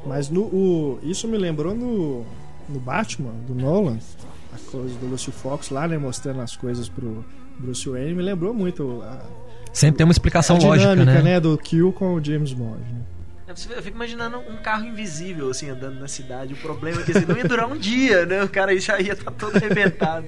Mas 0.06 0.30
no, 0.30 0.42
o, 0.42 1.00
isso 1.02 1.26
me 1.26 1.36
lembrou 1.36 1.74
no, 1.74 2.24
no 2.68 2.78
Batman, 2.78 3.32
do 3.44 3.56
Nolan, 3.56 3.98
a 4.54 4.70
coisa 4.70 4.94
do 5.00 5.06
Lucio 5.06 5.32
Fox 5.32 5.70
lá, 5.70 5.88
né, 5.88 5.98
mostrando 5.98 6.40
as 6.42 6.54
coisas 6.54 6.88
pro 6.88 7.24
Bruce 7.58 7.88
Wayne, 7.88 8.14
me 8.14 8.22
lembrou 8.22 8.54
muito 8.54 9.02
a, 9.02 9.20
Sempre 9.72 9.98
tem 9.98 10.04
uma 10.04 10.12
explicação 10.12 10.56
a 10.56 10.58
lógica, 10.58 10.90
dinâmica, 10.90 11.22
né? 11.22 11.34
né, 11.34 11.40
do 11.40 11.56
Kill 11.56 11.92
com 11.92 12.14
o 12.14 12.24
James 12.24 12.52
Bond. 12.52 12.80
né? 12.80 13.00
Eu 13.48 13.82
fico 13.82 13.96
imaginando 13.96 14.38
um 14.38 14.56
carro 14.58 14.84
invisível, 14.84 15.50
assim, 15.50 15.68
andando 15.68 15.98
na 15.98 16.06
cidade. 16.06 16.54
O 16.54 16.56
problema 16.56 17.00
é 17.00 17.04
que 17.04 17.10
assim, 17.10 17.26
não 17.26 17.36
ia 17.36 17.44
durar 17.44 17.66
um 17.66 17.76
dia, 17.76 18.24
né? 18.24 18.44
O 18.44 18.48
cara 18.48 18.78
já 18.78 19.00
ia 19.00 19.12
estar 19.12 19.30
todo 19.32 19.56
arrebentado. 19.56 20.26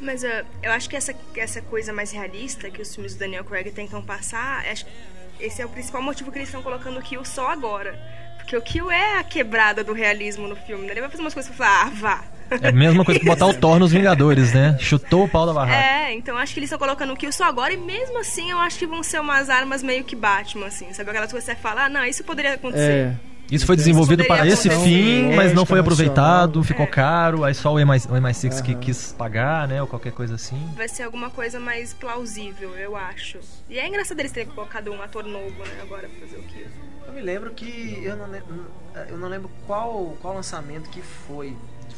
Mas 0.00 0.24
eh, 0.24 0.44
eu 0.62 0.72
acho 0.72 0.90
que 0.90 0.96
essa, 0.96 1.14
essa 1.36 1.62
coisa 1.62 1.92
mais 1.92 2.10
realista 2.10 2.70
que 2.70 2.82
os 2.82 2.92
filmes 2.92 3.14
do 3.14 3.20
Daniel 3.20 3.44
Craig 3.44 3.70
tentam 3.70 4.02
passar, 4.02 4.66
acho 4.66 4.84
que 4.84 4.90
esse 5.38 5.62
é 5.62 5.66
o 5.66 5.68
principal 5.68 6.02
motivo 6.02 6.32
que 6.32 6.38
eles 6.38 6.48
estão 6.48 6.62
colocando 6.62 6.98
o 6.98 7.02
Kill 7.02 7.24
só 7.24 7.50
agora. 7.50 7.98
Porque 8.36 8.56
o 8.56 8.62
Kill 8.62 8.90
é 8.90 9.18
a 9.18 9.24
quebrada 9.24 9.82
do 9.82 9.92
realismo 9.92 10.48
no 10.48 10.56
filme, 10.56 10.86
né? 10.86 10.92
Ele 10.92 11.00
vai 11.00 11.10
fazer 11.10 11.22
umas 11.22 11.34
coisas 11.34 11.54
pra 11.54 11.66
falar, 11.66 11.86
ah, 11.86 11.90
vá. 11.90 12.24
É 12.60 12.68
a 12.68 12.72
mesma 12.72 13.04
coisa 13.04 13.20
que 13.20 13.26
botar 13.26 13.46
o 13.46 13.54
Thor 13.54 13.78
nos 13.78 13.92
Vingadores, 13.92 14.52
né? 14.52 14.76
Chutou 14.80 15.24
o 15.24 15.28
pau 15.28 15.46
da 15.46 15.52
barraca. 15.52 15.76
É, 15.76 16.12
então 16.14 16.36
acho 16.36 16.52
que 16.54 16.60
eles 16.60 16.68
estão 16.68 16.78
colocando 16.78 17.12
o 17.12 17.16
Kill 17.16 17.32
só 17.32 17.44
agora 17.44 17.72
e 17.72 17.76
mesmo 17.76 18.18
assim 18.18 18.50
eu 18.50 18.58
acho 18.58 18.78
que 18.78 18.86
vão 18.86 19.02
ser 19.02 19.20
umas 19.20 19.48
armas 19.50 19.82
meio 19.82 20.04
que 20.04 20.14
Batman, 20.16 20.66
assim. 20.66 20.92
Sabe 20.92 21.10
aquelas 21.10 21.30
coisas 21.30 21.48
que 21.48 21.56
você 21.56 21.60
fala, 21.62 21.84
ah, 21.84 21.88
não, 21.88 22.04
isso 22.04 22.22
poderia 22.24 22.54
acontecer. 22.54 23.08
É, 23.08 23.14
Isso 23.50 23.66
foi 23.66 23.76
desenvolvido 23.76 24.22
Poderia 24.24 24.42
para 24.42 24.52
esse 24.52 24.70
fim, 24.70 25.32
É, 25.32 25.36
mas 25.36 25.52
não 25.52 25.66
foi 25.66 25.78
aproveitado, 25.78 26.62
ficou 26.64 26.86
É. 26.86 26.88
caro, 26.88 27.44
aí 27.44 27.54
só 27.54 27.72
o 27.74 27.78
MI, 27.78 27.98
o 28.08 28.14
MI6 28.16 28.62
que 28.62 28.72
Aham. 28.72 28.80
quis 28.80 29.12
pagar, 29.12 29.68
né? 29.68 29.82
Ou 29.82 29.86
qualquer 29.86 30.12
coisa 30.12 30.34
assim. 30.36 30.58
Vai 30.74 30.88
ser 30.88 31.02
alguma 31.02 31.28
coisa 31.30 31.60
mais 31.60 31.92
plausível, 31.92 32.70
eu 32.76 32.96
acho. 32.96 33.38
E 33.68 33.78
é 33.78 33.86
engraçado 33.86 34.18
eles 34.20 34.32
terem 34.32 34.48
colocado 34.48 34.90
um 34.90 35.02
ator 35.02 35.24
novo, 35.24 35.58
né, 35.58 35.78
agora 35.82 36.08
pra 36.08 36.26
fazer 36.26 36.38
o 36.38 36.42
Kill. 36.44 36.66
Eu 37.06 37.12
me 37.12 37.20
lembro 37.20 37.50
que 37.50 38.00
eu 38.02 38.16
não 38.16 38.26
lembro, 38.30 38.66
eu 39.10 39.18
não 39.18 39.28
lembro 39.28 39.50
qual, 39.66 40.16
qual 40.22 40.34
lançamento 40.34 40.88
que 40.88 41.02
foi. 41.02 41.54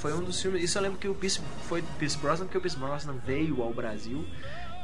Foi 0.06 0.14
um 0.14 0.22
dos 0.22 0.40
filmes. 0.40 0.62
Isso 0.62 0.78
eu 0.78 0.82
lembro 0.82 0.98
que 0.98 1.08
o 1.08 1.14
Pierce, 1.16 1.40
foi 1.64 1.82
Pierce 1.98 2.16
Brosnan, 2.16 2.44
porque 2.44 2.56
o 2.56 2.60
Pierce 2.60 2.78
Brosnan 2.78 3.16
veio 3.26 3.60
ao 3.60 3.72
Brasil 3.72 4.24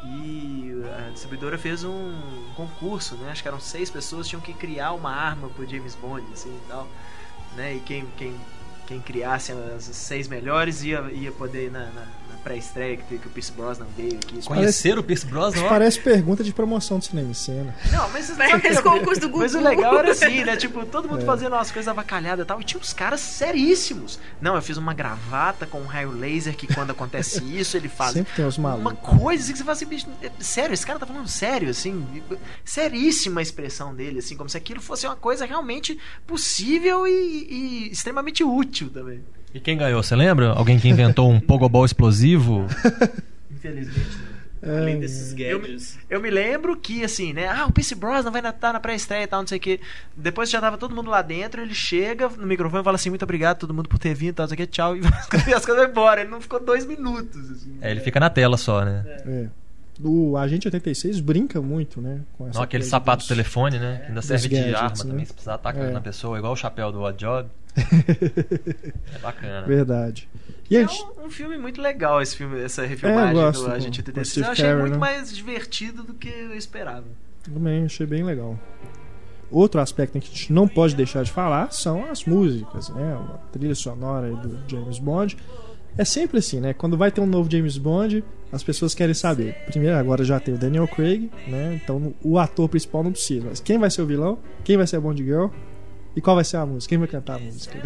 e 0.05 0.83
a 0.99 1.11
distribuidora 1.11 1.57
fez 1.57 1.85
um 1.85 2.13
concurso, 2.57 3.15
né? 3.15 3.31
Acho 3.31 3.41
que 3.41 3.47
eram 3.47 3.61
seis 3.61 3.89
pessoas 3.89 4.27
tinham 4.27 4.43
que 4.43 4.53
criar 4.53 4.91
uma 4.95 5.13
arma 5.13 5.49
pro 5.51 5.65
James 5.65 5.95
Bond, 5.95 6.27
assim 6.33 6.51
e 6.51 6.69
tal, 6.69 6.89
né? 7.55 7.77
E 7.77 7.81
quem, 7.81 8.05
quem, 8.17 8.35
quem 8.85 9.01
criasse 9.01 9.53
as 9.53 9.85
seis 9.85 10.27
melhores 10.27 10.83
ia, 10.83 11.03
ia 11.13 11.31
poder 11.31 11.67
ir 11.67 11.71
na, 11.71 11.85
na 11.91 12.05
pré-estreia 12.43 12.97
que, 12.97 13.19
que 13.19 13.27
o 13.27 13.31
Pierce 13.31 13.53
Brosnan 13.53 13.87
veio 13.97 14.15
aqui. 14.15 14.39
Isso 14.39 14.49
Conhecer 14.49 14.99
o 14.99 15.03
Pierce 15.03 15.27
Brosnan, 15.27 15.61
isso 15.61 15.69
parece 15.69 16.01
pergunta 16.01 16.43
de 16.45 16.53
promoção 16.53 16.99
do 16.99 17.05
cinema 17.05 17.31
em 17.31 17.35
cena. 17.35 17.75
Não, 17.91 18.09
mas 18.11 18.31
Parece 18.31 18.75
sabe, 18.75 18.83
concurso 18.83 19.21
do 19.29 19.39
Mas 19.39 19.55
o 19.55 19.61
legal 19.61 19.99
era 19.99 20.13
assim, 20.13 20.45
né? 20.45 20.57
Tipo, 20.57 20.85
todo 20.87 21.09
mundo 21.09 21.23
É. 21.23 21.25
fazendo 21.25 21.53
umas 21.55 21.71
coisas 21.71 21.89
avacalhadas 21.89 22.45
e 22.45 22.47
tal. 22.47 22.61
E 22.61 22.65
tinha 22.65 22.81
uns 22.81 22.93
caras 22.93 23.21
seríssimos. 23.21 24.19
Não, 24.41 24.55
eu 24.57 24.63
fiz 24.63 24.77
uma 24.77 24.95
gravata 24.95 25.67
com 25.67 25.81
um 25.81 25.87
raio 25.87 26.11
laser 26.11 26.57
que 26.57 26.67
quando 26.73 26.91
acontece 26.91 27.43
isso, 27.59 27.77
ele 27.77 27.89
faz. 27.89 28.13
Sempre 28.13 28.33
tem 28.35 28.45
Uma 28.45 28.77
malucos. 28.77 29.19
coisa 29.19 29.43
assim 29.43 29.53
que 29.53 29.59
você 29.59 29.65
fala 29.65 29.73
assim, 29.75 29.87
bicho, 29.87 30.07
é 30.23 30.31
sério, 30.41 30.73
esse 30.75 30.87
cara 30.87 30.99
tá 30.99 31.07
falando 31.07 31.29
sério, 31.29 31.69
assim, 31.71 32.07
seríssima 32.65 33.41
a 33.41 33.43
expressão 33.43 33.95
dele, 33.95 34.19
assim, 34.19 34.37
como 34.37 34.49
se 34.49 34.57
aquilo 34.57 34.81
fosse 34.81 35.07
uma 35.07 35.17
coisa 35.17 35.45
realmente 35.45 35.99
possível 36.27 37.07
e, 37.07 37.13
e 37.51 37.91
extremamente 37.93 38.43
útil 38.45 38.91
também. 38.91 39.25
E 39.55 39.61
quem 39.61 39.77
ganhou, 39.77 40.03
você 40.03 40.17
lembra? 40.17 40.51
Alguém 40.51 40.79
que 40.79 40.89
inventou 40.89 41.31
um 41.31 41.39
pogobol 41.39 41.85
explosivo? 41.85 42.67
Infelizmente. 43.51 44.33
Além 44.65 44.95
É, 44.95 45.01
desses 45.01 45.33
gadgets. 45.33 45.99
Eu 46.09 46.21
me 46.21 46.31
lembro 46.31 46.77
que, 46.77 47.03
assim, 47.05 47.33
né? 47.33 47.49
Ah, 47.49 47.67
o 47.67 47.73
Pierce 47.73 47.97
Brosnan 47.97 48.31
vai 48.31 48.41
estar 48.49 48.73
na 48.73 48.79
pré-estreia 48.79 49.25
e 49.25 49.27
tal, 49.27 49.41
não 49.41 49.47
sei 49.47 49.59
o 49.59 49.61
que. 49.61 49.81
Depois 50.17 50.49
já 50.49 50.61
tava 50.61 50.79
todo 50.79 50.95
mundo 50.95 51.11
lá 51.11 51.21
dentro, 51.21 51.61
ele 51.61 51.75
chega 51.75 52.29
no 52.29 52.47
microfone 52.47 52.81
e 52.81 52.85
fala 52.85 52.95
assim: 52.95 53.11
muito 53.11 53.25
obrigado 53.25 53.59
todo 53.59 53.75
mundo 53.75 53.89
por 53.89 53.99
ter 53.99 54.15
vindo 54.15 54.31
e 54.31 54.35
tal, 54.35 54.45
não 54.45 54.49
sei 54.49 54.55
o 54.55 54.59
que, 54.59 54.67
tchau. 54.69 54.95
E 55.49 55.53
as 55.53 55.67
coisas 55.67 55.83
vão 55.83 55.91
embora. 55.91 56.21
Ele 56.21 56.31
não 56.31 56.41
ficou 56.41 56.61
dois 56.61 56.87
minutos, 56.87 57.51
assim. 57.51 57.77
É, 57.81 57.91
ele 57.91 58.01
fica 58.01 58.21
na 58.21 58.31
tela 58.31 58.57
só, 58.57 58.85
né? 58.85 59.03
é. 59.27 59.62
O 60.05 60.37
Agente 60.37 60.67
86 60.67 61.21
brinca 61.21 61.61
muito, 61.63 62.01
né? 62.01 62.21
Com 62.37 62.49
essa 62.49 62.59
Não, 62.59 62.65
aquele 62.65 62.83
sapato 62.85 63.19
dos- 63.21 63.29
telefone, 63.29 63.79
né? 63.79 63.99
Que 64.03 64.09
ainda 64.09 64.23
serve 64.23 64.49
de 64.49 64.55
gadgets, 64.57 64.75
arma 64.81 64.89
né? 64.91 65.11
também, 65.11 65.25
se 65.25 65.33
precisar 65.33 65.55
atacar 65.55 65.85
É. 65.85 65.91
na 65.93 66.01
pessoa, 66.01 66.37
igual 66.39 66.53
o 66.53 66.57
chapéu 66.57 66.91
do 66.91 67.01
Odd 67.03 67.19
Job. 67.19 67.49
é 69.15 69.19
bacana. 69.21 69.67
Verdade. 69.67 70.29
E 70.71 70.77
É 70.77 70.81
gente, 70.87 71.03
um, 71.21 71.27
um 71.27 71.31
filme 71.31 71.57
muito 71.59 71.81
legal 71.81 72.21
esse 72.21 72.37
filme, 72.37 72.61
essa 72.61 72.85
refilmagem 72.87 73.31
É, 73.31 73.33
gosto 73.33 73.65
do 73.65 73.71
Agente 73.73 74.03
com 74.03 74.09
86. 74.11 74.29
Steve 74.29 74.47
Eu 74.47 74.53
achei 74.53 74.65
Carell, 74.65 74.81
muito 74.81 74.93
né? 74.95 74.99
mais 74.99 75.35
divertido 75.35 76.03
do 76.03 76.15
que 76.15 76.29
eu 76.29 76.55
esperava. 76.55 77.05
também 77.43 77.85
achei 77.85 78.07
bem 78.07 78.23
legal. 78.25 78.59
Outro 79.51 79.81
aspecto 79.81 80.13
que 80.19 80.27
a 80.27 80.31
gente 80.31 80.53
não 80.53 80.67
pode 80.67 80.95
deixar 80.95 81.23
de 81.25 81.31
falar 81.31 81.71
são 81.73 82.11
as 82.11 82.25
músicas, 82.25 82.89
né? 82.89 83.15
A 83.35 83.37
trilha 83.53 83.75
sonora 83.75 84.35
do 84.35 84.59
James 84.67 84.99
Bond. 84.99 85.37
É 85.97 86.05
sempre 86.05 86.39
assim, 86.39 86.59
né? 86.61 86.73
Quando 86.73 86.97
vai 86.97 87.11
ter 87.11 87.21
um 87.21 87.27
novo 87.27 87.51
James 87.51 87.77
Bond, 87.77 88.25
as 88.51 88.63
pessoas 88.63 88.95
querem 88.95 89.15
saber. 89.15 89.55
Primeiro, 89.67 89.97
agora 89.97 90.25
já 90.25 90.41
tem 90.41 90.55
o 90.55 90.59
Daniel 90.59 90.89
Craig, 90.89 91.31
né? 91.47 91.79
Então 91.83 92.15
o 92.23 92.39
ator 92.39 92.69
principal 92.69 93.03
não 93.05 93.13
precisa. 93.13 93.47
Mas 93.51 93.61
quem 93.61 93.79
vai 93.79 93.91
ser 93.91 94.03
o 94.03 94.07
vilão? 94.07 94.39
Quem 94.65 94.77
vai 94.77 94.87
ser 94.87 94.97
a 94.97 95.01
Bond 95.01 95.23
Girl? 95.23 95.47
E 96.17 96.21
qual 96.21 96.35
vai 96.37 96.45
ser 96.45 96.57
a 96.59 96.67
música? 96.67 96.89
Quem 96.91 96.99
vai 96.99 97.09
cantar 97.09 97.37
a 97.37 97.39
música? 97.39 97.79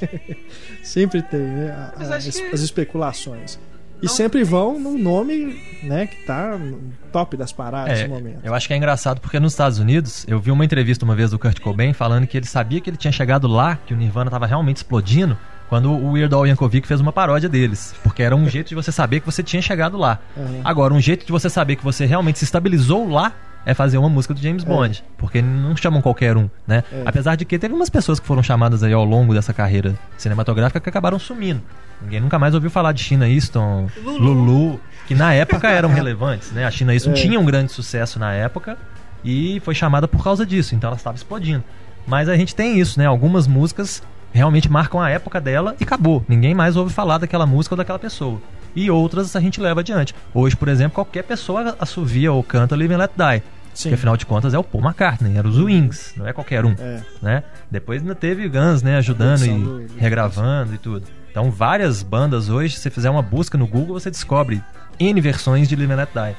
sempre 0.82 1.22
tem, 1.22 1.40
né? 1.40 1.70
a- 1.70 1.92
a- 1.96 2.16
as, 2.16 2.26
as 2.52 2.60
especulações. 2.60 3.58
E 4.00 4.06
Não 4.06 4.12
sempre 4.12 4.44
vão 4.44 4.78
no 4.78 4.96
nome, 4.96 5.60
né, 5.82 6.06
que 6.06 6.24
tá 6.24 6.56
no 6.56 6.78
top 7.12 7.36
das 7.36 7.50
paradas 7.52 7.98
É, 7.98 8.06
no 8.06 8.14
momento. 8.14 8.38
eu 8.44 8.54
acho 8.54 8.68
que 8.68 8.72
é 8.72 8.76
engraçado 8.76 9.20
porque 9.20 9.40
nos 9.40 9.52
Estados 9.54 9.80
Unidos, 9.80 10.24
eu 10.28 10.38
vi 10.38 10.52
uma 10.52 10.64
entrevista 10.64 11.04
uma 11.04 11.16
vez 11.16 11.32
do 11.32 11.38
Kurt 11.38 11.58
Cobain 11.58 11.92
falando 11.92 12.24
que 12.24 12.36
ele 12.36 12.46
sabia 12.46 12.80
que 12.80 12.88
ele 12.88 12.96
tinha 12.96 13.10
chegado 13.10 13.48
lá, 13.48 13.74
que 13.74 13.92
o 13.92 13.96
Nirvana 13.96 14.28
estava 14.28 14.46
realmente 14.46 14.76
explodindo, 14.76 15.36
quando 15.68 15.92
o 15.92 16.12
Weird 16.12 16.34
Al 16.34 16.46
Yankovic 16.46 16.86
fez 16.86 17.00
uma 17.00 17.12
paródia 17.12 17.48
deles. 17.48 17.94
Porque 18.02 18.22
era 18.22 18.34
um 18.34 18.46
jeito 18.50 18.68
de 18.68 18.74
você 18.74 18.90
saber 18.92 19.20
que 19.20 19.26
você 19.26 19.42
tinha 19.42 19.60
chegado 19.62 19.96
lá. 19.96 20.18
Aham. 20.36 20.60
Agora, 20.64 20.94
um 20.94 21.00
jeito 21.00 21.26
de 21.26 21.32
você 21.32 21.48
saber 21.50 21.76
que 21.76 21.84
você 21.84 22.06
realmente 22.06 22.38
se 22.38 22.44
estabilizou 22.44 23.08
lá 23.08 23.32
é 23.66 23.74
fazer 23.74 23.98
uma 23.98 24.08
música 24.08 24.32
do 24.32 24.40
James 24.40 24.64
Bond. 24.64 25.04
Porque 25.18 25.42
não 25.42 25.76
chamam 25.76 26.00
qualquer 26.00 26.36
um, 26.36 26.48
né? 26.66 26.84
É. 26.90 27.02
Apesar 27.04 27.34
de 27.36 27.44
que 27.44 27.58
teve 27.58 27.74
umas 27.74 27.90
pessoas 27.90 28.18
que 28.18 28.26
foram 28.26 28.42
chamadas 28.42 28.82
aí 28.82 28.92
ao 28.94 29.04
longo 29.04 29.34
dessa 29.34 29.52
carreira 29.52 29.94
cinematográfica 30.16 30.80
que 30.80 30.88
acabaram 30.88 31.18
sumindo. 31.18 31.60
Ninguém 32.00 32.20
nunca 32.20 32.38
mais 32.38 32.54
ouviu 32.54 32.70
falar 32.70 32.92
de 32.92 33.02
China 33.02 33.28
Easton, 33.28 33.88
Lulu. 34.02 34.32
Lulu, 34.32 34.80
que 35.06 35.14
na 35.14 35.34
época 35.34 35.68
eram 35.68 35.90
relevantes, 35.92 36.50
né? 36.52 36.64
A 36.64 36.70
China 36.70 36.94
Easton 36.94 37.10
É. 37.12 37.14
tinha 37.14 37.38
um 37.38 37.44
grande 37.44 37.72
sucesso 37.72 38.18
na 38.18 38.32
época 38.32 38.78
e 39.24 39.60
foi 39.64 39.74
chamada 39.74 40.06
por 40.08 40.22
causa 40.24 40.46
disso, 40.46 40.74
então 40.74 40.88
ela 40.88 40.96
estava 40.96 41.16
explodindo. 41.16 41.62
Mas 42.06 42.28
a 42.28 42.36
gente 42.36 42.54
tem 42.54 42.78
isso, 42.80 42.98
né? 42.98 43.04
Algumas 43.04 43.46
músicas 43.46 44.02
realmente 44.32 44.70
marcam 44.70 45.00
a 45.00 45.10
época 45.10 45.40
dela 45.40 45.74
e 45.80 45.84
acabou. 45.84 46.24
Ninguém 46.28 46.54
mais 46.54 46.76
ouve 46.76 46.92
falar 46.92 47.18
daquela 47.18 47.46
música 47.46 47.74
ou 47.74 47.76
daquela 47.76 47.98
pessoa. 47.98 48.40
E 48.76 48.90
outras 48.90 49.34
a 49.34 49.40
gente 49.40 49.60
leva 49.60 49.80
adiante. 49.80 50.14
Hoje, 50.32 50.56
por 50.56 50.68
exemplo, 50.68 50.94
qualquer 50.94 51.24
pessoa 51.24 51.74
assovia 51.80 52.32
ou 52.32 52.42
canta 52.42 52.76
Live 52.76 52.94
and 52.94 52.98
Let 52.98 53.10
Die. 53.16 53.42
Sim. 53.74 53.90
Que 53.90 53.94
afinal 53.94 54.16
de 54.16 54.26
contas 54.26 54.54
é 54.54 54.58
o 54.58 54.64
Paul 54.64 54.82
McCartney, 54.84 55.36
era 55.36 55.46
os 55.46 55.56
Wings, 55.58 56.12
não 56.16 56.26
é 56.26 56.32
qualquer 56.32 56.64
um 56.64 56.72
É. 56.78 57.00
né? 57.22 57.42
Depois 57.70 58.02
ainda 58.02 58.14
teve 58.14 58.48
Guns, 58.48 58.82
né, 58.82 58.96
ajudando 58.96 59.44
e 59.44 59.48
do- 59.50 59.86
do- 59.86 59.94
regravando 59.96 60.74
e 60.74 60.78
tudo. 60.78 61.06
Então, 61.30 61.48
várias 61.50 62.02
bandas 62.02 62.48
hoje, 62.48 62.74
se 62.74 62.80
você 62.80 62.90
fizer 62.90 63.08
uma 63.08 63.22
busca 63.22 63.56
no 63.56 63.68
Google, 63.68 63.94
você 63.98 64.10
descobre 64.10 64.60
N 64.98 65.20
versões 65.20 65.68
de 65.68 65.76
Live 65.76 65.92
and 65.92 65.96
Let 65.96 66.08
Die. 66.12 66.36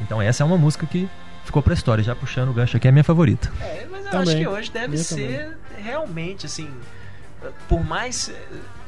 Então, 0.00 0.22
essa 0.22 0.44
é 0.44 0.46
uma 0.46 0.56
música 0.56 0.86
que 0.86 1.08
ficou 1.44 1.60
pra 1.62 1.74
história, 1.74 2.04
já 2.04 2.14
puxando 2.14 2.50
o 2.50 2.52
gancho 2.52 2.76
aqui, 2.76 2.86
é 2.86 2.90
a 2.90 2.92
minha 2.92 3.02
favorita. 3.02 3.50
É, 3.60 3.84
mas 3.90 4.04
eu 4.04 4.10
Também. 4.12 4.28
acho 4.28 4.36
que 4.36 4.46
hoje 4.46 4.70
deve 4.70 4.88
Minha 4.88 5.02
ser 5.02 5.58
realmente 5.82 6.46
assim. 6.46 6.68
Por 7.68 7.84
mais. 7.84 8.32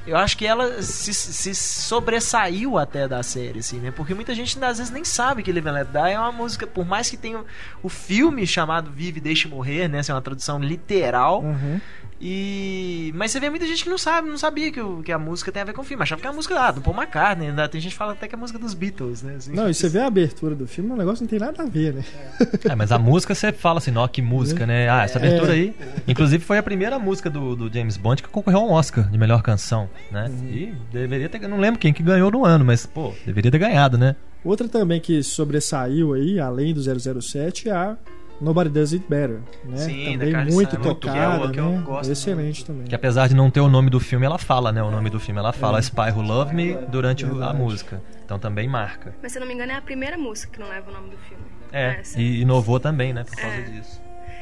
Eu 0.07 0.17
acho 0.17 0.37
que 0.37 0.47
ela 0.47 0.83
se, 0.83 1.13
se 1.13 1.55
sobressaiu 1.55 2.79
até 2.79 3.07
da 3.07 3.23
série, 3.23 3.59
assim, 3.61 3.79
né? 3.79 3.91
Porque 3.91 4.15
muita 4.15 4.35
gente 4.35 4.59
às 4.65 4.79
vezes 4.79 4.91
nem 4.91 5.05
sabe 5.05 5.43
que 5.43 5.53
Live 5.53 5.69
and 5.69 5.73
Let 5.73 5.89
Die 5.89 6.13
é 6.13 6.19
uma 6.19 6.33
música, 6.33 6.67
por 6.67 6.87
mais 6.87 7.11
que 7.11 7.17
tenha 7.17 7.45
o 7.83 7.89
filme 7.89 8.47
chamado 8.47 8.91
Vive 8.91 9.21
Deixe 9.21 9.47
Morrer, 9.47 9.89
né? 9.89 10.01
É 10.07 10.13
uma 10.13 10.23
tradução 10.23 10.59
literal. 10.59 11.43
Uhum. 11.43 11.81
E. 12.21 13.13
Mas 13.15 13.31
você 13.31 13.41
vê 13.41 13.49
muita 13.49 13.67
gente 13.67 13.83
que 13.83 13.89
não 13.91 13.97
sabe, 13.99 14.29
não 14.29 14.37
sabia 14.37 14.71
que, 14.71 14.81
o- 14.81 15.03
que 15.03 15.11
a 15.11 15.19
música 15.19 15.51
tem 15.51 15.63
a 15.63 15.65
ver 15.65 15.73
com 15.73 15.81
o 15.81 15.85
filme. 15.85 16.03
Achava 16.03 16.21
que 16.21 16.27
é 16.27 16.31
a 16.31 16.33
música 16.33 16.59
ah, 16.61 16.71
do 16.71 16.81
Paul 16.81 16.97
McCartney. 16.97 17.49
Ainda 17.49 17.69
tem 17.69 17.81
gente 17.81 17.93
que 17.93 17.99
fala 17.99 18.13
até 18.13 18.29
que 18.29 18.35
é 18.35 18.37
a 18.37 18.41
música 18.41 18.59
dos 18.59 18.75
Beatles, 18.75 19.23
né? 19.23 19.37
Assim, 19.37 19.53
Não, 19.55 19.69
e 19.71 19.75
você 19.75 19.89
vê 19.89 20.01
a 20.01 20.07
abertura 20.07 20.55
do 20.55 20.67
filme, 20.67 20.91
o 20.91 20.97
negócio 20.97 21.23
não 21.23 21.29
tem 21.29 21.39
nada 21.39 21.63
a 21.63 21.67
ver, 21.67 21.95
né? 21.95 22.05
É, 22.71 22.75
mas 22.75 22.93
a 22.93 22.99
música 22.99 23.35
você 23.35 23.53
fala 23.53 23.79
assim, 23.79 23.97
ó, 23.97 24.07
que 24.07 24.21
música, 24.21 24.67
né? 24.67 24.89
Ah, 24.89 25.05
essa 25.05 25.19
abertura 25.19 25.53
É. 25.53 25.55
aí. 25.57 25.75
Inclusive 26.07 26.45
foi 26.45 26.59
a 26.59 26.63
primeira 26.63 26.99
música 26.99 27.31
do, 27.31 27.57
do 27.57 27.73
James 27.73 27.97
Bond 27.97 28.23
que 28.23 28.29
concorreu 28.29 28.61
a 28.61 28.65
um 28.65 28.71
Oscar 28.73 29.09
de 29.11 29.17
melhor 29.19 29.43
canção, 29.43 29.89
né? 30.11 30.29
Uhum. 30.29 30.49
E 30.49 30.75
deveria 30.93 31.29
ter. 31.29 31.41
Não 31.49 31.59
lembro 31.59 31.81
quem 31.81 31.93
que 31.93 32.03
ganhou 32.03 32.31
no 32.31 32.45
ano, 32.45 32.65
mas, 32.65 32.85
pô, 32.87 33.13
deveria 33.25 33.51
ter 33.51 33.59
ganhado, 33.59 33.97
né? 33.97 34.15
Outra 34.45 34.69
também 34.69 35.01
que 35.01 35.23
sobressaiu 35.23 36.13
aí, 36.15 36.39
além 36.39 36.73
do 36.75 36.81
007, 36.83 37.69
é 37.69 37.73
a 37.73 37.97
Nobody 38.41 38.71
Does 38.71 38.93
It 38.93 39.05
Better, 39.09 39.41
né? 39.65 39.77
Sim, 39.77 40.19
também 40.19 40.35
muito 40.53 40.71
Simon, 40.71 40.83
que 40.83 40.89
é 40.89 40.95
tocada, 40.95 41.51
que 41.53 41.61
eu 41.61 41.71
né? 41.71 41.83
gosto 41.85 42.11
Excelente 42.11 42.65
também. 42.65 42.85
Que 42.87 42.95
apesar 42.95 43.29
de 43.29 43.35
não 43.35 43.51
ter 43.51 43.61
o 43.61 43.69
nome 43.69 43.91
do 43.91 44.01
filme, 44.01 44.25
ela 44.25 44.39
fala, 44.39 44.73
né? 44.73 44.83
O 44.83 44.91
nome 44.91 45.11
do 45.11 45.21
filme, 45.21 45.39
ela 45.39 45.53
fala 45.53 45.79
Spy 45.81 46.11
Who 46.15 46.23
Love 46.23 46.55
Me 46.55 46.75
durante 46.89 47.25
a 47.25 47.53
música. 47.53 48.03
Então 48.25 48.39
também 48.39 48.67
marca. 48.69 49.15
Mas 49.23 49.33
se 49.33 49.39
eu 49.39 49.41
não 49.41 49.49
me 49.49 49.55
engano, 49.55 49.73
é 49.73 49.77
a 49.77 49.83
primeira 49.83 50.17
música 50.17 50.53
que 50.55 50.61
não 50.61 50.69
leva 50.69 50.91
o 50.91 50.95
nome 50.95 51.11
do 51.11 51.17
filme. 51.19 51.43
É, 51.73 52.01
Essa. 52.01 52.21
e 52.21 52.41
inovou 52.41 52.81
também, 52.81 53.13
né? 53.13 53.25
Por 53.25 53.37
causa 53.37 53.57
É. 53.57 53.61
disso. 53.63 54.01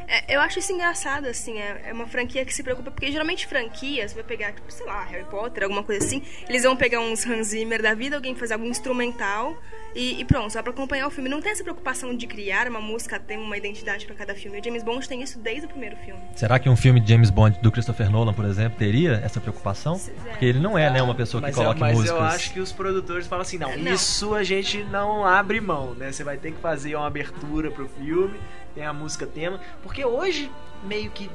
É, 0.09 0.37
eu 0.37 0.41
acho 0.41 0.59
isso 0.59 0.73
engraçado, 0.73 1.27
assim, 1.27 1.59
é, 1.59 1.83
é 1.89 1.93
uma 1.93 2.07
franquia 2.07 2.43
que 2.45 2.55
se 2.55 2.63
preocupa, 2.63 2.91
porque 2.91 3.13
geralmente 3.13 3.47
franquias, 3.47 4.11
você 4.13 4.15
vai 4.17 4.25
pegar, 4.25 4.53
tipo, 4.53 4.73
sei 4.73 4.87
lá, 4.87 5.05
Harry 5.05 5.25
Potter, 5.27 5.65
alguma 5.65 5.83
coisa 5.83 6.03
assim, 6.05 6.23
eles 6.49 6.63
vão 6.63 6.75
pegar 6.75 7.01
uns 7.01 7.27
Hans 7.27 7.49
Zimmer 7.49 7.83
da 7.83 7.93
vida, 7.95 8.17
alguém 8.17 8.35
fazer 8.35 8.55
algum 8.55 8.67
instrumental 8.67 9.55
e, 9.95 10.21
e 10.21 10.25
pronto, 10.25 10.51
só 10.53 10.63
pra 10.63 10.71
acompanhar 10.73 11.07
o 11.07 11.11
filme. 11.11 11.29
Não 11.29 11.43
tem 11.43 11.53
essa 11.53 11.63
preocupação 11.63 12.17
de 12.17 12.27
criar 12.27 12.69
uma 12.69 12.81
música, 12.81 13.19
ter 13.21 13.37
uma 13.39 13.57
identidade 13.57 14.07
pra 14.07 14.15
cada 14.15 14.35
filme. 14.35 14.59
O 14.59 14.65
James 14.65 14.83
Bond 14.83 15.07
tem 15.07 15.23
isso 15.23 15.39
desde 15.39 15.67
o 15.67 15.69
primeiro 15.69 15.97
filme. 15.97 16.21
Será 16.35 16.59
que 16.59 16.69
um 16.71 16.77
filme 16.77 17.01
de 17.01 17.09
James 17.13 17.29
Bond 17.31 17.59
do 17.61 17.71
Christopher 17.71 18.11
Nolan, 18.11 18.33
por 18.33 18.45
exemplo, 18.47 18.79
teria 18.79 19.21
essa 19.25 19.41
preocupação? 19.41 19.97
Se- 19.99 20.11
é. 20.11 20.31
Porque 20.31 20.45
ele 20.47 20.59
não 20.59 20.79
é, 20.79 20.89
né, 20.91 21.03
uma 21.03 21.15
pessoa 21.15 21.41
que 21.43 21.49
Mas, 21.49 21.55
coloca 21.57 21.77
eu, 21.77 21.81
mas 21.81 21.97
músicas. 21.99 22.19
eu 22.19 22.25
acho 22.25 22.53
que 22.55 22.61
os 22.61 22.73
produtores 22.73 23.27
falam 23.27 23.43
assim, 23.43 23.59
não, 23.59 23.77
Não. 23.77 23.93
isso 23.93 24.35
a 24.35 24.43
gente 24.43 24.83
não 24.85 25.25
abre 25.27 25.61
mão, 25.61 25.95
né? 25.95 26.13
Você 26.13 26.25
vai 26.25 26.37
ter 26.39 26.53
que 26.53 26.61
fazer 26.61 26.95
uma 26.97 27.07
abertura 27.07 27.71
pro 27.71 27.89
filme, 27.89 28.39
tem 28.79 28.87
a 28.87 28.93
música 28.93 29.27
tema, 29.27 29.59
porque 29.83 30.05
hoje 30.05 30.49
meio 30.85 31.11
que 31.11 31.29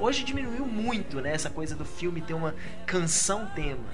hoje 0.00 0.24
diminuiu 0.24 0.66
muito, 0.66 1.20
né, 1.20 1.32
essa 1.32 1.48
coisa 1.48 1.76
do 1.76 1.84
filme 1.84 2.20
ter 2.20 2.34
uma 2.34 2.56
canção 2.84 3.46
tema. 3.54 3.84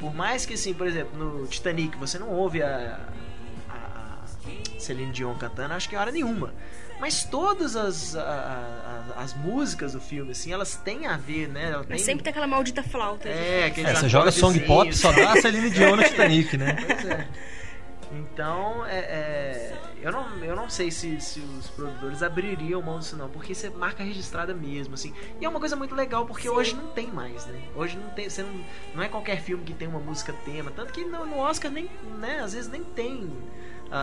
Por 0.00 0.14
mais 0.14 0.46
que 0.46 0.54
assim, 0.54 0.72
por 0.72 0.86
exemplo, 0.86 1.18
no 1.18 1.46
Titanic 1.46 1.96
você 1.98 2.18
não 2.18 2.30
ouve 2.30 2.62
a, 2.62 2.98
Celine 4.78 5.12
Dion 5.12 5.34
cantando, 5.34 5.74
acho 5.74 5.88
que 5.88 5.94
em 5.94 5.98
hora 5.98 6.10
nenhuma. 6.12 6.54
Mas 7.00 7.24
todas 7.24 7.76
as, 7.76 8.16
a- 8.16 8.22
a- 9.16 9.22
as 9.22 9.34
músicas 9.34 9.92
do 9.92 10.00
filme, 10.00 10.30
assim, 10.32 10.50
elas 10.52 10.76
têm 10.76 11.06
a 11.06 11.16
ver, 11.18 11.48
né? 11.48 11.64
Ela 11.66 11.78
Mas 11.78 11.86
tem- 11.88 11.98
sempre 11.98 12.22
tem 12.24 12.30
aquela 12.30 12.46
maldita 12.46 12.82
flauta. 12.82 13.28
É, 13.28 13.66
aqueles 13.66 13.90
É, 13.90 13.94
você 13.96 14.08
joga 14.08 14.30
song 14.32 14.58
pop, 14.60 14.96
só 14.96 15.12
dá 15.12 15.32
a 15.32 15.40
Celine 15.42 15.68
Dion 15.70 15.96
no 15.96 16.02
Titanic, 16.04 16.56
né? 16.56 16.74
Pois 16.86 17.04
é. 17.06 17.28
Então, 18.12 18.84
é, 18.86 18.98
é, 18.98 19.78
eu, 20.00 20.12
não, 20.12 20.28
eu 20.44 20.54
não 20.54 20.70
sei 20.70 20.90
se, 20.90 21.20
se 21.20 21.40
os 21.40 21.68
produtores 21.70 22.22
abririam 22.22 22.80
mão 22.80 22.98
disso 22.98 23.16
não, 23.16 23.28
porque 23.28 23.52
isso 23.52 23.66
é 23.66 23.70
marca 23.70 24.04
registrada 24.04 24.54
mesmo, 24.54 24.94
assim. 24.94 25.12
E 25.40 25.44
é 25.44 25.48
uma 25.48 25.58
coisa 25.58 25.74
muito 25.74 25.94
legal, 25.94 26.24
porque 26.24 26.48
hoje 26.48 26.74
não 26.74 26.88
tem 26.88 27.08
mais, 27.08 27.46
né? 27.46 27.60
Hoje 27.74 27.96
não 27.96 28.10
tem, 28.10 28.30
você 28.30 28.42
não, 28.42 28.64
não 28.94 29.02
é 29.02 29.08
qualquer 29.08 29.40
filme 29.40 29.64
que 29.64 29.74
tem 29.74 29.88
uma 29.88 29.98
música 29.98 30.32
tema, 30.44 30.70
tanto 30.70 30.92
que 30.92 31.04
no, 31.04 31.26
no 31.26 31.38
Oscar 31.38 31.70
nem, 31.70 31.90
né, 32.18 32.40
às 32.40 32.52
vezes 32.52 32.70
nem 32.70 32.84
tem 32.84 33.28
a, 33.90 33.98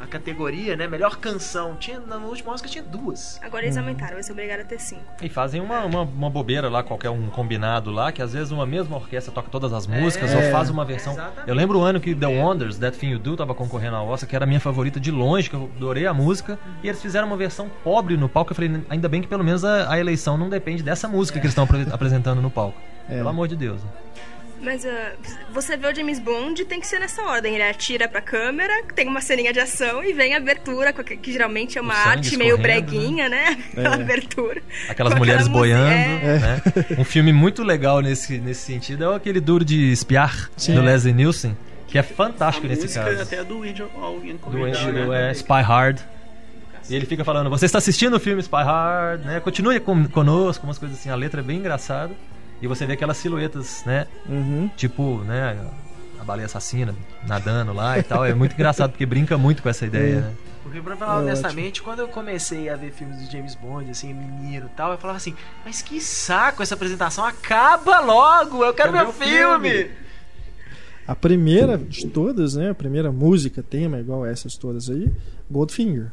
a, 0.00 0.04
a 0.04 0.06
categoria, 0.06 0.76
né, 0.76 0.86
melhor 0.86 1.16
canção. 1.16 1.76
Tinha, 1.76 1.98
no 2.00 2.26
último 2.28 2.50
Oscar 2.52 2.70
tinha 2.70 2.84
duas. 2.84 3.40
Agora 3.42 3.64
eles 3.64 3.76
aumentaram, 3.76 4.14
vai 4.14 4.22
ser 4.22 4.32
obrigado 4.32 4.60
a 4.60 4.64
ter 4.64 4.78
cinco. 4.78 5.02
E 5.22 5.28
fazem 5.28 5.60
uma, 5.60 5.84
uma, 5.84 6.02
uma 6.02 6.30
bobeira 6.30 6.68
lá, 6.68 6.82
qualquer 6.82 7.10
um 7.10 7.28
combinado 7.28 7.90
lá, 7.90 8.12
que 8.12 8.22
às 8.22 8.32
vezes 8.32 8.50
uma 8.50 8.66
mesma 8.66 8.96
orquestra 8.96 9.32
toca 9.32 9.48
todas 9.50 9.72
as 9.72 9.86
músicas 9.86 10.32
É. 10.32 10.36
ou 10.46 10.52
faz 10.52 10.70
uma 10.70 10.84
versão. 10.84 11.12
Exatamente. 11.14 11.48
Eu 11.48 11.54
lembro 11.54 11.78
o 11.78 11.82
ano 11.82 12.00
que 12.00 12.14
The 12.14 12.26
Wonders, 12.26 12.78
That 12.78 12.98
Thing 12.98 13.08
You 13.10 13.18
Do, 13.18 13.36
tava 13.36 13.54
concorrendo 13.54 13.96
ao 13.96 14.08
Oscar, 14.08 14.28
que 14.28 14.36
era 14.36 14.44
a 14.44 14.48
minha 14.48 14.60
favorita 14.60 15.00
de 15.00 15.10
longe, 15.10 15.48
que 15.50 15.56
eu 15.56 15.70
adorei 15.76 16.06
a 16.06 16.14
música, 16.14 16.58
e 16.82 16.88
eles 16.88 17.00
fizeram 17.00 17.26
uma 17.26 17.36
versão 17.36 17.68
pobre 17.82 18.16
no 18.16 18.28
palco. 18.28 18.52
Eu 18.52 18.56
falei, 18.56 18.82
ainda 18.88 19.08
bem 19.08 19.22
que 19.22 19.28
pelo 19.28 19.42
menos 19.44 19.64
a, 19.64 19.92
a 19.92 19.98
eleição 19.98 20.36
não 20.36 20.48
depende 20.48 20.82
dessa 20.82 21.08
música 21.08 21.38
que 21.38 21.46
eles 21.46 21.52
estão 21.52 21.64
apre- 21.64 21.86
apresentando 21.92 22.40
no 22.42 22.50
palco. 22.50 22.78
É. 23.08 23.16
Pelo 23.16 23.28
amor 23.30 23.48
de 23.48 23.56
Deus. 23.56 23.82
né? 23.82 23.90
Mas 24.60 24.84
ah, 24.84 25.12
você 25.52 25.76
vê 25.76 25.86
o 25.86 25.94
James 25.94 26.18
Bond, 26.18 26.64
tem 26.64 26.80
que 26.80 26.86
ser 26.86 26.98
nessa 26.98 27.22
ordem. 27.22 27.54
Ele 27.54 27.62
atira 27.62 28.08
pra 28.08 28.20
câmera, 28.20 28.72
tem 28.94 29.06
uma 29.06 29.20
ceninha 29.20 29.52
de 29.52 29.60
ação 29.60 30.02
e 30.04 30.12
vem 30.12 30.34
a 30.34 30.38
abertura, 30.38 30.90
a- 30.90 30.92
que 31.04 31.32
geralmente 31.32 31.78
é 31.78 31.80
uma 31.80 31.94
arte 31.94 32.36
meio 32.36 32.56
escorrendo, 32.56 32.62
breguinha, 32.86 33.28
né? 33.28 33.56
Aquela 33.72 33.96
É. 33.96 34.00
abertura. 34.02 34.62
Aquelas 34.88 35.14
mulheres 35.14 35.42
aquela 35.42 35.58
boiando. 35.58 35.84
é. 35.92 36.38
Né? 36.38 36.62
Um 36.98 37.04
filme 37.04 37.32
muito 37.32 37.62
legal 37.62 38.00
nesse, 38.00 38.38
nesse 38.38 38.62
sentido 38.62 39.04
é 39.04 39.16
aquele 39.16 39.40
Duro 39.40 39.64
de 39.64 39.92
Espiar, 39.92 40.50
Sim. 40.56 40.74
do 40.74 40.80
Leslie 40.82 41.14
Nielsen, 41.14 41.56
que 41.86 41.96
é 41.96 42.00
a 42.00 42.04
fantástico 42.04 42.66
nesse 42.66 42.82
música 42.82 43.04
caso. 43.04 43.22
até 43.22 43.44
do 43.44 43.62
Angel 43.62 43.88
do, 43.88 44.58
né? 44.58 44.72
do 45.04 45.12
é, 45.14 45.30
Spy 45.32 45.62
Hard. 45.62 46.00
E 46.90 46.94
ele 46.96 47.04
fica 47.06 47.22
falando, 47.22 47.50
você 47.50 47.66
está 47.66 47.78
assistindo 47.78 48.14
o 48.14 48.20
filme 48.20 48.40
Spy 48.40 48.56
Hard, 48.62 49.22
né? 49.24 49.40
Continue 49.40 49.78
com, 49.78 50.06
conosco, 50.08 50.66
umas 50.66 50.78
coisas 50.78 50.98
assim. 50.98 51.10
A 51.10 51.14
letra 51.14 51.40
é 51.40 51.44
bem 51.44 51.58
engraçada. 51.58 52.14
E 52.60 52.66
você 52.66 52.86
vê 52.86 52.94
aquelas 52.94 53.16
silhuetas, 53.16 53.84
né? 53.84 54.06
Uhum. 54.28 54.68
Tipo, 54.76 55.18
né? 55.18 55.56
A 56.20 56.24
baleia 56.24 56.46
assassina 56.46 56.94
nadando 57.26 57.72
lá 57.72 57.98
e 57.98 58.02
tal. 58.02 58.24
É 58.24 58.34
muito 58.34 58.54
engraçado 58.54 58.90
porque 58.90 59.06
brinca 59.06 59.38
muito 59.38 59.62
com 59.62 59.68
essa 59.68 59.86
ideia, 59.86 60.20
né? 60.20 60.34
Porque 60.62 60.82
pra 60.82 60.96
falar 60.96 61.20
É 61.20 61.22
honestamente, 61.22 61.82
quando 61.82 62.00
eu 62.00 62.08
comecei 62.08 62.68
a 62.68 62.76
ver 62.76 62.92
filmes 62.92 63.16
do 63.18 63.30
James 63.30 63.54
Bond, 63.54 63.90
assim, 63.90 64.12
menino 64.12 64.66
e 64.66 64.76
tal, 64.76 64.92
eu 64.92 64.98
falava 64.98 65.16
assim, 65.16 65.34
mas 65.64 65.80
que 65.80 66.00
saco 66.00 66.62
essa 66.62 66.74
apresentação, 66.74 67.24
acaba 67.24 68.00
logo, 68.00 68.64
eu 68.64 68.74
quero 68.74 68.92
ver 68.92 69.06
o 69.06 69.12
filme! 69.12 69.90
A 71.06 71.16
primeira 71.16 71.78
de 71.78 72.06
todas, 72.08 72.54
né? 72.54 72.70
A 72.70 72.74
primeira 72.74 73.10
música, 73.10 73.62
tema, 73.62 73.98
igual 73.98 74.26
essas 74.26 74.58
todas 74.58 74.90
aí, 74.90 75.10
Goldfinger. 75.50 76.12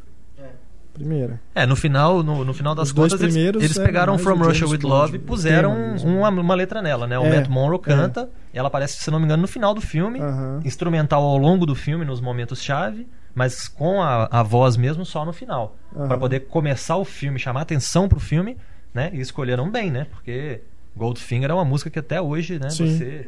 Primeira. 0.95 1.39
É, 1.53 1.65
no 1.65 1.75
final, 1.75 2.23
no, 2.23 2.43
no 2.43 2.53
final 2.53 2.73
das 2.73 2.87
Os 2.87 2.93
contas, 2.93 3.21
eles, 3.21 3.35
eles 3.35 3.77
é 3.77 3.83
pegaram 3.85 4.17
From 4.17 4.37
Russia 4.37 4.65
with 4.67 4.79
Love 4.81 5.17
e 5.17 5.19
puseram 5.19 5.95
uma, 6.03 6.29
uma 6.29 6.55
letra 6.55 6.81
nela, 6.81 7.05
né? 7.05 7.19
O 7.19 7.25
É, 7.25 7.35
Matt 7.35 7.49
Monroe 7.49 7.77
é. 7.77 7.79
canta, 7.81 8.29
e 8.53 8.57
ela 8.57 8.69
aparece, 8.69 9.03
se 9.03 9.11
não 9.11 9.19
me 9.19 9.25
engano, 9.25 9.41
no 9.41 9.47
final 9.47 9.73
do 9.73 9.81
filme. 9.81 10.19
Aham. 10.19 10.61
instrumental 10.63 11.21
ao 11.21 11.37
longo 11.37 11.65
do 11.65 11.75
filme, 11.75 12.05
nos 12.05 12.21
momentos-chave, 12.21 13.07
mas 13.35 13.67
com 13.67 14.01
a, 14.01 14.27
a 14.31 14.41
voz 14.41 14.77
mesmo 14.77 15.05
só 15.05 15.25
no 15.25 15.33
final. 15.33 15.75
Aham. 15.95 16.07
Pra 16.07 16.17
poder 16.17 16.39
começar 16.47 16.95
o 16.95 17.03
filme, 17.05 17.37
chamar 17.37 17.61
atenção 17.61 18.07
pro 18.07 18.19
filme, 18.19 18.57
né? 18.93 19.11
E 19.13 19.19
escolheram 19.19 19.69
bem, 19.69 19.91
né? 19.91 20.07
Porque 20.09 20.61
Goldfinger 20.95 21.51
é 21.51 21.53
uma 21.53 21.65
música 21.65 21.89
que 21.89 21.99
até 21.99 22.21
hoje, 22.21 22.57
né? 22.57 22.69
Sim. 22.69 22.97
Você 22.97 23.27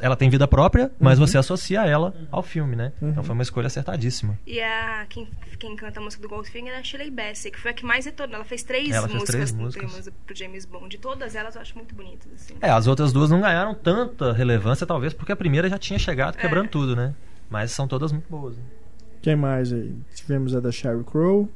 ela 0.00 0.16
tem 0.16 0.30
vida 0.30 0.46
própria, 0.48 0.90
mas 0.98 1.18
Uhum. 1.18 1.26
você 1.26 1.36
associa 1.38 1.84
ela 1.86 2.14
ao 2.30 2.42
filme, 2.42 2.74
né? 2.74 2.92
Então 3.02 3.22
foi 3.22 3.34
uma 3.34 3.42
escolha 3.42 3.66
acertadíssima. 3.66 4.38
E 4.46 4.60
a, 4.60 5.04
quem, 5.08 5.28
quem 5.58 5.76
canta 5.76 6.00
a 6.00 6.02
música 6.02 6.22
do 6.22 6.28
Goldfinger 6.28 6.72
é 6.72 6.78
a 6.78 6.82
Shirley 6.82 7.10
Bassey, 7.10 7.50
que 7.50 7.58
foi 7.60 7.70
a 7.70 7.74
que 7.74 7.84
mais 7.84 8.04
retornou. 8.06 8.36
Ela 8.36 8.44
fez 8.44 8.62
três 8.62 8.90
Ela 8.90 9.02
fez 9.08 9.12
músicas, 9.20 9.34
três 9.34 9.52
no 9.52 9.62
músicas. 9.62 10.10
pro 10.26 10.34
James 10.36 10.64
Bond. 10.64 10.94
E 10.94 10.98
todas 10.98 11.34
elas 11.34 11.54
eu 11.54 11.60
acho 11.60 11.74
muito 11.76 11.94
bonitas, 11.94 12.32
assim. 12.34 12.54
É, 12.60 12.70
as 12.70 12.86
outras 12.86 13.12
duas 13.12 13.30
não 13.30 13.40
ganharam 13.40 13.74
tanta 13.74 14.32
relevância, 14.32 14.86
talvez, 14.86 15.12
porque 15.12 15.32
a 15.32 15.36
primeira 15.36 15.68
já 15.68 15.78
tinha 15.78 15.98
chegado 15.98 16.36
quebrando 16.36 16.66
É. 16.66 16.68
tudo, 16.68 16.96
né? 16.96 17.14
Mas 17.50 17.70
são 17.72 17.86
todas 17.86 18.10
muito 18.10 18.26
boas. 18.30 18.56
né? 18.56 18.62
Quem 19.20 19.36
mais 19.36 19.72
aí? 19.72 19.94
Tivemos 20.14 20.54
a 20.54 20.60
da 20.60 20.70
Sheryl 20.70 21.02
Crow. 21.04 21.48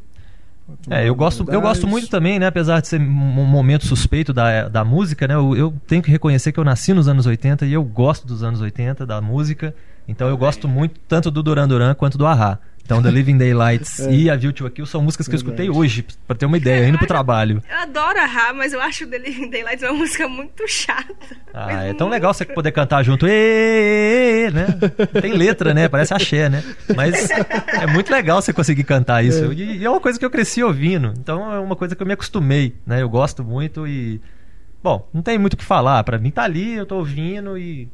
É, 0.90 1.08
eu 1.08 1.14
gosto, 1.14 1.46
eu 1.50 1.60
gosto 1.60 1.86
muito 1.86 2.08
também, 2.08 2.38
né? 2.38 2.46
Apesar 2.46 2.80
de 2.80 2.88
ser 2.88 3.00
um 3.00 3.04
momento 3.04 3.86
suspeito 3.86 4.32
da, 4.32 4.68
da 4.68 4.84
música, 4.84 5.26
né? 5.26 5.34
Eu, 5.34 5.56
eu 5.56 5.74
tenho 5.86 6.02
que 6.02 6.10
reconhecer 6.10 6.52
que 6.52 6.60
eu 6.60 6.64
nasci 6.64 6.92
nos 6.92 7.08
anos 7.08 7.26
80 7.26 7.66
e 7.66 7.72
eu 7.72 7.82
gosto 7.82 8.26
dos 8.26 8.42
anos 8.42 8.60
80, 8.60 9.06
da 9.06 9.20
música. 9.20 9.74
Então 10.06 10.28
eu 10.28 10.36
gosto 10.36 10.68
muito 10.68 11.00
tanto 11.08 11.30
do 11.30 11.42
Duran 11.42 11.68
Duran 11.68 11.94
quanto 11.94 12.18
do 12.18 12.26
Ahá. 12.26 12.58
Então 12.88 13.02
The 13.02 13.10
Living 13.10 13.36
Daylights 13.36 14.00
É. 14.08 14.10
e 14.10 14.30
a 14.30 14.34
View 14.36 14.50
to 14.50 14.64
a 14.66 14.70
Kill 14.70 14.86
são 14.86 15.02
músicas 15.02 15.28
que 15.28 15.34
eu 15.34 15.36
escutei 15.36 15.66
Verdade. 15.66 15.78
hoje, 15.78 16.06
pra 16.26 16.34
ter 16.34 16.46
uma 16.46 16.56
ideia, 16.56 16.88
indo 16.88 16.96
pro 16.96 17.06
trabalho. 17.06 17.62
Eu 17.70 17.76
adoro 17.76 18.18
a 18.18 18.24
Ra, 18.24 18.54
mas 18.54 18.72
eu 18.72 18.80
acho 18.80 19.06
The 19.06 19.18
Living 19.18 19.50
Daylights 19.50 19.82
uma 19.82 19.92
música 19.92 20.26
muito 20.26 20.66
chata. 20.66 21.14
Ah, 21.52 21.84
é 21.84 21.92
tão 21.92 22.06
muito. 22.06 22.12
legal 22.18 22.32
você 22.32 22.46
poder 22.46 22.72
cantar 22.72 23.02
junto, 23.02 23.26
"Ê, 23.26 23.30
ê, 23.30 24.46
ê", 24.46 24.50
né? 24.50 24.66
Tem 25.20 25.34
letra, 25.34 25.74
né? 25.74 25.86
Parece 25.86 26.14
axé, 26.14 26.48
né? 26.48 26.64
Mas 26.96 27.28
é 27.30 27.86
muito 27.88 28.10
legal 28.10 28.40
você 28.40 28.54
conseguir 28.54 28.84
cantar 28.84 29.22
isso. 29.22 29.44
É. 29.44 29.54
E, 29.54 29.76
e 29.80 29.84
é 29.84 29.90
uma 29.90 30.00
coisa 30.00 30.18
que 30.18 30.24
eu 30.24 30.30
cresci 30.30 30.62
ouvindo. 30.62 31.12
Então 31.18 31.52
é 31.52 31.58
uma 31.60 31.76
coisa 31.76 31.94
que 31.94 32.02
eu 32.02 32.06
me 32.06 32.14
acostumei, 32.14 32.74
né? 32.86 33.02
Eu 33.02 33.08
gosto 33.10 33.44
muito 33.44 33.86
e. 33.86 34.18
Bom, 34.82 35.06
não 35.12 35.20
tem 35.20 35.36
muito 35.36 35.52
o 35.52 35.56
que 35.58 35.64
falar. 35.64 36.02
Pra 36.04 36.16
mim 36.16 36.30
tá 36.30 36.42
ali, 36.44 36.74
eu 36.76 36.86
tô 36.86 36.96
ouvindo 36.96 37.58
e. 37.58 37.86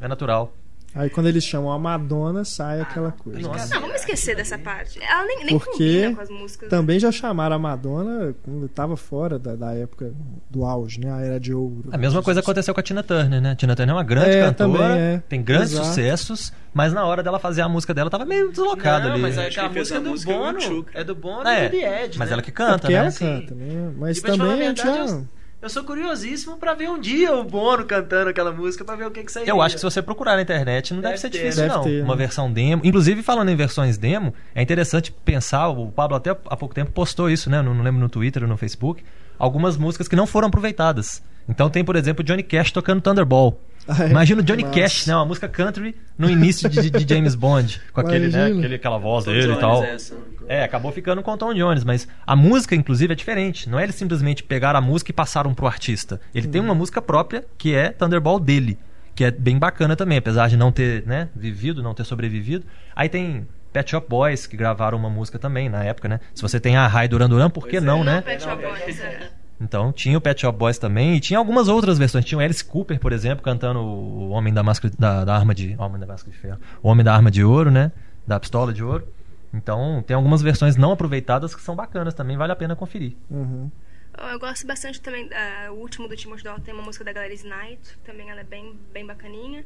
É 0.00 0.06
natural. 0.06 0.54
Aí 0.94 1.10
quando 1.10 1.26
eles 1.28 1.42
chamam 1.42 1.72
a 1.72 1.78
Madonna, 1.78 2.44
sai 2.44 2.80
aquela 2.80 3.10
coisa. 3.10 3.40
Nossa. 3.40 3.74
Não, 3.74 3.80
vamos 3.82 3.96
esquecer 3.96 4.36
dessa 4.36 4.56
parte. 4.56 5.02
Ela 5.02 5.24
nem, 5.26 5.44
nem 5.44 5.58
Porque 5.58 5.72
combina 6.02 6.14
com 6.14 6.20
as 6.22 6.30
músicas. 6.30 6.68
Também 6.68 7.00
já 7.00 7.10
chamaram 7.10 7.56
a 7.56 7.58
Madonna 7.58 8.34
quando 8.44 8.66
estava 8.66 8.96
fora 8.96 9.38
da, 9.38 9.56
da 9.56 9.74
época 9.74 10.12
do 10.48 10.64
auge, 10.64 11.00
né? 11.00 11.12
A 11.12 11.20
era 11.20 11.40
de 11.40 11.52
ouro. 11.52 11.84
A 11.90 11.98
mesma 11.98 12.22
coisa 12.22 12.38
aconteceu 12.40 12.72
com 12.72 12.78
a 12.78 12.82
Tina 12.82 13.02
Turner, 13.02 13.40
né? 13.40 13.50
A 13.50 13.56
Tina 13.56 13.74
Turner 13.74 13.92
é 13.92 13.96
uma 13.96 14.04
grande 14.04 14.30
É, 14.36 14.42
cantora, 14.44 14.78
também 14.78 14.98
é. 15.00 15.22
tem 15.28 15.42
grandes 15.42 15.72
Exato. 15.72 15.86
sucessos, 15.88 16.52
mas 16.72 16.92
na 16.92 17.04
hora 17.04 17.22
dela 17.24 17.40
fazer 17.40 17.62
a 17.62 17.68
música 17.68 17.92
dela 17.92 18.08
tava 18.08 18.24
meio 18.24 18.50
deslocada 18.50 19.06
Não, 19.06 19.12
ali. 19.14 19.22
mas 19.22 19.36
é 19.36 19.46
Acho 19.48 19.58
que 19.58 19.60
a 19.64 19.68
que 19.68 19.74
fez 19.74 19.90
música 19.90 19.98
é 19.98 20.00
do 20.02 20.10
música 20.10 20.32
Bono. 20.32 20.86
É 20.94 21.04
do 21.04 21.14
Bono 21.16 21.48
É, 21.48 21.66
e 21.66 21.68
do 21.70 21.76
Ed, 21.76 22.18
mas 22.18 22.28
né? 22.28 22.32
ela 22.34 22.42
que 22.42 22.52
canta, 22.52 22.78
porque 22.78 22.92
né? 22.94 23.00
ela 23.00 23.10
Sim. 23.10 23.40
canta, 23.40 23.54
né? 23.56 23.92
Mas 23.98 24.18
E 24.18 24.20
falar 24.20 24.34
a 24.34 24.38
também 24.38 24.62
a 24.62 24.68
gente 24.68 24.82
já... 24.82 25.20
eu, 25.64 25.70
sou 25.70 25.82
curiosíssimo 25.84 26.56
pra 26.56 26.74
ver 26.74 26.88
um 26.90 26.98
dia 26.98 27.34
o 27.34 27.42
Bono 27.42 27.84
cantando 27.84 28.30
aquela 28.30 28.52
música, 28.52 28.84
pra 28.84 28.94
ver 28.96 29.06
o 29.06 29.10
que 29.10 29.24
que 29.24 29.32
seria. 29.32 29.50
Eu 29.50 29.60
acho 29.62 29.74
que 29.76 29.80
se 29.80 29.84
você 29.84 30.00
procurar 30.02 30.36
na 30.36 30.42
internet 30.42 30.92
não 30.94 31.00
deve, 31.00 31.12
Deve 31.14 31.20
ser 31.20 31.30
ter. 31.30 31.38
difícil, 31.38 31.62
Deve 31.62 31.74
não. 31.74 31.82
ter, 31.82 32.02
Uma 32.02 32.14
né? 32.14 32.18
versão 32.18 32.52
demo. 32.52 32.82
Inclusive, 32.84 33.22
falando 33.22 33.48
em 33.48 33.56
versões 33.56 33.96
demo, 33.98 34.32
é 34.54 34.62
interessante 34.62 35.10
pensar, 35.24 35.68
o 35.68 35.90
Pablo 35.90 36.16
até 36.16 36.30
há 36.30 36.56
pouco 36.56 36.74
tempo 36.74 36.92
postou 36.92 37.30
isso, 37.30 37.48
né? 37.50 37.62
Não, 37.62 37.74
não 37.74 37.82
lembro 37.82 38.00
no 38.00 38.08
Twitter 38.08 38.42
ou 38.42 38.48
no 38.48 38.56
Facebook. 38.56 39.02
Algumas 39.38 39.76
músicas 39.76 40.06
que 40.06 40.14
não 40.14 40.26
foram 40.26 40.48
aproveitadas. 40.48 41.22
Então 41.48 41.68
tem, 41.68 41.84
por 41.84 41.96
exemplo, 41.96 42.22
Johnny 42.24 42.42
Cash 42.42 42.70
tocando 42.70 43.00
Thunderball. 43.00 43.58
É? 43.88 44.06
Imagina 44.10 44.40
o 44.40 44.44
Johnny. 44.44 44.64
Cash, 44.64 45.06
né? 45.06 45.14
Uma 45.14 45.24
música 45.24 45.48
country 45.48 45.94
no 46.16 46.28
início 46.28 46.68
de, 46.68 46.90
de 46.90 47.14
James 47.14 47.34
Bond. 47.34 47.80
Com 47.92 48.00
aquele, 48.00 48.28
né? 48.28 48.46
Aquele, 48.46 48.74
aquela 48.76 48.98
voz 48.98 49.24
dele 49.24 49.40
e 49.40 49.46
Jones, 49.46 49.60
tal. 49.60 49.84
essa. 49.84 50.14
É, 50.46 50.62
acabou 50.62 50.92
ficando 50.92 51.22
com 51.22 51.32
o 51.32 51.36
Tom 51.38 51.54
Jones, 51.54 51.84
mas 51.84 52.06
a 52.26 52.36
música, 52.36 52.74
inclusive, 52.74 53.12
é 53.12 53.16
diferente. 53.16 53.68
Não 53.68 53.78
é 53.78 53.84
eles 53.84 53.94
simplesmente 53.94 54.42
pegaram 54.42 54.78
a 54.78 54.82
música 54.82 55.10
e 55.10 55.14
passaram 55.14 55.54
pro 55.54 55.66
artista. 55.66 56.20
Ele 56.34 56.46
tem 56.46 56.60
uma 56.60 56.74
música 56.74 57.00
própria, 57.00 57.44
que 57.56 57.74
é 57.74 57.88
Thunderball 57.88 58.38
dele, 58.38 58.78
que 59.14 59.24
é 59.24 59.30
bem 59.30 59.58
bacana 59.58 59.96
também, 59.96 60.18
apesar 60.18 60.48
de 60.48 60.56
não 60.56 60.70
ter, 60.70 61.06
né, 61.06 61.30
vivido, 61.34 61.82
não 61.82 61.94
ter 61.94 62.04
sobrevivido. 62.04 62.66
Aí 62.94 63.08
tem 63.08 63.46
Pet 63.72 63.90
Shop 63.90 64.06
Boys, 64.08 64.46
que 64.46 64.56
gravaram 64.56 64.98
uma 64.98 65.08
música 65.08 65.38
também 65.38 65.68
na 65.68 65.82
época, 65.82 66.08
né? 66.08 66.20
Se 66.34 66.42
você 66.42 66.60
tem 66.60 66.76
a 66.76 66.86
Rai 66.86 67.08
Duran 67.08 67.28
Duran, 67.28 67.48
por 67.48 67.64
que 67.64 67.72
Pois 67.72 67.82
é. 67.82 67.86
não, 67.86 67.98
Não, 67.98 68.04
né? 68.04 68.20
Pet 68.20 68.42
Shop 68.42 68.62
Boys, 68.62 69.00
é. 69.00 69.30
Então 69.60 69.92
tinha 69.92 70.18
o 70.18 70.20
Pet 70.20 70.40
Shop 70.40 70.58
Boys 70.58 70.78
também, 70.78 71.16
e 71.16 71.20
tinha 71.20 71.38
algumas 71.38 71.68
outras 71.68 71.96
versões. 71.96 72.24
Tinha 72.24 72.38
o 72.38 72.40
Alice 72.40 72.64
Cooper, 72.64 72.98
por 72.98 73.12
exemplo, 73.12 73.44
cantando 73.44 73.80
o 73.80 74.30
Homem 74.30 74.52
da 74.52 74.62
Máscara 74.62 74.92
da, 74.98 75.24
da 75.24 75.34
Arma 75.34 75.54
de. 75.54 75.76
Homem 75.78 76.00
da 76.00 76.06
Máscara 76.06 76.32
de 76.32 76.38
Ferro. 76.38 76.58
O 76.82 76.88
Homem 76.88 77.04
da 77.04 77.14
Arma 77.14 77.30
de 77.30 77.44
Ouro, 77.44 77.70
né? 77.70 77.92
Da 78.26 78.38
Pistola 78.40 78.72
de 78.72 78.82
Ouro. 78.82 79.06
Então 79.52 80.02
tem 80.06 80.16
algumas 80.16 80.42
versões 80.42 80.76
não 80.76 80.92
aproveitadas 80.92 81.54
que 81.54 81.62
são 81.62 81.76
bacanas 81.76 82.12
também, 82.12 82.36
vale 82.36 82.52
a 82.52 82.56
pena 82.56 82.74
conferir. 82.74 83.14
Uhum. 83.30 83.70
Eu 84.18 84.26
eu 84.28 84.38
gosto 84.38 84.66
bastante 84.66 85.00
também. 85.00 85.28
ah, 85.32 85.70
o 85.70 85.74
último 85.74 86.08
do 86.08 86.16
Timothy 86.16 86.44
Dalton 86.44 86.62
tem 86.62 86.74
uma 86.74 86.82
música 86.82 87.04
da 87.04 87.12
Gladys 87.12 87.44
Knight, 87.44 87.98
também 88.04 88.30
ela 88.30 88.40
é 88.40 88.44
bem, 88.44 88.78
bem 88.92 89.06
bacaninha. 89.06 89.64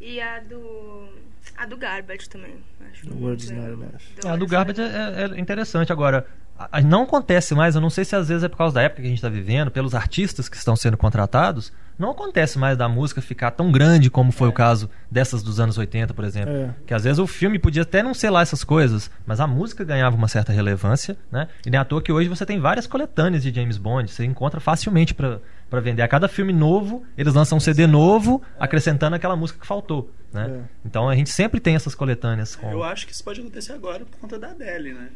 E 0.00 0.20
a 0.20 0.40
do. 0.40 1.08
A 1.56 1.66
do 1.66 1.76
Garbage 1.76 2.28
também. 2.28 2.56
Acho 2.92 3.02
The 3.02 3.08
muito 3.10 3.24
World 3.24 3.42
is 3.44 3.50
legal. 3.50 3.68
Not 3.70 3.82
Enough. 3.82 3.92
É, 3.92 4.18
a 4.18 4.22
do 4.22 4.28
World 4.28 4.44
is 4.44 4.50
Garbage 4.50 4.80
Not 4.80 4.94
é, 5.34 5.38
é 5.38 5.40
interessante. 5.40 5.92
Agora, 5.92 6.26
a- 6.58 6.68
a- 6.78 6.80
não 6.80 7.02
acontece 7.02 7.54
mais, 7.54 7.74
eu 7.74 7.80
não 7.80 7.90
sei 7.90 8.04
se 8.04 8.14
às 8.14 8.28
vezes 8.28 8.44
é 8.44 8.48
por 8.48 8.56
causa 8.58 8.74
da 8.74 8.82
época 8.82 9.02
que 9.02 9.06
a 9.06 9.10
gente 9.10 9.18
está 9.18 9.28
vivendo, 9.28 9.70
pelos 9.70 9.94
artistas 9.94 10.48
que 10.48 10.56
estão 10.56 10.76
sendo 10.76 10.96
contratados, 10.96 11.72
não 11.98 12.10
acontece 12.10 12.58
mais 12.58 12.76
da 12.76 12.88
música 12.88 13.20
ficar 13.20 13.50
tão 13.50 13.72
grande 13.72 14.10
como 14.10 14.30
foi 14.30 14.48
o 14.48 14.52
caso 14.52 14.88
dessas 15.10 15.42
dos 15.42 15.58
anos 15.58 15.76
80, 15.76 16.14
por 16.14 16.24
exemplo. 16.24 16.54
É. 16.54 16.74
Que 16.86 16.94
às 16.94 17.04
vezes 17.04 17.18
o 17.18 17.26
filme 17.26 17.58
podia 17.58 17.82
até 17.82 18.02
não 18.02 18.14
ser 18.14 18.30
lá 18.30 18.40
essas 18.40 18.62
coisas, 18.62 19.10
mas 19.26 19.40
a 19.40 19.46
música 19.46 19.84
ganhava 19.84 20.16
uma 20.16 20.28
certa 20.28 20.52
relevância, 20.52 21.16
né? 21.30 21.48
E 21.66 21.70
nem 21.70 21.80
à 21.80 21.84
toa 21.84 22.02
que 22.02 22.12
hoje 22.12 22.28
você 22.28 22.46
tem 22.46 22.60
várias 22.60 22.86
coletâneas 22.86 23.42
de 23.42 23.52
James 23.52 23.76
Bond, 23.76 24.10
você 24.10 24.24
encontra 24.24 24.60
facilmente 24.60 25.14
pra 25.14 25.40
pra 25.68 25.80
vender. 25.80 26.02
A 26.02 26.08
cada 26.08 26.28
filme 26.28 26.52
novo, 26.52 27.04
eles 27.16 27.34
lançam 27.34 27.58
um 27.58 27.60
CD 27.60 27.86
novo, 27.86 28.42
acrescentando 28.58 29.16
aquela 29.16 29.36
música 29.36 29.60
que 29.60 29.66
faltou, 29.66 30.10
né? 30.32 30.62
É. 30.64 30.68
Então 30.84 31.08
a 31.08 31.14
gente 31.14 31.30
sempre 31.30 31.60
tem 31.60 31.74
essas 31.74 31.94
coletâneas. 31.94 32.56
Com... 32.56 32.70
Eu 32.70 32.82
acho 32.82 33.06
que 33.06 33.12
isso 33.12 33.22
pode 33.22 33.40
acontecer 33.40 33.72
agora 33.72 34.04
por 34.04 34.18
conta 34.18 34.38
da 34.38 34.50
Adele, 34.50 34.94
né? 34.94 35.08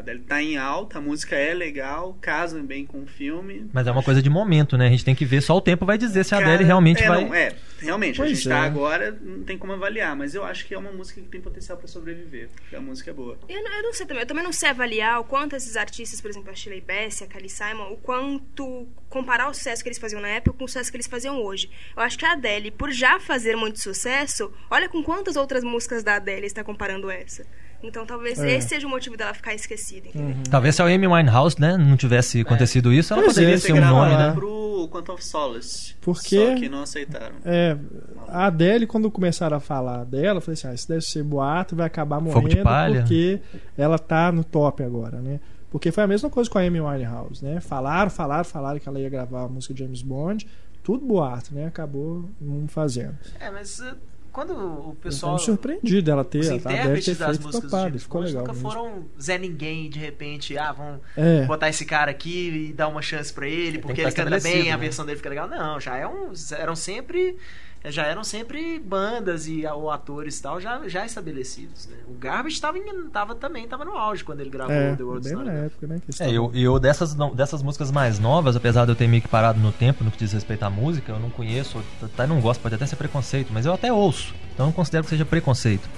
A 0.00 0.02
Adele 0.02 0.20
tá 0.20 0.42
em 0.42 0.56
alta, 0.56 0.96
a 0.96 1.00
música 1.00 1.36
é 1.36 1.52
legal, 1.52 2.16
casa 2.22 2.58
bem 2.62 2.86
com 2.86 3.02
o 3.02 3.06
filme. 3.06 3.68
Mas 3.70 3.86
é 3.86 3.90
uma 3.90 4.02
coisa 4.02 4.22
de 4.22 4.30
momento, 4.30 4.78
né? 4.78 4.86
A 4.86 4.90
gente 4.90 5.04
tem 5.04 5.14
que 5.14 5.26
ver, 5.26 5.42
só 5.42 5.54
o 5.54 5.60
tempo 5.60 5.84
vai 5.84 5.98
dizer 5.98 6.24
se 6.24 6.34
a 6.34 6.38
Adele 6.38 6.64
realmente 6.64 7.02
é, 7.02 7.06
vai. 7.08 7.24
Não, 7.24 7.34
é, 7.34 7.52
realmente, 7.78 8.16
Pois 8.16 8.30
a 8.30 8.34
gente 8.34 8.48
é. 8.48 8.50
tá 8.50 8.62
agora, 8.62 9.12
não 9.20 9.44
tem 9.44 9.58
como 9.58 9.74
avaliar, 9.74 10.16
mas 10.16 10.34
eu 10.34 10.42
acho 10.42 10.66
que 10.66 10.72
é 10.72 10.78
uma 10.78 10.90
música 10.90 11.20
que 11.20 11.28
tem 11.28 11.40
potencial 11.40 11.76
pra 11.76 11.86
sobreviver, 11.86 12.48
porque 12.48 12.74
a 12.74 12.80
música 12.80 13.10
é 13.10 13.14
boa. 13.14 13.38
Eu 13.46 13.62
não, 13.62 13.72
eu 13.72 13.82
não 13.82 13.92
sei 13.92 14.06
também, 14.06 14.22
eu 14.22 14.26
também 14.26 14.42
não 14.42 14.52
sei 14.52 14.70
avaliar 14.70 15.20
o 15.20 15.24
quanto 15.24 15.54
esses 15.54 15.76
artistas, 15.76 16.18
por 16.18 16.30
exemplo, 16.30 16.50
a 16.50 16.54
Shirley 16.54 16.80
Bassey, 16.80 17.26
a 17.26 17.30
Kelly 17.30 17.50
Simon, 17.50 17.92
o 17.92 17.98
quanto 17.98 18.88
comparar 19.10 19.50
o 19.50 19.54
sucesso 19.54 19.82
que 19.82 19.88
eles 19.90 19.98
faziam 19.98 20.22
na 20.22 20.28
época 20.28 20.56
com 20.56 20.64
o 20.64 20.68
sucesso 20.68 20.90
que 20.90 20.96
eles 20.96 21.06
faziam 21.06 21.42
hoje. 21.42 21.70
Eu 21.94 22.02
acho 22.02 22.18
que 22.18 22.24
a 22.24 22.32
Adele, 22.32 22.70
por 22.70 22.90
já 22.90 23.20
fazer 23.20 23.54
muito 23.54 23.80
sucesso, 23.80 24.50
olha 24.70 24.88
com 24.88 25.02
quantas 25.02 25.36
outras 25.36 25.62
músicas 25.62 26.02
da 26.02 26.14
Adele 26.14 26.46
está 26.46 26.64
comparando 26.64 27.10
essa. 27.10 27.44
Então 27.82 28.04
talvez 28.04 28.38
É. 28.38 28.56
esse 28.56 28.68
seja 28.68 28.86
o 28.86 28.90
motivo 28.90 29.16
dela 29.16 29.32
ficar 29.32 29.54
esquecida, 29.54 30.08
entendeu? 30.08 30.36
Talvez 30.50 30.74
se 30.76 30.82
a 30.82 30.84
Amy 30.86 31.06
Winehouse, 31.06 31.58
né, 31.58 31.76
não 31.76 31.96
tivesse 31.96 32.40
acontecido 32.42 32.92
isso, 32.92 33.12
ela 33.12 33.22
Pois 33.22 33.34
poderia 33.34 33.54
é, 33.54 33.58
ser 33.58 33.72
um 33.72 33.80
nome, 33.80 34.16
né? 34.16 34.32
pro 34.32 34.88
Quantum 34.92 35.12
of 35.14 35.24
Solace. 35.24 35.94
Porque- 36.00 36.46
Só 36.46 36.54
que 36.56 36.68
não 36.68 36.82
aceitaram. 36.82 37.36
É, 37.44 37.76
a 38.28 38.46
Adele, 38.46 38.86
quando 38.86 39.10
começaram 39.10 39.56
a 39.56 39.60
falar 39.60 40.04
dela, 40.04 40.38
eu 40.38 40.40
falei 40.42 40.54
assim: 40.54 40.68
ah, 40.68 40.74
isso 40.74 40.88
deve 40.88 41.00
ser 41.02 41.22
boato, 41.22 41.74
vai 41.74 41.86
acabar 41.86 42.16
Fogo 42.18 42.30
morrendo 42.32 42.56
de 42.56 42.62
palha. 42.62 43.00
porque 43.00 43.40
ela 43.78 43.98
tá 43.98 44.30
no 44.30 44.44
top 44.44 44.82
agora, 44.82 45.18
né? 45.20 45.40
Porque 45.70 45.90
foi 45.92 46.02
a 46.02 46.06
mesma 46.06 46.28
coisa 46.28 46.50
com 46.50 46.58
a 46.58 46.62
Amy 46.62 46.80
Winehouse, 46.80 47.42
né? 47.44 47.60
Falaram, 47.60 48.10
falaram, 48.10 48.44
falaram 48.44 48.78
que 48.80 48.88
ela 48.88 48.98
ia 49.00 49.08
gravar 49.08 49.44
a 49.44 49.48
música 49.48 49.72
de 49.72 49.84
James 49.84 50.02
Bond, 50.02 50.46
tudo 50.82 51.06
boato, 51.06 51.54
né? 51.54 51.66
Acabou 51.66 52.28
não 52.40 52.66
fazendo. 52.66 53.16
É, 53.38 53.50
mas 53.50 53.78
uh, 53.78 53.94
quando 54.46 54.52
o 54.54 54.88
Eu 54.90 54.94
pessoal. 54.94 55.34
me 55.34 55.40
surpreendido 55.40 56.02
dela 56.02 56.24
ter, 56.24 56.38
Os 56.40 56.48
a 56.48 56.54
Adele 56.54 57.02
ter 57.02 57.14
das 57.14 57.28
feito 57.36 57.42
músicas 57.42 57.52
do 57.52 57.60
topado, 57.62 57.84
James 57.88 58.02
ficou 58.02 58.20
legal. 58.22 58.40
nunca 58.40 58.52
mesmo. 58.52 58.70
foram 58.70 59.04
Zé 59.20 59.38
Ninguém, 59.38 59.90
de 59.90 59.98
repente, 59.98 60.56
ah, 60.56 60.72
vamos 60.72 61.00
É, 61.16 61.44
botar 61.44 61.68
esse 61.68 61.84
cara 61.84 62.10
aqui 62.10 62.68
e 62.70 62.72
dar 62.72 62.88
uma 62.88 63.02
chance 63.02 63.32
pra 63.32 63.46
ele, 63.46 63.72
Tem 63.72 63.80
porque 63.80 63.94
que 63.94 64.00
ele 64.00 64.12
canta 64.12 64.30
bem, 64.30 64.38
estabelecido, 64.38 64.68
a 64.68 64.76
né? 64.76 64.82
versão 64.82 65.04
dele 65.06 65.16
fica 65.18 65.28
legal. 65.28 65.48
Não, 65.48 65.78
já 65.80 65.96
é 65.96 66.06
um, 66.06 66.32
eram 66.58 66.74
sempre 66.74 67.36
já 67.84 68.04
eram 68.04 68.22
sempre 68.22 68.78
bandas 68.78 69.46
e 69.46 69.64
ou 69.66 69.90
atores 69.90 70.38
e 70.38 70.42
tal 70.42 70.60
já, 70.60 70.86
já 70.88 71.06
estabelecidos, 71.06 71.86
né? 71.86 71.96
O 72.08 72.12
Garbage 72.12 72.60
tava, 72.60 72.76
em- 72.78 73.08
tava 73.10 73.34
também 73.34 73.66
tava 73.66 73.84
no 73.84 73.92
auge 73.96 74.22
quando 74.22 74.40
ele 74.40 74.50
gravou 74.50 74.74
é 74.74 74.94
The 74.96 75.02
World's 75.02 75.32
bem 75.32 75.44
na 75.44 75.52
Enough. 75.52 75.64
época, 75.66 75.86
né? 75.86 75.94
É, 75.96 76.10
estavam- 76.10 76.34
eu, 76.34 76.50
e 76.52 76.62
eu 76.62 76.78
dessas, 76.78 77.14
não- 77.14 77.34
dessas 77.34 77.62
músicas 77.62 77.90
mais 77.90 78.18
novas, 78.18 78.54
apesar 78.56 78.84
de 78.84 78.92
eu 78.92 78.96
ter 78.96 79.06
meio 79.08 79.22
que 79.22 79.28
parado 79.28 79.58
no 79.58 79.72
tempo 79.72 80.04
no 80.04 80.10
que 80.10 80.18
diz 80.18 80.32
respeito 80.32 80.62
à 80.62 80.68
música, 80.70 81.12
eu 81.12 81.18
não 81.18 81.30
conheço, 81.30 81.82
até 82.02 82.26
não 82.26 82.40
gosto, 82.40 82.60
pode 82.60 82.74
até 82.74 82.84
ser 82.84 82.96
preconceito, 82.96 83.50
mas 83.52 83.64
eu 83.64 83.72
até 83.72 83.90
ouço. 83.92 84.34
Então 84.52 84.66
eu 84.66 84.68
não 84.68 84.72
considero 84.74 85.04
que 85.04 85.10
seja 85.10 85.24
preconceito. 85.24 85.88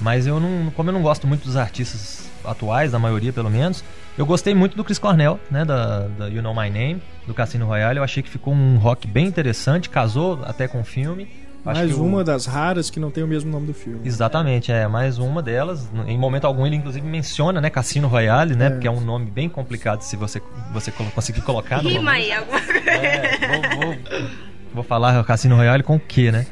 Mas 0.00 0.26
eu 0.26 0.40
não, 0.40 0.70
como 0.70 0.88
eu 0.88 0.94
não 0.94 1.02
gosto 1.02 1.26
muito 1.26 1.44
dos 1.44 1.56
artistas 1.56 2.28
atuais, 2.44 2.90
da 2.92 2.98
maioria 2.98 3.32
pelo 3.32 3.50
menos, 3.50 3.84
eu 4.16 4.24
gostei 4.24 4.54
muito 4.54 4.76
do 4.76 4.82
Chris 4.82 4.98
Cornell, 4.98 5.38
né, 5.50 5.64
da, 5.64 6.08
da 6.08 6.26
You 6.28 6.42
Know 6.42 6.54
My 6.54 6.70
Name, 6.70 7.02
do 7.26 7.34
Cassino 7.34 7.66
Royale. 7.66 7.98
Eu 7.98 8.04
achei 8.04 8.22
que 8.22 8.30
ficou 8.30 8.54
um 8.54 8.78
rock 8.78 9.06
bem 9.06 9.26
interessante, 9.26 9.90
casou 9.90 10.40
até 10.44 10.66
com 10.66 10.80
o 10.80 10.84
filme. 10.84 11.28
Acho 11.66 11.80
Mais 11.80 11.98
o- 11.98 12.02
uma 12.02 12.24
das 12.24 12.46
raras 12.46 12.88
que 12.88 12.98
não 12.98 13.10
tem 13.10 13.22
o 13.22 13.26
mesmo 13.28 13.50
nome 13.52 13.66
do 13.66 13.74
filme. 13.74 14.00
Exatamente, 14.02 14.72
é 14.72 14.88
mais 14.88 15.18
uma 15.18 15.42
delas. 15.42 15.86
Em 16.06 16.16
momento 16.16 16.46
algum 16.46 16.66
ele 16.66 16.76
inclusive 16.76 17.06
menciona, 17.06 17.60
né, 17.60 17.68
Cassino 17.68 18.08
Royale, 18.08 18.56
né, 18.56 18.68
É. 18.68 18.70
porque 18.70 18.88
é 18.88 18.90
um 18.90 19.02
nome 19.02 19.30
bem 19.30 19.46
complicado 19.50 20.00
se 20.00 20.16
você 20.16 20.40
você 20.72 20.90
conseguir 20.90 21.42
colocar 21.42 21.82
no 21.82 21.90
Rima 21.90 22.12
aí, 22.12 22.32
alguma 22.32 22.58
coisa. 22.62 22.90
É, 22.90 23.38
vou, 23.46 23.82
vou, 23.82 23.96
vou 24.76 24.84
falar 24.84 25.22
Cassino 25.24 25.56
Royale 25.56 25.82
com 25.82 25.96
o 25.96 26.00
quê, 26.00 26.32
né? 26.32 26.46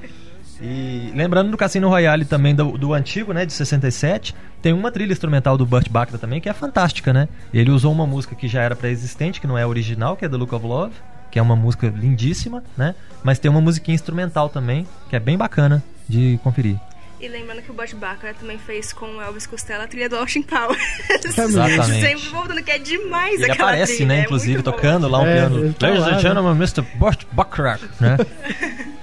E 0.61 1.13
lembrando 1.15 1.51
do 1.51 1.57
Cassino 1.57 1.89
Royale 1.89 2.25
também 2.25 2.55
do, 2.55 2.77
do 2.77 2.93
antigo, 2.93 3.33
né, 3.33 3.47
de 3.47 3.53
67, 3.53 4.35
tem 4.61 4.73
uma 4.73 4.91
trilha 4.91 5.13
instrumental 5.13 5.57
do 5.57 5.65
Burt 5.65 5.89
Bacharach 5.89 6.19
também 6.21 6.41
que 6.41 6.49
é 6.49 6.53
fantástica, 6.53 7.13
né? 7.13 7.29
Ele 7.55 7.71
usou 7.71 7.93
uma 7.93 8.07
música 8.07 8.35
que 8.35 8.49
já 8.49 8.63
era 8.63 8.75
pré-existente, 8.75 9.41
que 9.41 9.47
não 9.47 9.57
é 9.57 9.65
original, 9.65 10.17
que 10.17 10.25
é 10.25 10.29
The 10.29 10.37
Look 10.37 10.53
of 10.55 10.67
Love, 10.67 10.95
que 11.31 11.39
é 11.39 11.43
uma 11.43 11.55
música 11.55 11.93
lindíssima, 11.95 12.65
né? 12.77 12.95
Mas 13.23 13.39
tem 13.39 13.49
uma 13.51 13.61
musiquinha 13.61 13.95
instrumental 13.95 14.49
também, 14.49 14.87
que 15.09 15.15
é 15.15 15.21
bem 15.21 15.37
bacana 15.39 15.83
de 16.09 16.41
conferir. 16.43 16.77
E 17.21 17.27
lembrando 17.29 17.63
que 17.63 17.71
o 17.71 17.75
Burt 17.75 17.95
Bacharach 17.95 18.39
também 18.39 18.59
fez 18.59 18.93
com 18.93 19.07
o 19.07 19.21
Elvis 19.23 19.45
Costello 19.47 19.83
a 19.83 19.87
trilha 19.89 20.09
do 20.09 20.17
Austin 20.17 20.43
Powers. 20.43 20.81
Exatamente. 21.25 21.87
Sempre 22.01 22.29
voltando 22.31 22.63
que 22.63 22.71
é 22.71 22.79
demais 22.79 23.41
Ele 23.41 23.51
aquela 23.51 23.71
aparece, 23.71 23.97
trilha, 23.97 24.09
né, 24.09 24.19
é 24.21 24.23
inclusive, 24.23 24.57
bom. 24.63 24.71
tocando 24.71 25.09
lá 25.09 25.21
um 25.21 25.27
É, 25.27 25.35
piano. 25.35 25.59
ele 25.59 25.73
tá 25.75 25.87
Ladies 25.89 26.03
lá, 26.05 26.09
and 26.09 26.13
né? 26.15 26.19
gentlemen, 26.21 26.53
Mr. 26.53 26.83
Burt 26.97 27.25
Bacharach, 27.33 27.85
né? 28.01 28.17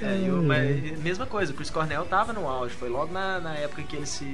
É, 0.00 0.16
e 0.26 0.30
o- 0.30 0.42
mas, 0.42 0.98
mesma 1.00 1.26
coisa, 1.26 1.52
o 1.52 1.54
Chris 1.56 1.70
Cornell 1.70 2.04
tava 2.06 2.32
no 2.32 2.46
auge, 2.48 2.74
foi 2.74 2.88
logo 2.88 3.12
na, 3.12 3.40
na 3.40 3.54
época 3.54 3.82
que 3.82 3.96
ele 3.96 4.06
se. 4.06 4.24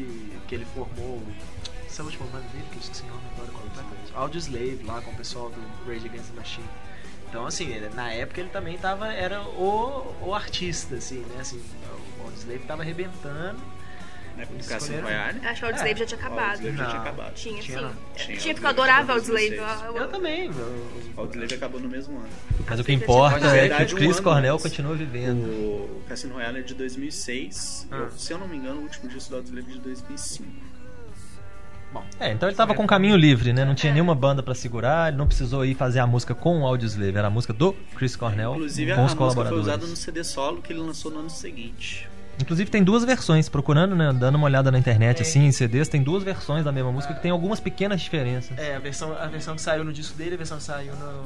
que 0.47 0.55
ele 0.55 0.65
formou 0.66 1.23
essa 1.86 2.03
última 2.03 2.27
banda 2.27 2.45
dele, 2.53 2.65
que 2.70 2.77
eu 2.77 2.81
esqueci 2.81 3.03
o 3.03 3.07
nome 3.07 3.23
agora 3.35 3.51
completamente. 3.53 4.12
Audioslave 4.15 4.81
lá 4.85 5.01
com 5.01 5.11
o 5.11 5.15
pessoal 5.15 5.51
do 5.51 5.61
Rage 5.91 6.07
Against 6.07 6.31
the 6.32 6.36
Machine. 6.39 6.69
Então 7.28 7.47
assim, 7.47 7.73
ele- 7.73 7.89
na 7.95 8.12
época 8.12 8.41
ele 8.41 8.51
também 8.51 8.77
tava. 8.78 9.12
era 9.12 9.41
o, 9.43 10.15
o 10.20 10.35
artista, 10.35 10.97
assim, 10.97 11.20
né? 11.20 11.41
Assim, 11.41 11.61
o 12.20 12.24
Audioslave 12.24 12.61
tava 12.66 12.82
arrebentando. 12.82 13.59
Né, 14.36 14.44
o 14.44 14.55
Cassino 14.56 14.77
escolheram- 14.78 15.02
Royale. 15.05 15.47
Acho 15.47 15.55
que 15.61 15.65
o 15.65 15.69
Audioslave 15.69 15.98
já 16.01 16.06
tinha 16.06 16.19
O 16.19 16.24
acabado. 16.24 16.62
Já 16.62 16.73
tinha 16.73 17.01
acabado. 17.01 17.35
Tinha, 17.35 17.62
Tinha, 17.62 17.78
sim. 17.78 17.85
não. 17.85 17.93
Tinha, 18.16 18.36
Tinha, 18.39 18.55
porque 18.55 18.66
eu 18.66 18.70
adorava 18.70 19.15
o 19.15 19.39
em 19.39 19.52
Eu- 19.55 19.97
Eu 19.97 20.09
também. 20.09 20.51
O 20.51 20.52
eu- 20.52 20.90
Audioslave 21.16 21.55
acabou 21.55 21.81
no 21.81 21.89
mesmo 21.89 22.16
ano. 22.19 22.28
Mas 22.69 22.81
o 22.81 22.85
que 22.85 22.93
importa 22.93 23.47
é 23.56 23.85
que 23.85 23.94
o 23.94 23.97
Chris 23.97 24.19
Cornell 24.20 24.59
continua 24.59 24.94
vivendo. 24.97 25.44
O 25.47 26.02
Cassino 26.09 26.35
Royale 26.35 26.59
é 26.59 26.62
de 26.62 26.74
2006. 26.74 27.86
Ah. 27.90 27.97
Eu- 27.97 28.11
se 28.11 28.32
eu 28.32 28.39
não 28.39 28.48
me 28.48 28.56
engano, 28.56 28.81
o 28.81 28.82
último 28.82 29.09
disco 29.09 29.31
do 29.31 29.36
Audioslave 29.36 29.70
é 29.70 29.74
de 29.74 29.81
2005. 29.81 30.74
Bom, 31.93 32.02
É, 32.19 32.32
então 32.32 32.48
ele 32.48 32.56
tava 32.56 32.74
com 32.74 32.85
caminho 32.89 33.15
livre, 33.16 33.52
né? 33.52 33.65
Não 33.65 33.73
tinha 33.77 33.93
nenhuma 33.93 34.16
banda 34.16 34.43
pra 34.43 34.52
segurar, 34.52 35.09
ele 35.11 35.16
não 35.16 35.28
precisou 35.28 35.65
ir 35.65 35.77
fazer 35.77 36.01
a 36.01 36.06
música 36.09 36.35
com 36.35 36.62
o 36.62 36.66
Audioslave, 36.66 37.16
era 37.16 37.28
a 37.28 37.31
música 37.31 37.52
do 37.52 37.73
Chris 37.94 38.16
Cornell 38.16 38.55
Inclusive, 38.55 38.90
a, 38.90 38.94
com 38.97 39.02
a 39.02 39.05
os 39.05 39.15
música 39.15 39.24
foi 39.27 39.35
colaboradores. 39.44 39.66
usada 39.69 39.86
no 39.86 39.94
CD 39.97 40.24
solo 40.24 40.61
que 40.61 40.73
ele 40.73 40.81
lançou 40.81 41.12
no 41.12 41.20
ano 41.20 41.31
seguinte. 41.31 42.09
Inclusive 42.40 42.70
tem 42.70 42.82
duas 42.82 43.05
versões, 43.05 43.48
procurando, 43.48 43.94
né, 43.94 44.12
dando 44.12 44.35
uma 44.36 44.44
olhada 44.47 44.70
na 44.70 44.78
internet 44.78 45.19
É. 45.19 45.23
assim, 45.23 45.44
em 45.47 45.52
CDs, 45.52 45.89
tem 45.89 46.02
duas 46.02 46.23
versões 46.23 46.65
da 46.65 46.73
mesma 46.73 46.90
música 46.93 47.15
que 47.15 47.20
tem 47.23 47.31
algumas 47.31 47.61
pequenas 47.61 48.01
diferenças. 48.01 48.56
É, 48.59 48.74
a 48.77 48.78
versão, 48.78 49.16
a 49.16 49.27
versão 49.27 49.55
que 49.55 49.62
saiu 49.62 49.85
no 49.85 49.93
disco 49.93 50.16
dele 50.16 50.32
e 50.32 50.35
a 50.35 50.39
versão 50.39 50.56
que 50.59 50.65
saiu 50.65 50.94
no, 50.97 51.23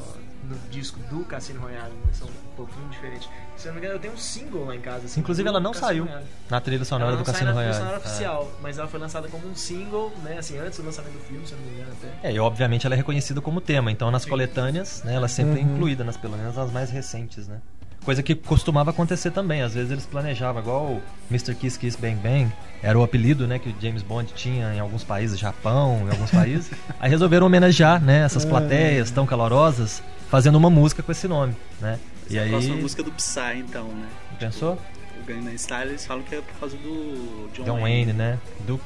no 0.50 0.58
disco 0.70 0.98
do 1.10 1.24
Cassino 1.24 1.60
Royale, 1.60 1.92
uma 1.94 2.04
versão 2.06 2.28
um 2.28 2.56
pouquinho 2.56 2.88
diferente. 2.90 3.28
Se 3.56 3.66
eu 3.66 3.72
não 3.72 3.80
me 3.80 3.84
engano, 3.86 3.96
eu 3.98 4.00
tenho 4.00 4.14
um 4.14 4.18
single 4.18 4.66
lá 4.66 4.76
em 4.76 4.80
casa. 4.80 5.06
assim, 5.06 5.20
Inclusive 5.20 5.48
ela 5.48 5.58
não 5.60 5.72
Cassino 5.72 5.86
saiu 5.88 6.04
Royale. 6.04 6.24
na 6.50 6.60
trilha 6.60 6.84
sonora 6.84 7.10
ela 7.10 7.16
do 7.16 7.18
não 7.18 7.24
sai 7.24 7.32
Cassino 7.34 7.50
na 7.50 7.54
Royale. 7.56 7.72
trilha 7.74 7.86
sonora 7.88 7.96
É. 7.96 8.06
oficial, 8.08 8.52
mas 8.62 8.78
ela 8.78 8.88
foi 8.88 9.00
lançada 9.00 9.28
como 9.28 9.48
um 9.48 9.54
single, 9.56 10.12
né, 10.22 10.36
assim, 10.38 10.58
antes 10.58 10.78
do 10.78 10.84
lançamento 10.84 11.12
do 11.14 11.20
filme, 11.20 11.46
se 11.46 11.52
eu 11.52 11.58
não 11.58 11.66
me 11.66 11.72
engano 11.74 11.92
até. 11.92 12.28
É, 12.28 12.32
e 12.32 12.38
obviamente 12.38 12.86
ela 12.86 12.94
é 12.94 12.98
reconhecida 12.98 13.40
como 13.40 13.60
tema, 13.60 13.90
então 13.90 14.10
nas 14.10 14.22
Sim. 14.22 14.30
coletâneas, 14.30 15.02
né, 15.04 15.14
ela 15.14 15.26
sempre 15.28 15.60
é 15.60 15.64
Uhum. 15.64 15.72
incluída, 15.74 16.04
nas, 16.04 16.16
pelo 16.16 16.36
menos 16.36 16.56
as 16.56 16.70
mais 16.70 16.90
recentes, 16.90 17.48
né? 17.48 17.60
Coisa 18.04 18.22
que 18.22 18.34
costumava 18.34 18.90
acontecer 18.90 19.30
também, 19.30 19.60
às 19.60 19.74
vezes 19.74 19.90
eles 19.90 20.06
planejavam, 20.06 20.62
igual 20.62 20.82
o 20.84 21.02
Mr. 21.30 21.54
Kiss 21.54 21.78
Kiss 21.78 21.98
Bang 22.00 22.14
Bang, 22.16 22.50
era 22.82 22.98
o 22.98 23.02
apelido, 23.02 23.46
né, 23.46 23.58
que 23.58 23.68
o 23.68 23.74
James 23.82 24.02
Bond 24.02 24.32
tinha 24.34 24.72
em 24.72 24.80
alguns 24.80 25.04
países, 25.04 25.38
Japão, 25.38 26.06
em 26.06 26.10
alguns 26.10 26.30
países. 26.30 26.70
Aí 26.98 27.10
resolveram 27.10 27.46
homenagear, 27.46 28.02
né, 28.02 28.24
essas 28.24 28.44
É. 28.46 28.48
plateias 28.48 29.10
tão 29.10 29.26
calorosas, 29.26 30.02
fazendo 30.30 30.56
uma 30.56 30.70
música 30.70 31.02
com 31.02 31.12
esse 31.12 31.28
nome, 31.28 31.54
né? 31.80 31.98
E 32.30 32.38
a 32.38 32.42
aí, 32.42 32.50
próxima 32.50 32.76
música 32.76 33.02
do 33.02 33.10
Psy, 33.12 33.58
então, 33.58 33.84
né? 33.88 34.06
pensou? 34.38 34.78
O 35.20 35.26
Gangnam 35.26 35.56
Style, 35.58 35.90
eles 35.90 36.06
falam 36.06 36.22
que 36.22 36.34
é 36.36 36.40
por 36.40 36.60
causa 36.60 36.76
do 36.76 37.48
John, 37.54 37.64
John 37.64 37.80
Wayne, 37.80 38.12
né? 38.12 38.38
Duke. 38.66 38.84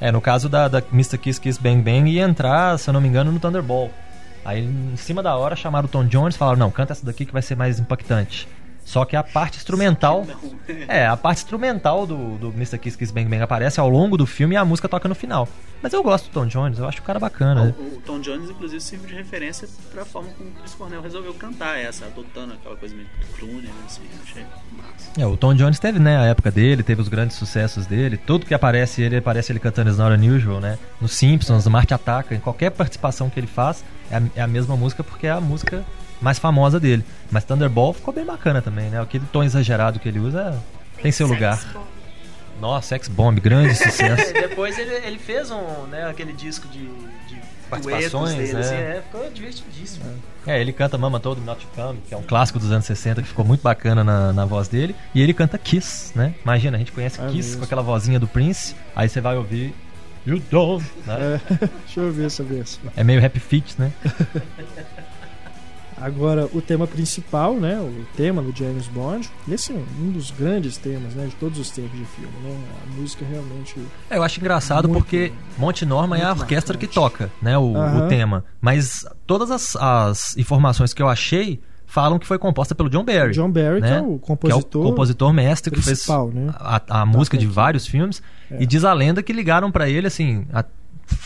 É, 0.00 0.10
no 0.10 0.20
caso 0.20 0.48
da, 0.48 0.66
da 0.66 0.82
Mr. 0.92 1.18
Kiss 1.18 1.40
Kiss 1.40 1.60
Bang 1.60 1.82
Bang 1.82 2.10
ia 2.10 2.22
entrar, 2.24 2.78
se 2.78 2.88
eu 2.88 2.94
não 2.94 3.00
me 3.00 3.08
engano, 3.08 3.30
no 3.30 3.38
Thunderball. 3.38 3.90
Aí 4.44 4.60
em 4.64 4.96
cima 4.96 5.22
da 5.22 5.36
hora 5.36 5.54
chamaram 5.54 5.86
o 5.86 5.88
Tom 5.88 6.04
Jones 6.04 6.34
e 6.34 6.38
falaram, 6.38 6.58
não, 6.58 6.70
canta 6.70 6.92
essa 6.92 7.04
daqui 7.04 7.26
que 7.26 7.32
vai 7.32 7.42
ser 7.42 7.56
mais 7.56 7.78
impactante. 7.78 8.48
Só 8.84 9.04
que 9.04 9.14
a 9.14 9.22
parte 9.22 9.56
instrumental. 9.58 10.26
É, 10.88 11.06
a 11.06 11.16
parte 11.16 11.38
instrumental 11.38 12.06
do, 12.06 12.36
do 12.38 12.48
Mr. 12.48 12.78
Kiss 12.78 12.96
Kiss 12.98 13.12
Bang 13.12 13.28
Bang 13.28 13.42
aparece 13.42 13.78
ao 13.78 13.88
longo 13.88 14.16
do 14.16 14.26
filme 14.26 14.54
e 14.54 14.58
a 14.58 14.64
música 14.64 14.88
toca 14.88 15.08
no 15.08 15.14
final. 15.14 15.46
Mas 15.82 15.92
eu 15.92 16.02
gosto 16.02 16.28
do 16.28 16.32
Tom 16.32 16.46
Jones, 16.46 16.78
eu 16.78 16.88
acho 16.88 16.98
o 16.98 17.02
cara 17.02 17.18
bacana. 17.18 17.66
né? 17.66 17.74
O, 17.78 17.98
o 17.98 18.00
Tom 18.00 18.18
Jones, 18.20 18.50
inclusive, 18.50 18.80
serviu 18.80 19.06
de 19.06 19.14
referência 19.14 19.68
pra 19.92 20.04
forma 20.04 20.30
como 20.36 20.48
o 20.50 20.52
Chris 20.54 20.74
Cornell 20.74 21.00
resolveu 21.02 21.32
cantar 21.34 21.78
essa, 21.78 22.06
adotando 22.06 22.54
aquela 22.54 22.76
coisa 22.76 22.94
meio 22.94 23.06
crooner, 23.36 23.70
assim, 23.86 24.02
achei 24.24 24.42
massa. 24.72 25.10
É, 25.16 25.24
o 25.26 25.36
Tom 25.36 25.54
Jones 25.54 25.78
teve, 25.78 25.98
né, 25.98 26.18
a 26.18 26.24
época 26.24 26.50
dele, 26.50 26.82
teve 26.82 27.00
os 27.00 27.08
grandes 27.08 27.36
sucessos 27.36 27.86
dele. 27.86 28.16
Tudo 28.16 28.44
que 28.44 28.54
aparece 28.54 29.02
ele, 29.02 29.18
aparece 29.18 29.52
ele 29.52 29.60
cantando 29.60 29.90
It's 29.90 29.98
Not 29.98 30.14
Unusual, 30.14 30.60
né? 30.60 30.78
No 31.00 31.06
Simpsons, 31.08 31.64
no 31.64 31.70
Marte 31.70 31.94
Ataca, 31.94 32.34
em 32.34 32.40
qualquer 32.40 32.70
participação 32.70 33.30
que 33.30 33.38
ele 33.38 33.46
faz, 33.46 33.84
é 34.10 34.16
a, 34.16 34.22
é 34.36 34.42
a 34.42 34.46
mesma 34.46 34.76
música 34.76 35.02
porque 35.04 35.26
é 35.26 35.30
a 35.30 35.40
música 35.40 35.84
mais 36.20 36.38
famosa 36.38 36.78
dele. 36.78 37.04
Mas 37.30 37.44
Thunderball 37.44 37.92
ficou 37.92 38.12
bem 38.12 38.24
bacana 38.24 38.60
também, 38.60 38.90
né? 38.90 39.00
Aquele 39.00 39.24
tom 39.32 39.42
exagerado 39.42 39.98
que 39.98 40.08
ele 40.08 40.18
usa 40.18 40.58
tem 41.00 41.10
seu 41.10 41.26
sex 41.28 41.38
lugar. 41.40 41.58
bomb. 41.72 41.84
Nossa, 42.60 42.88
Sex 42.88 43.08
Bomb, 43.08 43.40
grande 43.40 43.74
sucesso. 43.74 44.36
É, 44.36 44.42
depois 44.48 44.78
ele, 44.78 44.94
ele 45.06 45.18
fez 45.18 45.50
um, 45.50 45.86
né, 45.90 46.06
aquele 46.10 46.30
disco 46.34 46.68
de, 46.68 46.80
de 47.26 47.40
Participações, 47.70 48.34
duetos 48.34 48.36
dele, 48.36 48.52
né? 48.52 48.60
assim, 48.60 48.74
é, 48.74 49.02
ficou 49.02 49.30
divertidíssimo. 49.30 50.04
É, 50.46 50.60
ele 50.60 50.70
canta 50.70 50.98
Mama 50.98 51.18
Told 51.18 51.40
Me 51.40 51.46
Not 51.46 51.64
to 51.64 51.72
Come, 51.74 52.00
que 52.06 52.12
é 52.12 52.16
um 52.18 52.22
clássico 52.22 52.58
dos 52.58 52.70
anos 52.70 52.84
60 52.84 53.22
que 53.22 53.28
ficou 53.28 53.46
muito 53.46 53.62
bacana 53.62 54.04
na, 54.04 54.30
na 54.34 54.44
voz 54.44 54.68
dele. 54.68 54.94
E 55.14 55.22
ele 55.22 55.32
canta 55.32 55.56
Kiss, 55.56 56.12
né? 56.14 56.34
Imagina, 56.42 56.76
a 56.76 56.78
gente 56.78 56.92
conhece 56.92 57.18
É 57.18 57.24
Kiss 57.28 57.36
mesmo. 57.48 57.58
com 57.60 57.64
aquela 57.64 57.82
vozinha 57.82 58.20
do 58.20 58.28
Prince, 58.28 58.74
aí 58.94 59.08
você 59.08 59.22
vai 59.22 59.36
ouvir 59.38 59.74
You 60.30 60.42
Don't, 60.50 60.84
né? 61.06 61.40
É, 61.50 61.66
deixa 61.86 62.00
eu 62.00 62.12
ver 62.12 62.26
essa 62.26 62.42
versão. 62.44 62.80
É 62.96 63.02
meio 63.02 63.24
Happy 63.24 63.40
Feet, 63.40 63.74
né? 63.78 63.92
Agora, 66.00 66.48
o 66.54 66.62
tema 66.62 66.86
principal, 66.86 67.54
né? 67.56 67.78
O 67.78 68.06
tema 68.16 68.40
do 68.40 68.56
James 68.56 68.86
Bond. 68.88 69.28
Esse 69.50 69.72
é 69.72 69.76
um 70.00 70.10
dos 70.10 70.30
grandes 70.30 70.78
temas, 70.78 71.12
né? 71.14 71.26
De 71.26 71.34
todos 71.34 71.58
os 71.58 71.68
tempos 71.70 71.98
de 71.98 72.06
filme, 72.06 72.32
né? 72.42 72.58
A 72.84 72.94
música 72.98 73.22
realmente. 73.30 73.76
É, 74.08 74.16
eu 74.16 74.22
acho 74.22 74.40
engraçado 74.40 74.88
Muito- 74.88 75.02
porque 75.02 75.30
Monte 75.58 75.84
Norma 75.84 76.16
é 76.16 76.22
a 76.24 76.30
orquestra 76.30 76.72
marcante. 76.72 76.88
que 76.88 76.94
toca, 76.94 77.30
né? 77.42 77.58
O, 77.58 77.76
Aham. 77.76 78.06
o 78.06 78.08
tema. 78.08 78.44
Mas 78.62 79.04
todas 79.26 79.50
as, 79.50 79.76
as 79.76 80.36
informações 80.38 80.94
que 80.94 81.02
eu 81.02 81.08
achei 81.08 81.60
falam 81.90 82.18
que 82.18 82.26
foi 82.26 82.38
composta 82.38 82.74
pelo 82.74 82.88
John 82.88 83.04
Barry. 83.04 83.32
John 83.32 83.50
Barry, 83.50 83.80
que 83.82 83.88
né? 83.88 83.98
é 83.98 84.00
o 84.00 84.04
que 84.04 84.10
é 84.10 84.14
o 84.14 84.18
compositor. 84.18 84.82
compositor 84.84 85.32
mestre 85.32 85.70
que 85.74 85.82
fez 85.82 86.06
né? 86.32 86.52
a, 86.54 87.00
a 87.02 87.06
música 87.06 87.36
de 87.36 87.44
franquia. 87.46 87.62
vários 87.62 87.86
filmes. 87.86 88.22
É. 88.50 88.62
E 88.62 88.66
diz 88.66 88.84
a 88.84 88.92
lenda 88.92 89.22
que 89.22 89.32
ligaram 89.32 89.70
pra 89.70 89.88
ele, 89.88 90.06
assim, 90.06 90.44
a- 90.52 90.64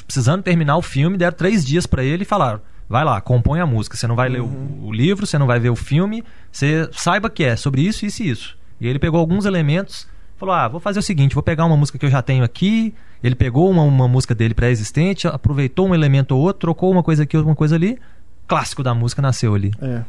precisando 0.06 0.42
terminar 0.42 0.76
o 0.76 0.82
filme, 0.82 1.16
deram 1.16 1.36
três 1.36 1.64
dias 1.64 1.86
pra 1.86 2.02
ele 2.02 2.22
e 2.22 2.26
falaram: 2.26 2.60
vai 2.88 3.04
lá, 3.04 3.20
compõe 3.20 3.60
a 3.60 3.66
música. 3.66 3.96
Você 3.96 4.06
não 4.06 4.16
vai 4.16 4.28
ler 4.28 4.40
Uhum. 4.40 4.80
o, 4.82 4.86
o 4.88 4.92
livro, 4.92 5.26
você 5.26 5.38
não 5.38 5.46
vai 5.46 5.60
ver 5.60 5.70
o 5.70 5.76
filme, 5.76 6.24
você 6.50 6.88
saiba 6.92 7.28
que 7.30 7.44
é 7.44 7.56
sobre 7.56 7.82
isso, 7.82 8.04
isso 8.06 8.22
e 8.22 8.30
isso. 8.30 8.58
E 8.80 8.86
ele 8.88 8.98
pegou 8.98 9.20
alguns 9.20 9.44
elementos, 9.44 10.06
falou: 10.36 10.54
ah, 10.54 10.66
vou 10.68 10.80
fazer 10.80 10.98
o 10.98 11.02
seguinte, 11.02 11.34
vou 11.34 11.42
pegar 11.42 11.64
uma 11.66 11.76
música 11.76 11.98
que 11.98 12.06
eu 12.06 12.10
já 12.10 12.22
tenho 12.22 12.42
aqui. 12.44 12.94
Ele 13.22 13.34
pegou 13.34 13.70
uma, 13.70 13.82
uma 13.82 14.08
música 14.08 14.34
dele 14.34 14.52
pré-existente, 14.54 15.26
aproveitou 15.26 15.86
um 15.88 15.94
elemento 15.94 16.34
ou 16.36 16.40
outro, 16.42 16.60
trocou 16.60 16.90
uma 16.90 17.02
coisa 17.02 17.22
aqui, 17.22 17.36
uma 17.36 17.54
coisa 17.54 17.74
ali. 17.74 17.98
Clássico 18.46 18.82
da 18.82 18.94
música 18.94 19.22
nasceu 19.22 19.54
ali. 19.54 19.72
É. 19.80 20.02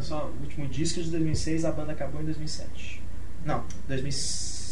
Só, 0.00 0.26
o 0.26 0.42
último 0.42 0.66
disco 0.66 1.00
é 1.00 1.02
de 1.02 1.10
2006, 1.10 1.64
a 1.64 1.72
banda 1.72 1.92
acabou 1.92 2.20
em 2.20 2.24
2007. 2.24 3.02
Não, 3.44 3.64
2000, 3.88 4.12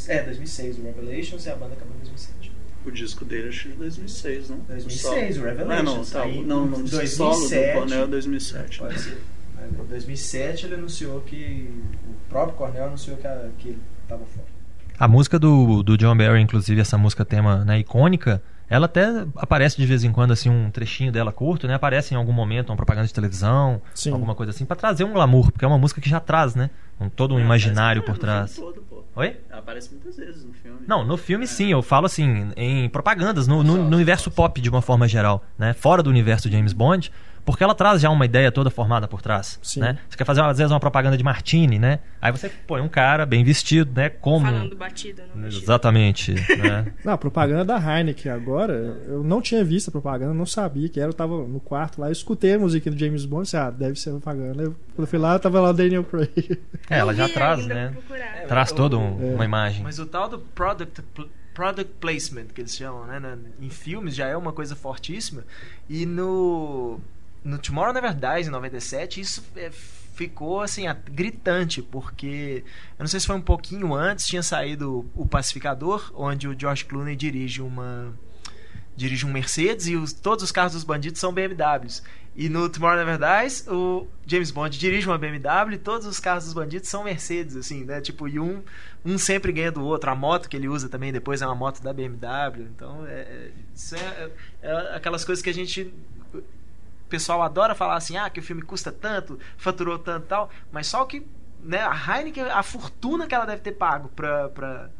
é, 0.08 0.22
2006, 0.24 0.78
o 0.78 0.82
Revelations, 0.82 1.46
e 1.46 1.50
a 1.50 1.56
banda 1.56 1.74
acabou 1.74 1.94
em 1.94 1.98
2007. 1.98 2.52
O 2.84 2.90
disco 2.90 3.24
dele 3.24 3.48
acho 3.48 3.62
que 3.64 3.68
é 3.68 3.72
de 3.72 3.76
2006, 3.78 4.48
não? 4.50 4.58
2006, 4.60 5.36
o 5.36 5.40
Não, 5.40 5.46
Revelations. 5.46 5.84
não, 5.96 6.04
tá, 6.04 6.22
Aí, 6.22 6.42
não, 6.44 6.66
não, 6.66 6.78
o 6.78 6.82
disco 6.84 7.06
solo 7.08 7.34
do 7.34 7.40
2007, 7.40 7.78
Cornell 7.78 8.02
é 8.02 8.06
2007. 8.06 8.78
Pode 8.78 9.00
ser. 9.00 9.18
Em 9.70 9.84
2007 9.86 10.66
ele 10.66 10.74
anunciou 10.76 11.20
que. 11.20 11.68
O 12.08 12.28
próprio 12.30 12.56
Cornell 12.56 12.84
anunciou 12.86 13.16
que, 13.18 13.26
a- 13.26 13.50
que 13.58 13.68
ele 13.68 13.78
estava 14.02 14.24
fora. 14.24 14.46
A 14.98 15.06
música 15.08 15.38
do, 15.38 15.82
do 15.82 15.96
John 15.98 16.16
Barry, 16.16 16.40
inclusive, 16.40 16.80
essa 16.80 16.96
música 16.96 17.24
tema 17.24 17.64
né, 17.64 17.78
icônica, 17.80 18.42
ela 18.70 18.86
até 18.86 19.26
aparece 19.36 19.76
de 19.76 19.84
vez 19.84 20.04
em 20.04 20.12
quando, 20.12 20.30
assim, 20.32 20.48
um 20.48 20.70
trechinho 20.70 21.10
dela 21.12 21.32
curto, 21.32 21.66
né? 21.68 21.74
Aparece 21.74 22.14
em 22.14 22.16
algum 22.16 22.32
momento, 22.32 22.70
uma 22.70 22.76
propaganda 22.76 23.06
de 23.08 23.12
televisão, 23.12 23.82
Sim. 23.94 24.12
alguma 24.12 24.34
coisa 24.34 24.50
assim, 24.50 24.64
pra 24.64 24.76
trazer 24.76 25.04
um 25.04 25.12
glamour, 25.12 25.50
porque 25.50 25.64
é 25.64 25.68
uma 25.68 25.76
música 25.78 26.00
que 26.00 26.08
já 26.08 26.20
traz, 26.20 26.54
né? 26.54 26.70
Um, 26.98 27.08
todo 27.08 27.34
um 27.34 27.38
É, 27.38 27.42
imaginário 27.42 28.02
por 28.02 28.16
trás. 28.16 28.54
todo. 28.54 28.80
Oi? 29.16 29.36
Ela 29.50 29.58
aparece 29.58 29.90
muitas 29.90 30.16
vezes 30.16 30.44
no 30.44 30.52
filme. 30.52 30.78
Não, 30.86 31.04
no 31.04 31.16
filme 31.16 31.46
sim, 31.46 31.72
eu 31.72 31.82
falo 31.82 32.06
assim, 32.06 32.52
em 32.56 32.88
propagandas, 32.88 33.48
no, 33.48 33.62
no- 33.64 33.76
no 33.90 33.96
universo 33.96 34.30
pop 34.30 34.60
de 34.60 34.68
uma 34.70 34.80
forma 34.80 35.08
geral, 35.08 35.44
né? 35.58 35.72
Fora 35.72 36.00
do 36.02 36.08
universo 36.08 36.48
James 36.50 36.72
Bond, 36.72 37.10
porque 37.44 37.64
ela 37.64 37.74
traz 37.74 38.00
já 38.00 38.10
uma 38.10 38.24
ideia 38.24 38.50
toda 38.52 38.70
formada 38.70 39.08
por 39.08 39.20
trás, 39.22 39.58
Sim. 39.62 39.80
né? 39.80 39.98
Você 40.08 40.16
quer 40.16 40.24
fazer 40.24 40.40
às 40.42 40.58
vezes 40.58 40.70
uma 40.70 40.80
propaganda 40.80 41.16
de 41.16 41.24
Martini, 41.24 41.78
né? 41.78 42.00
Aí 42.20 42.30
você 42.32 42.48
põe 42.66 42.80
um 42.80 42.88
cara 42.88 43.24
bem 43.26 43.42
vestido, 43.44 43.92
né? 43.94 44.08
Como 44.10 44.44
Falando 44.46 44.70
não 44.70 44.78
mexido. 44.78 45.22
Exatamente, 45.46 46.32
né? 46.34 46.92
Não, 47.04 47.12
a 47.14 47.18
propaganda 47.18 47.64
da 47.64 47.78
Heineken 47.78 48.30
agora, 48.32 48.72
eu 49.06 49.22
não 49.24 49.40
tinha 49.40 49.64
visto 49.64 49.88
a 49.88 49.90
propaganda, 49.90 50.34
não 50.34 50.46
sabia 50.46 50.88
que 50.88 51.00
era. 51.00 51.08
Eu 51.10 51.14
tava 51.14 51.36
no 51.46 51.60
quarto 51.60 52.00
lá, 52.00 52.08
eu 52.08 52.12
escutei 52.12 52.54
a 52.54 52.58
musiquinha 52.58 52.94
do 52.94 52.98
James 52.98 53.24
Bond, 53.24 53.44
disse, 53.44 53.56
ah, 53.56 53.70
deve 53.70 53.98
ser 53.98 54.10
propaganda. 54.10 54.62
Eu, 54.62 54.72
quando 54.94 55.00
eu 55.00 55.06
fui 55.06 55.18
lá, 55.18 55.38
tava 55.38 55.60
lá 55.60 55.70
o 55.70 55.72
Daniel 55.72 56.04
Craig. 56.04 56.58
É, 56.88 56.98
ela 56.98 57.14
já 57.14 57.28
traz, 57.28 57.66
né? 57.66 57.94
É, 58.10 58.46
Traz 58.46 58.72
toda 58.72 58.98
um- 58.98 59.18
É. 59.32 59.34
uma 59.34 59.44
imagem. 59.44 59.82
Mas 59.82 59.98
o 59.98 60.06
tal 60.06 60.28
do 60.28 60.38
product, 60.38 61.02
product 61.54 61.92
placement, 62.00 62.46
que 62.54 62.60
eles 62.60 62.74
chamam, 62.76 63.06
né? 63.06 63.18
na- 63.18 63.36
em 63.60 63.70
filmes 63.70 64.14
já 64.14 64.26
é 64.26 64.36
uma 64.36 64.52
coisa 64.52 64.74
fortíssima. 64.76 65.42
E 65.88 66.04
no, 66.06 67.00
no 67.44 67.58
Tomorrow 67.58 67.92
Never 67.92 68.14
Dies, 68.14 68.46
em 68.48 68.50
97, 68.50 69.20
isso 69.20 69.42
é, 69.56 69.70
ficou 70.14 70.60
assim, 70.60 70.84
gritante, 71.10 71.80
porque 71.82 72.62
eu 72.98 73.02
não 73.02 73.06
sei 73.06 73.20
se 73.20 73.26
foi 73.26 73.36
um 73.36 73.40
pouquinho 73.40 73.94
antes, 73.94 74.26
tinha 74.26 74.42
saído 74.42 75.10
O 75.14 75.26
Pacificador, 75.26 76.10
onde 76.14 76.46
o 76.48 76.58
George 76.58 76.84
Clooney 76.84 77.16
dirige 77.16 77.62
uma 77.62 78.12
dirige 78.96 79.24
um 79.24 79.32
Mercedes 79.32 79.86
e 79.86 79.96
os- 79.96 80.12
todos 80.12 80.44
os 80.44 80.52
carros 80.52 80.74
dos 80.74 80.84
bandidos 80.84 81.18
são 81.20 81.32
BMWs. 81.32 82.02
E 82.36 82.50
no 82.50 82.68
Tomorrow 82.68 82.98
Never 83.02 83.18
Dies, 83.18 83.66
o 83.66 84.06
James 84.26 84.50
Bond 84.50 84.78
dirige 84.78 85.06
uma 85.06 85.16
BMW 85.16 85.72
e 85.74 85.78
todos 85.78 86.06
os 86.06 86.20
carros 86.20 86.44
dos 86.44 86.52
bandidos 86.52 86.88
são 86.90 87.02
Mercedes, 87.02 87.56
assim, 87.56 87.84
né? 87.84 88.00
Tipo, 88.02 88.28
e 88.28 88.38
um, 88.38 88.62
um 89.04 89.16
sempre 89.16 89.52
ganha 89.52 89.72
do 89.72 89.82
outro. 89.82 90.10
A 90.10 90.14
moto 90.14 90.48
que 90.50 90.56
ele 90.56 90.68
usa 90.68 90.86
também 90.88 91.12
depois 91.12 91.40
é 91.40 91.46
uma 91.46 91.54
moto 91.54 91.82
da 91.82 91.94
BMW. 91.94 92.66
Então, 92.76 93.06
é, 93.06 93.20
é- 93.20 93.50
isso 93.74 93.96
é, 93.96 94.30
é 94.62 94.94
aquelas 94.96 95.24
coisas 95.24 95.42
que 95.42 95.48
a 95.48 95.54
gente. 95.54 95.92
O 97.10 97.16
pessoal 97.18 97.42
adora 97.42 97.74
falar 97.74 97.96
assim, 97.96 98.16
ah, 98.16 98.30
que 98.30 98.38
o 98.38 98.42
filme 98.42 98.62
custa 98.62 98.92
tanto, 98.92 99.36
faturou 99.56 99.98
tanto 99.98 100.26
e 100.26 100.28
tal, 100.28 100.48
mas 100.70 100.86
só 100.86 101.04
que 101.04 101.26
né, 101.60 101.80
a 101.80 101.92
Heineken, 101.92 102.44
a 102.44 102.62
fortuna 102.62 103.26
que 103.26 103.34
ela 103.34 103.44
deve 103.44 103.62
ter 103.62 103.72
pago 103.72 104.08
pra, 104.14 104.48
pra, 104.50 104.90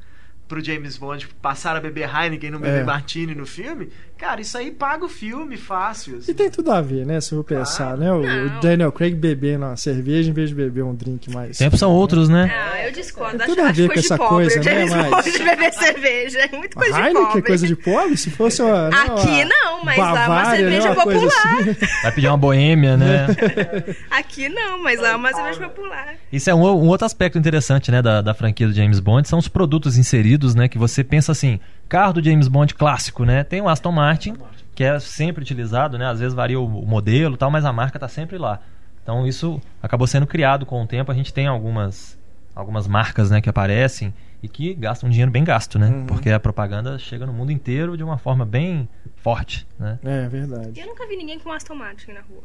pro 0.49 0.61
James 0.61 0.99
Bond 0.99 1.29
passar 1.41 1.77
a 1.77 1.81
beber 1.81 2.11
Heineken 2.13 2.49
e 2.49 2.51
não 2.51 2.59
beber 2.59 2.81
É. 2.81 2.83
Martini 2.83 3.33
no 3.33 3.47
filme, 3.47 3.93
cara, 4.21 4.41
isso 4.43 4.59
aí 4.59 4.71
paga 4.71 5.05
o 5.05 5.09
filme 5.09 5.57
fácil. 5.57 6.19
assim. 6.19 6.31
E 6.31 6.35
tem 6.35 6.51
tudo 6.51 6.71
a 6.71 6.81
ver, 6.83 7.07
né? 7.07 7.21
Se 7.21 7.33
eu 7.33 7.37
vou 7.37 7.45
pensar, 7.45 7.97
Claro. 7.97 8.01
né? 8.01 8.13
O, 8.13 8.23
Não. 8.23 8.59
o 8.59 8.61
Daniel 8.61 8.93
Craig 8.93 9.15
bebendo 9.15 9.65
uma 9.65 9.77
cerveja 9.77 10.29
em 10.31 10.33
vez 10.35 10.51
de 10.51 10.55
beber 10.55 10.85
um 10.85 10.95
drink 10.95 11.31
mais. 11.31 11.57
Tempos 11.57 11.81
são 11.81 11.91
outros, 11.91 12.29
né? 12.29 12.51
Ah, 12.53 12.83
eu 12.87 12.93
discordo. 12.93 13.39
Tem 13.39 13.47
Acho, 13.47 13.55
tudo 13.57 13.65
a 13.65 13.71
acho 13.71 13.75
ver 13.75 13.89
com 13.89 13.95
coisa 13.95 14.01
de 14.03 14.07
essa 14.13 14.19
pobre. 14.19 14.35
coisa, 14.35 14.61
né, 14.61 14.85
mas- 15.11 15.11
Bond 15.25 15.39
beber 15.45 15.73
cerveja. 15.73 16.39
É 16.41 16.57
muito 16.57 16.77
coisa 16.77 16.93
de 16.93 17.01
Heineken 17.01 17.25
pobre. 17.25 17.39
é 17.39 17.43
coisa 17.43 17.67
de 17.67 17.77
pobre? 17.77 18.17
Se 18.17 18.31
fosse 18.31 18.63
uma. 18.63 18.91
né, 18.91 18.97
Aqui 18.99 19.27
uma 19.29 19.45
não, 19.47 19.85
mas 19.85 19.99
lá 19.99 20.05
é 20.05 20.09
uma 20.13 20.15
Bavária, 20.27 20.51
né, 20.51 20.57
cerveja 20.57 20.91
uma 20.93 21.03
coisa 21.05 21.21
popular. 21.27 21.61
assim. 21.61 21.75
Vai 22.03 22.13
pedir 22.13 22.27
uma 22.29 22.37
boêmia, 22.37 22.97
né? 22.97 23.27
Aqui 24.11 24.49
não, 24.49 24.83
mas 24.83 25.01
lá 25.01 25.11
é 25.11 25.17
uma 25.17 25.33
cerveja 25.33 25.61
popular. 25.69 26.15
Isso 26.33 26.51
é 26.51 26.55
um, 26.55 26.61
um 26.61 26.89
outro 26.89 27.07
aspecto 27.07 27.39
interessante, 27.39 27.91
né, 27.91 28.03
da, 28.03 28.21
da 28.21 28.35
franquia 28.35 28.67
do 28.67 28.73
James 28.73 29.01
Bond, 29.01 29.27
são 29.29 29.39
os 29.39 29.49
produtos 29.49 29.97
inseridos, 29.97 30.55
né, 30.55 30.69
que 30.69 30.79
você 30.79 31.03
pensa 31.03 31.33
assim, 31.33 31.59
carro 31.91 32.15
do 32.15 32.23
James 32.25 32.47
Bond 32.49 32.73
clássico, 32.75 33.25
né, 33.25 33.43
tem 33.45 33.61
o 33.61 33.69
Aston 33.69 33.91
Martin, 33.93 34.37
que 34.75 34.85
é 34.85 34.99
sempre 35.01 35.43
utilizado, 35.43 35.99
né, 35.99 36.07
às 36.07 36.21
vezes 36.21 36.33
varia 36.35 36.59
o, 36.59 36.69
modelo 36.87 37.35
e 37.35 37.37
tal, 37.37 37.51
mas 37.51 37.65
a 37.65 37.73
marca 37.73 37.99
tá 37.99 38.07
sempre 38.09 38.39
lá. 38.39 38.61
Então 39.03 39.27
isso 39.27 39.61
acabou 39.83 40.07
sendo 40.07 40.27
criado 40.27 40.65
com 40.65 40.81
o 40.83 40.87
tempo, 40.87 41.11
a 41.11 41.15
gente 41.15 41.35
tem 41.35 41.47
algumas, 41.49 42.17
algumas 42.55 42.87
marcas, 42.87 43.31
né, 43.31 43.41
que 43.41 43.51
aparecem 43.51 44.15
e 44.43 44.49
que 44.49 44.73
gastam 44.73 45.09
um 45.09 45.11
dinheiro 45.11 45.33
bem 45.33 45.43
gasto, 45.45 45.79
né, 45.79 45.89
Uhum. 45.89 46.07
porque 46.07 46.31
a 46.31 46.39
propaganda 46.39 46.97
chega 46.99 47.27
no 47.27 47.33
mundo 47.33 47.51
inteiro 47.51 47.97
de 47.97 48.05
uma 48.05 48.17
forma 48.17 48.47
bem 48.47 48.89
forte, 49.17 49.67
né. 49.79 49.99
É 50.05 50.29
verdade. 50.29 50.81
Eu 50.81 50.87
nunca 50.87 51.07
vi 51.09 51.17
ninguém 51.17 51.41
com 51.41 51.51
Aston 51.53 51.75
Martin 51.75 52.13
na 52.13 52.21
rua. 52.21 52.43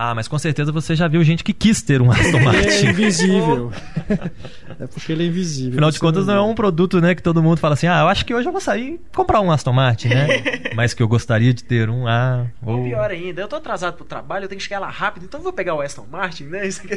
Ah, 0.00 0.14
mas 0.14 0.28
com 0.28 0.38
certeza 0.38 0.70
você 0.70 0.94
já 0.94 1.08
viu 1.08 1.24
gente 1.24 1.42
que 1.42 1.52
quis 1.52 1.82
ter 1.82 2.00
um 2.00 2.08
Aston 2.08 2.22
Ele 2.28 2.36
é 2.36 2.44
Martin. 2.44 2.86
invisível. 2.86 3.72
é 4.78 4.86
porque 4.86 5.10
ele 5.10 5.24
é 5.24 5.26
invisível. 5.26 5.72
Afinal 5.72 5.90
de 5.90 5.98
contas, 5.98 6.24
não 6.24 6.34
é 6.34 6.40
um 6.40 6.54
produto, 6.54 7.00
né, 7.00 7.16
que 7.16 7.22
todo 7.22 7.42
mundo 7.42 7.58
fala 7.58 7.74
assim, 7.74 7.88
ah, 7.88 7.98
eu 8.02 8.06
acho 8.08 8.24
que 8.24 8.32
hoje 8.32 8.46
eu 8.46 8.52
vou 8.52 8.60
sair 8.60 8.92
e 8.94 9.00
comprar 9.12 9.40
um 9.40 9.50
Aston 9.50 9.72
Martin, 9.72 10.10
né? 10.10 10.26
Mas 10.76 10.94
que 10.94 11.02
eu 11.02 11.08
gostaria 11.08 11.52
de 11.52 11.64
ter 11.64 11.90
um, 11.90 12.06
ah, 12.06 12.46
Ou 12.62 12.78
ou... 12.78 12.84
pior 12.84 13.10
ainda, 13.10 13.40
eu 13.40 13.48
tô 13.48 13.56
atrasado 13.56 13.94
pro 13.96 14.04
trabalho, 14.04 14.44
eu 14.44 14.48
tenho 14.48 14.60
que 14.60 14.64
chegar 14.64 14.78
lá 14.78 14.88
rápido, 14.88 15.24
então 15.24 15.40
eu 15.40 15.44
vou 15.44 15.52
pegar 15.52 15.74
o 15.74 15.80
Aston 15.80 16.06
Martin, 16.08 16.44
né? 16.44 16.64
Isso 16.64 16.80
aqui. 16.84 16.94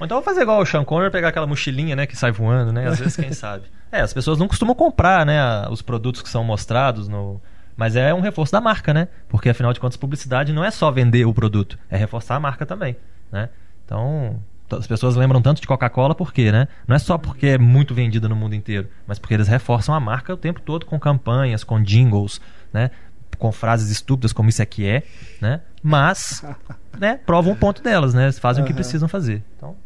Ou 0.00 0.04
então 0.04 0.18
eu 0.18 0.22
vou 0.22 0.22
fazer 0.22 0.42
igual 0.42 0.60
o 0.60 0.66
Sean 0.66 0.84
Connery, 0.84 1.12
pegar 1.12 1.28
aquela 1.28 1.46
mochilinha, 1.46 1.94
né, 1.94 2.04
que 2.04 2.16
sai 2.16 2.32
voando, 2.32 2.72
né? 2.72 2.88
Às 2.88 2.98
vezes, 2.98 3.14
quem 3.14 3.32
sabe. 3.32 3.66
É, 3.92 4.00
as 4.00 4.12
pessoas 4.12 4.40
não 4.40 4.48
costumam 4.48 4.74
comprar, 4.74 5.24
né, 5.24 5.38
os 5.70 5.82
produtos 5.82 6.20
que 6.20 6.28
são 6.28 6.42
mostrados 6.42 7.06
no... 7.06 7.40
Mas 7.76 7.96
é 7.96 8.14
um 8.14 8.20
reforço 8.20 8.52
da 8.52 8.60
marca, 8.60 8.94
né? 8.94 9.08
Porque, 9.28 9.48
afinal 9.48 9.72
de 9.72 9.80
contas, 9.80 9.96
publicidade 9.96 10.52
não 10.52 10.64
é 10.64 10.70
só 10.70 10.90
vender 10.90 11.24
o 11.24 11.34
produto, 11.34 11.78
é 11.90 11.96
reforçar 11.96 12.36
a 12.36 12.40
marca 12.40 12.64
também, 12.64 12.96
né? 13.32 13.48
Então, 13.84 14.40
as 14.70 14.86
pessoas 14.86 15.16
lembram 15.16 15.42
tanto 15.42 15.60
de 15.60 15.66
Coca-Cola 15.66 16.14
por 16.14 16.32
quê, 16.32 16.50
né? 16.50 16.68
Não 16.86 16.96
é 16.96 16.98
só 16.98 17.18
porque 17.18 17.46
é 17.48 17.58
muito 17.58 17.94
vendida 17.94 18.28
no 18.28 18.36
mundo 18.36 18.54
inteiro, 18.54 18.88
mas 19.06 19.18
porque 19.18 19.34
eles 19.34 19.48
reforçam 19.48 19.94
a 19.94 20.00
marca 20.00 20.32
o 20.32 20.36
tempo 20.36 20.60
todo 20.60 20.86
com 20.86 20.98
campanhas, 20.98 21.64
com 21.64 21.82
jingles, 21.82 22.40
né? 22.72 22.90
Com 23.38 23.50
frases 23.50 23.90
estúpidas 23.90 24.32
como 24.32 24.48
isso 24.48 24.62
aqui 24.62 24.86
é, 24.86 25.02
né? 25.40 25.60
Mas, 25.82 26.44
né? 26.98 27.18
Provam 27.26 27.52
o 27.52 27.56
ponto 27.56 27.82
delas, 27.82 28.14
né? 28.14 28.30
Fazem 28.32 28.62
o 28.62 28.66
que 28.66 28.72
precisam 28.72 29.08
fazer. 29.08 29.42
Então, 29.56 29.76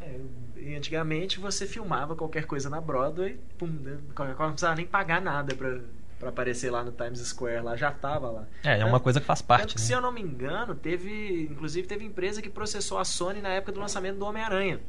É, 0.00 0.16
e 0.56 0.76
antigamente 0.76 1.38
você 1.38 1.66
filmava 1.66 2.14
qualquer 2.14 2.46
coisa 2.46 2.70
na 2.70 2.80
Broadway, 2.80 3.38
pum, 3.58 3.66
né? 3.66 3.96
Coca-Cola 4.14 4.48
não 4.48 4.54
precisava 4.54 4.76
nem 4.76 4.86
pagar 4.86 5.20
nada 5.20 5.54
pra, 5.54 5.80
pra 6.24 6.30
aparecer 6.30 6.70
lá 6.70 6.82
no 6.82 6.90
Times 6.92 7.20
Square, 7.20 7.62
lá 7.62 7.76
já 7.76 7.90
tava 7.92 8.30
lá. 8.30 8.46
é, 8.64 8.80
é 8.80 8.84
uma 8.84 8.98
coisa 8.98 9.20
que 9.20 9.26
faz 9.26 9.40
Tanto 9.40 9.48
parte, 9.48 9.74
que, 9.74 9.80
né? 9.80 9.86
se 9.86 9.92
eu 9.92 10.00
não 10.00 10.10
me 10.10 10.20
engano, 10.20 10.74
teve. 10.74 11.48
Inclusive 11.50 11.86
teve 11.86 12.04
empresa 12.04 12.40
que 12.42 12.50
processou 12.50 12.98
a 12.98 13.04
Sony 13.04 13.40
na 13.40 13.50
época 13.50 13.72
do 13.72 13.80
lançamento 13.80 14.18
do 14.18 14.24
Homem-Aranha. 14.24 14.80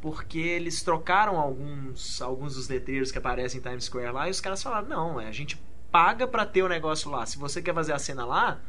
Porque 0.00 0.38
eles 0.38 0.82
trocaram 0.82 1.38
alguns, 1.38 2.22
alguns 2.22 2.54
dos 2.54 2.68
letreiros 2.68 3.10
que 3.10 3.18
aparecem 3.18 3.58
em 3.58 3.62
Times 3.62 3.84
Square 3.84 4.12
lá 4.12 4.28
e 4.28 4.30
os 4.30 4.40
caras 4.40 4.62
falaram, 4.62 4.86
não, 4.88 5.18
a 5.18 5.32
gente 5.32 5.60
paga 5.90 6.26
pra 6.26 6.46
ter 6.46 6.62
o 6.62 6.68
negócio 6.68 7.10
lá. 7.10 7.26
Se 7.26 7.36
você 7.36 7.60
quer 7.60 7.74
fazer 7.74 7.92
a 7.92 7.98
cena 7.98 8.24
lá, 8.24 8.60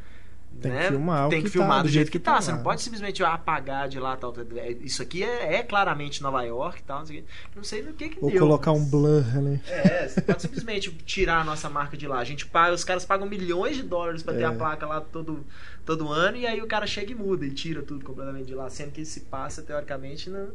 Tem 0.60 0.70
que 0.72 0.78
né, 0.78 0.88
filmar 0.88 1.26
o 1.26 1.30
tem 1.30 1.38
que 1.40 1.44
que 1.46 1.50
filmar 1.52 1.76
tá, 1.78 1.82
do 1.82 1.88
jeito 1.88 2.10
que, 2.10 2.18
tá. 2.18 2.34
tá 2.34 2.40
Você 2.40 2.52
não 2.52 2.62
pode 2.62 2.82
simplesmente 2.82 3.22
apagar 3.24 3.88
de 3.88 3.98
lá 3.98 4.16
tal. 4.16 4.32
É, 4.56 4.70
Isso 4.72 5.02
aqui 5.02 5.22
é, 5.24 5.54
é 5.56 5.62
claramente 5.62 6.22
Nova 6.22 6.42
York 6.42 6.80
e 6.80 6.82
tal. 6.84 6.98
Não 7.00 7.06
sei, 7.06 7.24
não 7.56 7.64
sei 7.64 7.82
no 7.82 7.92
que 7.92 8.08
que 8.10 8.18
Ou 8.20 8.30
deu. 8.30 8.40
colocar 8.40 8.72
um 8.72 8.78
mas- 8.80 8.90
blur, 8.90 9.24
né? 9.42 9.60
é, 9.68 10.08
você 10.08 10.20
pode 10.20 10.42
simplesmente 10.42 10.90
tirar 11.04 11.40
a 11.40 11.44
nossa 11.44 11.68
marca 11.70 11.96
de 11.96 12.06
lá. 12.06 12.18
A 12.18 12.24
gente 12.24 12.46
paga, 12.46 12.74
os 12.74 12.84
caras 12.84 13.04
pagam 13.04 13.26
milhões 13.28 13.76
de 13.76 13.82
dólares 13.82 14.22
pra 14.22 14.34
ter 14.34 14.42
É. 14.42 14.46
a 14.46 14.52
placa 14.52 14.86
lá 14.86 15.00
todo, 15.00 15.44
todo 15.84 16.08
ano 16.08 16.36
e 16.36 16.46
aí 16.46 16.60
o 16.60 16.66
cara 16.66 16.86
chega 16.86 17.12
e 17.12 17.14
muda 17.14 17.44
e 17.46 17.50
tira 17.50 17.82
tudo 17.82 18.04
completamente 18.04 18.46
de 18.46 18.54
lá, 18.54 18.68
sendo 18.70 18.90
que 18.92 19.04
se 19.04 19.20
passa 19.20 19.62
teoricamente 19.62 20.28
no 20.30 20.48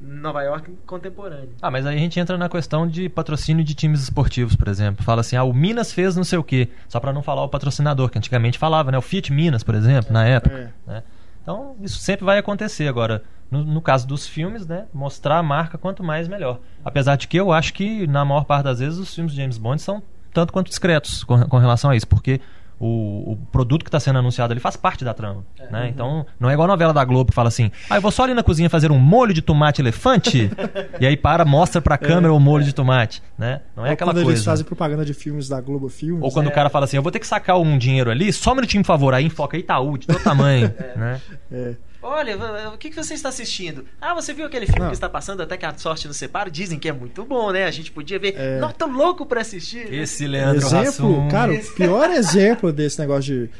Nova 0.00 0.42
York 0.42 0.70
contemporâneo. 0.86 1.50
Ah, 1.60 1.70
mas 1.70 1.84
aí 1.84 1.96
a 1.96 1.98
gente 1.98 2.18
entra 2.18 2.38
na 2.38 2.48
questão 2.48 2.88
de 2.88 3.08
patrocínio 3.08 3.62
de 3.62 3.74
times 3.74 4.02
esportivos, 4.02 4.56
por 4.56 4.68
exemplo. 4.68 5.04
Fala 5.04 5.20
assim, 5.20 5.36
ah, 5.36 5.44
o 5.44 5.52
Minas 5.52 5.92
fez 5.92 6.16
não 6.16 6.24
sei 6.24 6.38
o 6.38 6.44
quê. 6.44 6.68
Só 6.88 6.98
pra 6.98 7.12
não 7.12 7.22
falar 7.22 7.44
o 7.44 7.48
patrocinador, 7.48 8.08
que 8.08 8.16
antigamente 8.16 8.58
falava, 8.58 8.90
né? 8.90 8.98
O 8.98 9.02
Fiat 9.02 9.32
Minas, 9.32 9.62
por 9.62 9.74
exemplo, 9.74 10.12
na 10.12 10.24
época. 10.24 10.72
É. 10.88 10.90
né? 10.90 11.02
Então, 11.42 11.76
isso 11.80 11.98
sempre 11.98 12.24
vai 12.24 12.38
acontecer. 12.38 12.88
Agora, 12.88 13.22
no, 13.50 13.62
no 13.62 13.82
caso 13.82 14.06
dos 14.06 14.26
filmes, 14.26 14.66
né? 14.66 14.86
Mostrar 14.92 15.38
a 15.38 15.42
marca 15.42 15.76
quanto 15.76 16.02
mais 16.02 16.28
melhor. 16.28 16.60
Apesar 16.84 17.16
de 17.16 17.28
que 17.28 17.36
eu 17.36 17.52
acho 17.52 17.74
que, 17.74 18.06
na 18.06 18.24
maior 18.24 18.44
parte 18.44 18.64
das 18.64 18.78
vezes, 18.78 18.98
os 18.98 19.14
filmes 19.14 19.32
de 19.32 19.40
James 19.40 19.58
Bond 19.58 19.82
são 19.82 20.02
tanto 20.32 20.52
quanto 20.52 20.68
discretos 20.68 21.24
com, 21.24 21.42
com 21.46 21.58
relação 21.58 21.90
a 21.90 21.96
isso. 21.96 22.06
Porque 22.06 22.40
o, 22.80 23.32
o 23.32 23.36
produto 23.52 23.84
que 23.84 23.88
está 23.88 24.00
sendo 24.00 24.18
anunciado 24.18 24.52
ali 24.54 24.60
faz 24.60 24.74
parte 24.74 25.04
da 25.04 25.12
trama. 25.12 25.44
Né? 25.70 25.90
Então, 25.90 26.24
não 26.40 26.48
é 26.48 26.54
igual 26.54 26.64
a 26.64 26.72
novela 26.72 26.94
da 26.94 27.04
Globo 27.04 27.30
que 27.30 27.34
fala 27.34 27.48
assim: 27.48 27.70
ah, 27.90 27.96
eu 27.96 28.00
vou 28.00 28.10
só 28.10 28.24
ali 28.24 28.32
na 28.32 28.42
cozinha 28.42 28.70
fazer 28.70 28.90
um 28.90 28.98
molho 28.98 29.34
de 29.34 29.42
tomate 29.42 29.82
elefante. 29.82 30.50
e 30.98 31.06
aí 31.06 31.16
para, 31.16 31.44
mostra 31.44 31.82
pra 31.82 31.98
câmera 31.98 32.32
o 32.32 32.40
molho 32.40 32.64
de 32.64 32.72
tomate. 32.72 33.22
Né? 33.36 33.60
Não 33.76 33.84
é 33.84 33.88
Ou 33.88 33.92
aquela 33.92 34.12
quando 34.12 34.22
coisa. 34.24 34.38
eles 34.38 34.44
fazem 34.44 34.64
propaganda 34.64 35.04
de 35.04 35.12
filmes 35.12 35.46
da 35.46 35.60
Globo 35.60 35.90
Filmes. 35.90 36.24
Ou 36.24 36.32
quando 36.32 36.46
o 36.46 36.50
cara 36.50 36.70
fala 36.70 36.86
assim, 36.86 36.96
eu 36.96 37.02
vou 37.02 37.12
ter 37.12 37.18
que 37.18 37.26
sacar 37.26 37.58
um 37.58 37.76
dinheiro 37.76 38.10
ali, 38.10 38.32
só 38.32 38.52
um 38.52 38.54
minutinho, 38.54 38.82
por 38.82 38.88
favor, 38.88 39.12
aí 39.12 39.26
enfoca 39.26 39.58
Itaú, 39.58 39.98
de 39.98 40.06
todo 40.06 40.22
tamanho, 40.22 40.72
né? 40.96 41.20
É. 41.52 41.74
Olha, 42.02 42.70
o 42.72 42.78
que, 42.78 42.88
que 42.88 42.96
você 42.96 43.14
está 43.14 43.28
assistindo? 43.28 43.84
Ah, 44.00 44.14
você 44.14 44.32
viu 44.32 44.46
aquele 44.46 44.64
filme 44.66 44.80
Não. 44.80 44.88
que 44.88 44.94
está 44.94 45.08
passando 45.08 45.42
até 45.42 45.56
que 45.56 45.66
a 45.66 45.76
sorte 45.76 46.08
nos 46.08 46.16
separa? 46.16 46.50
Dizem 46.50 46.78
que 46.78 46.88
é 46.88 46.92
muito 46.92 47.24
bom, 47.24 47.50
né? 47.52 47.64
A 47.64 47.70
gente 47.70 47.92
podia 47.92 48.18
ver. 48.18 48.34
É. 48.36 48.58
Não, 48.58 48.72
tô 48.72 48.86
louco 48.86 49.26
pra 49.26 49.42
assistir. 49.42 49.92
Esse 49.92 50.26
Leandro 50.26 50.64
exemplo, 50.64 50.88
Hassum. 50.88 51.28
cara, 51.28 51.52
o 51.52 51.74
pior 51.74 52.10
exemplo 52.10 52.72
desse 52.72 52.98
negócio 52.98 53.50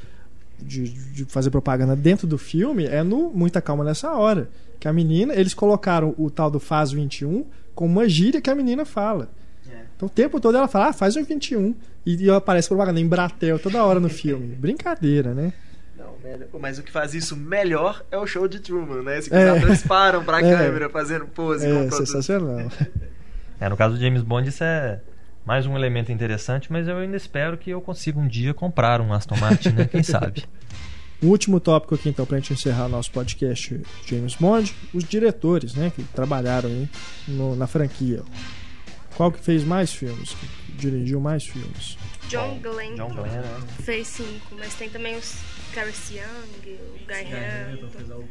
de, 0.58 0.88
de, 0.88 1.12
de 1.12 1.24
fazer 1.26 1.50
propaganda 1.50 1.94
dentro 1.94 2.26
do 2.26 2.38
filme 2.38 2.86
é 2.86 3.02
no 3.02 3.30
Muita 3.30 3.60
Calma 3.60 3.84
Nessa 3.84 4.10
Hora. 4.12 4.48
Que 4.78 4.88
a 4.88 4.92
menina, 4.92 5.34
eles 5.34 5.52
colocaram 5.52 6.14
o 6.16 6.30
tal 6.30 6.50
do 6.50 6.58
Faz 6.58 6.92
21 6.92 7.44
com 7.74 7.84
uma 7.84 8.08
gíria 8.08 8.40
que 8.40 8.48
a 8.48 8.54
menina 8.54 8.86
fala. 8.86 9.30
É. 9.70 9.80
Então 9.96 10.06
o 10.06 10.10
tempo 10.10 10.40
todo 10.40 10.56
ela 10.56 10.66
fala, 10.66 10.88
ah, 10.88 10.92
faz 10.94 11.14
um 11.16 11.22
21. 11.24 11.74
E, 12.06 12.24
e 12.24 12.30
aparece 12.30 12.68
propaganda 12.68 12.98
em 12.98 13.06
Bratel 13.06 13.58
toda 13.58 13.84
hora 13.84 14.00
no 14.00 14.08
filme. 14.08 14.54
Brincadeira, 14.56 15.34
né? 15.34 15.52
Mas 16.60 16.78
o 16.78 16.82
que 16.82 16.90
faz 16.92 17.14
isso 17.14 17.36
melhor 17.36 18.04
é 18.10 18.16
o 18.18 18.26
show 18.26 18.46
de 18.48 18.60
Truman, 18.60 19.02
né? 19.02 19.18
Esse 19.18 19.30
que 19.30 19.36
É. 19.36 19.52
os 19.52 19.58
atores 19.58 19.82
param 19.82 20.24
pra 20.24 20.38
É. 20.44 20.56
câmera 20.56 20.88
fazendo 20.88 21.26
pose 21.26 21.66
com 21.66 21.72
o 21.72 21.76
É 21.76 21.86
produto. 21.88 22.06
sensacional. 22.06 22.70
É, 23.60 23.68
no 23.68 23.76
caso 23.76 23.94
do 23.96 24.00
James 24.00 24.22
Bond, 24.22 24.48
isso 24.48 24.62
é 24.64 25.00
mais 25.44 25.66
um 25.66 25.76
elemento 25.76 26.10
interessante, 26.12 26.70
mas 26.70 26.86
eu 26.88 26.96
ainda 26.96 27.16
espero 27.16 27.56
que 27.58 27.70
eu 27.70 27.80
consiga 27.80 28.18
um 28.18 28.26
dia 28.28 28.52
comprar 28.54 29.00
um 29.00 29.12
Aston 29.12 29.36
Martin, 29.36 29.70
né? 29.70 29.84
Quem 29.86 30.02
sabe? 30.02 30.44
Um 31.22 31.28
último 31.28 31.60
tópico 31.60 31.94
aqui, 31.94 32.08
então, 32.08 32.24
pra 32.24 32.38
gente 32.38 32.54
encerrar 32.54 32.88
nosso 32.88 33.10
podcast 33.10 33.78
James 34.06 34.34
Bond, 34.36 34.74
os 34.94 35.04
diretores, 35.04 35.74
né, 35.74 35.92
que 35.94 36.02
trabalharam 36.02 36.70
aí 36.70 36.88
no- 37.28 37.54
na 37.54 37.66
franquia. 37.66 38.22
Qual 39.18 39.30
que 39.30 39.38
fez 39.38 39.62
mais 39.62 39.92
filmes? 39.92 40.30
Que 40.30 40.48
dirigiu 40.78 41.20
mais 41.20 41.44
filmes? 41.44 41.98
John 42.30 42.58
Glenn 42.62 42.94
John 42.94 43.10
Glenn, 43.10 43.24
né? 43.32 43.42
fez 43.82 44.06
cinco, 44.06 44.56
mas 44.58 44.72
tem 44.76 44.88
também 44.88 45.14
os 45.18 45.34
Terence 45.72 46.14
Young, 46.14 46.78
o 46.78 47.06
Guy 47.06 47.34
Hamilton. 47.34 48.24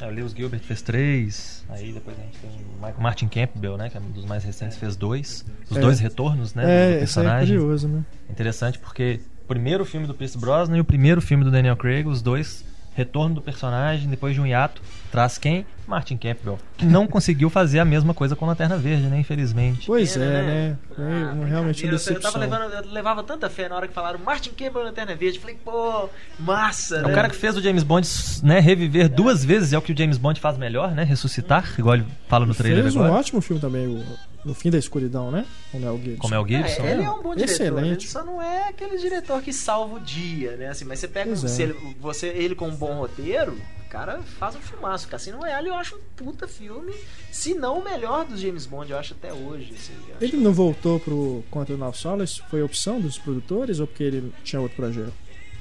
É, 0.00 0.06
o 0.06 0.10
Lewis 0.10 0.32
Gilbert 0.32 0.60
fez 0.60 0.80
três. 0.80 1.64
Aí 1.68 1.92
depois 1.92 2.18
a 2.18 2.22
gente 2.22 2.38
tem 2.38 2.50
o 2.50 3.02
Martin 3.02 3.28
Campbell, 3.28 3.76
né? 3.76 3.90
Que 3.90 3.98
é 3.98 4.00
um 4.00 4.10
dos 4.10 4.24
mais 4.24 4.42
recentes, 4.44 4.78
fez 4.78 4.96
dois. 4.96 5.44
Os 5.68 5.76
É. 5.76 5.80
dois 5.80 6.00
retornos, 6.00 6.54
né? 6.54 6.62
do 6.62 6.68
é, 6.70 6.86
aí 6.86 6.92
é 6.94 6.98
personagem. 7.00 7.58
curioso, 7.58 7.86
né? 7.88 8.04
Interessante 8.30 8.78
porque 8.78 9.20
o 9.44 9.46
primeiro 9.46 9.84
filme 9.84 10.06
do 10.06 10.14
Pierce 10.14 10.38
Brosnan 10.38 10.78
e 10.78 10.80
o 10.80 10.84
primeiro 10.84 11.20
filme 11.20 11.44
do 11.44 11.50
Daniel 11.50 11.76
Craig, 11.76 12.06
os 12.08 12.22
dois 12.22 12.64
retorno 13.00 13.34
do 13.36 13.42
personagem 13.42 14.08
depois 14.08 14.34
de 14.34 14.40
um 14.40 14.46
hiato, 14.46 14.80
traz 15.10 15.38
quem? 15.38 15.66
Martin 15.86 16.16
Campbell, 16.16 16.56
que 16.76 16.84
não 16.86 17.04
conseguiu 17.04 17.50
fazer 17.50 17.80
a 17.80 17.84
mesma 17.84 18.14
coisa 18.14 18.36
com 18.36 18.46
Lanterna 18.46 18.76
Verde, 18.76 19.08
né? 19.08 19.18
Infelizmente. 19.18 19.86
Pois 19.88 20.16
é, 20.16 20.20
né? 20.20 20.42
né? 20.42 20.76
Foi 20.94 21.04
Ah, 21.04 21.08
um- 21.08 21.44
realmente 21.44 21.52
uma 21.56 21.62
brincadeira, 21.64 21.86
eu, 21.88 21.90
decepção. 21.98 22.30
tava 22.32 22.38
levando, 22.44 22.72
eu 22.72 22.92
levava 22.92 23.22
tanta 23.24 23.50
fé 23.50 23.68
na 23.68 23.74
hora 23.74 23.88
que 23.88 23.94
falaram 23.94 24.20
Martin 24.24 24.50
Campbell 24.50 24.84
Lanterna 24.84 25.16
Verde. 25.16 25.40
Falei, 25.40 25.56
pô, 25.64 26.08
massa, 26.38 26.98
É 26.98 27.02
né? 27.02 27.08
o 27.10 27.14
cara 27.14 27.28
que 27.28 27.34
fez 27.34 27.56
o 27.56 27.60
James 27.62 27.82
Bond 27.82 28.06
né, 28.44 28.60
reviver 28.60 29.08
duas 29.08 29.44
vezes, 29.44 29.72
é 29.72 29.78
o 29.78 29.82
que 29.82 29.92
o 29.92 29.96
James 29.98 30.16
Bond 30.16 30.38
faz 30.40 30.56
melhor, 30.56 30.92
né? 30.92 31.02
Ressuscitar, 31.02 31.74
igual 31.76 31.96
ele 31.96 32.06
fala 32.28 32.46
no 32.46 32.54
trailer 32.54 32.82
Fez 32.84 32.94
um 32.94 33.00
agora. 33.02 33.18
ótimo 33.18 33.40
filme 33.40 33.60
também, 33.60 33.88
o 33.88 34.04
No 34.44 34.54
Fim 34.54 34.70
da 34.70 34.78
Escuridão, 34.78 35.30
né? 35.30 35.46
Com 35.70 35.78
o 35.78 35.80
Mel 35.80 35.98
Gibson. 35.98 36.22
Como 36.22 36.34
é 36.34 36.40
o 36.40 36.46
Gibson. 36.46 36.82
É, 36.82 36.92
ele 36.92 37.02
é 37.02 37.10
um 37.10 37.22
bom 37.22 37.34
diretor, 37.34 37.52
Excelente. 37.52 38.04
ele 38.04 38.08
só 38.10 38.24
não 38.24 38.40
é 38.40 38.68
aquele 38.68 38.96
diretor 38.98 39.42
que 39.42 39.52
salva 39.52 39.96
o 39.96 40.00
dia, 40.00 40.56
né? 40.56 40.68
Assim, 40.68 40.84
mas 40.84 40.98
você 40.98 41.08
pega 41.08 41.26
Pois 41.30 41.44
é. 41.44 41.48
se 41.48 41.62
ele, 41.62 41.74
você, 42.00 42.28
ele 42.28 42.54
com 42.54 42.68
um 42.68 42.74
bom 42.74 42.94
roteiro, 42.94 43.52
o 43.86 43.88
cara 43.90 44.20
faz 44.38 44.56
um 44.56 44.60
filmaço. 44.60 45.08
Cassino 45.08 45.38
Royale 45.38 45.68
eu 45.68 45.74
acho 45.74 45.96
um 45.96 46.00
puta 46.16 46.48
filme, 46.48 46.92
se 47.30 47.52
não 47.54 47.78
o 47.80 47.84
melhor 47.84 48.24
dos 48.24 48.40
James 48.40 48.64
Bond, 48.66 48.90
eu 48.90 48.98
acho 48.98 49.12
até 49.14 49.32
hoje. 49.32 49.74
Assim, 49.74 49.92
acho. 50.16 50.24
Ele 50.24 50.36
não 50.38 50.52
voltou 50.52 50.98
pro 51.00 51.44
Quantum 51.50 51.86
of 51.86 51.98
Solace? 51.98 52.40
Foi 52.48 52.62
opção 52.62 53.00
dos 53.00 53.18
produtores 53.18 53.78
ou 53.78 53.86
porque 53.86 54.04
ele 54.04 54.32
tinha 54.42 54.60
outro 54.60 54.76
projeto? 54.76 55.12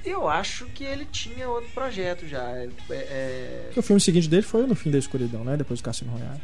Eu 0.05 0.29
acho 0.29 0.65
que 0.67 0.85
ele 0.85 1.03
tinha 1.05 1.49
outro 1.49 1.69
projeto 1.71 2.25
já. 2.25 2.41
É, 2.51 2.69
é- 2.91 3.61
Porque 3.65 3.81
o 3.81 3.83
filme 3.83 3.99
seguinte 3.99 4.29
dele 4.29 4.43
foi 4.43 4.63
o 4.63 4.67
No 4.67 4.73
Fim 4.75 4.89
da 4.89 4.97
Escuridão, 4.97 5.43
né? 5.43 5.57
Depois 5.57 5.81
do 5.81 5.83
Cassino 5.83 6.11
Royale. 6.11 6.39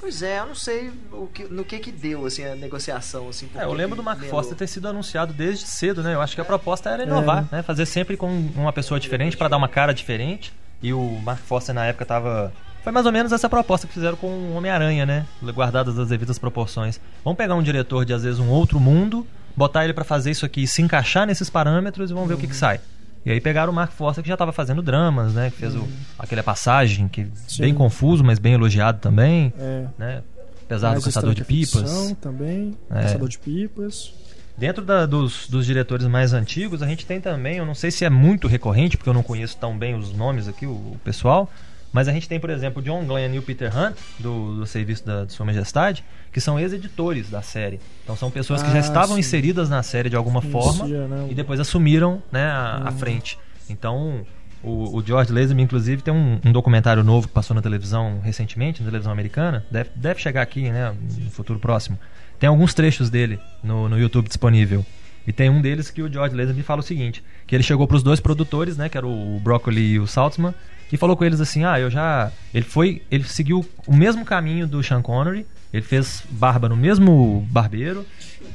Pois 0.00 0.22
é, 0.22 0.38
eu 0.38 0.46
não 0.46 0.54
sei 0.54 0.90
o 1.12 1.26
que, 1.26 1.44
no 1.44 1.64
que 1.64 1.78
que 1.78 1.92
deu 1.92 2.24
assim 2.24 2.44
a 2.44 2.54
negociação 2.54 3.28
assim. 3.28 3.46
por 3.46 3.60
É, 3.60 3.64
eu 3.64 3.72
lembro 3.72 3.94
do 3.94 4.02
Mark 4.02 4.18
melou. 4.18 4.34
Foster 4.34 4.56
ter 4.56 4.66
sido 4.66 4.88
anunciado 4.88 5.32
desde 5.32 5.66
cedo, 5.66 6.02
né? 6.02 6.14
Eu 6.14 6.22
acho 6.22 6.34
que 6.34 6.40
a 6.40 6.44
proposta 6.44 6.88
era 6.88 7.02
inovar, 7.02 7.46
né? 7.52 7.62
Fazer 7.62 7.84
sempre 7.84 8.16
com 8.16 8.28
uma 8.56 8.72
pessoa 8.72 8.98
diferente 8.98 9.36
pra 9.36 9.46
dar 9.46 9.58
uma 9.58 9.68
cara 9.68 9.92
diferente. 9.92 10.52
E 10.82 10.94
o 10.94 11.20
Mark 11.22 11.40
Foster 11.40 11.74
na 11.74 11.84
época 11.84 12.06
tava 12.06 12.50
foi 12.82 12.92
mais 12.92 13.04
ou 13.04 13.12
menos 13.12 13.30
essa 13.30 13.48
proposta 13.48 13.86
que 13.86 13.92
fizeram 13.92 14.16
com 14.16 14.26
o 14.26 14.54
Homem-Aranha, 14.54 15.04
né? 15.04 15.26
Guardadas 15.42 15.98
as 15.98 16.08
devidas 16.08 16.38
proporções. 16.38 16.98
Vamos 17.22 17.36
pegar 17.36 17.54
um 17.54 17.62
diretor 17.62 18.06
de 18.06 18.14
às 18.14 18.22
vezes 18.22 18.40
um 18.40 18.48
outro 18.48 18.80
mundo, 18.80 19.26
botar 19.54 19.84
ele 19.84 19.92
pra 19.92 20.04
fazer 20.04 20.30
isso 20.30 20.46
aqui, 20.46 20.66
se 20.66 20.80
encaixar 20.80 21.26
nesses 21.26 21.50
parâmetros 21.50 22.10
e 22.10 22.14
vamos 22.14 22.28
ver 22.28 22.34
o 22.34 22.38
que, 22.38 22.46
que 22.46 22.56
sai. 22.56 22.80
E 23.24 23.30
aí 23.30 23.40
pegaram 23.40 23.70
o 23.72 23.74
Mark 23.74 23.92
Foster 23.92 24.22
que 24.22 24.28
já 24.28 24.36
tava 24.36 24.52
fazendo 24.52 24.80
dramas, 24.82 25.34
né? 25.34 25.50
Que 25.50 25.56
fez 25.58 25.74
o, 25.74 25.86
aquele 26.18 26.42
Passagem, 26.42 27.06
que 27.08 27.26
Sim. 27.46 27.62
bem 27.62 27.74
confuso, 27.74 28.24
mas 28.24 28.38
bem 28.38 28.54
elogiado 28.54 28.98
também, 28.98 29.52
É. 29.58 29.84
né? 29.98 30.22
Apesar 30.64 30.88
do 30.90 30.92
Mais 30.92 31.04
Caçador 31.04 31.34
de 31.34 31.44
Pipas. 31.44 31.80
Ficção 31.82 32.14
também. 32.14 32.74
É. 32.90 33.02
Caçador 33.02 33.28
de 33.28 33.38
Pipas. 33.38 34.14
Dentro 34.56 34.84
da- 34.84 35.04
dos, 35.06 35.48
dos 35.48 35.66
diretores 35.66 36.06
mais 36.06 36.32
antigos, 36.32 36.82
a 36.82 36.86
gente 36.86 37.04
tem 37.06 37.20
também, 37.20 37.56
eu 37.56 37.66
não 37.66 37.74
sei 37.74 37.90
se 37.90 38.04
é 38.04 38.10
muito 38.10 38.46
recorrente, 38.46 38.96
porque 38.96 39.08
eu 39.08 39.14
não 39.14 39.22
conheço 39.22 39.56
tão 39.56 39.76
bem 39.76 39.94
os 39.94 40.12
nomes 40.12 40.46
aqui, 40.48 40.66
o, 40.66 40.70
o 40.70 41.00
pessoal, 41.02 41.50
mas 41.92 42.06
a 42.08 42.12
gente 42.12 42.28
tem, 42.28 42.38
por 42.38 42.50
exemplo, 42.50 42.80
o 42.80 42.84
John 42.84 43.04
Glenn 43.04 43.34
e 43.34 43.38
o 43.38 43.42
Peter 43.42 43.70
Hunt, 43.76 43.96
do, 44.18 44.56
do 44.56 44.66
Serviço 44.66 45.04
da, 45.04 45.24
de 45.24 45.32
Sua 45.32 45.44
Majestade, 45.44 46.04
que 46.32 46.40
são 46.40 46.58
ex-editores 46.58 47.28
da 47.28 47.42
série. 47.42 47.80
Então 48.04 48.14
são 48.16 48.30
pessoas 48.30 48.62
que 48.62 48.68
já 48.70 48.76
Ah, 48.76 48.80
estavam 48.80 49.14
sim. 49.14 49.20
inseridas 49.20 49.68
na 49.68 49.82
série 49.82 50.08
de 50.08 50.16
alguma 50.16 50.40
forma 50.40 50.86
né? 50.86 51.28
e 51.30 51.34
depois 51.34 51.58
assumiram 51.58 52.22
né, 52.30 52.44
a, 52.44 52.82
a 52.86 52.90
Uhum. 52.90 52.98
frente. 52.98 53.38
Então, 53.68 54.24
o, 54.62 54.98
o 54.98 55.02
George 55.04 55.32
Lazenby, 55.32 55.62
inclusive, 55.62 56.02
tem 56.02 56.12
um, 56.12 56.38
um 56.44 56.52
documentário 56.52 57.02
novo 57.02 57.26
que 57.28 57.34
passou 57.34 57.54
na 57.54 57.62
televisão 57.62 58.20
recentemente, 58.22 58.80
na 58.82 58.86
televisão 58.88 59.12
americana, 59.12 59.64
deve, 59.70 59.90
deve 59.94 60.20
chegar 60.20 60.42
aqui 60.42 60.70
né, 60.70 60.94
no 61.24 61.30
futuro 61.30 61.58
próximo. 61.58 61.98
Tem 62.38 62.48
alguns 62.48 62.72
trechos 62.74 63.10
dele 63.10 63.38
no, 63.62 63.88
no 63.88 63.98
YouTube 63.98 64.28
disponível. 64.28 64.84
E 65.26 65.32
tem 65.32 65.50
um 65.50 65.60
deles 65.60 65.90
que 65.90 66.02
o 66.02 66.10
George 66.10 66.34
Lazenby 66.34 66.62
fala 66.62 66.80
o 66.80 66.82
seguinte, 66.82 67.22
que 67.46 67.54
ele 67.54 67.62
chegou 67.62 67.86
para 67.86 67.96
os 67.96 68.02
dois 68.02 68.20
produtores, 68.20 68.76
né, 68.76 68.88
que 68.88 68.96
era 68.96 69.06
o 69.06 69.38
Broccoli 69.42 69.92
e 69.92 69.98
o 70.00 70.06
Saltzman, 70.06 70.54
e 70.92 70.96
falou 70.96 71.16
com 71.16 71.24
eles 71.24 71.40
assim: 71.40 71.64
"Ah, 71.64 71.78
eu 71.78 71.90
já 71.90 72.30
ele 72.52 72.64
foi, 72.64 73.02
ele 73.10 73.24
seguiu 73.24 73.64
o 73.86 73.94
mesmo 73.94 74.24
caminho 74.24 74.66
do 74.66 74.82
Sean 74.82 75.02
Connery, 75.02 75.46
ele 75.72 75.82
fez 75.82 76.22
barba 76.30 76.68
no 76.68 76.76
mesmo 76.76 77.46
barbeiro, 77.50 78.04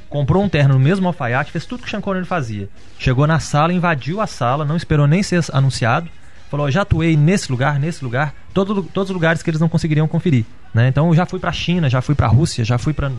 comprou 0.10 0.44
um 0.44 0.50
terno 0.50 0.74
no 0.74 0.80
mesmo 0.80 1.08
alfaiate, 1.08 1.52
fez 1.52 1.66
tudo 1.66 1.82
que 1.82 1.88
o 1.88 1.90
Sean 1.90 2.02
Connery 2.02 2.26
fazia. 2.26 2.70
Chegou 3.00 3.26
na 3.26 3.40
sala, 3.40 3.74
invadiu 3.74 4.22
a 4.22 4.28
sala, 4.28 4.66
não 4.66 4.76
esperou 4.76 5.08
nem 5.08 5.24
ser 5.24 5.44
anunciado, 5.54 6.10
falou: 6.50 6.70
"Já 6.70 6.82
atuei 6.82 7.16
nesse 7.16 7.52
lugar, 7.52 7.80
nesse 7.80 8.04
lugar, 8.04 8.34
todo, 8.54 8.84
todos 8.84 9.10
os 9.10 9.14
lugares 9.14 9.42
que 9.42 9.50
eles 9.50 9.62
não 9.62 9.70
conseguiriam 9.70 10.08
conferir", 10.08 10.46
né? 10.74 10.88
Então 10.88 11.08
eu 11.08 11.16
já 11.16 11.26
fui 11.26 11.40
para 11.40 11.52
China, 11.52 11.90
já 11.90 12.02
fui 12.02 12.16
para 12.16 12.28
Rússia, 12.28 12.66
já 12.66 12.78
fui 12.78 12.94
para 12.94 13.12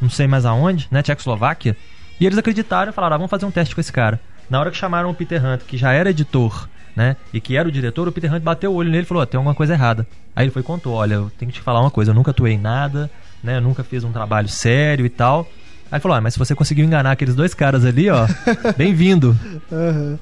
não 0.00 0.10
sei 0.10 0.26
mais 0.26 0.44
aonde, 0.44 0.88
né, 0.90 1.02
Tchecoslováquia. 1.02 1.76
E 2.20 2.26
eles 2.26 2.38
acreditaram 2.38 2.90
e 2.90 2.94
falaram: 2.94 3.14
ah, 3.14 3.18
vamos 3.18 3.30
fazer 3.30 3.46
um 3.46 3.50
teste 3.50 3.74
com 3.74 3.80
esse 3.80 3.92
cara. 3.92 4.20
Na 4.48 4.60
hora 4.60 4.70
que 4.70 4.76
chamaram 4.76 5.10
o 5.10 5.14
Peter 5.14 5.44
Hunt, 5.44 5.62
que 5.62 5.76
já 5.76 5.92
era 5.92 6.10
editor, 6.10 6.68
né, 6.94 7.16
e 7.32 7.40
que 7.40 7.56
era 7.56 7.68
o 7.68 7.72
diretor, 7.72 8.06
o 8.06 8.12
Peter 8.12 8.32
Hunt 8.32 8.42
bateu 8.42 8.72
o 8.72 8.74
olho 8.74 8.90
nele 8.90 9.02
e 9.02 9.06
falou: 9.06 9.22
"Ó, 9.22 9.26
tem 9.26 9.38
alguma 9.38 9.54
coisa 9.54 9.72
errada. 9.74 10.06
Aí 10.34 10.44
ele 10.44 10.52
foi 10.52 10.62
e 10.62 10.64
contou: 10.64 10.94
olha, 10.94 11.14
eu 11.14 11.30
tenho 11.38 11.50
que 11.50 11.58
te 11.58 11.62
falar 11.64 11.80
uma 11.80 11.90
coisa, 11.90 12.10
eu 12.10 12.14
nunca 12.14 12.30
atuei 12.30 12.54
em 12.54 12.58
nada, 12.58 13.10
né, 13.42 13.56
eu 13.56 13.60
nunca 13.60 13.82
fiz 13.84 14.04
um 14.04 14.12
trabalho 14.12 14.48
sério 14.48 15.04
e 15.04 15.10
tal. 15.10 15.48
Aí 15.90 15.96
ele 15.96 16.00
falou: 16.00 16.16
ah, 16.16 16.20
mas 16.20 16.34
se 16.34 16.38
você 16.38 16.54
conseguiu 16.54 16.84
enganar 16.84 17.12
aqueles 17.12 17.34
dois 17.34 17.54
caras 17.54 17.84
ali, 17.84 18.08
ó, 18.10 18.26
bem-vindo. 18.76 19.36
Aham. 19.70 20.18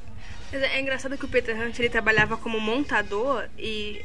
Mas 0.52 0.62
É 0.62 0.80
engraçado 0.80 1.16
que 1.16 1.24
o 1.24 1.28
Peter 1.28 1.56
Hunt 1.56 1.78
ele 1.78 1.88
trabalhava 1.88 2.36
como 2.36 2.60
montador 2.60 3.44
e 3.58 4.02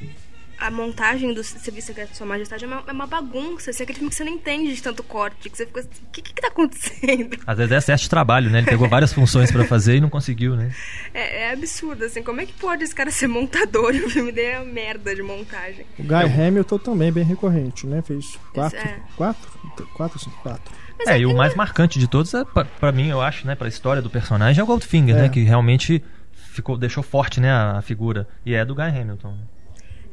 a 0.60 0.72
montagem 0.72 1.34
do 1.34 1.44
Serviço 1.44 1.88
Secreto 1.88 2.12
de 2.12 2.18
Sua 2.18 2.26
Majestade 2.28 2.64
é 2.66 2.68
uma, 2.68 2.84
é 2.88 2.92
uma 2.92 3.06
bagunça. 3.08 3.70
Assim, 3.70 3.84
aquele 3.84 4.00
filme 4.00 4.10
que 4.10 4.16
você 4.16 4.24
não 4.24 4.32
entende 4.32 4.74
de 4.74 4.82
tanto 4.82 5.04
corte, 5.04 5.50
que 5.50 5.56
você 5.58 5.66
fica 5.66 5.80
assim, 5.82 5.90
o 5.90 6.12
que, 6.12 6.22
que, 6.22 6.34
que 6.34 6.42
tá 6.42 6.48
acontecendo? 6.48 7.38
Às 7.46 7.58
vezes 7.58 7.72
é 7.72 7.78
excesso 7.78 8.04
de 8.04 8.10
trabalho, 8.10 8.50
né? 8.50 8.60
Ele 8.60 8.68
pegou 8.68 8.90
várias 8.90 9.14
funções 9.14 9.52
pra 9.52 9.64
fazer 9.66 9.98
e 9.98 10.02
não 10.02 10.10
conseguiu, 10.10 10.56
né? 10.56 10.72
É, 11.14 11.44
é 11.44 11.54
absurdo, 11.54 12.04
assim, 12.06 12.24
como 12.24 12.42
é 12.42 12.46
que 12.46 12.54
pode 12.54 12.84
esse 12.84 12.96
cara 12.96 13.12
ser 13.12 13.28
montador 13.28 13.94
e 13.96 14.04
o 14.04 14.10
filme 14.10 14.32
dele 14.32 14.48
é 14.48 14.60
uma 14.60 14.72
merda 14.72 15.16
de 15.16 15.22
montagem? 15.22 15.86
O 16.00 16.04
Guy 16.04 16.14
Hamilton 16.48 16.78
também 16.80 17.12
bem 17.12 17.24
recorrente, 17.24 17.86
né? 17.86 18.02
Fez 18.02 18.38
quatro, 18.54 18.80
é. 18.80 19.00
quatro, 19.16 19.50
quatro, 19.96 20.20
cinco, 20.20 20.38
quatro. 20.42 20.74
Mas 20.98 21.08
É, 21.10 21.20
e 21.20 21.26
o 21.28 21.36
mais 21.36 21.54
marcante 21.54 22.00
de 22.00 22.08
todos, 22.08 22.34
é, 22.34 22.44
pra, 22.44 22.66
pra 22.66 22.92
mim, 22.92 23.10
eu 23.10 23.22
acho, 23.22 23.46
né, 23.46 23.54
pra 23.54 23.68
história 23.68 24.02
do 24.02 24.10
personagem, 24.10 24.60
é 24.60 24.64
o 24.64 24.68
Goldfinger, 24.68 25.16
É. 25.16 25.22
né? 25.24 25.30
Que 25.30 25.44
realmente 25.44 26.04
ficou, 26.34 26.76
deixou 26.78 27.04
forte, 27.04 27.40
né, 27.40 27.52
a, 27.52 27.78
a 27.78 27.82
figura. 27.84 28.28
E 28.44 28.56
é 28.56 28.66
do 28.66 28.74
Guy 28.74 28.86
Hamilton. 28.86 29.36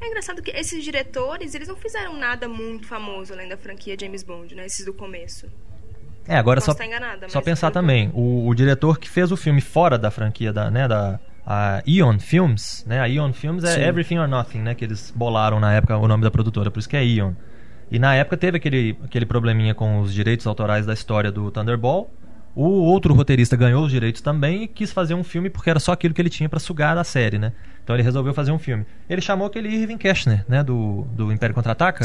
É 0.05 0.07
engraçado 0.07 0.43
que 0.43 0.51
esses 0.51 0.85
diretores, 0.85 1.55
eles 1.55 1.67
não 1.67 1.77
fizeram 1.77 2.15
nada 2.15 2.47
muito 2.47 2.87
famoso 2.87 3.33
além 3.33 3.49
da 3.49 3.57
franquia 3.57 3.97
James 3.99 4.23
Bond, 4.23 4.55
né? 4.55 4.67
Esses 4.67 4.85
do 4.85 4.93
começo. 4.93 5.47
É, 6.29 6.37
agora 6.37 6.61
Posso 6.61 6.77
só, 6.77 6.85
enganada, 6.85 7.29
só 7.29 7.41
pensar 7.41 7.71
também, 7.71 8.11
o, 8.15 8.47
o 8.47 8.55
diretor 8.55 8.99
que 8.99 9.09
fez 9.09 9.31
o 9.33 9.37
filme 9.37 9.61
fora 9.61 9.99
da 9.99 10.11
franquia 10.11 10.53
da, 10.53 10.71
né, 10.71 10.89
da 10.89 11.21
a 11.47 11.83
Eon 11.87 12.19
Films, 12.19 12.85
né? 12.87 13.01
A 13.01 13.09
Eon 13.09 13.33
Films 13.33 13.65
é 13.65 13.75
Sim. 13.75 13.83
Everything 13.83 14.19
or 14.19 14.29
Nothing, 14.29 14.61
né? 14.61 14.75
Que 14.75 14.85
eles 14.85 15.13
bolaram 15.15 15.61
na 15.61 15.75
época 15.75 15.97
o 15.97 16.09
nome 16.09 16.23
da 16.23 16.31
produtora, 16.31 16.71
por 16.71 16.79
isso 16.79 16.89
que 16.89 16.97
é 16.97 17.05
Eon. 17.05 17.33
E 17.91 17.99
na 17.99 18.15
época 18.15 18.37
teve 18.37 18.57
aquele, 18.57 18.97
aquele 19.05 19.27
probleminha 19.27 19.75
com 19.75 20.01
os 20.01 20.13
direitos 20.13 20.47
autorais 20.47 20.87
da 20.87 20.95
história 20.95 21.31
do 21.31 21.51
Thunderball. 21.51 22.11
O 22.55 22.65
outro 22.65 23.13
roteirista 23.13 23.57
ganhou 23.57 23.85
os 23.85 23.91
direitos 23.91 24.23
também 24.23 24.63
e 24.63 24.69
quis 24.69 24.93
fazer 24.93 25.15
um 25.15 25.25
filme 25.25 25.51
porque 25.51 25.69
era 25.69 25.81
só 25.81 25.93
aquilo 25.93 26.15
que 26.15 26.23
ele 26.23 26.31
tinha 26.31 26.49
pra 26.49 26.61
sugar 26.61 26.95
da 26.95 27.05
série, 27.05 27.39
né? 27.39 27.53
Então 27.85 27.95
ele 27.95 28.03
resolveu 28.03 28.33
fazer 28.35 28.51
um 28.51 28.59
filme. 28.59 28.85
Ele 29.09 29.21
chamou 29.21 29.47
aquele 29.47 29.69
Irving 29.69 29.99
Kershner, 29.99 30.45
né? 30.49 30.65
Do, 30.65 31.07
do 31.13 31.31
Império 31.31 31.55
Contra-Ataca 31.55 32.05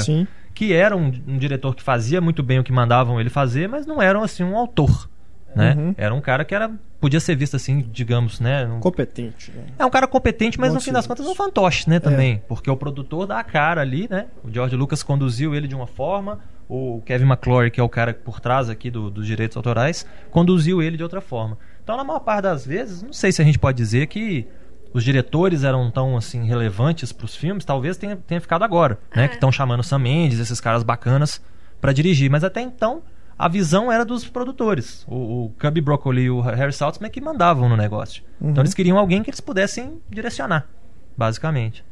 que 0.53 0.73
era 0.73 0.95
um, 0.95 1.11
um 1.27 1.37
diretor 1.37 1.73
que 1.73 1.81
fazia 1.81 2.19
muito 2.19 2.43
bem 2.43 2.59
o 2.59 2.63
que 2.63 2.71
mandavam 2.71 3.19
ele 3.19 3.29
fazer, 3.29 3.67
mas 3.69 3.85
não 3.85 4.01
era 4.01 4.21
assim 4.21 4.43
um 4.43 4.57
autor, 4.57 5.09
né? 5.55 5.73
Uhum. 5.77 5.95
Era 5.97 6.13
um 6.13 6.19
cara 6.21 6.43
que 6.43 6.53
era 6.53 6.69
podia 6.99 7.19
ser 7.21 7.33
visto 7.33 7.55
assim, 7.55 7.79
digamos, 7.93 8.41
né? 8.41 8.65
um- 8.67 8.81
Competente. 8.81 9.51
Né? 9.51 9.63
é 9.79 9.85
um 9.85 9.89
cara 9.89 10.05
competente, 10.05 10.59
mas 10.59 10.69
Bom 10.69 10.75
no 10.75 10.81
fim 10.81 10.91
das 10.91 11.07
contas 11.07 11.25
é 11.25 11.29
um 11.29 11.33
fantoche, 11.35 11.89
né, 11.89 11.97
também, 11.97 12.41
porque 12.45 12.69
o 12.69 12.75
produtor 12.75 13.25
dá 13.25 13.39
a 13.39 13.43
cara 13.43 13.79
ali, 13.79 14.05
né? 14.09 14.25
O 14.43 14.51
George 14.51 14.75
Lucas 14.75 15.01
conduziu 15.01 15.55
ele 15.55 15.65
de 15.65 15.73
uma 15.75 15.87
forma, 15.87 16.39
o 16.67 17.01
Kevin 17.05 17.23
McClory, 17.25 17.71
que 17.71 17.79
é 17.79 17.83
o 17.83 17.87
cara 17.87 18.13
por 18.13 18.41
trás 18.41 18.69
aqui 18.69 18.91
do- 18.91 19.09
dos 19.09 19.25
direitos 19.25 19.55
autorais, 19.55 20.05
conduziu 20.29 20.81
ele 20.83 20.97
de 20.97 21.03
outra 21.03 21.21
forma. 21.21 21.57
Então, 21.81 21.95
na 21.95 22.03
maior 22.03 22.19
parte 22.19 22.41
das 22.43 22.65
vezes, 22.65 23.01
não 23.01 23.13
sei 23.13 23.31
se 23.31 23.41
a 23.41 23.45
gente 23.45 23.57
pode 23.57 23.77
dizer 23.77 24.07
que 24.07 24.45
os 24.93 25.03
diretores 25.03 25.63
eram 25.63 25.89
tão 25.91 26.17
assim 26.17 26.45
relevantes 26.45 27.11
para 27.11 27.25
os 27.25 27.35
filmes, 27.35 27.65
talvez 27.65 27.97
tenha, 27.97 28.15
tenha 28.15 28.41
ficado 28.41 28.63
agora, 28.63 28.97
né? 29.15 29.25
É. 29.25 29.27
Que 29.27 29.35
estão 29.35 29.51
chamando 29.51 29.83
Sam 29.83 29.99
Mendes, 29.99 30.39
esses 30.39 30.59
caras 30.59 30.83
bacanas 30.83 31.41
para 31.79 31.93
dirigir, 31.93 32.29
mas 32.29 32.43
até 32.43 32.61
então 32.61 33.01
a 33.37 33.47
visão 33.47 33.91
era 33.91 34.03
dos 34.03 34.27
produtores. 34.27 35.05
O, 35.07 35.45
o 35.45 35.53
Cubby 35.59 35.79
Broccoli 35.79 36.23
e 36.23 36.29
o 36.29 36.41
Harry 36.41 36.73
Saltzman 36.73 37.09
que 37.09 37.21
mandavam 37.21 37.69
no 37.69 37.77
negócio. 37.77 38.23
Uhum. 38.41 38.49
Então 38.49 38.61
eles 38.63 38.73
queriam 38.73 38.97
alguém 38.97 39.23
que 39.23 39.29
eles 39.29 39.39
pudessem 39.39 40.01
direcionar, 40.09 40.67
basicamente. 41.15 41.85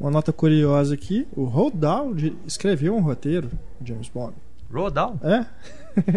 Uma 0.00 0.10
nota 0.10 0.32
curiosa 0.32 0.94
aqui: 0.94 1.26
o 1.36 1.44
de- 2.14 2.36
escreveu 2.46 2.96
um 2.96 3.00
roteiro 3.00 3.50
de 3.80 3.92
James 3.92 4.08
Bond. 4.08 4.34
Rodal? 4.72 5.18
É? 5.22 5.44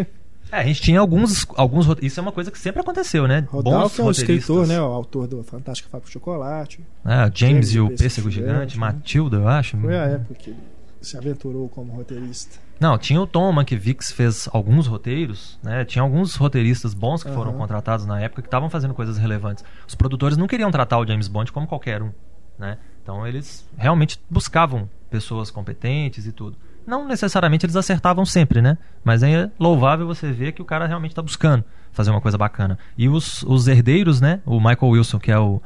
É, 0.52 0.60
a 0.60 0.64
gente 0.64 0.82
tinha 0.82 1.00
alguns, 1.00 1.46
alguns. 1.56 1.88
Isso 2.02 2.20
é 2.20 2.24
uma 2.24 2.32
coisa 2.32 2.50
que 2.52 2.60
sempre 2.60 2.82
aconteceu, 2.82 3.28
né? 3.28 3.48
Que 3.50 4.02
é 4.02 4.04
o 4.04 4.12
escritor, 4.12 4.66
né? 4.66 4.80
O 4.82 4.86
autor 4.86 5.28
do 5.28 5.44
Fantástica 5.44 5.90
Fábrica 5.90 6.08
de 6.08 6.14
Chocolate. 6.14 6.80
É, 7.06 7.16
James, 7.34 7.38
James 7.38 7.74
e 7.74 7.80
o 7.80 7.90
Pêssego 7.90 8.30
Gigante, 8.30 8.74
Gigante, 8.74 8.80
né? 8.80 8.80
Matilda, 8.80 9.38
eu 9.38 9.48
acho. 9.48 9.78
Foi 9.78 9.98
a 9.98 10.04
época 10.04 10.34
que 10.36 10.50
ele 10.52 10.60
se 11.02 11.18
aventurou 11.18 11.68
como 11.70 11.94
roteirista. 11.94 12.60
Não, 12.80 12.98
tinha 12.98 13.20
o 13.20 13.26
Tom 13.26 13.52
Mankiewicz 13.52 14.12
fez 14.12 14.48
alguns 14.54 14.86
roteiros, 14.86 15.60
né? 15.64 15.84
Tinha 15.84 16.04
alguns 16.04 16.36
roteiristas 16.36 16.94
bons 16.94 17.24
que 17.24 17.32
foram 17.32 17.52
Aham. 17.52 17.60
contratados 17.60 18.06
na 18.06 18.20
época 18.22 18.42
que 18.42 18.48
estavam 18.48 18.70
fazendo 18.70 18.94
coisas 18.94 19.18
relevantes. 19.18 19.64
Os 19.88 19.96
produtores 19.96 20.38
não 20.38 20.48
queriam 20.48 20.70
tratar 20.70 21.00
o 21.00 21.08
James 21.08 21.28
Bond 21.28 21.52
como 21.52 21.68
qualquer 21.68 22.04
um, 22.04 22.12
né? 22.58 22.78
Então 23.02 23.26
eles 23.26 23.68
realmente 23.78 24.20
buscavam 24.30 24.88
pessoas 25.10 25.50
competentes 25.50 26.28
e 26.28 26.32
tudo. 26.32 26.58
Não 26.88 27.06
necessariamente 27.06 27.66
eles 27.66 27.76
acertavam 27.76 28.26
sempre, 28.26 28.62
né? 28.62 28.78
Mas 29.04 29.22
é 29.22 29.52
louvável 29.60 30.08
você 30.08 30.32
ver 30.32 30.54
que 30.54 30.62
o 30.62 30.66
cara 30.66 30.88
realmente 30.88 31.12
está 31.12 31.22
buscando 31.22 31.66
fazer 31.92 32.12
uma 32.12 32.22
coisa 32.22 32.38
bacana. 32.38 32.80
E 32.98 33.10
os, 33.10 33.44
os 33.44 33.68
herdeiros, 33.68 34.22
né? 34.22 34.40
O 34.46 34.58
Michael 34.58 34.92
Wilson, 34.92 35.20
que 35.20 35.30
é 35.30 35.38
o, 35.38 35.62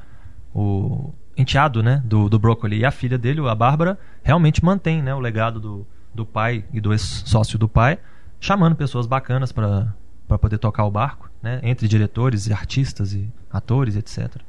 o 0.52 1.14
enteado, 1.38 1.84
né? 1.84 2.02
Do, 2.03 2.27
do 2.27 2.39
Broccoli 2.39 2.80
e 2.80 2.85
a 2.85 2.89
filha 2.89 3.19
dele, 3.19 3.39
a 3.48 3.53
Bárbara, 3.53 3.99
realmente 4.23 4.65
mantém, 4.65 5.03
né? 5.03 5.14
O 5.14 5.19
legado 5.19 5.60
do, 5.60 5.88
do 6.11 6.26
pai 6.26 6.65
e 6.73 6.81
do 6.81 6.91
ex-sócio 6.91 7.60
do 7.60 7.69
pai, 7.69 7.99
chamando 8.39 8.76
pessoas 8.76 9.06
bacanas 9.06 9.52
para 9.52 9.93
poder 10.39 10.57
tocar 10.57 10.85
o 10.85 10.91
barco, 10.91 11.30
né? 11.39 11.60
Entre 11.61 11.88
diretores 11.88 12.48
e 12.48 12.53
artistas 12.53 13.14
e 13.14 13.30
atores, 13.52 13.95
etc. 13.95 14.41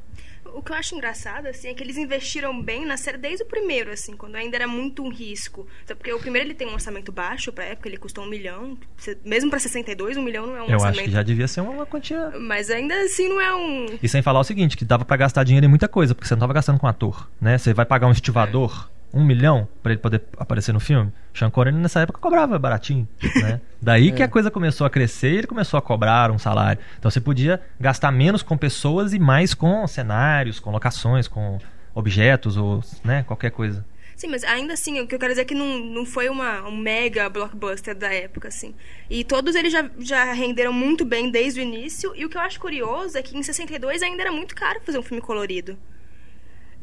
O 0.53 0.61
que 0.61 0.71
eu 0.71 0.75
acho 0.75 0.95
engraçado, 0.95 1.47
assim, 1.47 1.67
é 1.69 1.73
que 1.73 1.81
eles 1.83 1.97
investiram 1.97 2.61
bem 2.61 2.85
na 2.85 2.95
série 2.95 3.17
desde 3.17 3.43
o 3.43 3.45
primeiro, 3.47 3.91
assim, 3.91 4.15
quando 4.15 4.35
ainda 4.35 4.55
era 4.55 4.67
muito 4.67 5.03
um 5.03 5.09
risco. 5.09 5.67
Até 5.83 5.95
porque 5.95 6.13
o 6.13 6.19
primeiro 6.19 6.47
ele 6.47 6.53
tem 6.53 6.67
um 6.67 6.73
orçamento 6.73 7.11
baixo, 7.11 7.51
pra 7.51 7.65
época 7.65 7.89
ele 7.89 7.97
custou 7.97 8.23
um 8.23 8.27
milhão. 8.27 8.77
Se- 8.97 9.17
Mesmo 9.25 9.49
pra 9.49 9.59
62, 9.59 10.15
um 10.17 10.21
milhão 10.21 10.45
não 10.45 10.55
é 10.55 10.61
um 10.61 10.67
Eu 10.67 10.73
orçamento. 10.75 10.99
acho 10.99 11.03
que 11.05 11.11
já 11.11 11.23
devia 11.23 11.47
ser 11.47 11.61
uma 11.61 11.85
quantia 11.85 12.29
Mas 12.39 12.69
ainda 12.69 12.93
assim 13.01 13.27
não 13.27 13.41
é 13.41 13.53
um. 13.55 13.85
E 14.01 14.07
sem 14.07 14.21
falar 14.21 14.39
o 14.39 14.43
seguinte, 14.43 14.77
que 14.77 14.85
dava 14.85 15.03
pra 15.03 15.17
gastar 15.17 15.43
dinheiro 15.43 15.65
em 15.65 15.69
muita 15.69 15.87
coisa, 15.87 16.13
porque 16.13 16.27
você 16.27 16.35
não 16.35 16.41
tava 16.41 16.53
gastando 16.53 16.79
com 16.79 16.87
ator, 16.87 17.29
né? 17.41 17.57
Você 17.57 17.73
vai 17.73 17.85
pagar 17.85 18.07
um 18.07 18.11
estivador, 18.11 18.89
um 19.13 19.23
milhão, 19.23 19.67
pra 19.83 19.91
ele 19.91 20.01
poder 20.01 20.23
aparecer 20.37 20.73
no 20.73 20.79
filme. 20.79 21.11
Sean 21.33 21.49
Connery 21.49 21.75
nessa 21.75 22.01
época 22.01 22.19
cobrava 22.19 22.57
baratinho, 22.57 23.07
né? 23.41 23.61
Daí 23.81 24.11
que 24.11 24.23
a 24.23 24.27
coisa 24.27 24.49
começou 24.49 24.87
a 24.87 24.89
crescer 24.89 25.31
e 25.31 25.37
ele 25.37 25.47
começou 25.47 25.77
a 25.77 25.81
cobrar 25.81 26.31
um 26.31 26.39
salário. 26.39 26.81
Então 26.97 27.11
você 27.11 27.21
podia 27.21 27.61
gastar 27.79 28.11
menos 28.11 28.41
com 28.41 28.57
pessoas 28.57 29.13
e 29.13 29.19
mais 29.19 29.53
com 29.53 29.85
cenários, 29.85 30.59
com 30.59 30.71
locações, 30.71 31.27
com 31.27 31.59
objetos 31.93 32.57
ou, 32.57 32.83
né, 33.03 33.23
qualquer 33.23 33.51
coisa. 33.51 33.85
Sim, 34.15 34.27
mas 34.27 34.43
ainda 34.43 34.73
assim, 34.73 35.01
o 35.01 35.07
que 35.07 35.15
eu 35.15 35.19
quero 35.19 35.31
dizer 35.31 35.41
é 35.41 35.45
que 35.45 35.55
não, 35.55 35.79
não 35.79 36.05
foi 36.05 36.29
uma, 36.29 36.61
um 36.67 36.75
mega 36.75 37.27
blockbuster 37.29 37.95
da 37.95 38.13
época, 38.13 38.47
assim. 38.47 38.73
E 39.09 39.23
todos 39.23 39.55
eles 39.55 39.71
já, 39.71 39.89
já 39.99 40.31
renderam 40.33 40.71
muito 40.71 41.03
bem 41.03 41.29
desde 41.29 41.59
o 41.59 41.63
início. 41.63 42.13
E 42.15 42.23
o 42.23 42.29
que 42.29 42.37
eu 42.37 42.41
acho 42.41 42.59
curioso 42.59 43.17
é 43.17 43.21
que 43.21 43.37
em 43.37 43.43
62 43.43 44.01
ainda 44.01 44.21
era 44.21 44.31
muito 44.31 44.55
caro 44.55 44.79
fazer 44.85 44.97
um 44.97 45.03
filme 45.03 45.21
colorido. 45.21 45.77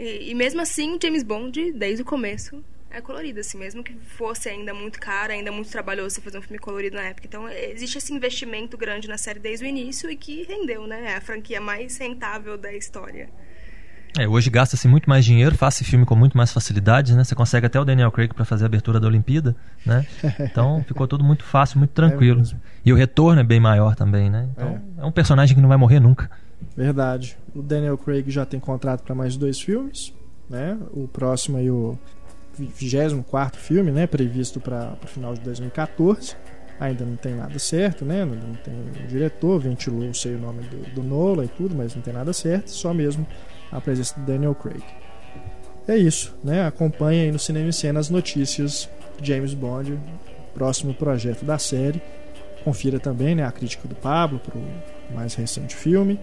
E, 0.00 0.30
e 0.30 0.34
mesmo 0.34 0.62
assim, 0.62 0.96
o 0.96 0.98
James 1.00 1.22
Bond, 1.22 1.72
desde 1.72 2.00
o 2.00 2.04
começo, 2.06 2.64
é 2.90 3.02
colorido, 3.02 3.40
assim. 3.40 3.58
Mesmo 3.58 3.84
que 3.84 3.94
fosse 4.16 4.48
ainda 4.48 4.72
muito 4.72 4.98
caro, 4.98 5.30
ainda 5.30 5.52
muito 5.52 5.70
trabalhoso 5.70 6.14
você 6.14 6.20
fazer 6.22 6.38
um 6.38 6.42
filme 6.42 6.58
colorido 6.58 6.96
na 6.96 7.02
época. 7.02 7.26
Então, 7.26 7.46
existe 7.46 7.98
esse 7.98 8.10
investimento 8.10 8.78
grande 8.78 9.06
na 9.06 9.18
série 9.18 9.38
desde 9.38 9.66
o 9.66 9.68
início 9.68 10.10
e 10.10 10.16
que 10.16 10.44
rendeu, 10.44 10.86
né? 10.86 11.12
É 11.12 11.16
a 11.16 11.20
franquia 11.20 11.60
mais 11.60 11.98
rentável 11.98 12.56
da 12.56 12.72
história. 12.72 13.28
É, 14.18 14.26
hoje 14.26 14.50
gasta-se 14.50 14.88
muito 14.88 15.08
mais 15.08 15.24
dinheiro, 15.24 15.54
faz 15.54 15.78
filme 15.82 16.04
com 16.04 16.16
muito 16.16 16.36
mais 16.36 16.50
facilidade, 16.50 17.14
né? 17.14 17.22
Você 17.22 17.34
consegue 17.34 17.66
até 17.66 17.78
o 17.78 17.84
Daniel 17.84 18.10
Craig 18.10 18.32
pra 18.34 18.44
fazer 18.44 18.64
a 18.64 18.66
abertura 18.66 18.98
da 18.98 19.06
Olimpíada, 19.06 19.54
né? 19.84 20.04
Então 20.40 20.82
ficou 20.88 21.06
tudo 21.06 21.22
muito 21.22 21.44
fácil, 21.44 21.78
muito 21.78 21.92
tranquilo. 21.92 22.38
mesmo. 22.38 22.60
e 22.84 22.92
o 22.92 22.96
retorno 22.96 23.40
é 23.40 23.44
bem 23.44 23.60
maior 23.60 23.94
também, 23.94 24.28
né? 24.30 24.48
Então 24.52 24.82
é. 24.98 25.04
um 25.04 25.12
personagem 25.12 25.54
que 25.54 25.60
não 25.60 25.68
vai 25.68 25.78
morrer 25.78 26.00
nunca. 26.00 26.28
Verdade. 26.76 27.36
O 27.54 27.62
Daniel 27.62 27.98
Craig 27.98 28.30
já 28.30 28.46
tem 28.46 28.60
contrato 28.60 29.02
para 29.02 29.14
mais 29.14 29.36
dois 29.36 29.60
filmes, 29.60 30.14
né? 30.48 30.78
O 30.92 31.08
próximo 31.08 31.56
aí 31.58 31.70
o 31.70 31.98
24 32.58 33.60
filme, 33.60 33.90
né, 33.90 34.06
previsto 34.06 34.60
para 34.60 34.96
o 35.02 35.06
final 35.06 35.34
de 35.34 35.40
2014. 35.40 36.36
Ainda 36.78 37.04
não 37.04 37.16
tem 37.16 37.34
nada 37.34 37.58
certo, 37.58 38.04
né? 38.04 38.24
Não, 38.24 38.34
não 38.34 38.54
tem 38.54 38.74
o 38.74 39.06
diretor, 39.06 39.58
ventilou, 39.60 40.12
sei 40.14 40.34
o 40.34 40.38
nome 40.38 40.62
do, 40.62 40.94
do 40.94 41.02
Nola 41.02 41.44
e 41.44 41.48
tudo, 41.48 41.74
mas 41.74 41.94
não 41.94 42.02
tem 42.02 42.12
nada 42.12 42.32
certo, 42.32 42.70
só 42.70 42.94
mesmo 42.94 43.26
a 43.70 43.80
presença 43.80 44.18
do 44.18 44.24
Daniel 44.24 44.54
Craig. 44.54 44.82
É 45.86 45.96
isso, 45.96 46.34
né? 46.42 46.66
Acompanhe 46.66 47.22
aí 47.22 47.32
no 47.32 47.38
Cinema 47.38 47.68
e 47.68 47.72
Cena 47.72 48.00
as 48.00 48.08
notícias 48.08 48.88
de 49.20 49.28
James 49.28 49.52
Bond, 49.52 49.98
próximo 50.54 50.94
projeto 50.94 51.44
da 51.44 51.58
série. 51.58 52.00
Confira 52.64 52.98
também, 52.98 53.34
né, 53.34 53.44
a 53.44 53.52
crítica 53.52 53.86
do 53.86 53.94
Pablo 53.94 54.38
para 54.38 54.56
o 54.56 55.14
mais 55.14 55.34
recente 55.34 55.74
filme. 55.74 56.18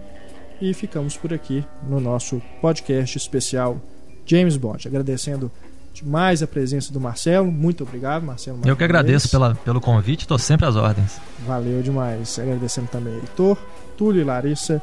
E 0.59 0.73
ficamos 0.73 1.15
por 1.15 1.34
aqui 1.34 1.63
no 1.88 1.99
nosso 1.99 2.41
podcast 2.61 3.17
especial 3.17 3.79
James 4.25 4.57
Bond. 4.57 4.88
Agradecendo 4.88 5.51
demais 5.93 6.41
a 6.41 6.47
presença 6.47 6.91
do 6.91 6.99
Marcelo. 6.99 7.51
Muito 7.51 7.84
obrigado, 7.84 8.23
Marcelo. 8.23 8.59
Eu 8.65 8.75
que 8.75 8.84
agradeço 8.84 9.29
pela, 9.29 9.55
pelo 9.55 9.79
convite, 9.79 10.21
estou 10.21 10.38
sempre 10.38 10.65
às 10.65 10.75
ordens. 10.75 11.19
Valeu 11.45 11.81
demais. 11.81 12.39
Agradecendo 12.39 12.88
também 12.88 13.13
a 13.13 13.17
editor, 13.17 13.57
Túlio 13.97 14.21
e 14.21 14.23
Larissa 14.23 14.81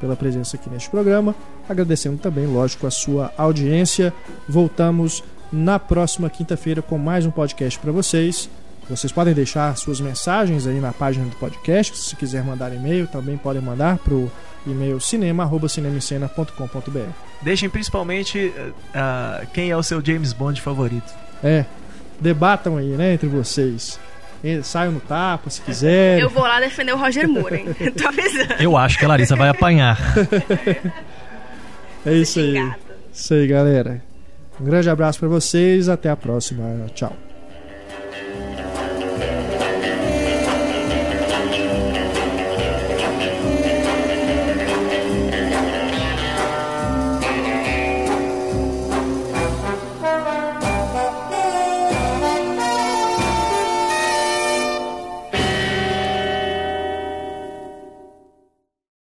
pela 0.00 0.16
presença 0.16 0.56
aqui 0.56 0.68
neste 0.68 0.90
programa. 0.90 1.34
Agradecendo 1.68 2.18
também, 2.18 2.46
lógico, 2.46 2.86
a 2.86 2.90
sua 2.90 3.32
audiência. 3.38 4.12
Voltamos 4.48 5.24
na 5.50 5.78
próxima 5.78 6.28
quinta-feira 6.28 6.82
com 6.82 6.98
mais 6.98 7.24
um 7.24 7.30
podcast 7.30 7.78
para 7.78 7.92
vocês. 7.92 8.50
Vocês 8.88 9.10
podem 9.10 9.32
deixar 9.32 9.74
suas 9.78 10.00
mensagens 10.00 10.66
aí 10.66 10.78
na 10.78 10.92
página 10.92 11.24
do 11.24 11.36
podcast. 11.36 11.96
Se 11.96 12.14
quiser 12.16 12.44
mandar 12.44 12.74
e-mail, 12.74 13.06
também 13.06 13.38
podem 13.38 13.62
mandar 13.62 13.96
para 13.98 14.12
o 14.12 14.30
e-mail 14.66 14.98
cinema.cinemicena.com.br. 15.00 17.08
Deixem 17.42 17.68
principalmente 17.68 18.52
ah, 18.94 19.42
quem 19.52 19.70
é 19.70 19.76
o 19.76 19.82
seu 19.82 20.04
James 20.04 20.32
Bond 20.32 20.60
favorito. 20.60 21.12
É, 21.42 21.64
debatam 22.20 22.76
aí, 22.76 22.88
né, 22.88 23.14
entre 23.14 23.28
vocês. 23.28 23.98
E- 24.42 24.62
Saiam 24.62 24.92
no 24.92 25.00
tapa, 25.00 25.48
se 25.50 25.60
quiserem. 25.60 26.22
Eu 26.22 26.30
vou 26.30 26.42
lá 26.42 26.60
defender 26.60 26.92
o 26.92 26.96
Roger 26.98 27.28
Moore, 27.28 27.56
hein? 27.56 27.66
Tô 27.96 28.08
avisando. 28.08 28.54
Eu 28.60 28.76
acho 28.76 28.98
que 28.98 29.04
a 29.04 29.08
Larissa 29.08 29.36
vai 29.36 29.48
apanhar. 29.48 29.98
É 32.06 32.12
isso 32.14 32.38
aí. 32.40 32.72
Isso 33.12 33.34
aí, 33.34 33.46
galera. 33.46 34.02
Um 34.60 34.64
grande 34.64 34.88
abraço 34.90 35.18
para 35.18 35.28
vocês. 35.28 35.88
Até 35.88 36.10
a 36.10 36.16
próxima. 36.16 36.86
Tchau. 36.94 37.14